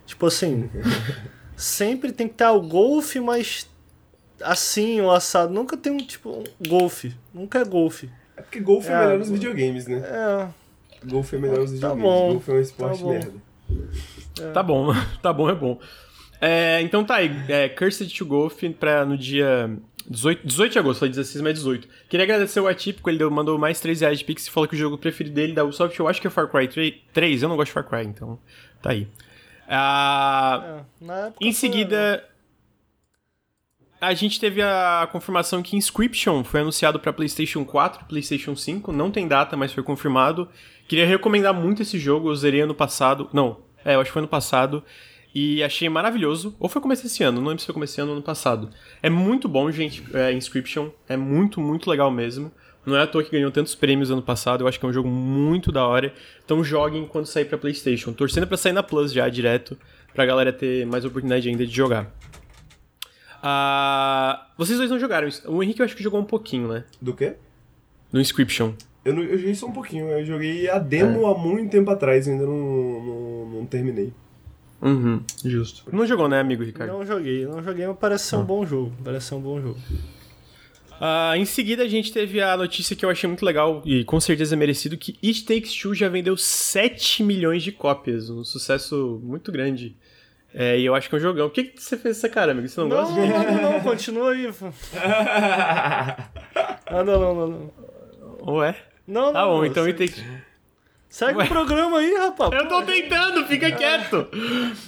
Tipo 0.06 0.28
assim, 0.28 0.70
sempre 1.56 2.12
tem 2.12 2.28
que 2.28 2.36
ter 2.36 2.48
o 2.48 2.62
golfe, 2.62 3.20
mas 3.20 3.70
assim, 4.42 5.02
o 5.02 5.12
assado. 5.12 5.54
Nunca 5.54 5.76
tem 5.76 5.92
um 5.92 5.98
tipo 5.98 6.30
um 6.30 6.70
golfe. 6.70 7.14
Nunca 7.34 7.60
é 7.60 7.66
golfe. 7.66 8.10
É 8.38 8.42
porque 8.42 8.60
golfe 8.60 8.90
é, 8.90 8.94
é 8.94 9.00
melhor 9.00 9.20
nos 9.20 9.30
videogames, 9.30 9.88
né? 9.88 10.02
É. 10.06 10.48
Golfe 11.06 11.36
é 11.36 11.40
melhor 11.40 11.60
nos 11.60 11.72
tá 11.72 11.94
videogames. 11.94 12.04
Bom, 12.04 12.32
golfe 12.34 12.52
é 12.52 12.54
um 12.54 12.60
esporte 12.60 13.04
tá 13.04 13.10
merda. 13.10 13.34
É. 14.42 14.52
Tá 14.52 14.64
bom, 14.64 14.94
tá 15.22 15.34
bom, 15.34 15.50
é 15.50 15.56
bom. 15.56 15.80
É, 16.42 16.82
então 16.82 17.04
tá 17.04 17.16
aí, 17.16 17.32
é, 17.50 17.68
Cursed 17.68 18.16
to 18.18 18.26
Golf 18.26 18.62
pra, 18.80 19.06
no 19.06 19.18
dia 19.18 19.70
18, 20.10 20.48
18 20.48 20.72
de 20.72 20.80
agosto, 20.80 21.00
foi 21.00 21.10
16, 21.10 21.42
mas 21.42 21.54
18. 21.56 21.88
Queria 22.08 22.24
agradecer 22.24 22.60
o 22.60 22.68
Atípico, 22.68 23.10
ele 23.10 23.18
deu, 23.18 23.30
mandou 23.30 23.58
mais 23.58 23.80
3 23.80 24.02
reais 24.02 24.20
de 24.20 24.26
Pix 24.26 24.48
e 24.48 24.52
falou 24.52 24.68
que 24.68 24.76
o 24.76 24.78
jogo 24.78 24.98
preferido 24.98 25.36
dele 25.36 25.54
da 25.54 25.64
Ubisoft, 25.64 26.00
eu 26.00 26.08
acho 26.08 26.22
que 26.22 26.28
é 26.28 26.30
Far 26.30 26.48
Cry 26.48 26.68
3, 27.14 27.44
eu 27.44 27.50
não 27.50 27.56
gosto 27.58 27.68
de 27.68 27.74
Far 27.74 27.88
Cry, 27.88 28.08
então 28.08 28.40
tá 28.82 28.92
aí. 28.92 29.08
Ah, 29.68 30.84
é, 31.02 31.34
em 31.40 31.52
seguida, 31.52 32.24
a 34.02 34.14
gente 34.14 34.40
teve 34.40 34.62
a 34.62 35.08
confirmação 35.12 35.62
que 35.62 35.76
Inscription 35.76 36.44
foi 36.44 36.62
anunciado 36.62 37.00
para 37.00 37.14
PlayStation 37.14 37.66
4, 37.66 38.06
PlayStation 38.06 38.56
5, 38.56 38.92
não 38.92 39.12
tem 39.12 39.28
data, 39.28 39.58
mas 39.58 39.74
foi 39.74 39.84
confirmado. 39.84 40.48
Queria 40.88 41.06
recomendar 41.06 41.54
muito 41.54 41.82
esse 41.84 42.00
jogo, 42.00 42.30
eu 42.30 42.36
zerei 42.36 42.62
ano 42.62 42.74
passado, 42.74 43.30
não, 43.32 43.58
é, 43.84 43.96
eu 43.96 44.02
acho 44.02 44.10
que 44.10 44.14
foi 44.14 44.22
ano 44.22 44.28
passado. 44.28 44.84
E 45.34 45.64
achei 45.64 45.88
maravilhoso. 45.90 46.56
Ou 46.60 46.68
foi 46.68 46.82
começo 46.82 47.06
esse 47.06 47.24
ano, 47.24 47.40
não 47.40 47.50
lembro 47.50 47.60
se 47.60 47.66
foi 47.66 47.74
começo 47.74 47.94
esse 47.94 48.02
ano 48.02 48.12
ou 48.12 48.18
ano 48.18 48.26
passado. 48.26 48.70
É 49.02 49.10
muito 49.10 49.48
bom, 49.48 49.72
gente, 49.72 50.04
é, 50.14 50.32
Inscription. 50.32 50.90
É 51.08 51.16
muito, 51.16 51.62
muito 51.62 51.90
legal 51.90 52.10
mesmo. 52.10 52.52
Não 52.86 52.96
é 52.96 53.04
à 53.04 53.08
toa 53.08 53.24
que 53.24 53.32
ganhou 53.32 53.52
tantos 53.52 53.76
prêmios 53.76 54.10
ano 54.10 54.22
passado. 54.22 54.64
Eu 54.64 54.68
acho 54.68 54.80
que 54.80 54.86
é 54.86 54.90
um 54.90 54.94
jogo 54.94 55.08
muito 55.08 55.72
da 55.72 55.86
hora. 55.86 56.14
Então 56.44 56.64
joguem 56.64 57.06
quando 57.06 57.26
sair 57.26 57.46
pra 57.46 57.58
PlayStation. 57.58 58.12
Torcendo 58.14 58.48
pra 58.48 58.58
sair 58.58 58.74
na 58.74 58.82
Plus 58.82 59.14
já, 59.14 59.30
direto. 59.30 59.78
Pra 60.14 60.26
galera 60.26 60.52
ter 60.52 60.86
mais 60.88 61.06
oportunidade 61.06 61.48
ainda 61.48 61.66
de 61.66 61.76
jogar. 61.76 62.12
Uh, 63.44 64.40
vocês 64.58 64.78
dois 64.78 64.90
não 64.90 65.00
jogaram. 65.00 65.30
O 65.46 65.62
Henrique 65.62 65.82
eu 65.82 65.86
acho 65.86 65.96
que 65.96 66.04
jogou 66.04 66.20
um 66.20 66.26
pouquinho, 66.26 66.68
né? 66.68 66.84
Do 67.02 67.14
quê? 67.14 67.36
Do 68.12 68.20
Inscription. 68.20 68.74
Eu, 69.06 69.14
não, 69.14 69.24
eu 69.24 69.38
joguei 69.38 69.56
só 69.56 69.68
um 69.68 69.72
pouquinho. 69.72 70.08
Eu 70.08 70.26
joguei 70.26 70.70
a 70.70 70.80
demo 70.80 71.28
é. 71.28 71.32
há 71.32 71.38
muito 71.38 71.72
tempo 71.72 71.92
atrás. 71.92 72.28
Ainda 72.28 72.46
não, 72.46 72.58
não, 72.58 73.04
não 73.50 73.66
terminei. 73.66 74.14
Uhum, 74.82 75.22
justo. 75.44 75.84
Não 75.92 76.06
jogou, 76.06 76.30
né, 76.30 76.40
amigo 76.40 76.64
Ricardo? 76.64 76.92
Não 76.92 77.06
joguei, 77.06 77.46
não 77.46 77.62
joguei, 77.62 77.86
mas 77.86 77.98
parece 77.98 78.26
ser 78.26 78.38
um 78.38 78.42
ah. 78.42 78.44
bom 78.44 78.66
jogo. 78.66 78.94
Parece 79.04 79.28
ser 79.28 79.36
um 79.36 79.42
bom 79.42 79.62
jogo. 79.62 79.80
Uh, 81.00 81.36
em 81.36 81.46
seguida, 81.46 81.84
a 81.84 81.88
gente 81.88 82.12
teve 82.12 82.42
a 82.42 82.58
notícia 82.58 82.94
que 82.96 83.06
eu 83.06 83.10
achei 83.10 83.26
muito 83.26 83.46
legal 83.46 83.82
e 83.86 84.04
com 84.04 84.20
certeza 84.20 84.56
merecido: 84.56 84.98
que 84.98 85.18
It 85.24 85.46
Takes 85.46 85.74
Two 85.74 85.94
já 85.94 86.10
vendeu 86.10 86.36
7 86.36 87.24
milhões 87.24 87.64
de 87.64 87.72
cópias. 87.72 88.30
Um 88.30 88.44
sucesso 88.44 89.20
muito 89.24 89.52
grande. 89.52 89.96
É, 90.54 90.78
e 90.80 90.86
eu 90.86 90.96
acho 90.96 91.08
que 91.08 91.16
é 91.16 91.18
um 91.18 91.22
jogão. 91.22 91.48
Por 91.48 91.56
que, 91.56 91.64
que 91.66 91.82
você 91.82 91.98
fez 91.98 92.18
essa 92.18 92.28
cara, 92.28 92.52
amigo? 92.52 92.68
Você 92.68 92.80
não, 92.82 92.88
não 92.90 92.98
gosta? 92.98 93.16
Não, 93.16 93.28
não, 93.28 93.72
não, 93.74 93.80
continua 93.82 94.32
aí. 94.32 94.48
ah, 96.86 97.04
não, 97.06 97.20
não, 97.20 97.36
não. 97.36 97.48
não. 97.48 98.54
Ué? 98.56 98.76
Não, 99.08 99.22
tá 99.22 99.26
não. 99.28 99.34
Tá 99.34 99.46
bom, 99.46 99.66
então 99.66 99.84
It 99.86 99.98
Takes 99.98 100.24
Segue 101.10 101.40
Ué. 101.40 101.46
o 101.46 101.48
programa 101.48 101.98
aí, 101.98 102.14
rapaz. 102.14 102.52
Eu 102.54 102.68
tô 102.68 102.84
tentando, 102.84 103.44
fica 103.48 103.72
quieto. 103.72 104.28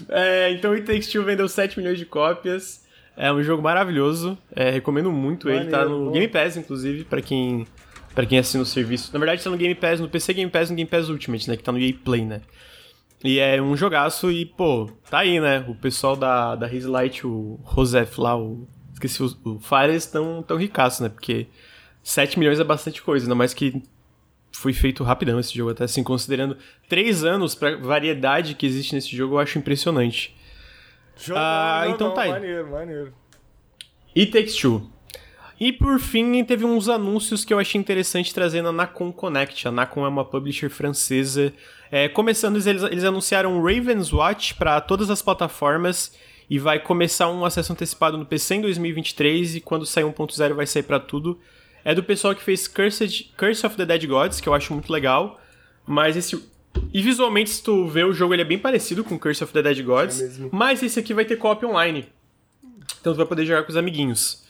É, 0.07 0.51
então, 0.51 0.71
It 0.73 0.85
Takes 0.85 1.07
Two 1.07 1.23
vendeu 1.23 1.49
7 1.49 1.79
milhões 1.79 1.97
de 1.97 2.05
cópias. 2.05 2.85
É 3.17 3.33
um 3.33 3.41
jogo 3.41 3.61
maravilhoso. 3.61 4.37
É, 4.55 4.69
recomendo 4.69 5.11
muito 5.11 5.47
Maneiro, 5.47 5.65
ele. 5.65 5.71
Tá 5.71 5.85
no 5.85 6.05
bom. 6.05 6.11
Game 6.11 6.27
Pass, 6.27 6.57
inclusive, 6.57 7.03
pra 7.05 7.21
quem, 7.21 7.65
pra 8.13 8.25
quem 8.25 8.37
assina 8.37 8.61
o 8.61 8.65
serviço. 8.65 9.11
Na 9.11 9.19
verdade, 9.19 9.43
tá 9.43 9.49
no 9.49 9.57
Game 9.57 9.73
Pass, 9.73 9.99
no 9.99 10.07
PC 10.07 10.33
Game 10.33 10.51
Pass 10.51 10.69
e 10.69 10.71
no 10.71 10.77
Game 10.77 10.89
Pass 10.89 11.09
Ultimate, 11.09 11.49
né? 11.49 11.57
Que 11.57 11.63
tá 11.63 11.71
no 11.71 11.79
EA 11.79 11.93
Play, 12.03 12.23
né? 12.23 12.41
E 13.23 13.39
é 13.39 13.61
um 13.61 13.75
jogaço 13.75 14.31
e, 14.31 14.45
pô, 14.45 14.89
tá 15.09 15.19
aí, 15.19 15.39
né? 15.39 15.65
O 15.67 15.75
pessoal 15.75 16.15
da, 16.15 16.55
da 16.55 16.69
Light, 16.71 17.25
o 17.25 17.59
Rosef 17.63 18.19
lá, 18.19 18.37
o. 18.37 18.67
Esqueci, 18.93 19.23
o, 19.23 19.35
o 19.43 19.59
Fire 19.59 19.95
estão 19.95 20.43
tão 20.43 20.57
ricaços, 20.57 20.99
né? 21.01 21.09
Porque 21.09 21.47
7 22.03 22.37
milhões 22.37 22.59
é 22.59 22.63
bastante 22.63 23.01
coisa, 23.01 23.25
ainda 23.25 23.35
mais 23.35 23.53
que 23.53 23.81
foi 24.51 24.73
feito 24.73 25.03
rapidão 25.03 25.39
esse 25.39 25.55
jogo, 25.55 25.71
até 25.71 25.85
assim, 25.85 26.03
considerando 26.03 26.57
três 26.87 27.23
anos 27.23 27.55
pra 27.55 27.75
variedade 27.77 28.53
que 28.53 28.65
existe 28.65 28.93
nesse 28.93 29.15
jogo, 29.15 29.35
eu 29.35 29.39
acho 29.39 29.57
impressionante. 29.57 30.35
Jogo, 31.15 31.39
ah, 31.39 31.83
não, 31.85 31.93
então 31.93 32.07
não, 32.07 32.15
tá 32.15 32.21
aí. 32.23 32.29
Maneiro, 32.31 32.69
maneiro. 32.69 33.13
It 34.15 34.31
Takes 34.31 34.55
Two. 34.55 34.89
E 35.59 35.71
por 35.71 35.99
fim, 35.99 36.43
teve 36.43 36.65
uns 36.65 36.89
anúncios 36.89 37.45
que 37.45 37.53
eu 37.53 37.59
achei 37.59 37.79
interessante 37.79 38.33
trazendo 38.33 38.69
a 38.69 38.71
Nacon 38.71 39.11
Connect. 39.11 39.67
A 39.67 39.71
Nacon 39.71 40.03
é 40.03 40.09
uma 40.09 40.25
publisher 40.25 40.69
francesa. 40.69 41.53
É, 41.91 42.09
começando, 42.09 42.55
eles, 42.55 42.81
eles 42.81 43.03
anunciaram 43.03 43.61
Raven's 43.61 44.11
Watch 44.11 44.55
para 44.55 44.81
todas 44.81 45.11
as 45.11 45.21
plataformas 45.21 46.17
e 46.49 46.57
vai 46.57 46.79
começar 46.79 47.29
um 47.29 47.45
acesso 47.45 47.71
antecipado 47.73 48.17
no 48.17 48.25
PC 48.25 48.55
em 48.55 48.61
2023 48.61 49.57
e 49.57 49.61
quando 49.61 49.85
sair 49.85 50.03
1.0 50.03 50.53
vai 50.53 50.65
sair 50.65 50.81
para 50.81 50.99
tudo. 50.99 51.39
É 51.83 51.95
do 51.95 52.03
pessoal 52.03 52.35
que 52.35 52.43
fez 52.43 52.67
Cursed, 52.67 53.31
Curse 53.37 53.65
of 53.65 53.75
the 53.75 53.85
Dead 53.85 54.05
Gods, 54.07 54.39
que 54.39 54.47
eu 54.47 54.53
acho 54.53 54.73
muito 54.73 54.91
legal. 54.91 55.39
Mas 55.85 56.15
esse. 56.15 56.41
E 56.93 57.01
visualmente, 57.01 57.49
se 57.49 57.63
tu 57.63 57.87
vê 57.87 58.03
o 58.03 58.13
jogo, 58.13 58.33
ele 58.33 58.43
é 58.43 58.45
bem 58.45 58.59
parecido 58.59 59.03
com 59.03 59.17
Curse 59.17 59.43
of 59.43 59.51
the 59.51 59.61
Dead 59.61 59.83
Gods. 59.83 60.21
É 60.21 60.49
mas 60.51 60.81
esse 60.83 60.99
aqui 60.99 61.13
vai 61.13 61.25
ter 61.25 61.35
co-op 61.37 61.65
online. 61.65 62.07
Então 62.99 63.13
tu 63.13 63.17
vai 63.17 63.25
poder 63.25 63.45
jogar 63.45 63.63
com 63.63 63.69
os 63.69 63.77
amiguinhos. 63.77 64.43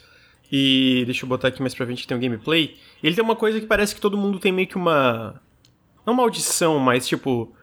E 0.51 1.03
deixa 1.05 1.23
eu 1.23 1.29
botar 1.29 1.47
aqui 1.47 1.61
mais 1.61 1.73
pra 1.73 1.85
frente 1.85 2.01
que 2.01 2.07
tem 2.07 2.17
um 2.17 2.19
gameplay. 2.19 2.75
Ele 3.01 3.15
tem 3.15 3.23
uma 3.23 3.35
coisa 3.35 3.59
que 3.59 3.65
parece 3.65 3.95
que 3.95 4.01
todo 4.01 4.17
mundo 4.17 4.37
tem 4.37 4.51
meio 4.51 4.67
que 4.67 4.75
uma. 4.75 5.41
Não 6.05 6.13
uma 6.13 6.23
audição, 6.23 6.77
mas 6.77 7.07
tipo. 7.07 7.55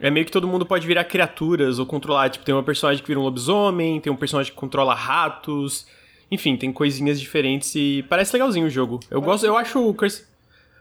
É 0.00 0.10
meio 0.10 0.24
que 0.24 0.30
todo 0.30 0.46
mundo 0.46 0.64
pode 0.64 0.86
virar 0.86 1.04
criaturas 1.04 1.78
ou 1.78 1.86
controlar. 1.86 2.28
Tipo, 2.28 2.44
tem 2.44 2.54
uma 2.54 2.62
personagem 2.62 3.02
que 3.02 3.08
vira 3.08 3.18
um 3.18 3.24
lobisomem, 3.24 4.00
tem 4.00 4.12
um 4.12 4.16
personagem 4.16 4.52
que 4.52 4.58
controla 4.58 4.94
ratos. 4.94 5.86
Enfim, 6.30 6.56
tem 6.56 6.72
coisinhas 6.72 7.20
diferentes 7.20 7.74
e 7.74 8.04
parece 8.08 8.32
legalzinho 8.34 8.66
o 8.66 8.70
jogo. 8.70 9.00
Eu 9.10 9.20
gosto, 9.20 9.46
eu 9.46 9.56
acho 9.56 9.88
o 9.88 9.94
Curse, 9.94 10.24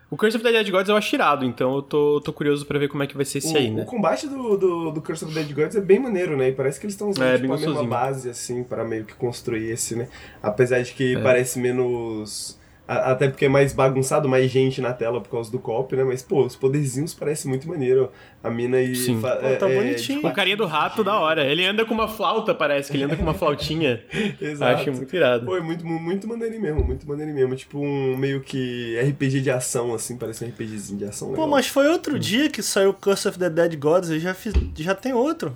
o 0.09 0.15
Curse 0.15 0.37
of 0.37 0.43
the 0.43 0.51
Dead 0.51 0.71
Gods 0.71 0.87
eu 0.87 0.95
acho 0.95 1.09
tirado, 1.09 1.45
então 1.45 1.75
eu 1.75 1.81
tô, 1.81 2.21
tô 2.21 2.31
curioso 2.31 2.65
pra 2.65 2.79
ver 2.79 2.87
como 2.87 3.03
é 3.03 3.07
que 3.07 3.15
vai 3.15 3.25
ser 3.25 3.39
esse 3.39 3.53
o, 3.53 3.57
aí, 3.57 3.69
né? 3.69 3.83
O 3.83 3.85
combate 3.85 4.25
do, 4.27 4.57
do, 4.57 4.91
do, 4.91 5.01
Curse 5.01 5.25
of 5.25 5.33
the 5.33 5.43
Dead 5.43 5.53
Gods 5.53 5.75
é 5.75 5.81
bem 5.81 5.99
maneiro, 5.99 6.37
né? 6.37 6.49
E 6.49 6.51
parece 6.53 6.79
que 6.79 6.85
eles 6.85 6.93
estão 6.93 7.09
usando 7.09 7.25
é, 7.25 7.37
tipo, 7.37 7.51
a 7.51 7.57
mesma 7.57 7.83
base, 7.83 8.29
assim, 8.29 8.63
para 8.63 8.85
meio 8.85 9.03
que 9.03 9.13
construir 9.15 9.69
esse, 9.69 9.95
né? 9.95 10.07
Apesar 10.41 10.81
de 10.81 10.93
que 10.93 11.15
é. 11.15 11.21
parece 11.21 11.59
menos 11.59 12.56
até 12.87 13.27
porque 13.27 13.45
é 13.45 13.49
mais 13.49 13.73
bagunçado, 13.73 14.29
mais 14.29 14.49
gente 14.49 14.79
na 14.79 14.93
tela 14.93 15.19
por 15.19 15.29
causa 15.29 15.51
do 15.51 15.59
cop, 15.59 15.93
né? 15.93 16.05
Mas, 16.05 16.21
pô, 16.21 16.45
os 16.45 16.55
poderzinhos 16.55 17.13
parecem 17.13 17.49
muito 17.49 17.67
maneiro. 17.67 18.09
A 18.41 18.49
mina 18.49 18.79
e. 18.79 18.95
Sim. 18.95 19.19
Pô, 19.19 19.27
tá 19.27 19.69
é, 19.69 19.75
bonitinho. 19.75 20.19
Tipo, 20.19 20.27
o 20.29 20.33
carinha 20.33 20.55
do 20.55 20.65
rato, 20.65 21.03
da 21.03 21.19
hora. 21.19 21.43
Ele 21.43 21.65
anda 21.65 21.83
com 21.83 21.93
uma 21.93 22.07
flauta, 22.07 22.55
parece 22.55 22.89
que 22.89 22.95
ele 22.95 23.03
anda 23.03 23.17
com 23.17 23.23
uma 23.23 23.33
flautinha. 23.35 24.01
Exato. 24.39 24.81
Acho 24.81 24.93
muito 24.93 25.13
irado. 25.13 25.45
Pô, 25.45 25.57
é 25.57 25.59
muito, 25.59 25.85
muito 25.85 26.27
maneirinho 26.29 26.61
mesmo, 26.61 26.83
muito 26.83 27.05
maneirinho 27.05 27.35
mesmo. 27.35 27.55
Tipo 27.57 27.79
um 27.79 28.15
meio 28.15 28.39
que 28.39 28.97
RPG 29.01 29.41
de 29.41 29.51
ação, 29.51 29.93
assim, 29.93 30.15
parece 30.15 30.45
um 30.45 30.47
RPGzinho 30.47 30.99
de 30.99 31.05
ação. 31.05 31.33
Pô, 31.33 31.45
mas 31.45 31.67
foi 31.67 31.89
outro 31.89 32.17
dia 32.17 32.49
que 32.49 32.63
saiu 32.63 32.93
Curse 32.93 33.27
of 33.27 33.37
the 33.37 33.49
Dead 33.49 33.77
Gods 33.77 34.09
e 34.11 34.19
já, 34.19 34.33
fiz, 34.33 34.53
já 34.77 34.95
tem 34.95 35.11
outro. 35.11 35.53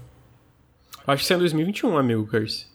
Acho 1.07 1.21
que 1.21 1.27
saiu 1.27 1.37
em 1.37 1.41
2021, 1.41 1.97
amigo, 1.97 2.27
Curse. 2.27 2.67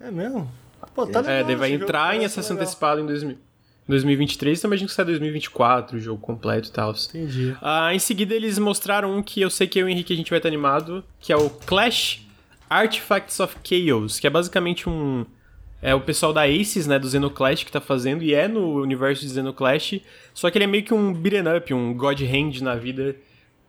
É 0.00 0.10
mesmo? 0.10 0.50
Pô, 0.92 1.06
tá 1.06 1.20
legal. 1.20 1.36
É, 1.36 1.44
daí 1.44 1.54
vai 1.54 1.72
entrar 1.72 2.16
em 2.16 2.24
acesso 2.24 2.52
antecipado 2.52 3.00
em 3.00 3.06
2000. 3.06 3.49
2023, 3.88 4.60
também 4.60 4.76
imagino 4.76 4.88
que 4.88 4.94
sai 4.94 5.04
2024, 5.04 5.96
o 5.96 6.00
jogo 6.00 6.20
completo 6.20 6.68
e 6.68 6.72
tal. 6.72 6.92
Entendi. 6.92 7.56
Ah, 7.60 7.94
em 7.94 7.98
seguida, 7.98 8.34
eles 8.34 8.58
mostraram 8.58 9.16
um 9.16 9.22
que 9.22 9.40
eu 9.40 9.50
sei 9.50 9.66
que 9.66 9.78
eu 9.78 9.88
e 9.88 9.90
o 9.90 9.92
Henrique 9.92 10.12
a 10.12 10.16
gente 10.16 10.30
vai 10.30 10.38
estar 10.38 10.48
animado, 10.48 11.04
que 11.18 11.32
é 11.32 11.36
o 11.36 11.50
Clash 11.50 12.20
Artifacts 12.68 13.40
of 13.40 13.56
Chaos, 13.64 14.20
que 14.20 14.26
é 14.26 14.30
basicamente 14.30 14.88
um. 14.88 15.26
É 15.82 15.94
o 15.94 16.00
pessoal 16.00 16.32
da 16.32 16.42
Aces, 16.42 16.86
né, 16.86 16.98
do 16.98 17.08
Xenoclash 17.08 17.64
que 17.64 17.72
tá 17.72 17.80
fazendo, 17.80 18.22
e 18.22 18.34
é 18.34 18.46
no 18.46 18.82
universo 18.82 19.26
de 19.26 19.32
Xenoclash, 19.32 20.02
só 20.34 20.50
que 20.50 20.58
ele 20.58 20.64
é 20.64 20.68
meio 20.68 20.84
que 20.84 20.92
um 20.92 21.12
beat'em 21.12 21.56
up, 21.56 21.72
um 21.72 21.94
God 21.94 22.20
Hand 22.20 22.60
na 22.60 22.74
vida, 22.74 23.16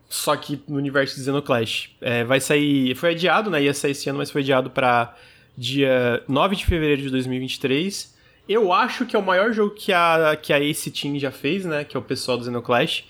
só 0.09 0.35
que 0.35 0.61
no 0.67 0.75
universo 0.75 1.15
de 1.15 1.23
Xenoclash. 1.23 1.89
É, 2.01 2.25
vai 2.25 2.41
sair. 2.41 2.93
Foi 2.95 3.11
adiado, 3.11 3.49
né? 3.49 3.63
Ia 3.63 3.73
sair 3.73 3.91
esse 3.91 4.09
ano, 4.09 4.19
mas 4.19 4.29
foi 4.29 4.41
adiado 4.41 4.69
para 4.69 5.15
dia 5.57 6.21
9 6.27 6.57
de 6.57 6.65
fevereiro 6.65 7.01
de 7.01 7.09
2023. 7.09 8.10
Eu 8.47 8.73
acho 8.73 9.05
que 9.05 9.15
é 9.15 9.19
o 9.19 9.23
maior 9.23 9.53
jogo 9.53 9.73
que 9.73 9.93
a, 9.93 10.37
que 10.41 10.51
a 10.51 10.59
Ace 10.59 10.91
Team 10.91 11.17
já 11.17 11.31
fez, 11.31 11.65
né? 11.65 11.83
Que 11.83 11.95
é 11.95 11.99
o 11.99 12.03
pessoal 12.03 12.37
do 12.37 12.43
Xenoclash. 12.43 13.05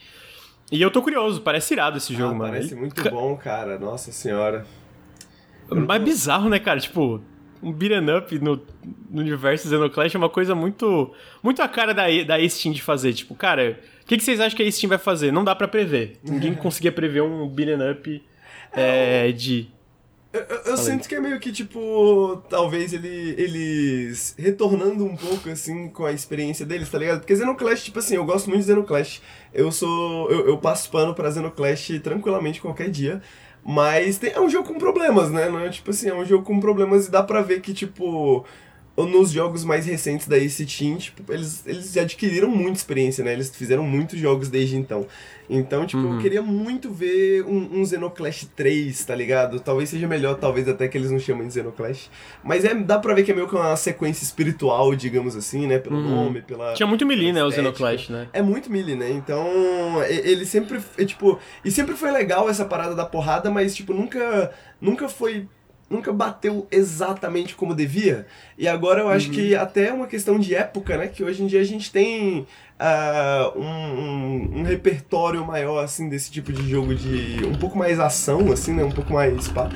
E 0.71 0.81
eu 0.81 0.89
tô 0.89 1.01
curioso, 1.01 1.41
parece 1.41 1.73
irado 1.73 1.97
esse 1.97 2.13
jogo, 2.13 2.35
ah, 2.35 2.37
mano. 2.37 2.51
Parece 2.53 2.73
Ele... 2.73 2.81
muito 2.81 3.09
bom, 3.09 3.35
cara. 3.35 3.77
Nossa 3.77 4.11
senhora. 4.11 4.65
Mas 5.69 6.01
é 6.01 6.03
bizarro, 6.03 6.49
né, 6.49 6.59
cara? 6.59 6.79
Tipo, 6.79 7.21
um 7.61 7.71
beat'em 7.71 8.17
up 8.17 8.39
no, 8.39 8.61
no 9.09 9.21
universo 9.21 9.67
Xenoclash 9.67 10.15
é 10.15 10.17
uma 10.17 10.29
coisa 10.29 10.55
muito 10.55 11.13
muito 11.43 11.61
a 11.61 11.67
cara 11.67 11.93
da, 11.93 12.03
da 12.25 12.39
Ace 12.39 12.61
Team 12.61 12.73
de 12.73 12.81
fazer. 12.81 13.13
Tipo, 13.13 13.35
cara, 13.35 13.79
o 14.03 14.05
que, 14.05 14.17
que, 14.17 14.23
vocês 14.23 14.39
acham 14.39 14.55
que 14.55 14.63
a 14.63 14.65
Ace 14.65 14.79
Team 14.79 14.89
vai 14.89 14.97
fazer? 14.97 15.31
Não 15.31 15.43
dá 15.43 15.55
para 15.55 15.67
prever. 15.67 16.17
Ninguém 16.23 16.53
conseguia 16.55 16.91
prever 16.91 17.21
um 17.21 17.47
beat'em 17.47 17.91
up 17.91 18.23
é, 18.73 19.31
de 19.31 19.69
eu, 20.33 20.41
eu, 20.41 20.57
eu 20.63 20.77
sinto 20.77 21.09
que 21.09 21.15
é 21.15 21.19
meio 21.19 21.39
que, 21.39 21.51
tipo, 21.51 22.41
talvez 22.49 22.93
ele, 22.93 23.35
eles 23.37 24.33
retornando 24.37 25.03
um 25.05 25.15
pouco, 25.15 25.49
assim, 25.49 25.89
com 25.89 26.05
a 26.05 26.11
experiência 26.11 26.65
deles, 26.65 26.89
tá 26.89 26.97
ligado? 26.97 27.19
Porque 27.19 27.35
Xenoclash, 27.35 27.83
tipo 27.83 27.99
assim, 27.99 28.15
eu 28.15 28.25
gosto 28.25 28.49
muito 28.49 28.61
de 28.61 28.67
Xenoclash. 28.67 29.21
Eu 29.53 29.71
sou. 29.71 30.31
Eu, 30.31 30.47
eu 30.47 30.57
passo 30.57 30.89
pano 30.89 31.13
pra 31.13 31.31
Xenoclash 31.31 31.99
tranquilamente 32.01 32.61
qualquer 32.61 32.89
dia. 32.89 33.21
Mas 33.63 34.17
tem, 34.17 34.31
é 34.31 34.39
um 34.39 34.49
jogo 34.49 34.67
com 34.67 34.79
problemas, 34.79 35.29
né? 35.29 35.49
Não 35.49 35.59
é 35.59 35.69
tipo 35.69 35.91
assim, 35.91 36.09
é 36.09 36.15
um 36.15 36.25
jogo 36.25 36.43
com 36.43 36.59
problemas 36.59 37.07
e 37.07 37.11
dá 37.11 37.21
pra 37.21 37.41
ver 37.41 37.61
que, 37.61 37.73
tipo 37.73 38.45
nos 39.05 39.31
jogos 39.31 39.63
mais 39.63 39.85
recentes 39.85 40.27
da 40.27 40.37
Ace 40.37 40.65
Team, 40.65 40.97
tipo, 40.97 41.31
eles, 41.31 41.63
eles 41.65 41.95
adquiriram 41.97 42.49
muita 42.49 42.77
experiência, 42.77 43.23
né? 43.23 43.33
Eles 43.33 43.49
fizeram 43.55 43.83
muitos 43.83 44.19
jogos 44.19 44.49
desde 44.49 44.75
então. 44.75 45.07
Então, 45.53 45.85
tipo, 45.85 46.01
uhum. 46.01 46.15
eu 46.15 46.21
queria 46.21 46.41
muito 46.41 46.89
ver 46.89 47.43
um, 47.43 47.81
um 47.81 47.85
Xenoclash 47.85 48.47
3, 48.55 49.03
tá 49.03 49.13
ligado? 49.13 49.59
Talvez 49.59 49.89
seja 49.89 50.07
melhor, 50.07 50.35
talvez 50.35 50.67
até 50.69 50.87
que 50.87 50.97
eles 50.97 51.11
não 51.11 51.19
chamem 51.19 51.45
de 51.45 51.53
Xenoclash. 51.53 52.09
Mas 52.41 52.63
é, 52.63 52.73
dá 52.73 52.97
pra 52.97 53.13
ver 53.13 53.23
que 53.23 53.31
é 53.31 53.35
meio 53.35 53.49
que 53.49 53.55
uma 53.55 53.75
sequência 53.75 54.23
espiritual, 54.23 54.95
digamos 54.95 55.35
assim, 55.35 55.67
né? 55.67 55.77
Pelo 55.77 55.97
uhum. 55.97 56.09
nome, 56.09 56.41
pela. 56.41 56.73
Tinha 56.73 56.87
muito 56.87 57.05
melee, 57.05 57.33
né? 57.33 57.43
O 57.43 57.51
Xenoclash, 57.51 58.09
né? 58.09 58.29
É 58.31 58.41
muito 58.41 58.71
melee, 58.71 58.95
né? 58.95 59.11
Então, 59.11 59.45
ele 60.07 60.45
sempre. 60.45 60.79
É, 60.97 61.03
tipo. 61.03 61.37
E 61.65 61.69
sempre 61.69 61.95
foi 61.95 62.11
legal 62.11 62.49
essa 62.49 62.63
parada 62.63 62.95
da 62.95 63.05
porrada, 63.05 63.51
mas, 63.51 63.75
tipo, 63.75 63.93
nunca. 63.93 64.51
Nunca 64.79 65.07
foi 65.07 65.47
nunca 65.91 66.11
bateu 66.13 66.65
exatamente 66.71 67.55
como 67.55 67.75
devia. 67.75 68.25
E 68.57 68.67
agora 68.67 69.01
eu 69.01 69.09
acho 69.09 69.27
uhum. 69.27 69.33
que 69.33 69.55
até 69.55 69.89
é 69.89 69.93
uma 69.93 70.07
questão 70.07 70.39
de 70.39 70.55
época, 70.55 70.97
né? 70.97 71.07
Que 71.07 71.23
hoje 71.23 71.43
em 71.43 71.47
dia 71.47 71.59
a 71.59 71.65
gente 71.65 71.91
tem 71.91 72.39
uh, 72.79 73.59
um, 73.59 73.65
um, 73.65 74.59
um, 74.59 74.63
repertório 74.63 75.45
maior, 75.45 75.83
assim, 75.83 76.07
desse 76.07 76.31
tipo 76.31 76.51
de 76.53 76.67
jogo 76.69 76.95
de 76.95 77.45
um 77.45 77.55
pouco 77.55 77.77
mais 77.77 77.99
ação, 77.99 78.51
assim, 78.51 78.73
né? 78.73 78.83
Um 78.83 78.91
pouco 78.91 79.13
mais... 79.13 79.47
Pá, 79.49 79.69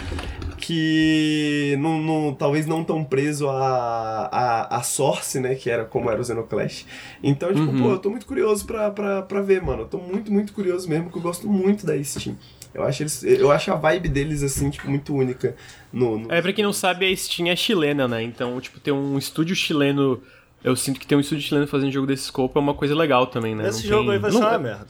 que 0.58 1.76
não, 1.80 2.02
não, 2.02 2.34
talvez 2.34 2.66
não 2.66 2.84
tão 2.84 3.04
preso 3.04 3.48
a, 3.48 4.30
a, 4.32 4.78
a 4.78 4.82
Source, 4.82 5.40
né? 5.40 5.54
Que 5.54 5.70
era 5.70 5.86
como 5.86 6.10
era 6.10 6.20
o 6.20 6.24
Xenoclash. 6.24 6.88
Então, 7.22 7.54
tipo, 7.54 7.72
uhum. 7.72 7.84
pô, 7.84 7.90
eu 7.92 8.00
tô 8.00 8.10
muito 8.10 8.26
curioso 8.26 8.66
pra, 8.66 8.90
pra, 8.90 9.22
pra 9.22 9.42
ver, 9.42 9.62
mano. 9.62 9.84
Eu 9.84 9.88
tô 9.88 10.00
muito, 10.00 10.32
muito 10.32 10.54
curioso 10.54 10.90
mesmo, 10.90 11.06
porque 11.06 11.20
eu 11.20 11.22
gosto 11.22 11.48
muito 11.48 11.86
da 11.86 12.02
Steam. 12.04 12.36
Eu 12.76 12.84
acho, 12.84 13.04
eles, 13.04 13.24
eu 13.24 13.52
acho 13.54 13.72
a 13.72 13.76
vibe 13.76 14.10
deles, 14.10 14.44
assim, 14.44 14.70
tipo, 14.70 14.90
muito 14.90 15.16
única. 15.16 15.56
No, 15.94 16.20
no... 16.20 16.32
É, 16.32 16.42
pra 16.42 16.52
quem 16.52 16.64
não 16.64 16.74
sabe, 16.74 17.06
a 17.06 17.16
Steam 17.16 17.48
é 17.48 17.56
chilena, 17.56 18.06
né? 18.06 18.22
Então, 18.22 18.60
tipo, 18.60 18.82
ter 18.82 18.92
um 18.92 19.18
estúdio 19.18 19.56
chileno... 19.56 20.22
Eu 20.62 20.76
sinto 20.76 21.00
que 21.00 21.08
ter 21.08 21.16
um 21.16 21.22
estúdio 21.22 21.48
chileno 21.48 21.68
fazendo 21.68 21.92
jogo 21.92 22.06
desse 22.06 22.24
escopo 22.24 22.60
é 22.60 22.62
uma 22.62 22.74
coisa 22.74 22.94
legal 22.94 23.28
também, 23.28 23.56
né? 23.56 23.70
Esse 23.70 23.84
não 23.84 23.90
jogo 23.90 24.04
tem... 24.04 24.14
aí 24.14 24.20
vai 24.20 24.32
não... 24.32 24.40
ser 24.40 24.46
uma 24.46 24.60
merda. 24.60 24.88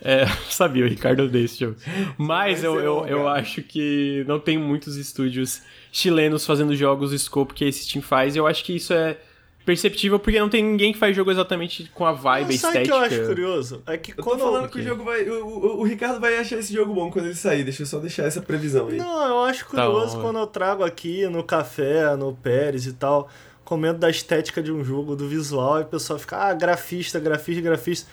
É, 0.00 0.26
sabia, 0.48 0.86
o 0.86 0.88
Ricardo 0.88 1.24
odeia 1.24 1.44
esse 1.44 1.60
jogo. 1.60 1.76
Mas 2.16 2.64
eu, 2.64 2.80
eu, 2.80 3.06
eu 3.06 3.28
acho 3.28 3.62
que 3.62 4.24
não 4.26 4.40
tem 4.40 4.56
muitos 4.56 4.96
estúdios 4.96 5.60
chilenos 5.92 6.46
fazendo 6.46 6.74
jogos 6.74 7.12
scope 7.20 7.52
que 7.52 7.64
esse 7.66 7.84
Steam 7.84 8.02
faz, 8.02 8.34
e 8.34 8.38
eu 8.38 8.46
acho 8.46 8.64
que 8.64 8.74
isso 8.74 8.94
é 8.94 9.18
perceptível 9.64 10.18
porque 10.18 10.38
não 10.38 10.48
tem 10.48 10.62
ninguém 10.62 10.92
que 10.92 10.98
faz 10.98 11.14
jogo 11.14 11.30
exatamente 11.30 11.90
com 11.94 12.04
a 12.04 12.12
vibe, 12.12 12.52
a 12.52 12.54
estética. 12.54 12.72
Sabe 12.72 12.78
o 12.78 12.84
que 12.84 12.90
eu 12.90 12.96
acho 12.96 13.26
curioso? 13.28 13.82
É 13.86 13.96
que 13.96 14.12
eu 14.12 14.16
quando... 14.24 14.40
tô 14.40 14.44
falando 14.46 14.68
que 14.68 14.78
o 14.78 14.82
jogo 14.82 15.04
vai... 15.04 15.22
O, 15.28 15.46
o, 15.46 15.80
o, 15.80 15.82
Ricardo 15.84 16.20
vai 16.20 16.36
achar 16.38 16.58
esse 16.58 16.72
jogo 16.72 16.92
bom 16.92 17.10
quando 17.10 17.26
ele 17.26 17.34
sair, 17.34 17.62
deixa 17.64 17.82
eu 17.82 17.86
só 17.86 17.98
deixar 17.98 18.24
essa 18.24 18.42
previsão 18.42 18.88
aí. 18.88 18.96
Não, 18.96 19.28
eu 19.28 19.42
acho 19.44 19.64
tá 19.64 19.70
curioso 19.70 20.16
tá 20.16 20.22
quando 20.22 20.38
eu 20.38 20.46
trago 20.46 20.84
aqui 20.84 21.26
no 21.28 21.44
café, 21.44 22.14
no 22.16 22.34
Pérez 22.34 22.86
e 22.86 22.92
tal, 22.92 23.28
comento 23.64 23.98
da 23.98 24.10
estética 24.10 24.62
de 24.62 24.72
um 24.72 24.84
jogo, 24.84 25.14
do 25.14 25.28
visual, 25.28 25.80
e 25.80 25.82
o 25.82 25.86
pessoal 25.86 26.18
fica, 26.18 26.36
ah, 26.36 26.54
grafista, 26.54 27.20
grafista, 27.20 27.60
grafista. 27.60 28.10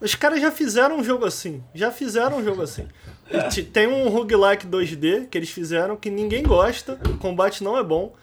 Os 0.00 0.14
caras 0.14 0.40
já 0.40 0.50
fizeram 0.50 0.98
um 0.98 1.04
jogo 1.04 1.26
assim. 1.26 1.62
Já 1.74 1.90
fizeram 1.90 2.38
um 2.38 2.44
jogo 2.44 2.62
assim. 2.62 2.88
Tem 3.72 3.86
um 3.86 4.08
roguelike 4.08 4.66
2D 4.66 5.28
que 5.28 5.36
eles 5.36 5.50
fizeram 5.50 5.96
que 5.96 6.10
ninguém 6.10 6.42
gosta, 6.42 6.98
o 7.06 7.18
combate 7.18 7.62
não 7.62 7.76
é 7.76 7.82
bom. 7.82 8.14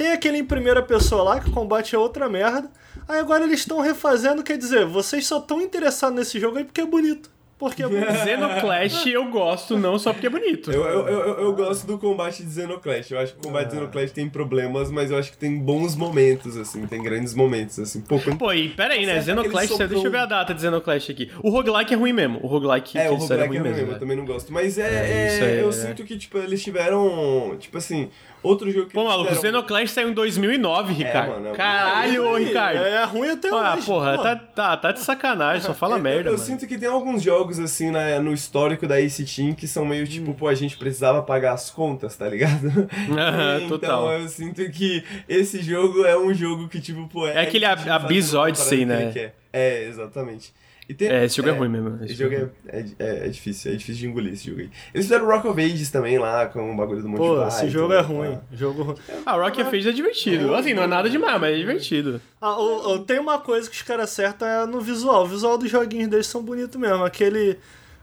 Tem 0.00 0.12
aquele 0.12 0.38
em 0.38 0.44
primeira 0.46 0.80
pessoa 0.82 1.22
lá 1.22 1.40
que 1.40 1.50
o 1.50 1.52
combate 1.52 1.94
é 1.94 1.98
outra 1.98 2.26
merda. 2.26 2.70
Aí 3.06 3.18
agora 3.18 3.44
eles 3.44 3.60
estão 3.60 3.80
refazendo, 3.80 4.42
quer 4.42 4.56
dizer, 4.56 4.86
vocês 4.86 5.26
só 5.26 5.36
estão 5.36 5.60
interessados 5.60 6.16
nesse 6.16 6.40
jogo 6.40 6.56
aí 6.56 6.64
porque 6.64 6.80
é 6.80 6.86
bonito. 6.86 7.30
Porque 7.58 7.82
é 7.82 7.86
bonito. 7.86 8.10
Xenoclash 8.24 9.06
eu 9.08 9.26
gosto, 9.30 9.76
não 9.76 9.98
só 9.98 10.14
porque 10.14 10.28
é 10.28 10.30
bonito. 10.30 10.72
Eu, 10.72 10.82
eu, 10.86 11.06
eu, 11.06 11.40
eu 11.40 11.52
gosto 11.54 11.86
do 11.86 11.98
combate 11.98 12.42
de 12.42 12.50
Xenoclash. 12.50 13.10
Eu 13.10 13.18
acho 13.18 13.34
que 13.34 13.40
o 13.40 13.42
combate 13.42 13.68
de 13.68 13.74
Xenoclash 13.74 14.12
tem 14.12 14.26
problemas, 14.30 14.90
mas 14.90 15.10
eu 15.10 15.18
acho 15.18 15.32
que 15.32 15.36
tem 15.36 15.58
bons 15.58 15.94
momentos, 15.94 16.56
assim. 16.56 16.86
Tem 16.86 17.02
grandes 17.02 17.34
momentos, 17.34 17.78
assim. 17.78 18.00
Pô, 18.00 18.18
quando... 18.18 18.38
Pô, 18.38 18.50
e 18.54 18.70
pera 18.70 18.94
aí, 18.94 19.04
né? 19.04 19.20
Xenoclash, 19.20 19.68
soprão. 19.68 19.86
deixa 19.88 20.06
eu 20.06 20.10
ver 20.10 20.18
a 20.20 20.24
data 20.24 20.54
de 20.54 20.62
Xenoclash 20.62 21.10
aqui. 21.10 21.30
O 21.42 21.50
roguelike 21.50 21.92
é 21.92 21.96
ruim 21.98 22.14
mesmo. 22.14 22.40
O 22.42 22.46
roguelike 22.46 22.96
É, 22.96 23.08
que 23.08 23.12
o 23.14 23.20
fizeram 23.20 23.42
roguelike 23.42 23.56
é 23.56 23.60
ruim 23.60 23.70
mesmo, 23.76 23.88
né? 23.88 23.94
eu 23.96 24.00
também 24.00 24.16
não 24.16 24.24
gosto. 24.24 24.50
Mas 24.50 24.78
é, 24.78 24.82
É, 24.82 25.10
é- 25.12 25.26
isso 25.34 25.44
aí, 25.44 25.58
eu 25.58 25.68
é. 25.68 25.72
sinto 25.72 26.04
que, 26.04 26.16
tipo, 26.16 26.38
eles 26.38 26.62
tiveram, 26.64 27.54
tipo 27.58 27.76
assim, 27.76 28.08
outro 28.42 28.70
jogo 28.70 28.86
que 28.86 28.94
Pô, 28.94 29.04
maluco, 29.04 29.30
o 29.30 29.34
fizeram- 29.34 29.58
Xenoclash 29.60 29.90
saiu 29.90 30.08
em 30.10 30.12
2009, 30.12 30.92
Ricardo. 30.94 31.30
mano, 31.32 31.48
é- 31.48 31.52
Caralho, 31.52 32.26
ô, 32.30 32.36
Ricardo. 32.36 32.78
É 32.78 33.04
ruim 33.04 33.30
até 33.30 33.48
Ah, 33.50 33.74
hoje. 33.76 33.86
porra, 33.86 34.18
tá, 34.18 34.36
tá, 34.36 34.76
tá 34.76 34.92
de 34.92 35.00
sacanagem, 35.00 35.62
só 35.62 35.74
fala 35.74 35.96
Eu- 35.96 36.02
merda, 36.02 36.28
Eu, 36.30 36.32
mano. 36.32 36.44
sinto 36.44 36.66
que 36.66 36.78
tem 36.78 36.88
alguns 36.88 37.22
jogos, 37.22 37.58
assim, 37.58 37.90
na- 37.90 38.18
no 38.20 38.32
histórico 38.32 38.86
da 38.86 39.00
Ace 39.00 39.24
Team 39.24 39.52
que 39.54 39.66
são 39.68 39.84
meio 39.84 40.04
Hum. 40.04 40.08
tipo, 40.08 40.34
pô, 40.34 40.48
a 40.48 40.54
gente 40.54 40.76
precisava 40.76 41.22
pagar 41.22 41.52
as 41.52 41.70
contas, 41.70 42.16
tá 42.16 42.28
ligado? 42.28 42.88
Aham, 43.10 43.56
então 43.64 43.68
total. 43.78 44.12
eu 44.12 44.28
sinto 44.28 44.68
que 44.70 45.04
esse 45.28 45.62
jogo 45.62 46.04
é 46.04 46.16
um 46.18 46.32
jogo 46.32 46.68
que, 46.68 46.80
tipo, 46.80 47.06
pô, 47.08 47.26
É 47.26 47.40
aquele 47.42 47.64
Ace 47.66 47.84
Team 47.84 47.94
Abyss 47.96 48.34
Odyssey, 48.34 48.84
né? 48.84 49.32
É, 49.52 49.84
exatamente. 49.88 50.52
E 50.90 50.94
tem- 50.94 51.08
É, 51.08 51.24
esse 51.24 51.36
jogo 51.36 51.48
é 51.50 51.52
ruim 51.52 51.68
mesmo, 51.68 51.94
Esse 52.02 52.04
esse 52.06 52.14
jogo 52.14 52.34
jogo 52.34 52.50
é, 52.66 52.80
é, 52.80 52.84
é- 52.98 53.26
é 53.26 53.28
difícil, 53.28 53.70
é 53.72 53.76
difícil 53.76 54.00
de 54.00 54.08
engolir 54.08 54.32
esse 54.32 54.48
jogo 54.48 54.60
aí. 54.62 54.70
Eles 54.92 55.06
fizeram 55.06 55.24
Rock 55.24 55.46
of 55.46 55.60
Ages 55.62 55.88
também 55.88 56.18
lá, 56.18 56.46
com 56.46 56.72
o 56.72 56.76
bagulho 56.76 57.00
do 57.00 57.08
Monty 57.08 57.18
Pô, 57.22 57.46
esse 57.46 57.68
jogo 57.70 57.92
é 57.92 57.96
tá? 57.98 58.02
ruim. 58.08 58.38
Jogo 58.52 58.82
ruim. 58.82 58.96
Ah, 59.24 59.36
o 59.36 59.40
Rock 59.40 59.62
Face 59.62 59.88
é 59.88 59.92
divertido. 59.92 60.52
Assim, 60.52 60.74
não 60.74 60.82
é 60.82 60.86
nada 60.88 61.08
demais, 61.08 61.40
mas 61.40 61.54
é 61.54 61.58
divertido. 61.58 62.20
Ah, 62.40 62.58
o- 62.58 62.94
o- 62.94 62.98
tem 62.98 63.20
uma 63.20 63.38
coisa 63.38 63.70
que 63.70 63.76
os 63.76 63.82
caras 63.82 64.10
acertam 64.10 64.48
é 64.48 64.66
no 64.66 64.80
visual. 64.80 65.22
O 65.22 65.26
visual 65.28 65.56
dos 65.56 65.70
joguinhos 65.70 66.08
deles 66.08 66.26
são 66.26 66.42
bonitos 66.42 66.74
mesmo. 66.80 67.04
Aquele. 67.04 67.56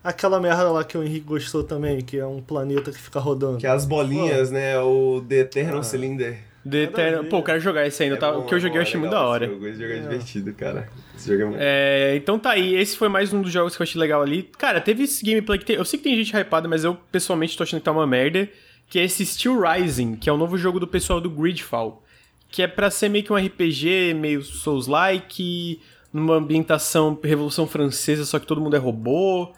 Aquela 0.04 0.40
merda 0.40 0.72
lá 0.72 0.86
que 0.86 0.98
o 0.98 1.04
Henrique 1.04 1.26
gostou 1.26 1.64
também, 1.66 2.00
que 2.00 2.18
é 2.18 2.26
um 2.26 2.40
planeta 2.42 2.90
que 2.92 2.98
fica 2.98 3.20
rodando. 3.20 3.58
Que 3.58 3.68
é 3.68 3.70
as 3.70 3.84
bolinhas, 3.84 4.50
né? 4.50 4.80
O 4.80 5.22
The 5.28 5.40
Eternal 5.40 5.80
Ah. 5.80 5.84
Cylinder. 5.84 6.38
The. 6.70 6.88
Pô, 7.30 7.38
eu 7.38 7.44
quero 7.44 7.60
jogar 7.60 7.86
esse 7.88 8.04
ainda. 8.04 8.16
É 8.16 8.20
tá? 8.20 8.32
bom, 8.32 8.40
o 8.40 8.46
que 8.46 8.54
eu 8.54 8.58
é 8.58 8.62
joguei 8.62 8.78
eu 8.78 8.82
é 8.82 8.84
achei 8.84 9.00
muito 9.00 9.12
legal 9.12 9.24
da 9.24 9.30
hora. 9.30 9.46
Esse 9.46 9.54
jogo, 9.54 9.68
esse 9.68 9.82
jogo 9.82 9.94
é 9.94 10.00
divertido, 10.00 10.54
cara. 10.54 10.90
Esse 11.16 11.28
jogo 11.30 11.42
é 11.42 11.46
muito... 11.46 11.60
É, 11.62 12.16
então 12.16 12.38
tá 12.38 12.52
aí, 12.52 12.76
esse 12.76 12.98
foi 12.98 13.10
mais 13.10 13.34
um 13.34 13.42
dos 13.42 13.52
jogos 13.52 13.76
que 13.76 13.82
eu 13.82 13.84
achei 13.84 14.00
legal 14.00 14.22
ali. 14.22 14.44
Cara, 14.58 14.82
teve 14.82 15.04
esse 15.04 15.26
gameplay 15.26 15.60
que 15.60 15.66
tem, 15.66 15.76
eu 15.76 15.86
sei 15.86 15.98
que 15.98 16.04
tem 16.04 16.16
gente 16.16 16.36
hypada, 16.36 16.68
mas 16.68 16.84
eu 16.84 16.96
pessoalmente 17.12 17.58
tô 17.58 17.64
achando 17.64 17.80
que 17.80 17.86
tá 17.86 17.92
uma 17.92 18.08
merda, 18.08 18.50
que 18.90 19.00
é 19.00 19.04
esse 19.04 19.26
Steel 19.26 19.60
Rising, 19.60 20.16
que 20.16 20.30
é 20.30 20.34
o 20.34 20.38
novo 20.38 20.58
jogo 20.58 20.80
do 20.80 20.88
pessoal 20.88 21.22
do 21.22 21.30
Gridfall, 21.30 22.04
que 22.50 22.62
é 22.62 22.68
pra 22.68 22.90
ser 22.90 23.10
meio 23.10 23.24
que 23.24 23.32
um 23.32 23.38
RPG, 23.38 24.14
meio 24.14 24.42
Souls-like, 24.42 25.82
numa 26.12 26.36
ambientação 26.36 27.18
Revolução 27.22 27.68
Francesa, 27.68 28.26
só 28.26 28.40
que 28.40 28.48
todo 28.48 28.62
mundo 28.62 28.76
é 28.76 28.80
robô. 28.80 29.54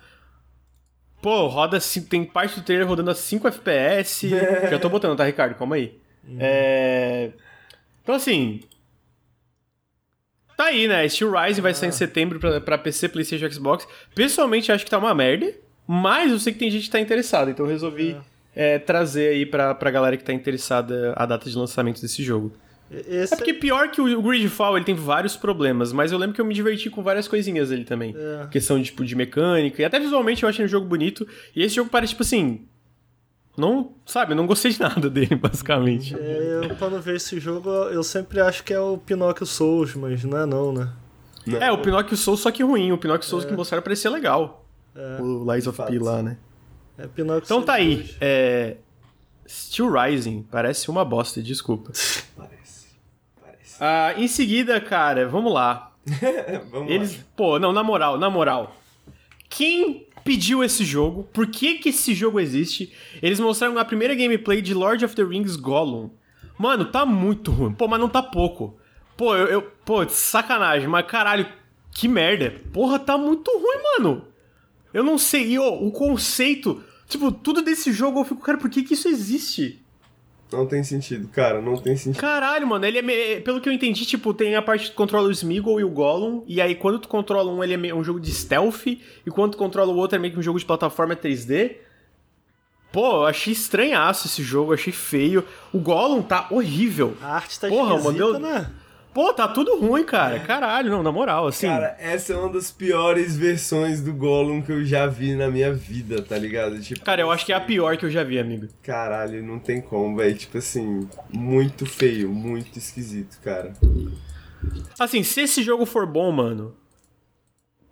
Pô, 1.21 1.47
roda 1.47 1.77
assim, 1.77 2.01
tem 2.01 2.23
parte 2.23 2.59
do 2.59 2.65
trailer 2.65 2.87
rodando 2.87 3.11
a 3.11 3.15
5 3.15 3.47
FPS. 3.47 4.29
Já 4.69 4.79
tô 4.79 4.89
botando, 4.89 5.17
tá, 5.17 5.25
Ricardo? 5.25 5.55
Calma 5.55 5.75
aí. 5.75 5.99
É... 6.39 7.31
Então 8.01 8.15
assim, 8.15 8.61
Tá 10.59 10.65
aí, 10.65 10.89
né? 10.89 11.07
Steel 11.07 11.31
Rising 11.31 11.61
vai 11.61 11.73
sair 11.73 11.87
em 11.87 11.93
setembro 11.93 12.37
pra, 12.37 12.59
pra 12.59 12.77
PC, 12.77 13.07
PlayStation 13.07 13.49
Xbox. 13.49 13.87
Pessoalmente, 14.13 14.69
acho 14.73 14.83
que 14.83 14.91
tá 14.91 14.97
uma 14.97 15.15
merda, 15.15 15.53
mas 15.87 16.33
eu 16.33 16.37
sei 16.37 16.51
que 16.51 16.59
tem 16.59 16.69
gente 16.69 16.83
que 16.83 16.89
tá 16.89 16.99
interessada, 16.99 17.49
então 17.49 17.65
eu 17.65 17.71
resolvi 17.71 18.17
é, 18.53 18.77
trazer 18.77 19.29
aí 19.29 19.45
pra, 19.45 19.73
pra 19.73 19.89
galera 19.89 20.17
que 20.17 20.23
tá 20.23 20.33
interessada 20.33 21.13
a 21.15 21.25
data 21.25 21.49
de 21.49 21.57
lançamento 21.57 22.01
desse 22.01 22.21
jogo. 22.21 22.51
Esse 22.91 23.33
É 23.33 23.37
porque 23.37 23.53
pior 23.53 23.89
que 23.89 24.01
o 24.01 24.21
Gridfall, 24.21 24.75
ele 24.75 24.83
tem 24.83 24.95
vários 24.95 25.37
problemas, 25.37 25.93
mas 25.93 26.11
eu 26.11 26.17
lembro 26.17 26.35
que 26.35 26.41
eu 26.41 26.45
me 26.45 26.53
diverti 26.53 26.89
com 26.89 27.01
várias 27.01 27.25
coisinhas 27.25 27.69
dele 27.69 27.85
também. 27.85 28.13
É. 28.17 28.47
Questão 28.47 28.77
de, 28.77 28.83
tipo, 28.83 29.05
de 29.05 29.15
mecânica, 29.15 29.81
e 29.81 29.85
até 29.85 29.97
visualmente 29.97 30.43
eu 30.43 30.49
achei 30.49 30.65
um 30.65 30.67
jogo 30.67 30.85
bonito. 30.85 31.25
E 31.55 31.63
esse 31.63 31.75
jogo 31.75 31.89
parece, 31.89 32.11
tipo 32.11 32.23
assim... 32.23 32.67
Não, 33.59 33.91
sabe, 34.05 34.31
eu 34.31 34.35
não 34.35 34.47
gostei 34.47 34.71
de 34.71 34.79
nada 34.79 35.09
dele, 35.09 35.35
basicamente. 35.37 36.15
É, 36.15 36.61
eu, 36.69 36.75
quando 36.77 36.99
vejo 37.01 37.17
esse 37.17 37.39
jogo, 37.39 37.69
eu 37.69 38.03
sempre 38.03 38.39
acho 38.39 38.63
que 38.63 38.73
é 38.73 38.79
o 38.79 38.97
Pinóquio 38.97 39.45
Souls, 39.45 39.95
mas 39.95 40.23
não 40.23 40.37
é 40.37 40.45
não, 40.45 40.71
né? 40.73 40.89
Não. 41.45 41.57
É, 41.61 41.71
o 41.71 41.77
Pinóquio 41.79 42.15
Souls, 42.17 42.39
só 42.41 42.51
que 42.51 42.63
ruim. 42.63 42.91
O 42.91 42.97
Pinóquio 42.97 43.27
Souls 43.27 43.45
que 43.45 43.53
mostraram 43.53 43.83
parecia 43.83 44.09
legal. 44.09 44.65
É, 44.95 45.21
O 45.21 45.51
Lies 45.53 45.67
of. 45.67 45.81
P 45.83 45.99
lá, 45.99 46.21
né? 46.21 46.37
é 46.97 47.07
Pinóquio 47.07 47.45
Então 47.45 47.57
Souls 47.57 47.65
tá 47.65 47.73
aí. 47.73 47.95
2. 47.97 48.17
É... 48.21 48.77
Steel 49.47 49.91
Rising 49.91 50.43
parece 50.43 50.89
uma 50.91 51.03
bosta, 51.03 51.41
desculpa. 51.41 51.91
Parece. 52.37 52.87
Parece. 53.41 53.75
Ah, 53.79 54.13
em 54.15 54.27
seguida, 54.27 54.79
cara, 54.79 55.27
vamos 55.27 55.51
lá. 55.53 55.91
Vamos 56.71 56.89
Eles, 56.91 57.17
lá. 57.17 57.23
pô, 57.35 57.59
não, 57.59 57.71
na 57.73 57.83
moral, 57.83 58.17
na 58.17 58.29
moral. 58.29 58.75
Quem 59.49 60.07
pediu 60.23 60.63
esse 60.63 60.83
jogo? 60.83 61.27
Por 61.33 61.47
que 61.47 61.75
que 61.75 61.89
esse 61.89 62.13
jogo 62.13 62.39
existe? 62.39 62.93
Eles 63.21 63.39
mostraram 63.39 63.77
a 63.77 63.85
primeira 63.85 64.15
gameplay 64.15 64.61
de 64.61 64.73
Lord 64.73 65.03
of 65.03 65.15
the 65.15 65.23
Rings 65.23 65.55
Gollum. 65.55 66.09
Mano, 66.57 66.85
tá 66.85 67.05
muito 67.05 67.51
ruim. 67.51 67.73
Pô, 67.73 67.87
mas 67.87 67.99
não 67.99 68.09
tá 68.09 68.21
pouco. 68.21 68.77
Pô, 69.15 69.35
eu, 69.35 69.47
eu 69.47 69.61
pô, 69.85 70.07
sacanagem, 70.07 70.87
mas 70.87 71.05
caralho, 71.05 71.47
que 71.91 72.07
merda. 72.07 72.61
Porra, 72.71 72.99
tá 72.99 73.17
muito 73.17 73.51
ruim, 73.51 73.83
mano. 73.97 74.25
Eu 74.93 75.03
não 75.03 75.17
sei, 75.17 75.51
e, 75.51 75.59
ô, 75.59 75.85
o 75.85 75.91
conceito, 75.91 76.83
tipo, 77.07 77.31
tudo 77.31 77.61
desse 77.61 77.91
jogo 77.91 78.19
eu 78.19 78.25
fico, 78.25 78.41
cara, 78.41 78.57
por 78.57 78.69
que 78.69 78.83
que 78.83 78.93
isso 78.93 79.07
existe? 79.07 79.81
Não 80.51 80.65
tem 80.65 80.83
sentido, 80.83 81.27
cara, 81.27 81.61
não 81.61 81.77
tem 81.77 81.95
sentido. 81.95 82.19
Caralho, 82.19 82.65
mano, 82.65 82.83
ele 82.85 82.97
é. 82.97 83.01
me- 83.03 83.39
Pelo 83.41 83.61
que 83.61 83.69
eu 83.69 83.73
entendi, 83.73 84.03
tipo, 84.05 84.33
tem 84.33 84.55
a 84.55 84.61
parte 84.61 84.85
que 84.85 84.91
tu 84.91 84.95
controla 84.95 85.27
o 85.27 85.31
Smeagol 85.31 85.79
e 85.79 85.83
o 85.83 85.89
Gollum, 85.89 86.43
e 86.47 86.59
aí 86.59 86.73
quando 86.73 86.97
tu 86.97 87.07
controla 87.07 87.51
um, 87.51 87.63
ele 87.63 87.75
é 87.75 87.77
meio- 87.77 87.95
um 87.95 88.03
jogo 88.03 88.19
de 88.19 88.31
stealth, 88.31 88.87
e 88.87 88.99
quando 89.29 89.51
tu 89.51 89.57
controla 89.59 89.91
o 89.93 89.95
outro 89.97 90.15
é 90.15 90.19
meio 90.19 90.33
que 90.33 90.39
um 90.39 90.43
jogo 90.43 90.57
de 90.57 90.65
plataforma 90.65 91.15
3D. 91.15 91.75
Pô, 92.91 93.17
eu 93.17 93.25
achei 93.27 93.53
estranhaço 93.53 94.25
esse 94.25 94.41
jogo, 94.41 94.73
achei 94.73 94.91
feio. 94.91 95.45
O 95.71 95.77
Gollum 95.77 96.23
tá 96.23 96.47
horrível. 96.49 97.15
A 97.21 97.35
arte 97.35 97.59
tá 97.59 97.67
Porra, 97.69 97.95
esquisita, 97.97 98.11
modelo- 98.25 98.39
né? 98.39 98.71
Pô, 99.13 99.33
tá 99.33 99.47
tudo 99.47 99.79
ruim, 99.79 100.03
cara. 100.03 100.39
Caralho, 100.39 100.91
não, 100.91 101.01
na 101.01 101.11
moral, 101.11 101.47
assim. 101.47 101.67
Cara, 101.67 101.95
essa 101.99 102.33
é 102.33 102.37
uma 102.37 102.49
das 102.49 102.69
piores 102.71 103.35
versões 103.35 104.01
do 104.01 104.13
Gollum 104.13 104.61
que 104.61 104.71
eu 104.71 104.85
já 104.85 105.07
vi 105.07 105.35
na 105.35 105.49
minha 105.49 105.73
vida, 105.73 106.21
tá 106.21 106.37
ligado? 106.37 106.79
Tipo, 106.79 107.03
Cara, 107.03 107.21
eu 107.21 107.31
acho 107.31 107.45
que 107.45 107.51
é 107.51 107.55
a 107.55 107.61
pior 107.61 107.97
que 107.97 108.05
eu 108.05 108.09
já 108.11 108.23
vi, 108.23 108.37
amigo. 108.37 108.67
Caralho, 108.83 109.43
não 109.43 109.57
tem 109.57 109.81
como, 109.81 110.15
velho. 110.15 110.35
Tipo 110.37 110.59
assim, 110.59 111.09
muito 111.33 111.85
feio, 111.85 112.29
muito 112.29 112.77
esquisito, 112.77 113.39
cara. 113.43 113.73
Assim, 114.99 115.23
se 115.23 115.41
esse 115.41 115.63
jogo 115.63 115.85
for 115.85 116.05
bom, 116.05 116.31
mano. 116.31 116.75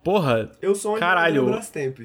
Porra. 0.04 0.52
Eu 0.62 0.74
sou 0.74 0.96
um 0.96 0.98
Caralho. 1.00 1.46
Brastemp. 1.46 1.98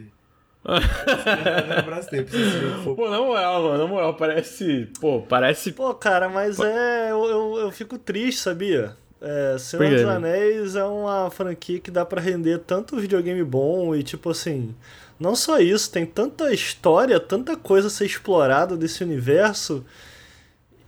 Um 0.65 0.73
Brastemp, 1.85 2.27
se 2.29 2.37
esse 2.37 2.59
jogo 2.61 2.83
for 2.83 2.95
Pô, 2.95 3.09
na 3.09 3.19
moral, 3.19 3.63
mano, 3.63 3.77
na 3.77 3.87
moral, 3.87 4.13
parece. 4.15 4.89
Pô, 4.99 5.21
parece. 5.21 5.71
Pô, 5.71 5.93
cara, 5.93 6.27
mas 6.29 6.59
é. 6.59 7.11
Eu, 7.11 7.25
eu, 7.25 7.57
eu 7.59 7.71
fico 7.71 7.97
triste, 7.97 8.41
sabia? 8.41 8.97
É, 9.23 9.57
Senhor 9.57 9.89
dos 9.89 10.01
né? 10.01 10.15
Anéis 10.15 10.75
é 10.75 10.83
uma 10.83 11.31
franquia 11.31 11.79
que 11.79 11.89
dá 11.89 12.05
pra 12.05 12.19
render 12.21 12.59
tanto 12.59 12.97
videogame 12.97 13.43
bom 13.43 13.95
e, 13.95 14.03
tipo 14.03 14.29
assim. 14.29 14.75
Não 15.19 15.35
só 15.35 15.59
isso, 15.59 15.89
tem 15.89 16.05
tanta 16.05 16.51
história, 16.53 17.19
tanta 17.19 17.55
coisa 17.55 17.87
a 17.87 17.89
ser 17.89 18.05
explorada 18.05 18.75
desse 18.75 19.03
universo. 19.03 19.85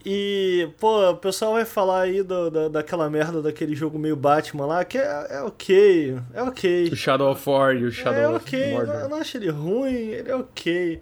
E, 0.04 0.68
pô, 0.78 1.10
o 1.10 1.16
pessoal 1.16 1.54
vai 1.54 1.64
falar 1.64 2.02
aí 2.02 2.22
do, 2.22 2.48
da, 2.50 2.68
daquela 2.68 3.10
merda 3.10 3.42
daquele 3.42 3.74
jogo 3.74 3.98
meio 3.98 4.14
Batman 4.14 4.66
lá, 4.66 4.84
que 4.84 4.98
é, 4.98 5.26
é 5.30 5.42
ok, 5.42 6.16
é 6.32 6.42
ok. 6.42 6.90
O 6.92 6.96
Shadow 6.96 7.32
of 7.32 7.48
War 7.48 7.74
e 7.74 7.84
o 7.84 7.90
Shadow 7.90 8.20
É 8.20 8.28
of 8.28 8.36
ok, 8.36 8.72
Mordor. 8.72 8.94
eu 8.94 9.08
não 9.08 9.16
acho 9.16 9.36
ele 9.36 9.50
ruim, 9.50 10.10
ele 10.10 10.30
é 10.30 10.36
ok. 10.36 11.00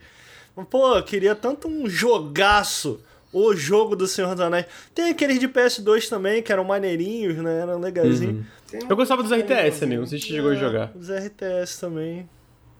Mas, 0.56 0.66
pô, 0.68 0.96
eu 0.96 1.02
queria 1.02 1.34
tanto 1.34 1.68
um 1.68 1.86
jogaço, 1.88 2.98
o 3.34 3.54
jogo 3.54 3.96
do 3.96 4.06
Senhor 4.06 4.30
dos 4.34 4.40
Anéis. 4.40 4.66
Tem 4.94 5.10
aqueles 5.10 5.38
de 5.40 5.48
PS2 5.48 6.08
também, 6.08 6.42
que 6.42 6.52
eram 6.52 6.64
maneirinhos, 6.64 7.36
né? 7.38 7.60
Eram 7.62 7.78
legaisinhos. 7.80 8.46
Tem 8.70 8.82
um 8.84 8.86
Eu 8.88 8.96
gostava 8.96 9.22
dos 9.22 9.32
RTS, 9.32 9.82
amigo. 9.84 10.02
Não 10.02 10.06
sei 10.08 10.18
se 10.20 10.26
você 10.28 10.34
chegou 10.34 10.50
a 10.52 10.54
É, 10.54 10.56
jogar. 10.56 10.92
Os 10.94 11.10
RTS 11.10 11.80
também. 11.80 12.28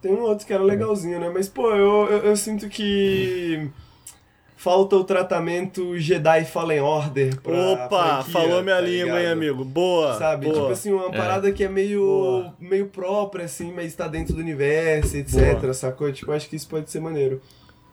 Tem 0.01 0.13
um 0.13 0.21
outro 0.23 0.47
que 0.47 0.53
era 0.53 0.63
legalzinho, 0.63 1.19
né? 1.19 1.31
Mas, 1.33 1.49
pô, 1.49 1.71
eu, 1.71 2.07
eu, 2.09 2.19
eu 2.27 2.37
sinto 2.37 2.69
que. 2.69 3.69
Falta 4.57 4.97
o 4.97 5.05
tratamento 5.05 5.99
Jedi 5.99 6.45
Fallen 6.47 6.81
Order 6.81 7.39
pra 7.43 7.53
Opa, 7.55 8.23
franquia, 8.23 8.33
falou 8.33 8.63
minha 8.63 8.77
tá 8.77 8.81
língua, 8.81 9.21
hein, 9.21 9.27
amigo? 9.27 9.63
Boa. 9.63 10.15
Sabe? 10.15 10.47
boa. 10.47 10.55
Tipo 10.59 10.73
assim, 10.73 10.91
uma 10.93 11.11
parada 11.13 11.53
que 11.53 11.63
é 11.65 11.69
meio, 11.69 12.01
Boa. 12.01 12.55
meio 12.59 12.87
própria, 12.87 13.45
assim, 13.45 13.71
mas 13.75 13.95
tá 13.95 14.09
dentro 14.09 14.33
do 14.35 14.41
universo, 14.41 15.19
etc, 15.19 15.61
Boa. 15.61 15.75
sacou? 15.75 16.11
Tipo, 16.11 16.33
acho 16.33 16.49
que 16.49 16.57
isso 16.57 16.67
pode 16.67 16.91
ser 16.91 16.99
maneiro. 17.01 17.43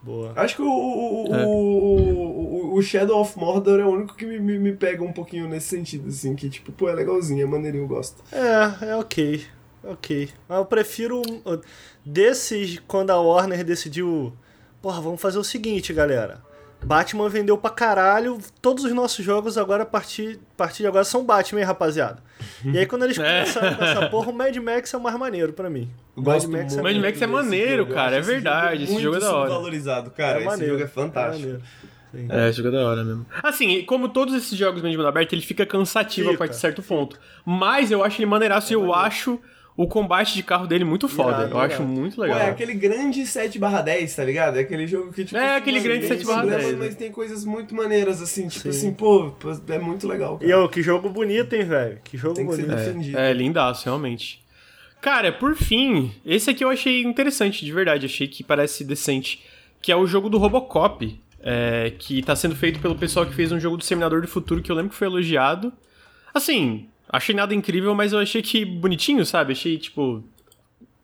Boa. 0.02 0.32
Acho 0.36 0.56
que 0.56 0.62
o, 0.62 0.66
o, 0.66 1.30
o- 1.30 1.34
É. 1.34 1.44
o, 1.46 1.48
o, 1.48 2.74
o 2.74 2.82
Shadow 2.82 3.20
of 3.20 3.38
Mordor 3.38 3.78
é 3.80 3.84
o 3.84 3.90
único 3.90 4.14
que 4.16 4.26
me, 4.26 4.38
me, 4.40 4.58
me 4.58 4.72
pega 4.72 5.02
um 5.04 5.12
pouquinho 5.12 5.48
nesse 5.48 5.68
sentido, 5.68 6.08
assim, 6.08 6.34
que 6.34 6.50
tipo, 6.50 6.72
pô, 6.72 6.88
é 6.88 6.92
legalzinho, 6.94 7.42
é 7.42 7.46
maneirinho, 7.46 7.84
eu 7.84 7.88
gosto. 7.88 8.22
É, 8.32 8.88
é 8.90 8.96
ok. 8.96 9.44
Ok. 9.84 10.28
Mas 10.48 10.58
eu 10.58 10.64
prefiro 10.66 11.22
desses 12.04 12.80
quando 12.86 13.10
a 13.10 13.20
Warner 13.20 13.64
decidiu. 13.64 14.32
Porra, 14.80 15.00
vamos 15.00 15.20
fazer 15.20 15.38
o 15.38 15.44
seguinte, 15.44 15.92
galera. 15.92 16.42
Batman 16.84 17.28
vendeu 17.28 17.56
pra 17.56 17.70
caralho. 17.70 18.38
Todos 18.60 18.84
os 18.84 18.92
nossos 18.92 19.24
jogos 19.24 19.56
agora, 19.56 19.82
a 19.84 19.86
partir, 19.86 20.38
a 20.54 20.56
partir 20.56 20.82
de 20.82 20.86
agora, 20.86 21.04
são 21.04 21.24
Batman, 21.24 21.60
hein, 21.60 21.66
rapaziada. 21.66 22.22
E 22.64 22.78
aí, 22.78 22.86
quando 22.86 23.04
eles 23.04 23.16
É. 23.20 23.40
começaram 23.42 23.74
com 23.76 23.84
essa 23.84 24.08
porra, 24.08 24.30
o 24.30 24.34
Mad 24.34 24.56
Max 24.56 24.92
é 24.92 24.96
o 24.96 25.00
mais 25.00 25.16
maneiro 25.18 25.52
pra 25.52 25.70
mim. 25.70 25.88
O 26.16 26.22
Mad 26.22 26.44
Max 26.44 26.76
é 26.76 26.82
Mad 26.82 26.96
Max 26.96 27.22
é 27.22 27.26
maneiro, 27.26 27.82
jogo. 27.82 27.94
Cara, 27.94 28.16
é 28.16 28.18
esse 28.20 28.28
jogo 28.28 28.42
verdade, 28.42 28.84
esse 28.84 29.00
jogo 29.00 29.16
é 29.16 29.20
da 29.20 29.34
hora. 29.36 29.50
valorizado, 29.50 30.10
cara. 30.10 30.38
esse 30.38 30.46
maneiro, 30.46 30.72
jogo 30.74 30.84
é 30.84 30.88
fantástico. 30.88 31.38
maneiro. 31.48 31.62
Sim. 32.12 32.26
É, 32.28 32.48
esse 32.50 32.56
jogo 32.62 32.68
é 32.68 32.72
da 32.72 32.86
hora 32.86 33.02
mesmo. 33.04 33.24
Assim, 33.42 33.82
como 33.84 34.08
todos 34.08 34.34
esses 34.34 34.56
jogos 34.58 34.82
de 34.82 34.88
mundo 34.96 35.06
aberto, 35.06 35.32
ele 35.32 35.40
fica 35.40 35.64
cansativo 35.64 36.28
a 36.28 36.32
Fica, 36.32 36.38
partir 36.40 36.54
de 36.56 36.60
certo 36.60 36.82
ponto. 36.82 37.18
Mas 37.44 37.90
eu 37.90 38.04
acho 38.04 38.18
ele 38.20 38.26
maneiraço 38.26 38.70
e 38.72 38.74
eu 38.74 38.92
acho 38.92 39.40
o 39.76 39.86
combate 39.86 40.34
de 40.34 40.42
carro 40.42 40.66
dele 40.66 40.84
muito 40.84 41.08
foda. 41.08 41.38
Irado, 41.38 41.54
eu 41.54 41.58
acho 41.60 41.76
irado. 41.76 41.88
muito 41.88 42.16
Pô, 42.16 42.22
legal. 42.22 42.38
é 42.38 42.50
aquele 42.50 42.74
grande 42.74 43.26
7 43.26 43.58
10, 43.58 44.14
tá 44.14 44.24
ligado? 44.24 44.58
É 44.58 44.60
aquele 44.60 44.86
jogo 44.86 45.12
que, 45.12 45.24
tipo... 45.24 45.38
É, 45.38 45.56
aquele 45.56 45.78
mano, 45.78 45.88
grande 45.88 46.08
tem 46.08 46.18
7/10, 46.18 46.24
problemas, 46.24 46.66
né? 46.66 46.76
Mas 46.78 46.94
tem 46.94 47.10
coisas 47.10 47.44
muito 47.44 47.74
maneiras, 47.74 48.20
assim, 48.20 48.48
tipo 48.48 48.64
Sim. 48.64 48.68
assim, 48.68 48.92
pô, 48.92 49.32
é 49.68 49.78
muito 49.78 50.06
legal, 50.06 50.38
cara. 50.38 50.50
E 50.50 50.54
ô, 50.54 50.68
que 50.68 50.82
jogo 50.82 51.08
bonito, 51.08 51.54
hein, 51.54 51.64
velho? 51.64 51.98
Que 52.04 52.16
jogo 52.16 52.34
Tem 52.34 52.46
que 52.46 52.54
ser 52.54 52.62
bonito. 52.66 52.76
defendido. 52.76 53.18
É, 53.18 53.32
lindaço, 53.32 53.84
realmente. 53.86 54.42
Cara, 55.00 55.32
por 55.32 55.56
fim, 55.56 56.12
esse 56.24 56.50
aqui 56.50 56.62
eu 56.62 56.70
achei 56.70 57.02
interessante, 57.02 57.64
de 57.64 57.72
verdade. 57.72 58.06
Achei 58.06 58.28
que 58.28 58.44
parece 58.44 58.84
decente. 58.84 59.42
Que 59.80 59.90
é 59.90 59.96
o 59.96 60.06
jogo 60.06 60.28
do 60.28 60.38
Robocop. 60.38 61.18
é, 61.42 61.92
que 61.98 62.22
tá 62.22 62.36
sendo 62.36 62.54
feito 62.54 62.78
pelo 62.78 62.94
pessoal 62.94 63.26
que 63.26 63.34
fez 63.34 63.50
um 63.50 63.58
jogo 63.58 63.76
do 63.76 63.82
Seminador 63.84 64.20
do 64.20 64.28
Futuro, 64.28 64.62
que 64.62 64.70
eu 64.70 64.76
lembro 64.76 64.90
que 64.92 64.96
foi 64.96 65.08
elogiado. 65.08 65.72
Assim, 66.32 66.86
achei 67.12 67.34
nada 67.34 67.54
incrível, 67.54 67.94
mas 67.94 68.12
eu 68.12 68.18
achei 68.18 68.42
que 68.42 68.64
bonitinho, 68.64 69.24
sabe? 69.24 69.52
Achei, 69.52 69.76
tipo. 69.78 70.24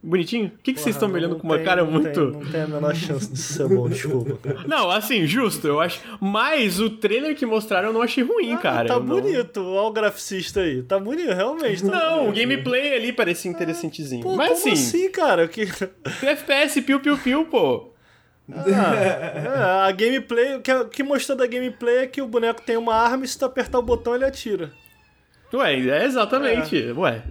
Bonitinho? 0.01 0.47
O 0.47 0.62
que, 0.62 0.72
que 0.74 0.80
vocês 0.80 0.94
estão 0.94 1.09
me 1.09 1.14
olhando 1.16 1.35
com 1.36 1.43
uma 1.44 1.56
tem- 1.56 1.64
cara 1.64 1.82
não 1.85 1.90
muito. 1.90 2.30
Tem, 2.30 2.40
não 2.40 2.51
tem 2.52 2.62
a 2.62 2.66
menor 2.68 2.94
chance 2.94 3.32
de 3.32 3.36
ser 3.39 3.66
bom, 3.68 3.89
desculpa. 3.89 4.39
Não, 4.64 4.89
assim, 4.93 5.26
justo, 5.26 5.66
eu 5.66 5.80
acho. 5.80 6.01
Mas 6.20 6.78
o 6.78 6.89
trailer 6.89 7.35
que 7.35 7.44
mostraram 7.44 7.89
eu 7.89 7.93
não 7.93 8.01
achei 8.02 8.22
ruim, 8.22 8.56
cara. 8.59 8.86
tá 8.86 8.94
Eu 8.94 9.01
não- 9.01 9.20
bonito, 9.20 9.60
olha 9.60 9.89
o 9.89 9.93
graficista 9.93 10.60
aí. 10.60 10.85
Tá 10.85 11.01
bonito, 11.01 11.32
realmente. 11.35 11.82
Tá 11.85 11.90
Não, 11.90 12.14
o 12.20 12.24
bonito. 12.26 12.36
gameplay 12.40 12.94
ali 12.94 13.12
parecia 13.12 13.51
interessantezinho. 13.51 14.22
Pô, 14.22 14.36
mas 14.36 14.60
como 14.60 14.72
assim, 14.72 14.72
assim, 14.72 15.10
cara? 15.10 15.48
Que... 15.48 15.62
FPS 16.22 16.80
piu-piu-piu, 16.80 17.47
pô. 17.47 17.90
Ah, 18.51 18.94
é, 18.94 19.89
a 19.89 19.93
gameplay, 19.93 20.55
o 20.55 20.60
que, 20.62 20.72
o 20.72 20.89
que 20.89 21.02
mostrou 21.02 21.36
da 21.36 21.47
gameplay 21.47 21.97
é 21.98 22.06
que 22.06 22.22
o 22.22 22.26
boneco 22.28 22.62
tem 22.62 22.76
uma 22.76 22.94
arma 22.94 23.24
e 23.24 23.28
se 23.28 23.36
tu 23.36 23.44
apertar 23.44 23.80
o 23.80 23.82
botão 23.82 24.14
ele 24.14 24.24
atira. 24.24 24.70
Ué, 25.53 25.89
é 25.89 26.05
exatamente. 26.05 26.93
Ué. 26.97 27.23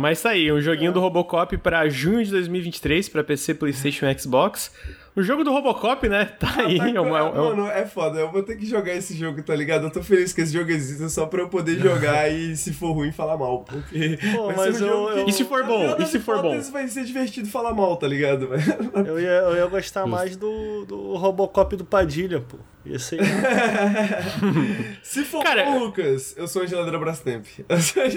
Mas 0.00 0.20
tá 0.20 0.30
aí, 0.30 0.50
um 0.50 0.60
joguinho 0.60 0.92
do 0.92 1.00
Robocop 1.00 1.56
pra 1.58 1.88
junho 1.88 2.24
de 2.24 2.30
2023 2.30 3.08
pra 3.08 3.22
PC, 3.22 3.54
PlayStation 3.54 4.06
e 4.06 4.18
Xbox. 4.18 4.72
O 5.16 5.22
jogo 5.22 5.42
do 5.42 5.50
Robocop, 5.50 6.06
né? 6.10 6.26
Tá 6.26 6.54
aí. 6.58 6.76
Tá, 6.76 6.90
é 6.90 7.00
uma- 7.00 7.18
é 7.18 7.22
uma- 7.22 7.32
Mano, 7.54 7.66
é 7.68 7.86
foda. 7.86 8.20
Eu 8.20 8.30
vou 8.30 8.42
ter 8.42 8.54
que 8.56 8.66
jogar 8.66 8.92
esse 8.94 9.16
jogo, 9.16 9.42
tá 9.42 9.56
ligado? 9.56 9.84
Eu 9.84 9.90
tô 9.90 10.02
feliz 10.02 10.30
que 10.32 10.42
esse 10.42 10.52
jogo 10.52 10.70
exista 10.70 11.08
só 11.08 11.24
pra 11.24 11.40
eu 11.40 11.48
poder 11.48 11.78
jogar 11.78 12.28
e, 12.30 12.54
se 12.54 12.72
for 12.74 12.92
ruim, 12.92 13.10
falar 13.10 13.38
mal. 13.38 13.60
Porque. 13.64 14.18
Pô, 14.34 14.48
vai 14.48 14.56
mas 14.56 14.76
ser 14.76 14.84
um 14.84 14.86
eu- 14.86 14.92
jogo 14.92 15.24
que- 15.24 15.30
E 15.30 15.32
se 15.32 15.44
for 15.44 15.64
bom? 15.64 15.96
E 15.98 16.04
se 16.06 16.20
for 16.20 16.42
bom? 16.42 16.60
vai 16.70 16.86
ser 16.88 17.04
divertido 17.04 17.48
falar 17.48 17.72
mal, 17.72 17.96
tá 17.96 18.06
ligado? 18.06 18.48
Eu 19.06 19.18
ia, 19.18 19.28
eu 19.30 19.56
ia 19.56 19.66
gostar 19.66 20.06
mais 20.06 20.36
do, 20.36 20.84
do 20.84 21.14
Robocop 21.16 21.74
do 21.76 21.84
Padilha, 21.84 22.40
pô. 22.40 22.58
Ia 22.84 22.98
ser. 22.98 23.18
se 25.02 25.24
for 25.24 25.42
Cara, 25.42 25.64
bom, 25.64 25.78
Lucas, 25.78 26.34
eu 26.36 26.46
sou 26.46 26.62
a 26.62 26.66
geladeira 26.66 26.98
Brastemp. 26.98 27.44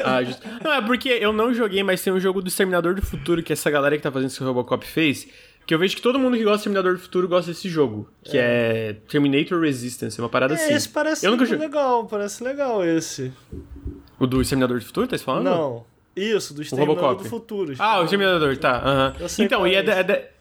Ah, 0.04 0.24
justo. 0.24 0.42
Não, 0.64 0.74
é 0.74 0.82
porque 0.82 1.10
eu 1.10 1.32
não 1.34 1.54
joguei, 1.54 1.82
mas 1.84 2.02
tem 2.04 2.12
um 2.14 2.20
jogo 2.20 2.42
do 2.42 2.48
Exterminador 2.50 2.94
do 2.94 3.02
Futuro 3.02 3.42
que 3.42 3.54
essa 3.54 3.70
galera 3.70 3.96
que 3.98 4.04
tá 4.04 4.12
fazendo 4.12 4.30
esse 4.30 4.44
Robocop 4.44 4.86
fez. 4.86 5.28
Que 5.70 5.76
eu 5.76 5.78
vejo 5.78 5.96
que 5.96 6.02
todo 6.02 6.18
mundo 6.18 6.36
que 6.36 6.44
gosta 6.44 6.56
do 6.56 6.62
Exterminador 6.62 6.94
do 6.94 7.00
Futuro 7.00 7.28
gosta 7.28 7.52
desse 7.52 7.70
jogo. 7.70 8.10
Que 8.24 8.40
é, 8.40 8.94
Terminator 9.08 9.62
Resistance, 9.62 10.20
é 10.20 10.24
uma 10.24 10.28
parada 10.28 10.56
assim. 10.56 10.74
É, 10.74 10.76
esse 10.76 10.90
parece 10.90 11.24
Eu 11.24 11.30
nunca 11.30 11.44
muito 11.46 11.56
jo- 11.58 11.62
legal, 11.64 12.08
parece 12.08 12.44
legal 12.44 12.84
esse. 12.84 13.32
O 14.20 14.26
do 14.26 14.42
Exterminador 14.42 14.80
do 14.80 14.86
Futuro, 14.86 15.06
tá 15.06 15.16
falando? 15.20 15.44
Não, 15.44 15.86
isso, 16.16 16.56
do 16.56 16.64
Exterminador 16.64 17.18
do 17.18 17.24
Futuro. 17.26 17.76
Ah, 17.78 18.00
o 18.00 18.04
Exterminador, 18.06 18.58
tá. 18.58 18.82
aham. 18.84 19.16
Eu 19.20 19.30
sei 19.30 19.46
Então, 19.46 19.68
e 19.68 19.76
é 19.76 19.78
é 19.78 19.84
da, 19.84 19.94
é, 19.94 20.04
da, 20.04 20.14
é- 20.16 20.32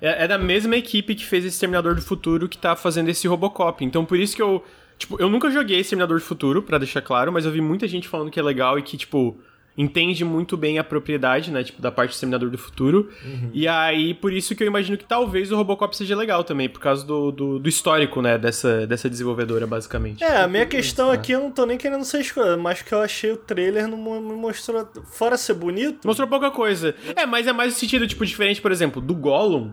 é 0.00 0.26
da 0.26 0.38
mesma 0.38 0.74
equipe 0.74 1.14
que 1.14 1.26
fez 1.26 1.44
esse 1.44 1.54
Exterminador 1.56 1.94
do 1.94 2.00
Futuro 2.00 2.48
que 2.48 2.56
tá 2.56 2.74
fazendo 2.74 3.10
esse 3.10 3.28
Robocop. 3.28 3.84
Então, 3.84 4.06
por 4.06 4.18
isso 4.18 4.34
que 4.34 4.40
eu. 4.40 4.64
Tipo, 4.96 5.20
eu 5.20 5.28
nunca 5.28 5.50
joguei 5.50 5.80
Exterminador 5.80 6.18
do 6.18 6.24
Futuro, 6.24 6.62
pra 6.62 6.78
deixar 6.78 7.02
claro, 7.02 7.30
mas 7.30 7.44
eu 7.44 7.50
vi 7.52 7.60
muita 7.60 7.86
gente 7.86 8.08
falando 8.08 8.30
que 8.30 8.40
é 8.40 8.42
legal 8.42 8.78
e 8.78 8.82
que, 8.82 8.96
tipo, 8.96 9.36
entende 9.76 10.24
muito 10.24 10.56
bem 10.56 10.78
a 10.78 10.84
propriedade, 10.84 11.50
né? 11.50 11.62
Tipo, 11.64 11.80
da 11.80 11.90
parte 11.90 12.10
do 12.10 12.14
Exterminador 12.14 12.50
do 12.50 12.58
Futuro. 12.58 13.10
Uhum. 13.24 13.50
E 13.52 13.66
aí, 13.66 14.14
por 14.14 14.32
isso 14.32 14.54
que 14.54 14.62
eu 14.62 14.66
imagino 14.66 14.96
que 14.98 15.04
talvez 15.04 15.50
o 15.50 15.56
Robocop 15.56 15.96
seja 15.96 16.16
legal 16.16 16.44
também, 16.44 16.68
por 16.68 16.80
causa 16.80 17.04
do, 17.06 17.30
do, 17.30 17.58
do 17.58 17.68
histórico, 17.68 18.20
né? 18.20 18.38
Dessa, 18.38 18.86
dessa 18.86 19.08
desenvolvedora, 19.08 19.66
basicamente. 19.66 20.22
É, 20.22 20.42
a 20.42 20.48
minha 20.48 20.66
questão 20.66 21.10
aqui 21.10 21.32
eu 21.32 21.40
não 21.40 21.50
tô 21.50 21.64
nem 21.66 21.78
querendo 21.78 22.04
ser 22.04 22.20
escolha, 22.20 22.56
mas 22.56 22.82
que 22.82 22.92
eu 22.92 23.00
achei 23.00 23.32
o 23.32 23.36
trailer 23.36 23.88
não 23.88 23.96
me 23.96 24.34
mostrou. 24.34 24.88
Fora 25.04 25.36
ser 25.36 25.54
bonito. 25.54 26.06
Mostrou 26.06 26.28
pouca 26.28 26.50
coisa. 26.50 26.94
É, 27.16 27.24
mas 27.26 27.46
é 27.46 27.52
mais 27.52 27.74
no 27.74 27.78
sentido, 27.78 28.06
tipo, 28.06 28.24
diferente, 28.24 28.60
por 28.60 28.72
exemplo, 28.72 29.00
do 29.00 29.14
Gollum. 29.14 29.72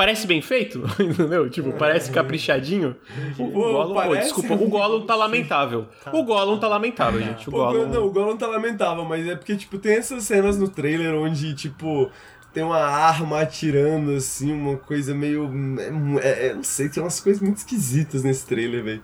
Parece 0.00 0.26
bem 0.26 0.40
feito, 0.40 0.82
entendeu? 0.98 1.50
Tipo, 1.50 1.74
parece 1.74 2.10
caprichadinho. 2.10 2.96
O, 3.38 3.44
o 3.44 3.50
Gollum, 3.50 3.94
parece 3.94 4.32
desculpa, 4.32 4.54
o 4.54 4.66
Gollum 4.66 5.04
tá 5.04 5.14
lamentável. 5.14 5.86
O 6.10 6.24
Gollum 6.24 6.58
tá 6.58 6.68
lamentável, 6.68 7.20
gente. 7.20 7.46
O 7.50 7.52
Pô, 7.52 7.58
Gollum... 7.58 7.86
Não, 7.86 8.06
o 8.06 8.10
Gollum 8.10 8.34
tá 8.34 8.46
lamentável, 8.46 9.04
mas 9.04 9.28
é 9.28 9.36
porque, 9.36 9.54
tipo, 9.54 9.76
tem 9.76 9.96
essas 9.96 10.24
cenas 10.24 10.56
no 10.56 10.70
trailer 10.70 11.14
onde, 11.14 11.52
tipo, 11.52 12.10
tem 12.50 12.62
uma 12.62 12.80
arma 12.80 13.42
atirando, 13.42 14.12
assim, 14.12 14.50
uma 14.50 14.78
coisa 14.78 15.12
meio. 15.14 15.50
É, 16.22 16.46
é, 16.46 16.54
não 16.54 16.64
sei, 16.64 16.88
tem 16.88 17.02
umas 17.02 17.20
coisas 17.20 17.42
muito 17.42 17.58
esquisitas 17.58 18.24
nesse 18.24 18.46
trailer, 18.46 18.82
velho. 18.82 19.02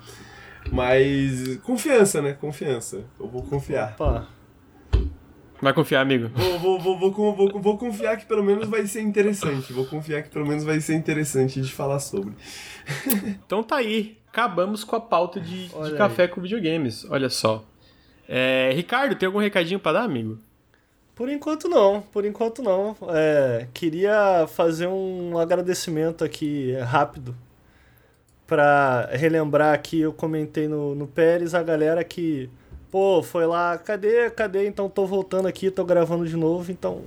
Mas. 0.73 1.59
Confiança, 1.59 2.23
né? 2.23 2.33
Confiança. 2.33 3.05
Eu 3.21 3.29
vou 3.29 3.43
confiar. 3.43 3.93
Opa. 3.99 4.27
Vai 5.61 5.73
confiar, 5.73 6.01
amigo. 6.01 6.29
Vou, 6.35 6.59
vou, 6.59 6.79
vou, 6.79 6.99
vou, 6.99 7.11
vou, 7.11 7.35
vou, 7.35 7.61
vou 7.61 7.79
confiar 7.79 8.17
que 8.17 8.27
pelo 8.27 8.43
menos 8.43 8.69
vai 8.69 8.87
ser 8.87 9.01
interessante. 9.01 9.73
Vou 9.73 9.87
confiar 9.87 10.23
que 10.23 10.29
pelo 10.29 10.47
menos 10.47 10.65
vai 10.65 10.81
ser 10.81 10.95
interessante 10.95 11.61
de 11.61 11.73
falar 11.73 11.99
sobre. 11.99 12.35
Então 13.47 13.63
tá 13.63 13.77
aí. 13.77 14.19
Acabamos 14.29 14.85
com 14.85 14.97
a 14.97 15.01
pauta 15.01 15.41
de, 15.41 15.69
de 15.69 15.97
café 15.97 16.29
com 16.29 16.43
videogames. 16.43 17.07
Olha 17.09 17.31
só. 17.31 17.65
É, 18.29 18.71
Ricardo, 18.75 19.15
tem 19.15 19.27
algum 19.27 19.39
recadinho 19.39 19.81
pra 19.81 19.93
dar, 19.93 20.03
amigo? 20.03 20.39
Por 21.15 21.31
enquanto 21.31 21.69
não, 21.69 22.03
por 22.03 22.27
enquanto 22.27 22.63
não. 22.63 22.95
É, 23.09 23.67
queria 23.73 24.47
fazer 24.47 24.87
um 24.87 25.39
agradecimento 25.39 26.23
aqui 26.23 26.75
rápido 26.81 27.35
pra 28.47 29.09
relembrar 29.13 29.75
aqui, 29.75 30.01
eu 30.01 30.13
comentei 30.13 30.69
no, 30.69 30.95
no 30.95 31.07
Pérez, 31.07 31.55
a 31.55 31.63
galera 31.63 32.05
que, 32.05 32.49
pô, 32.97 33.23
foi 33.23 33.45
lá, 33.45 33.77
cadê, 33.77 34.31
cadê? 34.31 34.67
Então 34.67 34.89
tô 34.89 35.05
voltando 35.05 35.47
aqui, 35.47 35.71
tô 35.71 35.85
gravando 35.85 36.27
de 36.27 36.35
novo, 36.35 36.73
então 36.73 37.03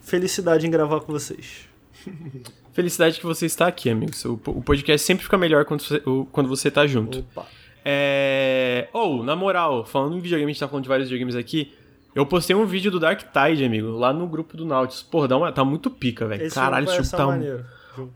felicidade 0.00 0.66
em 0.66 0.70
gravar 0.70 1.00
com 1.00 1.12
vocês. 1.12 1.68
Felicidade 2.72 3.20
que 3.20 3.26
você 3.26 3.44
está 3.44 3.66
aqui, 3.66 3.90
amigo. 3.90 4.12
O, 4.24 4.50
o 4.50 4.62
podcast 4.62 5.06
sempre 5.06 5.24
fica 5.24 5.36
melhor 5.36 5.66
quando 5.66 5.82
você, 5.82 6.02
quando 6.32 6.48
você 6.48 6.70
tá 6.70 6.86
junto. 6.86 7.18
Opa. 7.18 7.46
É. 7.84 8.88
Ou, 8.94 9.22
na 9.22 9.36
moral, 9.36 9.84
falando 9.84 10.16
em 10.16 10.20
videogame, 10.20 10.50
a 10.50 10.52
gente 10.52 10.60
tá 10.60 10.68
falando 10.68 10.84
de 10.84 10.88
vários 10.88 11.08
videogames 11.08 11.36
aqui. 11.36 11.72
Eu 12.14 12.24
postei 12.24 12.56
um 12.56 12.64
vídeo 12.64 12.90
do 12.90 12.98
Dark 12.98 13.20
Tide, 13.20 13.64
amigo, 13.64 13.88
lá 13.88 14.14
no 14.14 14.26
grupo 14.26 14.56
do 14.56 14.64
Nautilus. 14.64 15.02
Porra, 15.02 15.28
dá 15.28 15.36
uma, 15.36 15.52
tá 15.52 15.64
muito 15.64 15.90
pica, 15.90 16.26
velho. 16.26 16.50
Caralho, 16.50 16.86
esse 16.86 16.96
jogo 16.96 17.10
tá. 17.10 17.26
maneiro. 17.26 17.64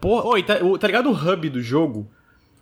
Porra, 0.00 0.26
oi, 0.26 0.42
tá, 0.42 0.56
tá 0.78 0.86
ligado 0.86 1.10
o 1.10 1.12
hub 1.12 1.50
do 1.50 1.62
jogo? 1.62 2.08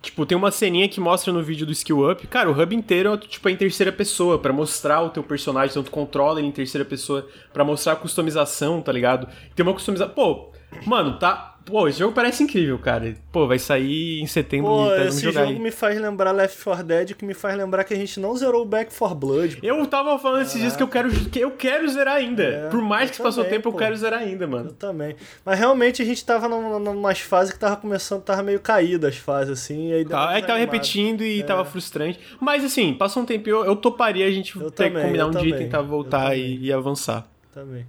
Tipo, 0.01 0.25
tem 0.25 0.37
uma 0.37 0.49
ceninha 0.49 0.87
que 0.87 0.99
mostra 0.99 1.33
no 1.33 1.43
vídeo 1.43 1.65
do 1.65 1.73
Skill 1.73 2.09
Up. 2.09 2.25
Cara, 2.27 2.49
o 2.49 2.57
hub 2.57 2.73
inteiro 2.73 3.13
é 3.13 3.17
tipo 3.17 3.49
é 3.49 3.51
em 3.51 3.57
terceira 3.57 3.91
pessoa, 3.91 4.39
pra 4.39 4.53
mostrar 4.53 5.01
o 5.01 5.09
teu 5.09 5.21
personagem, 5.21 5.71
então 5.71 5.83
tu 5.83 5.91
controla 5.91 6.39
ele 6.39 6.47
em 6.47 6.51
terceira 6.51 6.85
pessoa, 6.85 7.27
pra 7.51 7.65
mostrar 7.65 7.93
a 7.93 7.95
customização, 7.97 8.81
tá 8.81 8.91
ligado? 8.91 9.27
Tem 9.55 9.65
uma 9.65 9.73
customização. 9.73 10.13
Pô, 10.13 10.51
mano, 10.85 11.19
tá. 11.19 11.57
Pô, 11.69 11.87
esse 11.87 11.99
jogo 11.99 12.13
parece 12.13 12.43
incrível, 12.43 12.77
cara. 12.79 13.15
Pô, 13.31 13.47
vai 13.47 13.59
sair 13.59 14.19
em 14.21 14.27
setembro 14.27 14.69
Pô, 14.71 14.87
e 14.87 14.95
tá 14.95 15.05
esse 15.05 15.21
jogo 15.21 15.39
aí. 15.39 15.59
me 15.59 15.71
faz 15.71 15.99
lembrar 15.99 16.31
Left 16.31 16.63
4 16.63 16.83
Dead, 16.83 17.13
que 17.13 17.23
me 17.25 17.33
faz 17.33 17.55
lembrar 17.57 17.83
que 17.83 17.93
a 17.93 17.97
gente 17.97 18.19
não 18.19 18.35
zerou 18.35 18.63
o 18.63 18.65
Back 18.65 18.93
4 18.95 19.15
Blood. 19.15 19.59
Eu 19.61 19.85
tava 19.87 20.17
falando 20.19 20.41
esses 20.41 20.59
dias 20.59 20.75
que 20.75 20.83
eu 20.83 20.87
quero, 20.87 21.09
que 21.11 21.39
eu 21.39 21.51
quero 21.51 21.87
zerar 21.89 22.15
ainda. 22.15 22.43
É, 22.43 22.69
Por 22.69 22.81
mais 22.81 23.09
eu 23.09 23.15
que 23.17 23.21
passou 23.21 23.43
também, 23.43 23.57
tempo, 23.59 23.69
eu 23.69 23.73
pô. 23.73 23.77
quero 23.77 23.95
zerar 23.95 24.19
ainda, 24.21 24.45
Eu 24.45 24.49
mano. 24.49 24.71
também. 24.71 25.15
Mas 25.45 25.59
realmente 25.59 26.01
a 26.01 26.05
gente 26.05 26.25
tava 26.25 26.47
num- 26.49 26.79
numas 26.79 27.19
fases 27.19 27.53
que 27.53 27.59
tava 27.59 27.75
começando, 27.75 28.21
tava 28.23 28.41
meio 28.43 28.59
caída 28.59 29.07
as 29.07 29.17
fases, 29.17 29.53
assim. 29.53 29.93
Aí 29.93 30.03
Tá, 30.05 30.35
é 30.37 30.41
que 30.41 30.47
tava 30.47 30.59
repetindo 30.59 31.23
e 31.23 31.43
tava 31.43 31.63
frustrante. 31.65 32.19
Mas 32.39 32.63
assim, 32.65 32.93
passou 32.93 33.23
um 33.23 33.25
tempo 33.25 33.47
eu, 33.47 33.63
eu 33.65 33.75
toparia 33.75 34.25
a 34.25 34.31
gente 34.31 34.55
Eu 34.59 34.71
ter 34.71 34.85
que 34.85 34.89
também, 34.89 35.05
combinar 35.05 35.23
eu 35.23 35.27
um 35.27 35.31
dia 35.31 35.41
e 35.41 35.51
também, 35.51 35.65
tentar 35.65 35.77
eu 35.79 35.85
voltar 35.85 36.23
também. 36.31 36.41
e, 36.55 36.65
e 36.65 36.73
avançar. 36.73 37.27
Também. 37.53 37.85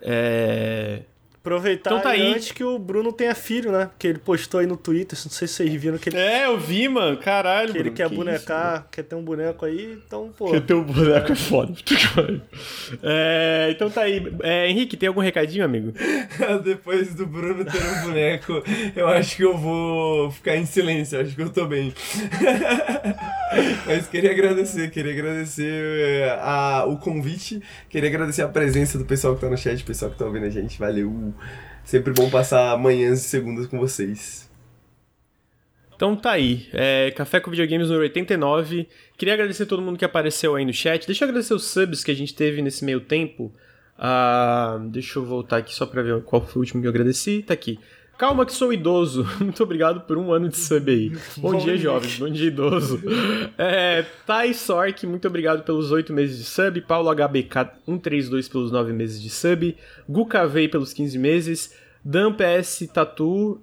É. 0.00 1.00
Aproveitar 1.40 1.90
Então 1.90 2.00
tá 2.02 2.10
aí. 2.10 2.32
antes 2.34 2.52
que 2.52 2.62
o 2.62 2.78
Bruno 2.78 3.12
tenha 3.12 3.34
filho, 3.34 3.72
né? 3.72 3.86
Porque 3.86 4.06
ele 4.06 4.18
postou 4.18 4.60
aí 4.60 4.66
no 4.66 4.76
Twitter, 4.76 5.18
não 5.24 5.30
sei 5.30 5.48
se 5.48 5.54
vocês 5.54 5.72
viram 5.74 5.96
que 5.96 6.08
ele, 6.10 6.18
É, 6.18 6.46
eu 6.46 6.58
vi, 6.58 6.88
mano. 6.88 7.16
Caralho, 7.16 7.72
que 7.72 7.78
ele 7.78 7.84
Bruno, 7.84 7.96
quer 7.96 8.08
que 8.08 8.14
bonecar, 8.14 8.86
quer 8.90 9.02
ter 9.04 9.14
um 9.14 9.22
boneco 9.22 9.64
aí, 9.64 9.98
então, 10.06 10.30
pô. 10.36 10.46
Porque 10.46 10.60
teu 10.60 10.84
boneco 10.84 11.32
é 11.32 11.34
foda. 11.34 11.72
É, 13.02 13.68
então 13.70 13.88
tá 13.90 14.02
aí. 14.02 14.22
É, 14.42 14.68
Henrique, 14.68 14.96
tem 14.96 15.08
algum 15.08 15.20
recadinho, 15.20 15.64
amigo? 15.64 15.92
Depois 16.64 17.14
do 17.14 17.26
Bruno 17.26 17.64
ter 17.64 17.82
um 17.82 18.02
boneco, 18.08 18.62
eu 18.94 19.08
acho 19.08 19.36
que 19.36 19.42
eu 19.44 19.56
vou 19.56 20.30
ficar 20.30 20.56
em 20.56 20.66
silêncio, 20.66 21.20
acho 21.20 21.34
que 21.34 21.42
eu 21.42 21.50
tô 21.50 21.66
bem. 21.66 21.92
Mas 23.86 24.06
queria 24.06 24.30
agradecer, 24.32 24.90
queria 24.90 25.12
agradecer 25.12 25.72
eh, 25.72 26.38
a, 26.42 26.84
o 26.86 26.96
convite, 26.98 27.62
queria 27.88 28.08
agradecer 28.08 28.42
a 28.42 28.48
presença 28.48 28.98
do 28.98 29.04
pessoal 29.04 29.34
que 29.34 29.40
tá 29.40 29.48
no 29.48 29.56
chat, 29.56 29.82
pessoal 29.84 30.10
que 30.10 30.18
tá 30.18 30.26
ouvindo 30.26 30.44
a 30.46 30.50
gente, 30.50 30.78
valeu. 30.78 31.27
Sempre 31.84 32.12
bom 32.12 32.28
passar 32.28 32.76
manhãs 32.78 33.24
e 33.24 33.28
segundas 33.28 33.66
com 33.66 33.78
vocês. 33.78 34.48
Então 35.98 36.14
tá 36.14 36.32
aí. 36.32 36.68
É, 36.72 37.10
Café 37.10 37.40
com 37.40 37.50
Videogames 37.50 37.88
número 37.88 38.04
89. 38.04 38.86
Queria 39.16 39.34
agradecer 39.34 39.64
a 39.64 39.66
todo 39.66 39.82
mundo 39.82 39.98
que 39.98 40.04
apareceu 40.04 40.54
aí 40.54 40.64
no 40.64 40.72
chat. 40.72 41.06
Deixa 41.06 41.24
eu 41.24 41.28
agradecer 41.28 41.54
os 41.54 41.64
subs 41.64 42.04
que 42.04 42.10
a 42.10 42.14
gente 42.14 42.34
teve 42.34 42.62
nesse 42.62 42.84
meio 42.84 43.00
tempo. 43.00 43.52
Ah, 43.98 44.78
deixa 44.90 45.18
eu 45.18 45.24
voltar 45.24 45.56
aqui 45.56 45.74
só 45.74 45.86
pra 45.86 46.02
ver 46.02 46.22
qual 46.22 46.46
foi 46.46 46.60
o 46.60 46.62
último 46.62 46.80
que 46.80 46.86
eu 46.86 46.90
agradeci. 46.90 47.42
Tá 47.42 47.54
aqui. 47.54 47.80
Calma 48.18 48.44
que 48.44 48.52
sou 48.52 48.72
idoso. 48.72 49.24
Muito 49.38 49.62
obrigado 49.62 50.00
por 50.00 50.18
um 50.18 50.32
ano 50.32 50.48
de 50.48 50.58
sub 50.58 50.90
aí. 50.90 51.10
Bom, 51.36 51.52
Bom 51.52 51.58
dia, 51.58 51.74
dia. 51.74 51.84
jovens. 51.84 52.18
Bom 52.18 52.28
dia, 52.28 52.48
idoso. 52.48 53.00
É, 53.56 54.04
Thai 54.26 54.54
Sork, 54.54 55.04
muito 55.06 55.26
obrigado 55.26 55.64
pelos 55.64 55.90
oito 55.90 56.12
meses 56.12 56.38
de 56.38 56.44
sub. 56.44 56.80
Paulo 56.82 57.10
HBK 57.10 57.70
132 57.86 58.48
pelos 58.48 58.70
nove 58.70 58.92
meses 58.92 59.20
de 59.22 59.30
sub. 59.30 59.76
Guka 60.08 60.46
Vei 60.46 60.68
pelos 60.68 60.92
15 60.92 61.18
meses. 61.18 61.74
Dan 62.04 62.32
PS 62.34 62.88
Tatu. 62.92 63.60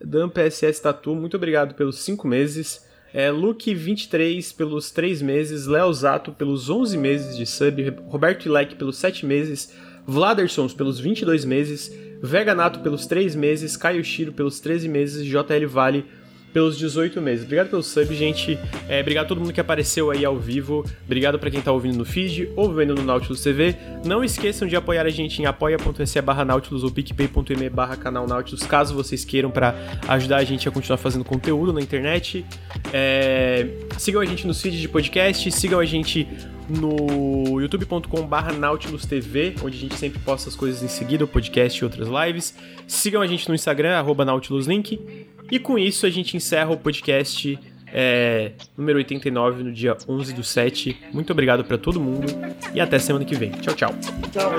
Dan 0.00 0.28
PSS 0.28 0.80
Tatu, 0.80 1.14
muito 1.14 1.36
obrigado 1.36 1.74
pelos 1.74 1.98
5 2.00 2.26
meses. 2.28 2.86
É, 3.12 3.30
Luke23 3.30 4.54
pelos 4.54 4.90
3 4.90 5.22
meses. 5.22 5.66
Léo 5.66 5.92
Zato 5.92 6.32
pelos 6.32 6.68
11 6.70 6.96
meses 6.96 7.36
de 7.36 7.46
sub. 7.46 7.82
Roberto 8.06 8.46
Ilek 8.46 8.76
pelos 8.76 8.96
7 8.96 9.24
meses. 9.26 9.74
Vladersons 10.06 10.72
pelos 10.74 11.00
22 11.00 11.44
meses. 11.44 11.90
Vega 12.22 12.54
Nato 12.54 12.80
pelos 12.80 13.06
3 13.06 13.34
meses. 13.34 13.76
Caio 13.76 14.04
Shiro 14.04 14.32
pelos 14.32 14.60
13 14.60 14.88
meses. 14.88 15.24
JL 15.24 15.66
Vale 15.66 16.04
pelos 16.52 16.78
18 16.78 17.20
meses. 17.20 17.44
Obrigado 17.44 17.68
pelo 17.68 17.82
sub, 17.82 18.14
gente. 18.14 18.58
É, 18.88 19.00
obrigado 19.00 19.26
a 19.26 19.28
todo 19.28 19.40
mundo 19.40 19.52
que 19.52 19.60
apareceu 19.60 20.10
aí 20.10 20.24
ao 20.24 20.36
vivo. 20.36 20.84
Obrigado 21.04 21.38
pra 21.38 21.50
quem 21.50 21.60
tá 21.60 21.70
ouvindo 21.72 21.96
no 21.96 22.04
feed 22.04 22.50
ou 22.56 22.72
vendo 22.72 22.94
no 22.94 23.02
Nautilus 23.02 23.42
TV. 23.42 23.76
Não 24.04 24.24
esqueçam 24.24 24.66
de 24.66 24.74
apoiar 24.76 25.06
a 25.06 25.10
gente 25.10 25.40
em 25.40 25.46
apoia.se 25.46 26.20
barra 26.22 26.44
Nautilus 26.44 26.82
ou 26.84 26.90
picpay.me 26.90 27.68
barra 27.68 27.96
canal 27.96 28.26
Nautilus, 28.26 28.62
caso 28.62 28.94
vocês 28.94 29.24
queiram 29.24 29.50
pra 29.50 29.74
ajudar 30.08 30.38
a 30.38 30.44
gente 30.44 30.68
a 30.68 30.72
continuar 30.72 30.98
fazendo 30.98 31.24
conteúdo 31.24 31.72
na 31.72 31.80
internet. 31.80 32.44
É, 32.92 33.68
sigam 33.98 34.20
a 34.20 34.24
gente 34.24 34.46
nos 34.46 34.60
feeds 34.60 34.80
de 34.80 34.88
podcast, 34.88 35.50
sigam 35.52 35.78
a 35.78 35.84
gente 35.84 36.26
no 36.68 37.60
youtube.com/barra 37.60 38.52
Nautilus 38.52 39.06
TV, 39.06 39.54
onde 39.62 39.76
a 39.76 39.80
gente 39.80 39.94
sempre 39.96 40.18
posta 40.20 40.48
as 40.48 40.56
coisas 40.56 40.82
em 40.82 40.88
seguida, 40.88 41.24
o 41.24 41.28
podcast 41.28 41.80
e 41.80 41.84
outras 41.84 42.08
lives. 42.08 42.54
Sigam 42.86 43.22
a 43.22 43.26
gente 43.26 43.48
no 43.48 43.54
Instagram, 43.54 44.02
NautilusLink. 44.24 45.26
E 45.50 45.58
com 45.58 45.78
isso 45.78 46.04
a 46.04 46.10
gente 46.10 46.36
encerra 46.36 46.70
o 46.70 46.76
podcast 46.76 47.58
é, 47.92 48.52
número 48.76 48.98
89, 48.98 49.62
no 49.62 49.72
dia 49.72 49.96
11 50.06 50.34
do 50.34 50.44
7. 50.44 50.96
Muito 51.12 51.32
obrigado 51.32 51.64
para 51.64 51.78
todo 51.78 51.98
mundo 52.00 52.26
e 52.74 52.80
até 52.80 52.98
semana 52.98 53.24
que 53.24 53.34
vem. 53.34 53.50
Tchau, 53.52 53.74
tchau. 53.74 53.94
Tchau, 54.32 54.50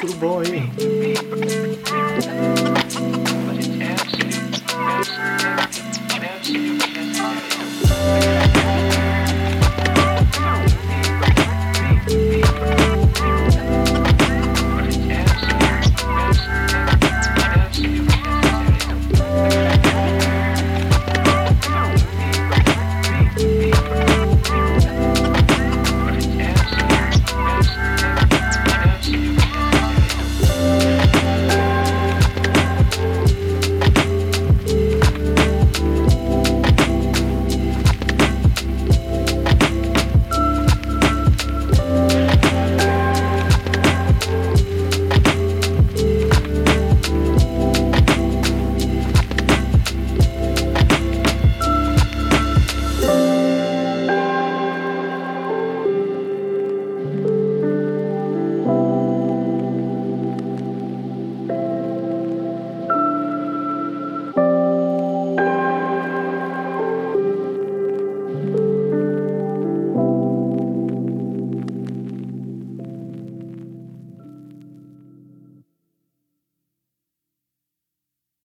tudo 0.00 0.14
bom? 0.16 0.42